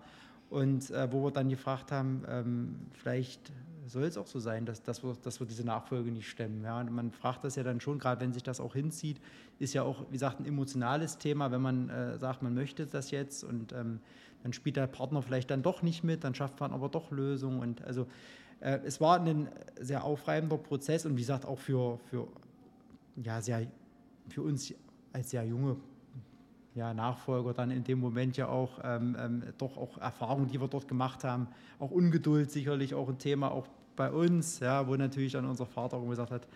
und 0.48 0.90
äh, 0.90 1.12
wo 1.12 1.24
wir 1.24 1.30
dann 1.30 1.48
gefragt 1.48 1.92
haben, 1.92 2.24
ähm, 2.28 2.76
vielleicht 2.92 3.52
soll 3.86 4.04
es 4.04 4.16
auch 4.16 4.26
so 4.26 4.38
sein, 4.38 4.64
dass, 4.64 4.82
dass, 4.82 5.02
wir, 5.02 5.16
dass 5.22 5.40
wir 5.40 5.46
diese 5.46 5.64
Nachfolge 5.64 6.10
nicht 6.10 6.28
stemmen. 6.30 6.64
Ja? 6.64 6.80
Und 6.80 6.92
man 6.92 7.10
fragt 7.10 7.44
das 7.44 7.56
ja 7.56 7.62
dann 7.62 7.80
schon, 7.80 7.98
gerade 7.98 8.20
wenn 8.20 8.32
sich 8.32 8.42
das 8.42 8.60
auch 8.60 8.72
hinzieht, 8.74 9.20
ist 9.58 9.74
ja 9.74 9.82
auch, 9.82 10.06
wie 10.08 10.12
gesagt, 10.12 10.40
ein 10.40 10.46
emotionales 10.46 11.18
Thema, 11.18 11.50
wenn 11.50 11.60
man 11.60 11.88
äh, 11.90 12.18
sagt, 12.18 12.42
man 12.42 12.54
möchte 12.54 12.86
das 12.86 13.10
jetzt 13.10 13.44
und 13.44 13.72
ähm, 13.72 14.00
dann 14.42 14.52
spielt 14.52 14.76
der 14.76 14.86
Partner 14.86 15.22
vielleicht 15.22 15.50
dann 15.50 15.62
doch 15.62 15.82
nicht 15.82 16.04
mit, 16.04 16.24
dann 16.24 16.34
schafft 16.34 16.58
man 16.60 16.72
aber 16.72 16.88
doch 16.88 17.10
Lösungen 17.10 17.60
und 17.60 17.82
also 17.82 18.06
äh, 18.62 18.80
es 18.84 19.00
war 19.00 19.20
ein 19.20 19.48
sehr 19.80 20.04
aufreibender 20.04 20.58
Prozess 20.58 21.04
und 21.04 21.16
wie 21.16 21.20
gesagt 21.20 21.44
auch 21.44 21.58
für, 21.58 21.98
für, 22.04 22.28
ja, 23.16 23.40
sehr, 23.40 23.66
für 24.28 24.42
uns 24.42 24.72
als 25.12 25.30
sehr 25.30 25.44
junge 25.44 25.76
ja, 26.74 26.94
Nachfolger 26.94 27.52
dann 27.52 27.70
in 27.70 27.84
dem 27.84 27.98
Moment 27.98 28.36
ja 28.36 28.48
auch 28.48 28.78
ähm, 28.82 29.16
ähm, 29.18 29.42
doch 29.58 29.76
auch 29.76 29.98
Erfahrungen, 29.98 30.48
die 30.48 30.60
wir 30.60 30.68
dort 30.68 30.88
gemacht 30.88 31.22
haben, 31.24 31.48
auch 31.78 31.90
Ungeduld 31.90 32.50
sicherlich 32.50 32.94
auch 32.94 33.08
ein 33.08 33.18
Thema 33.18 33.50
auch 33.50 33.66
bei 33.94 34.10
uns, 34.10 34.60
ja, 34.60 34.86
wo 34.88 34.96
natürlich 34.96 35.32
dann 35.32 35.44
unser 35.44 35.66
Vater 35.66 35.98
auch 35.98 36.08
gesagt 36.08 36.30
hat, 36.30 36.48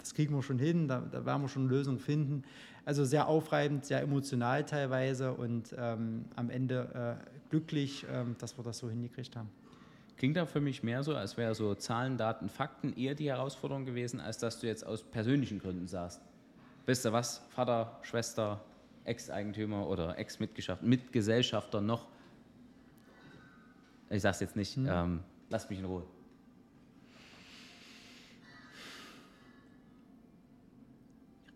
das 0.00 0.12
kriegen 0.12 0.34
wir 0.34 0.42
schon 0.42 0.58
hin, 0.58 0.88
da, 0.88 1.00
da 1.00 1.24
werden 1.24 1.42
wir 1.42 1.48
schon 1.48 1.62
eine 1.62 1.70
Lösung 1.70 2.00
finden. 2.00 2.42
Also 2.84 3.04
sehr 3.04 3.28
aufreibend, 3.28 3.84
sehr 3.84 4.02
emotional 4.02 4.64
teilweise 4.64 5.32
und 5.32 5.74
ähm, 5.78 6.24
am 6.34 6.50
Ende 6.50 7.20
äh, 7.22 7.48
glücklich, 7.48 8.04
ähm, 8.12 8.34
dass 8.38 8.58
wir 8.58 8.64
das 8.64 8.78
so 8.78 8.90
hingekriegt 8.90 9.36
haben. 9.36 9.48
Klingt 10.16 10.36
da 10.36 10.46
für 10.46 10.60
mich 10.60 10.82
mehr 10.82 11.02
so, 11.02 11.14
als 11.14 11.36
wäre 11.36 11.54
so 11.54 11.74
Zahlen, 11.74 12.16
Daten, 12.16 12.48
Fakten 12.48 12.92
eher 12.96 13.14
die 13.14 13.28
Herausforderung 13.28 13.84
gewesen, 13.84 14.20
als 14.20 14.38
dass 14.38 14.60
du 14.60 14.66
jetzt 14.66 14.86
aus 14.86 15.02
persönlichen 15.02 15.58
Gründen 15.58 15.88
sagst. 15.88 16.22
Wisst 16.86 17.04
ihr 17.04 17.12
was? 17.12 17.42
Vater, 17.50 17.98
Schwester, 18.02 18.60
Ex-Eigentümer 19.04 19.88
oder 19.88 20.18
Ex-Mitgesellschafter 20.18 21.80
noch. 21.80 22.08
Ich 24.10 24.22
sag's 24.22 24.40
jetzt 24.40 24.54
nicht, 24.54 24.76
hm. 24.76 24.86
ähm, 24.88 25.20
lasst 25.50 25.70
mich 25.70 25.78
in 25.78 25.84
Ruhe. 25.86 26.04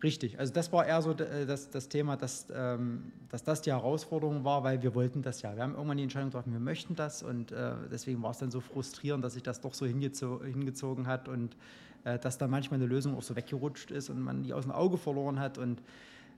Richtig, 0.01 0.39
also 0.39 0.53
das 0.53 0.71
war 0.71 0.85
eher 0.85 1.01
so 1.01 1.11
äh, 1.11 1.45
das, 1.45 1.69
das 1.69 1.89
Thema, 1.89 2.15
dass, 2.15 2.47
ähm, 2.53 3.11
dass 3.29 3.43
das 3.43 3.61
die 3.61 3.71
Herausforderung 3.71 4.45
war, 4.45 4.63
weil 4.63 4.81
wir 4.81 4.95
wollten 4.95 5.21
das 5.21 5.41
ja. 5.41 5.55
Wir 5.55 5.63
haben 5.63 5.73
irgendwann 5.73 5.97
die 5.97 6.03
Entscheidung 6.03 6.29
getroffen, 6.29 6.53
wir 6.53 6.59
möchten 6.59 6.95
das 6.95 7.21
und 7.21 7.51
äh, 7.51 7.73
deswegen 7.91 8.21
war 8.23 8.31
es 8.31 8.37
dann 8.37 8.49
so 8.49 8.61
frustrierend, 8.61 9.23
dass 9.23 9.33
sich 9.33 9.43
das 9.43 9.59
doch 9.59 9.73
so 9.73 9.85
hingezo 9.85 10.41
hingezogen 10.43 11.07
hat 11.07 11.27
und 11.27 11.57
äh, 12.05 12.17
dass 12.17 12.37
da 12.37 12.47
manchmal 12.47 12.79
eine 12.79 12.87
Lösung 12.87 13.17
auch 13.17 13.23
so 13.23 13.35
weggerutscht 13.35 13.91
ist 13.91 14.09
und 14.09 14.21
man 14.21 14.43
die 14.43 14.53
aus 14.53 14.63
dem 14.63 14.71
Auge 14.71 14.97
verloren 14.97 15.39
hat 15.39 15.57
und 15.57 15.81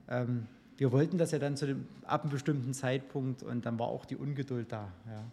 ähm, 0.08 0.48
wir 0.76 0.90
wollten 0.90 1.16
das 1.16 1.30
ja 1.30 1.38
dann 1.38 1.56
zu 1.56 1.66
dem, 1.66 1.86
ab 2.04 2.22
einem 2.22 2.32
bestimmten 2.32 2.74
Zeitpunkt 2.74 3.44
und 3.44 3.64
dann 3.64 3.78
war 3.78 3.86
auch 3.86 4.04
die 4.04 4.16
Ungeduld 4.16 4.72
da. 4.72 4.88
Ja. 5.06 5.24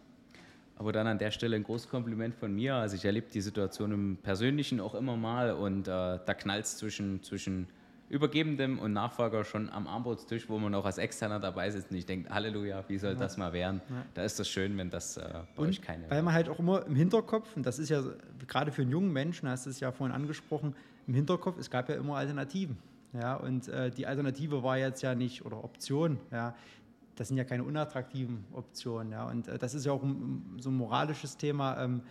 Aber 0.76 0.92
dann 0.92 1.08
an 1.08 1.18
der 1.18 1.32
Stelle 1.32 1.56
ein 1.56 1.64
großes 1.64 1.88
Kompliment 1.88 2.34
von 2.36 2.54
mir. 2.54 2.76
Also 2.76 2.94
ich 2.94 3.04
erlebe 3.04 3.26
die 3.32 3.40
Situation 3.40 3.90
im 3.90 4.16
Persönlichen 4.22 4.80
auch 4.80 4.94
immer 4.94 5.16
mal 5.16 5.52
und 5.52 5.88
äh, 5.88 5.90
da 5.90 6.34
knallt 6.34 6.66
es 6.66 6.76
zwischen, 6.76 7.22
zwischen 7.22 7.66
Übergebendem 8.10 8.78
und 8.80 8.92
Nachfolger 8.92 9.44
schon 9.44 9.70
am 9.70 9.86
Armbrotstisch, 9.86 10.48
wo 10.48 10.58
man 10.58 10.74
auch 10.74 10.84
als 10.84 10.98
Externer 10.98 11.38
dabei 11.38 11.70
sitzt 11.70 11.90
und 11.90 11.96
ich 11.96 12.06
denke, 12.06 12.28
Halleluja, 12.28 12.84
wie 12.88 12.98
soll 12.98 13.12
ja. 13.12 13.18
das 13.18 13.36
mal 13.36 13.52
werden? 13.52 13.80
Ja. 13.88 14.04
Da 14.14 14.24
ist 14.24 14.38
das 14.38 14.48
schön, 14.48 14.76
wenn 14.76 14.90
das 14.90 15.16
äh, 15.16 15.22
bei 15.54 15.62
und 15.62 15.68
euch 15.68 15.80
keine. 15.80 16.10
Weil 16.10 16.22
man 16.22 16.34
halt 16.34 16.48
auch 16.48 16.58
immer 16.58 16.84
im 16.86 16.96
Hinterkopf, 16.96 17.56
und 17.56 17.64
das 17.64 17.78
ist 17.78 17.88
ja 17.88 18.02
gerade 18.48 18.72
für 18.72 18.82
einen 18.82 18.90
jungen 18.90 19.12
Menschen, 19.12 19.48
hast 19.48 19.66
du 19.66 19.70
es 19.70 19.78
ja 19.78 19.92
vorhin 19.92 20.14
angesprochen, 20.14 20.74
im 21.06 21.14
Hinterkopf, 21.14 21.56
es 21.58 21.70
gab 21.70 21.88
ja 21.88 21.94
immer 21.94 22.16
Alternativen. 22.16 22.78
Ja, 23.12 23.36
und 23.36 23.68
äh, 23.68 23.90
die 23.90 24.06
Alternative 24.06 24.62
war 24.62 24.76
jetzt 24.76 25.02
ja 25.02 25.14
nicht, 25.14 25.44
oder 25.44 25.62
Option, 25.62 26.18
ja, 26.30 26.54
das 27.14 27.28
sind 27.28 27.36
ja 27.36 27.44
keine 27.44 27.64
unattraktiven 27.64 28.44
Optionen. 28.52 29.12
Ja, 29.12 29.28
und 29.28 29.46
äh, 29.46 29.58
das 29.58 29.74
ist 29.74 29.86
ja 29.86 29.92
auch 29.92 30.02
ein, 30.02 30.56
so 30.58 30.70
ein 30.70 30.76
moralisches 30.76 31.36
Thema. 31.36 31.80
Ähm, 31.82 32.02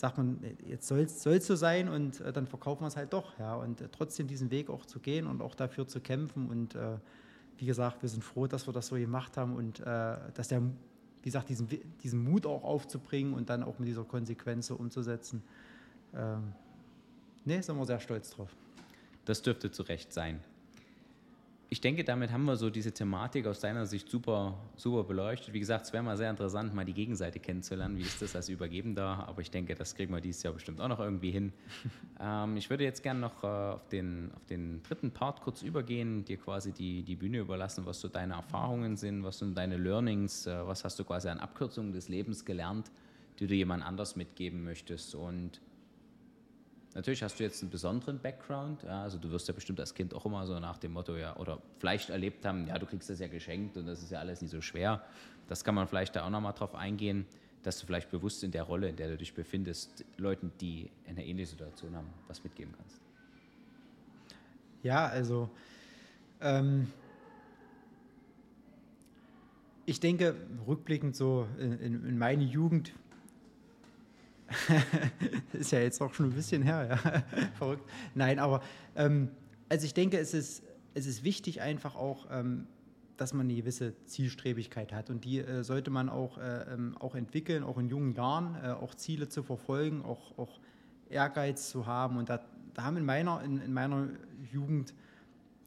sagt 0.00 0.16
man, 0.16 0.40
jetzt 0.66 0.88
soll 0.88 1.00
es 1.00 1.46
so 1.46 1.56
sein 1.56 1.88
und 1.88 2.20
äh, 2.20 2.32
dann 2.32 2.46
verkaufen 2.46 2.82
wir 2.82 2.88
es 2.88 2.96
halt 2.96 3.12
doch. 3.12 3.38
Ja, 3.38 3.56
und 3.56 3.82
äh, 3.82 3.88
trotzdem 3.92 4.26
diesen 4.26 4.50
Weg 4.50 4.70
auch 4.70 4.86
zu 4.86 4.98
gehen 4.98 5.26
und 5.26 5.42
auch 5.42 5.54
dafür 5.54 5.86
zu 5.86 6.00
kämpfen. 6.00 6.48
Und 6.48 6.74
äh, 6.74 6.96
wie 7.58 7.66
gesagt, 7.66 8.02
wir 8.02 8.08
sind 8.08 8.24
froh, 8.24 8.46
dass 8.46 8.66
wir 8.66 8.72
das 8.72 8.86
so 8.86 8.96
gemacht 8.96 9.36
haben 9.36 9.54
und 9.54 9.80
äh, 9.80 9.84
dass 10.34 10.48
der, 10.48 10.62
wie 10.62 11.24
gesagt, 11.24 11.50
diesen, 11.50 11.68
diesen 12.02 12.24
Mut 12.24 12.46
auch 12.46 12.64
aufzubringen 12.64 13.34
und 13.34 13.50
dann 13.50 13.62
auch 13.62 13.78
mit 13.78 13.88
dieser 13.88 14.04
Konsequenz 14.04 14.68
so 14.68 14.76
umzusetzen. 14.76 15.42
Ähm, 16.14 16.54
ne, 17.44 17.62
sind 17.62 17.76
wir 17.76 17.84
sehr 17.84 18.00
stolz 18.00 18.30
drauf. 18.30 18.48
Das 19.26 19.42
dürfte 19.42 19.70
zu 19.70 19.82
Recht 19.82 20.14
sein 20.14 20.40
ich 21.72 21.80
denke, 21.80 22.02
damit 22.02 22.32
haben 22.32 22.46
wir 22.46 22.56
so 22.56 22.68
diese 22.68 22.90
Thematik 22.90 23.46
aus 23.46 23.60
deiner 23.60 23.86
Sicht 23.86 24.10
super, 24.10 24.58
super 24.74 25.04
beleuchtet. 25.04 25.54
Wie 25.54 25.60
gesagt, 25.60 25.86
es 25.86 25.92
wäre 25.92 26.02
mal 26.02 26.16
sehr 26.16 26.28
interessant, 26.28 26.74
mal 26.74 26.84
die 26.84 26.92
Gegenseite 26.92 27.38
kennenzulernen. 27.38 27.96
Wie 27.96 28.02
ist 28.02 28.20
das 28.20 28.34
als 28.34 28.48
Übergebender? 28.48 29.28
Aber 29.28 29.40
ich 29.40 29.52
denke, 29.52 29.76
das 29.76 29.94
kriegen 29.94 30.12
wir 30.12 30.20
dieses 30.20 30.42
Jahr 30.42 30.52
bestimmt 30.52 30.80
auch 30.80 30.88
noch 30.88 30.98
irgendwie 30.98 31.30
hin. 31.30 31.52
ähm, 32.20 32.56
ich 32.56 32.68
würde 32.70 32.82
jetzt 32.82 33.04
gerne 33.04 33.20
noch 33.20 33.44
äh, 33.44 33.46
auf, 33.46 33.86
den, 33.86 34.32
auf 34.34 34.44
den 34.46 34.82
dritten 34.82 35.12
Part 35.12 35.42
kurz 35.42 35.62
übergehen, 35.62 36.24
dir 36.24 36.38
quasi 36.38 36.72
die, 36.72 37.04
die 37.04 37.14
Bühne 37.14 37.38
überlassen, 37.38 37.86
was 37.86 38.00
so 38.00 38.08
deine 38.08 38.34
Erfahrungen 38.34 38.96
sind, 38.96 39.22
was 39.22 39.38
sind 39.38 39.56
deine 39.56 39.76
Learnings, 39.76 40.48
äh, 40.48 40.66
was 40.66 40.82
hast 40.82 40.98
du 40.98 41.04
quasi 41.04 41.28
an 41.28 41.38
Abkürzungen 41.38 41.92
des 41.92 42.08
Lebens 42.08 42.44
gelernt, 42.44 42.90
die 43.38 43.46
du 43.46 43.54
jemand 43.54 43.84
anders 43.84 44.16
mitgeben 44.16 44.64
möchtest. 44.64 45.14
Und 45.14 45.60
Natürlich 46.94 47.22
hast 47.22 47.38
du 47.38 47.44
jetzt 47.44 47.62
einen 47.62 47.70
besonderen 47.70 48.18
Background, 48.18 48.82
ja, 48.82 49.02
also 49.02 49.16
du 49.16 49.30
wirst 49.30 49.46
ja 49.46 49.54
bestimmt 49.54 49.78
als 49.78 49.94
Kind 49.94 50.12
auch 50.12 50.26
immer 50.26 50.44
so 50.44 50.58
nach 50.58 50.76
dem 50.76 50.92
Motto, 50.92 51.16
ja, 51.16 51.36
oder 51.36 51.62
vielleicht 51.78 52.10
erlebt 52.10 52.44
haben, 52.44 52.66
ja, 52.66 52.78
du 52.78 52.86
kriegst 52.86 53.08
das 53.08 53.20
ja 53.20 53.28
geschenkt 53.28 53.76
und 53.76 53.86
das 53.86 54.02
ist 54.02 54.10
ja 54.10 54.18
alles 54.18 54.42
nicht 54.42 54.50
so 54.50 54.60
schwer. 54.60 55.04
Das 55.46 55.62
kann 55.62 55.76
man 55.76 55.86
vielleicht 55.86 56.16
da 56.16 56.26
auch 56.26 56.30
nochmal 56.30 56.52
drauf 56.52 56.74
eingehen, 56.74 57.26
dass 57.62 57.78
du 57.78 57.86
vielleicht 57.86 58.10
bewusst 58.10 58.42
in 58.42 58.50
der 58.50 58.64
Rolle, 58.64 58.88
in 58.88 58.96
der 58.96 59.08
du 59.08 59.16
dich 59.16 59.34
befindest, 59.34 60.04
Leuten, 60.16 60.50
die 60.60 60.90
eine 61.08 61.24
ähnliche 61.24 61.50
Situation 61.50 61.94
haben, 61.94 62.08
was 62.26 62.42
mitgeben 62.42 62.74
kannst. 62.76 63.00
Ja, 64.82 65.06
also 65.06 65.48
ähm, 66.40 66.88
ich 69.86 70.00
denke, 70.00 70.34
rückblickend 70.66 71.14
so 71.14 71.46
in, 71.58 71.78
in, 71.78 72.06
in 72.06 72.18
meine 72.18 72.44
Jugend, 72.44 72.92
ist 75.52 75.72
ja 75.72 75.80
jetzt 75.80 76.00
auch 76.00 76.14
schon 76.14 76.26
ein 76.26 76.32
bisschen 76.32 76.62
her, 76.62 76.86
ja. 76.88 77.22
Verrückt. 77.58 77.88
Nein, 78.14 78.38
aber 78.38 78.62
ähm, 78.96 79.28
also 79.68 79.86
ich 79.86 79.94
denke, 79.94 80.18
es 80.18 80.34
ist, 80.34 80.62
es 80.94 81.06
ist 81.06 81.24
wichtig 81.24 81.60
einfach 81.60 81.94
auch, 81.94 82.26
ähm, 82.30 82.66
dass 83.16 83.34
man 83.34 83.46
eine 83.46 83.54
gewisse 83.54 83.94
Zielstrebigkeit 84.06 84.92
hat 84.92 85.10
und 85.10 85.24
die 85.24 85.38
äh, 85.38 85.62
sollte 85.62 85.90
man 85.90 86.08
auch, 86.08 86.38
äh, 86.38 86.72
ähm, 86.72 86.96
auch 86.98 87.14
entwickeln, 87.14 87.62
auch 87.62 87.78
in 87.78 87.88
jungen 87.88 88.12
Jahren, 88.12 88.56
äh, 88.64 88.68
auch 88.70 88.94
Ziele 88.94 89.28
zu 89.28 89.42
verfolgen, 89.42 90.02
auch, 90.04 90.38
auch 90.38 90.58
Ehrgeiz 91.10 91.68
zu 91.70 91.86
haben 91.86 92.16
und 92.16 92.30
da, 92.30 92.40
da 92.74 92.84
haben 92.84 92.96
in 92.96 93.04
meiner, 93.04 93.42
in, 93.42 93.60
in 93.60 93.72
meiner 93.72 94.08
Jugend 94.50 94.94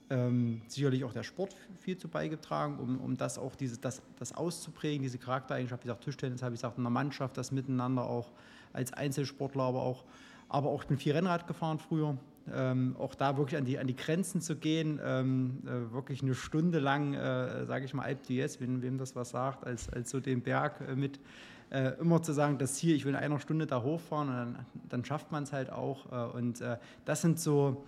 ähm, 0.09 0.61
sicherlich 0.67 1.03
auch 1.03 1.13
der 1.13 1.23
Sport 1.23 1.55
viel 1.79 1.97
zu 1.97 2.07
beigetragen, 2.07 2.79
um, 2.79 2.99
um 2.99 3.17
das 3.17 3.38
auch 3.38 3.55
diese, 3.55 3.77
das, 3.77 4.01
das 4.17 4.34
auszuprägen, 4.34 5.03
diese 5.03 5.17
Charaktereigenschaft, 5.17 5.84
wie 5.84 5.88
gesagt, 5.88 6.03
Tischtennis 6.03 6.41
habe 6.41 6.55
ich 6.55 6.61
gesagt, 6.61 6.77
in 6.77 6.84
der 6.84 6.91
Mannschaft, 6.91 7.38
das 7.38 7.51
Miteinander 7.51 8.03
auch 8.03 8.31
als 8.74 8.93
Einzelsportler, 8.93 9.63
aber 9.63 9.82
auch, 9.82 10.03
aber 10.49 10.69
auch 10.69 10.82
ich 10.82 10.88
bin 10.88 10.97
viel 10.97 11.13
Rennrad 11.13 11.47
gefahren 11.47 11.80
früher. 11.80 12.17
Ähm, 12.53 12.97
auch 12.99 13.15
da 13.15 13.38
wirklich 13.38 13.57
an 13.57 13.63
die, 13.63 13.80
an 13.80 13.88
die 13.88 13.95
Grenzen 13.95 14.41
zu 14.41 14.57
gehen, 14.57 14.99
ähm, 15.01 15.61
äh, 15.65 15.93
wirklich 15.93 16.21
eine 16.21 16.36
Stunde 16.36 16.80
lang, 16.80 17.13
äh, 17.13 17.65
sage 17.65 17.86
ich 17.86 17.93
mal, 17.93 18.03
Alp 18.03 18.26
d'Huez, 18.28 18.59
wem, 18.59 18.82
wem 18.82 18.97
das 18.97 19.15
was 19.15 19.30
sagt, 19.30 19.65
als, 19.65 19.89
als 19.89 20.09
so 20.09 20.19
den 20.19 20.41
Berg 20.41 20.82
äh, 20.82 20.95
mit 20.95 21.21
äh, 21.69 21.93
immer 21.99 22.21
zu 22.21 22.34
sagen, 22.34 22.57
das 22.57 22.76
Ziel, 22.76 22.95
ich 22.95 23.05
will 23.05 23.13
in 23.13 23.19
einer 23.19 23.39
Stunde 23.39 23.65
da 23.65 23.82
hochfahren 23.82 24.28
und 24.30 24.36
dann, 24.36 24.65
dann 24.89 25.05
schafft 25.05 25.32
man 25.32 25.43
es 25.43 25.53
halt 25.53 25.71
auch. 25.71 26.11
Äh, 26.11 26.38
und 26.38 26.59
äh, 26.59 26.78
das 27.05 27.21
sind 27.21 27.39
so 27.39 27.86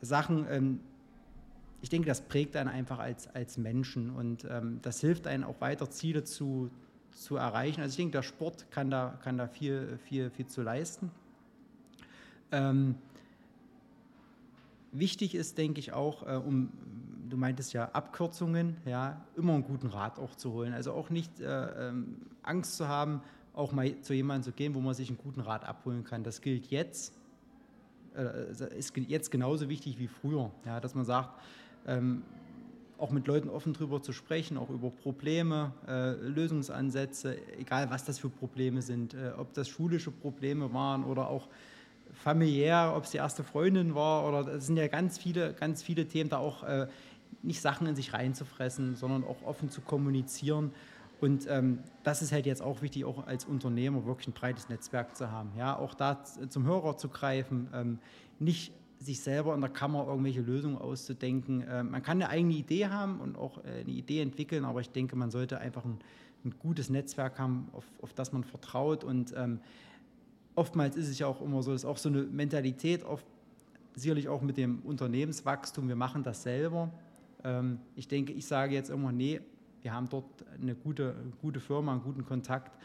Sachen, 0.00 0.46
ähm, 0.50 0.80
ich 1.82 1.88
denke, 1.88 2.08
das 2.08 2.22
prägt 2.22 2.56
einen 2.56 2.68
einfach 2.68 2.98
als, 2.98 3.28
als 3.34 3.58
Menschen 3.58 4.10
und 4.10 4.46
ähm, 4.50 4.80
das 4.82 5.00
hilft 5.00 5.26
einem 5.26 5.44
auch 5.44 5.60
weiter 5.60 5.90
Ziele 5.90 6.24
zu, 6.24 6.70
zu 7.16 7.36
erreichen. 7.36 7.80
Also 7.80 7.92
ich 7.92 7.96
denke, 7.96 8.12
der 8.12 8.22
Sport 8.22 8.70
kann 8.70 8.90
da, 8.90 9.18
kann 9.22 9.38
da 9.38 9.48
viel, 9.48 9.98
viel, 10.04 10.30
viel 10.30 10.46
zu 10.46 10.62
leisten. 10.62 11.10
Ähm, 12.52 12.96
wichtig 14.92 15.34
ist, 15.34 15.58
denke 15.58 15.80
ich, 15.80 15.92
auch, 15.92 16.26
äh, 16.26 16.36
um, 16.36 16.70
du 17.28 17.36
meintest 17.36 17.72
ja 17.72 17.86
Abkürzungen, 17.92 18.76
ja, 18.84 19.24
immer 19.36 19.54
einen 19.54 19.64
guten 19.64 19.88
Rat 19.88 20.18
auch 20.18 20.34
zu 20.36 20.52
holen. 20.52 20.72
Also 20.74 20.92
auch 20.92 21.10
nicht 21.10 21.40
äh, 21.40 21.88
ähm, 21.88 22.18
Angst 22.42 22.76
zu 22.76 22.86
haben, 22.86 23.22
auch 23.54 23.72
mal 23.72 24.00
zu 24.02 24.12
jemandem 24.12 24.44
zu 24.44 24.52
gehen, 24.52 24.74
wo 24.74 24.80
man 24.80 24.94
sich 24.94 25.08
einen 25.08 25.18
guten 25.18 25.40
Rat 25.40 25.64
abholen 25.64 26.04
kann. 26.04 26.22
Das 26.22 26.42
gilt 26.42 26.66
jetzt, 26.66 27.14
äh, 28.14 28.50
ist 28.76 28.96
jetzt 28.96 29.30
genauso 29.30 29.68
wichtig 29.68 29.98
wie 29.98 30.08
früher, 30.08 30.50
ja, 30.66 30.80
dass 30.80 30.94
man 30.94 31.06
sagt, 31.06 31.40
ähm, 31.86 32.22
auch 32.98 33.10
mit 33.10 33.26
Leuten 33.26 33.48
offen 33.48 33.72
drüber 33.72 34.02
zu 34.02 34.12
sprechen, 34.12 34.56
auch 34.56 34.70
über 34.70 34.90
Probleme, 34.90 35.72
äh, 35.86 36.12
Lösungsansätze, 36.12 37.36
egal 37.58 37.90
was 37.90 38.04
das 38.04 38.18
für 38.18 38.28
Probleme 38.28 38.82
sind, 38.82 39.14
äh, 39.14 39.32
ob 39.36 39.52
das 39.54 39.68
schulische 39.68 40.10
Probleme 40.10 40.72
waren 40.72 41.04
oder 41.04 41.28
auch 41.28 41.48
familiär, 42.14 42.94
ob 42.96 43.04
es 43.04 43.10
die 43.10 43.18
erste 43.18 43.44
Freundin 43.44 43.94
war 43.94 44.26
oder 44.26 44.54
es 44.54 44.66
sind 44.66 44.76
ja 44.76 44.86
ganz 44.88 45.18
viele, 45.18 45.52
ganz 45.52 45.82
viele 45.82 46.06
Themen, 46.06 46.30
da 46.30 46.38
auch 46.38 46.62
äh, 46.62 46.86
nicht 47.42 47.60
Sachen 47.60 47.86
in 47.86 47.94
sich 47.94 48.12
reinzufressen, 48.12 48.96
sondern 48.96 49.24
auch 49.24 49.42
offen 49.44 49.70
zu 49.70 49.80
kommunizieren. 49.80 50.72
Und 51.20 51.46
ähm, 51.48 51.78
das 52.02 52.20
ist 52.22 52.32
halt 52.32 52.46
jetzt 52.46 52.62
auch 52.62 52.82
wichtig, 52.82 53.04
auch 53.04 53.26
als 53.26 53.44
Unternehmer 53.44 54.04
wirklich 54.04 54.28
ein 54.28 54.32
breites 54.32 54.68
Netzwerk 54.68 55.16
zu 55.16 55.30
haben. 55.30 55.50
Ja, 55.56 55.78
auch 55.78 55.94
da 55.94 56.22
zum 56.24 56.66
Hörer 56.66 56.96
zu 56.96 57.08
greifen, 57.08 57.68
ähm, 57.72 57.98
nicht 58.38 58.72
sich 59.06 59.20
selber 59.20 59.54
in 59.54 59.60
der 59.60 59.70
Kammer 59.70 60.06
irgendwelche 60.06 60.42
Lösungen 60.42 60.76
auszudenken. 60.76 61.62
Äh, 61.62 61.82
man 61.84 62.02
kann 62.02 62.20
eine 62.20 62.28
eigene 62.28 62.54
Idee 62.54 62.88
haben 62.88 63.20
und 63.20 63.36
auch 63.36 63.58
äh, 63.64 63.80
eine 63.80 63.90
Idee 63.90 64.20
entwickeln, 64.20 64.64
aber 64.64 64.80
ich 64.80 64.90
denke, 64.90 65.16
man 65.16 65.30
sollte 65.30 65.58
einfach 65.58 65.84
ein, 65.84 65.98
ein 66.44 66.54
gutes 66.58 66.90
Netzwerk 66.90 67.38
haben, 67.38 67.68
auf, 67.72 67.84
auf, 68.02 68.12
das 68.12 68.32
man 68.32 68.44
vertraut. 68.44 69.04
Und 69.04 69.32
ähm, 69.36 69.60
oftmals 70.54 70.96
ist 70.96 71.08
es 71.08 71.18
ja 71.18 71.26
auch 71.26 71.40
immer 71.40 71.62
so, 71.62 71.72
dass 71.72 71.84
auch 71.84 71.96
so 71.98 72.08
eine 72.08 72.22
Mentalität, 72.22 73.04
oft, 73.04 73.24
sicherlich 73.94 74.28
auch 74.28 74.42
mit 74.42 74.58
dem 74.58 74.80
Unternehmenswachstum, 74.80 75.88
wir 75.88 75.96
machen 75.96 76.22
das 76.22 76.42
selber. 76.42 76.92
Ähm, 77.44 77.78
ich 77.94 78.08
denke, 78.08 78.32
ich 78.32 78.46
sage 78.46 78.74
jetzt 78.74 78.90
immer, 78.90 79.12
nee, 79.12 79.40
wir 79.82 79.94
haben 79.94 80.08
dort 80.08 80.44
eine 80.60 80.74
gute, 80.74 81.14
gute 81.40 81.60
Firma, 81.60 81.92
einen 81.92 82.02
guten 82.02 82.26
Kontakt 82.26 82.76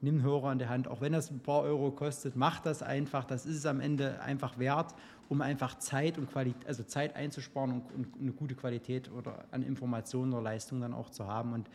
nimm 0.00 0.16
einen 0.16 0.22
Hörer 0.24 0.52
in 0.52 0.58
der 0.58 0.68
Hand, 0.68 0.88
auch 0.88 1.00
wenn 1.00 1.12
das 1.12 1.30
ein 1.30 1.40
paar 1.40 1.62
Euro 1.62 1.90
kostet, 1.90 2.36
mach 2.36 2.60
das 2.60 2.82
einfach. 2.82 3.24
Das 3.24 3.46
ist 3.46 3.56
es 3.56 3.66
am 3.66 3.80
Ende 3.80 4.20
einfach 4.20 4.58
wert, 4.58 4.94
um 5.28 5.42
einfach 5.42 5.78
Zeit 5.78 6.18
und 6.18 6.30
Qualität, 6.30 6.66
also 6.66 6.82
Zeit 6.82 7.16
einzusparen 7.16 7.72
und, 7.72 7.92
und, 7.92 8.20
eine 8.20 8.32
gute 8.32 8.54
Qualität 8.54 9.10
oder 9.10 9.44
an 9.50 9.62
Informationen 9.62 10.32
oder 10.32 10.42
Leistungen 10.42 10.80
dann 10.80 10.94
auch 10.94 11.10
zu 11.10 11.26
haben. 11.26 11.52
Und 11.52 11.68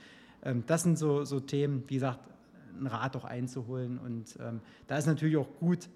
ähm, 0.43 0.63
das 0.65 0.83
sind 0.83 0.97
so, 0.97 1.23
so 1.23 1.39
Themen, 1.39 1.83
wie 1.87 1.95
gesagt, 1.95 2.19
einen 2.75 2.87
Rat 2.87 3.15
auch 3.15 3.25
einzuholen. 3.25 3.99
Und 3.99 4.37
ähm, 4.39 4.61
da 4.87 4.97
ist 4.97 5.05
natürlich 5.05 5.37
auch 5.37 5.49
gut, 5.59 5.89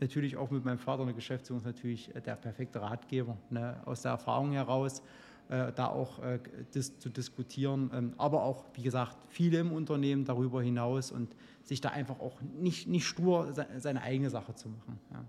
natürlich 0.00 0.36
auch 0.36 0.50
mit 0.50 0.64
meinem 0.64 0.78
Vater 0.78 1.02
eine 1.02 1.14
Geschäftsführung 1.14 1.62
natürlich 1.64 2.10
der 2.26 2.36
perfekte 2.36 2.80
Ratgeber 2.80 3.36
ne, 3.50 3.76
aus 3.84 4.02
der 4.02 4.12
Erfahrung 4.12 4.52
heraus 4.52 5.00
äh, 5.00 5.02
da 5.48 5.88
auch 5.88 6.22
äh, 6.22 6.38
dis 6.74 6.98
zu 6.98 7.10
diskutieren. 7.10 7.90
Ähm, 7.94 8.14
aber 8.16 8.42
auch, 8.42 8.64
wie 8.74 8.82
gesagt, 8.82 9.16
viele 9.28 9.58
im 9.58 9.72
Unternehmen 9.72 10.24
darüber 10.24 10.62
hinaus 10.62 11.12
und 11.12 11.34
sich 11.62 11.80
da 11.80 11.90
einfach 11.90 12.20
auch 12.20 12.40
nicht, 12.60 12.88
nicht 12.88 13.06
stur 13.06 13.52
se 13.52 13.66
seine 13.78 14.02
eigene 14.02 14.30
Sache 14.30 14.54
zu 14.54 14.68
machen. 14.68 14.98
Ja. 15.12 15.24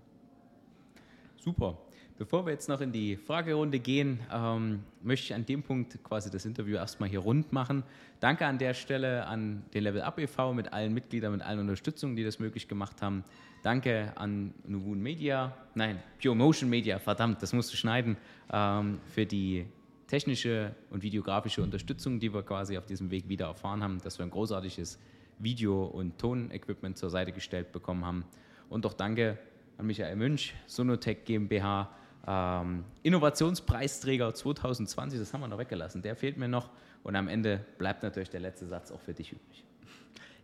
Super. 1.36 1.78
Bevor 2.18 2.46
wir 2.46 2.52
jetzt 2.52 2.68
noch 2.70 2.80
in 2.80 2.92
die 2.92 3.16
Fragerunde 3.16 3.78
gehen, 3.78 4.20
ähm, 4.32 4.82
möchte 5.02 5.26
ich 5.26 5.34
an 5.34 5.44
dem 5.44 5.62
Punkt 5.62 6.02
quasi 6.02 6.30
das 6.30 6.46
Interview 6.46 6.76
erstmal 6.76 7.10
hier 7.10 7.18
rund 7.18 7.52
machen. 7.52 7.82
Danke 8.20 8.46
an 8.46 8.56
der 8.56 8.72
Stelle 8.72 9.26
an 9.26 9.62
den 9.74 9.82
Level 9.82 10.00
Up 10.00 10.18
e.V. 10.18 10.54
mit 10.54 10.72
allen 10.72 10.94
Mitgliedern, 10.94 11.32
mit 11.32 11.42
allen 11.42 11.60
Unterstützungen, 11.60 12.16
die 12.16 12.24
das 12.24 12.38
möglich 12.38 12.68
gemacht 12.68 13.02
haben. 13.02 13.22
Danke 13.62 14.12
an 14.14 14.54
Nuvun 14.66 15.02
Media, 15.02 15.54
nein, 15.74 16.02
Pure 16.22 16.36
Motion 16.36 16.70
Media, 16.70 16.98
verdammt, 16.98 17.42
das 17.42 17.52
musst 17.52 17.70
du 17.72 17.76
schneiden, 17.76 18.16
ähm, 18.50 18.98
für 19.12 19.26
die 19.26 19.66
technische 20.06 20.74
und 20.90 21.02
videografische 21.02 21.62
Unterstützung, 21.62 22.20
die 22.20 22.32
wir 22.32 22.42
quasi 22.42 22.78
auf 22.78 22.86
diesem 22.86 23.10
Weg 23.10 23.28
wieder 23.28 23.46
erfahren 23.46 23.82
haben, 23.82 24.00
dass 24.02 24.18
wir 24.18 24.24
ein 24.24 24.30
großartiges 24.30 24.98
Video- 25.38 25.84
und 25.84 26.18
Tonequipment 26.18 26.96
zur 26.96 27.10
Seite 27.10 27.32
gestellt 27.32 27.72
bekommen 27.72 28.04
haben. 28.04 28.24
Und 28.68 28.86
auch 28.86 28.94
danke 28.94 29.38
an 29.78 29.86
Michael 29.86 30.16
Münch, 30.16 30.54
Sonotech 30.66 31.24
GmbH, 31.24 31.90
ähm, 32.26 32.84
Innovationspreisträger 33.02 34.34
2020, 34.34 35.18
das 35.18 35.32
haben 35.32 35.42
wir 35.42 35.48
noch 35.48 35.58
weggelassen, 35.58 36.02
der 36.02 36.16
fehlt 36.16 36.36
mir 36.36 36.48
noch. 36.48 36.70
Und 37.02 37.14
am 37.14 37.28
Ende 37.28 37.64
bleibt 37.78 38.02
natürlich 38.02 38.30
der 38.30 38.40
letzte 38.40 38.66
Satz 38.66 38.90
auch 38.90 39.00
für 39.00 39.14
dich 39.14 39.32
übrig. 39.32 39.64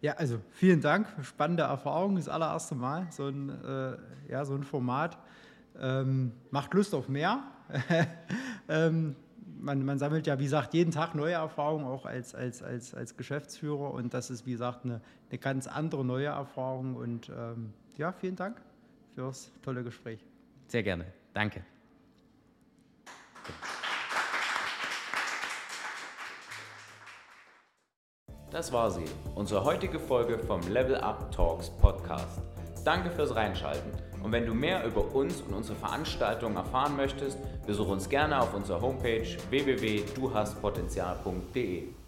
Ja, 0.00 0.14
also 0.14 0.40
vielen 0.50 0.80
Dank, 0.80 1.06
spannende 1.22 1.62
Erfahrung, 1.64 2.16
das 2.16 2.28
allererste 2.28 2.74
Mal, 2.74 3.06
so 3.10 3.28
ein, 3.28 3.48
äh, 3.48 3.96
ja, 4.30 4.44
so 4.44 4.54
ein 4.54 4.64
Format. 4.64 5.18
Ähm, 5.80 6.32
macht 6.50 6.74
Lust 6.74 6.94
auf 6.94 7.08
mehr. 7.08 7.42
ähm, 8.68 9.16
man, 9.62 9.84
man, 9.84 9.98
sammelt 9.98 10.26
ja, 10.26 10.38
wie 10.38 10.44
gesagt, 10.44 10.74
jeden 10.74 10.90
Tag 10.90 11.14
neue 11.14 11.34
Erfahrungen, 11.34 11.86
auch 11.86 12.04
als, 12.04 12.34
als, 12.34 12.62
als, 12.62 12.94
als 12.94 13.16
Geschäftsführer. 13.16 13.92
Und 13.92 14.12
das 14.12 14.30
ist, 14.30 14.44
wie 14.46 14.52
gesagt, 14.52 14.84
eine, 14.84 15.00
eine 15.30 15.38
ganz 15.38 15.66
andere 15.66 16.04
neue 16.04 16.26
Erfahrung. 16.26 16.96
Und 16.96 17.30
ähm, 17.30 17.72
ja, 17.96 18.12
vielen 18.12 18.36
Dank 18.36 18.60
fürs 19.14 19.50
tolle 19.62 19.84
Gespräch. 19.84 20.24
Sehr 20.68 20.82
gerne. 20.82 21.06
Danke. 21.32 21.64
Das 28.50 28.70
war 28.70 28.90
sie, 28.90 29.04
unsere 29.34 29.64
heutige 29.64 29.98
Folge 29.98 30.38
vom 30.38 30.60
Level 30.68 30.96
Up 30.96 31.32
Talks 31.32 31.70
Podcast. 31.70 32.42
Danke 32.84 33.10
fürs 33.10 33.34
Reinschalten. 33.34 33.90
Und 34.22 34.32
wenn 34.32 34.46
du 34.46 34.54
mehr 34.54 34.86
über 34.86 35.14
uns 35.14 35.40
und 35.40 35.54
unsere 35.54 35.76
Veranstaltungen 35.76 36.56
erfahren 36.56 36.96
möchtest, 36.96 37.38
besuche 37.66 37.92
uns 37.92 38.08
gerne 38.08 38.40
auf 38.40 38.54
unserer 38.54 38.80
Homepage 38.80 39.26
www.duhastpotenzial.de. 39.50 42.01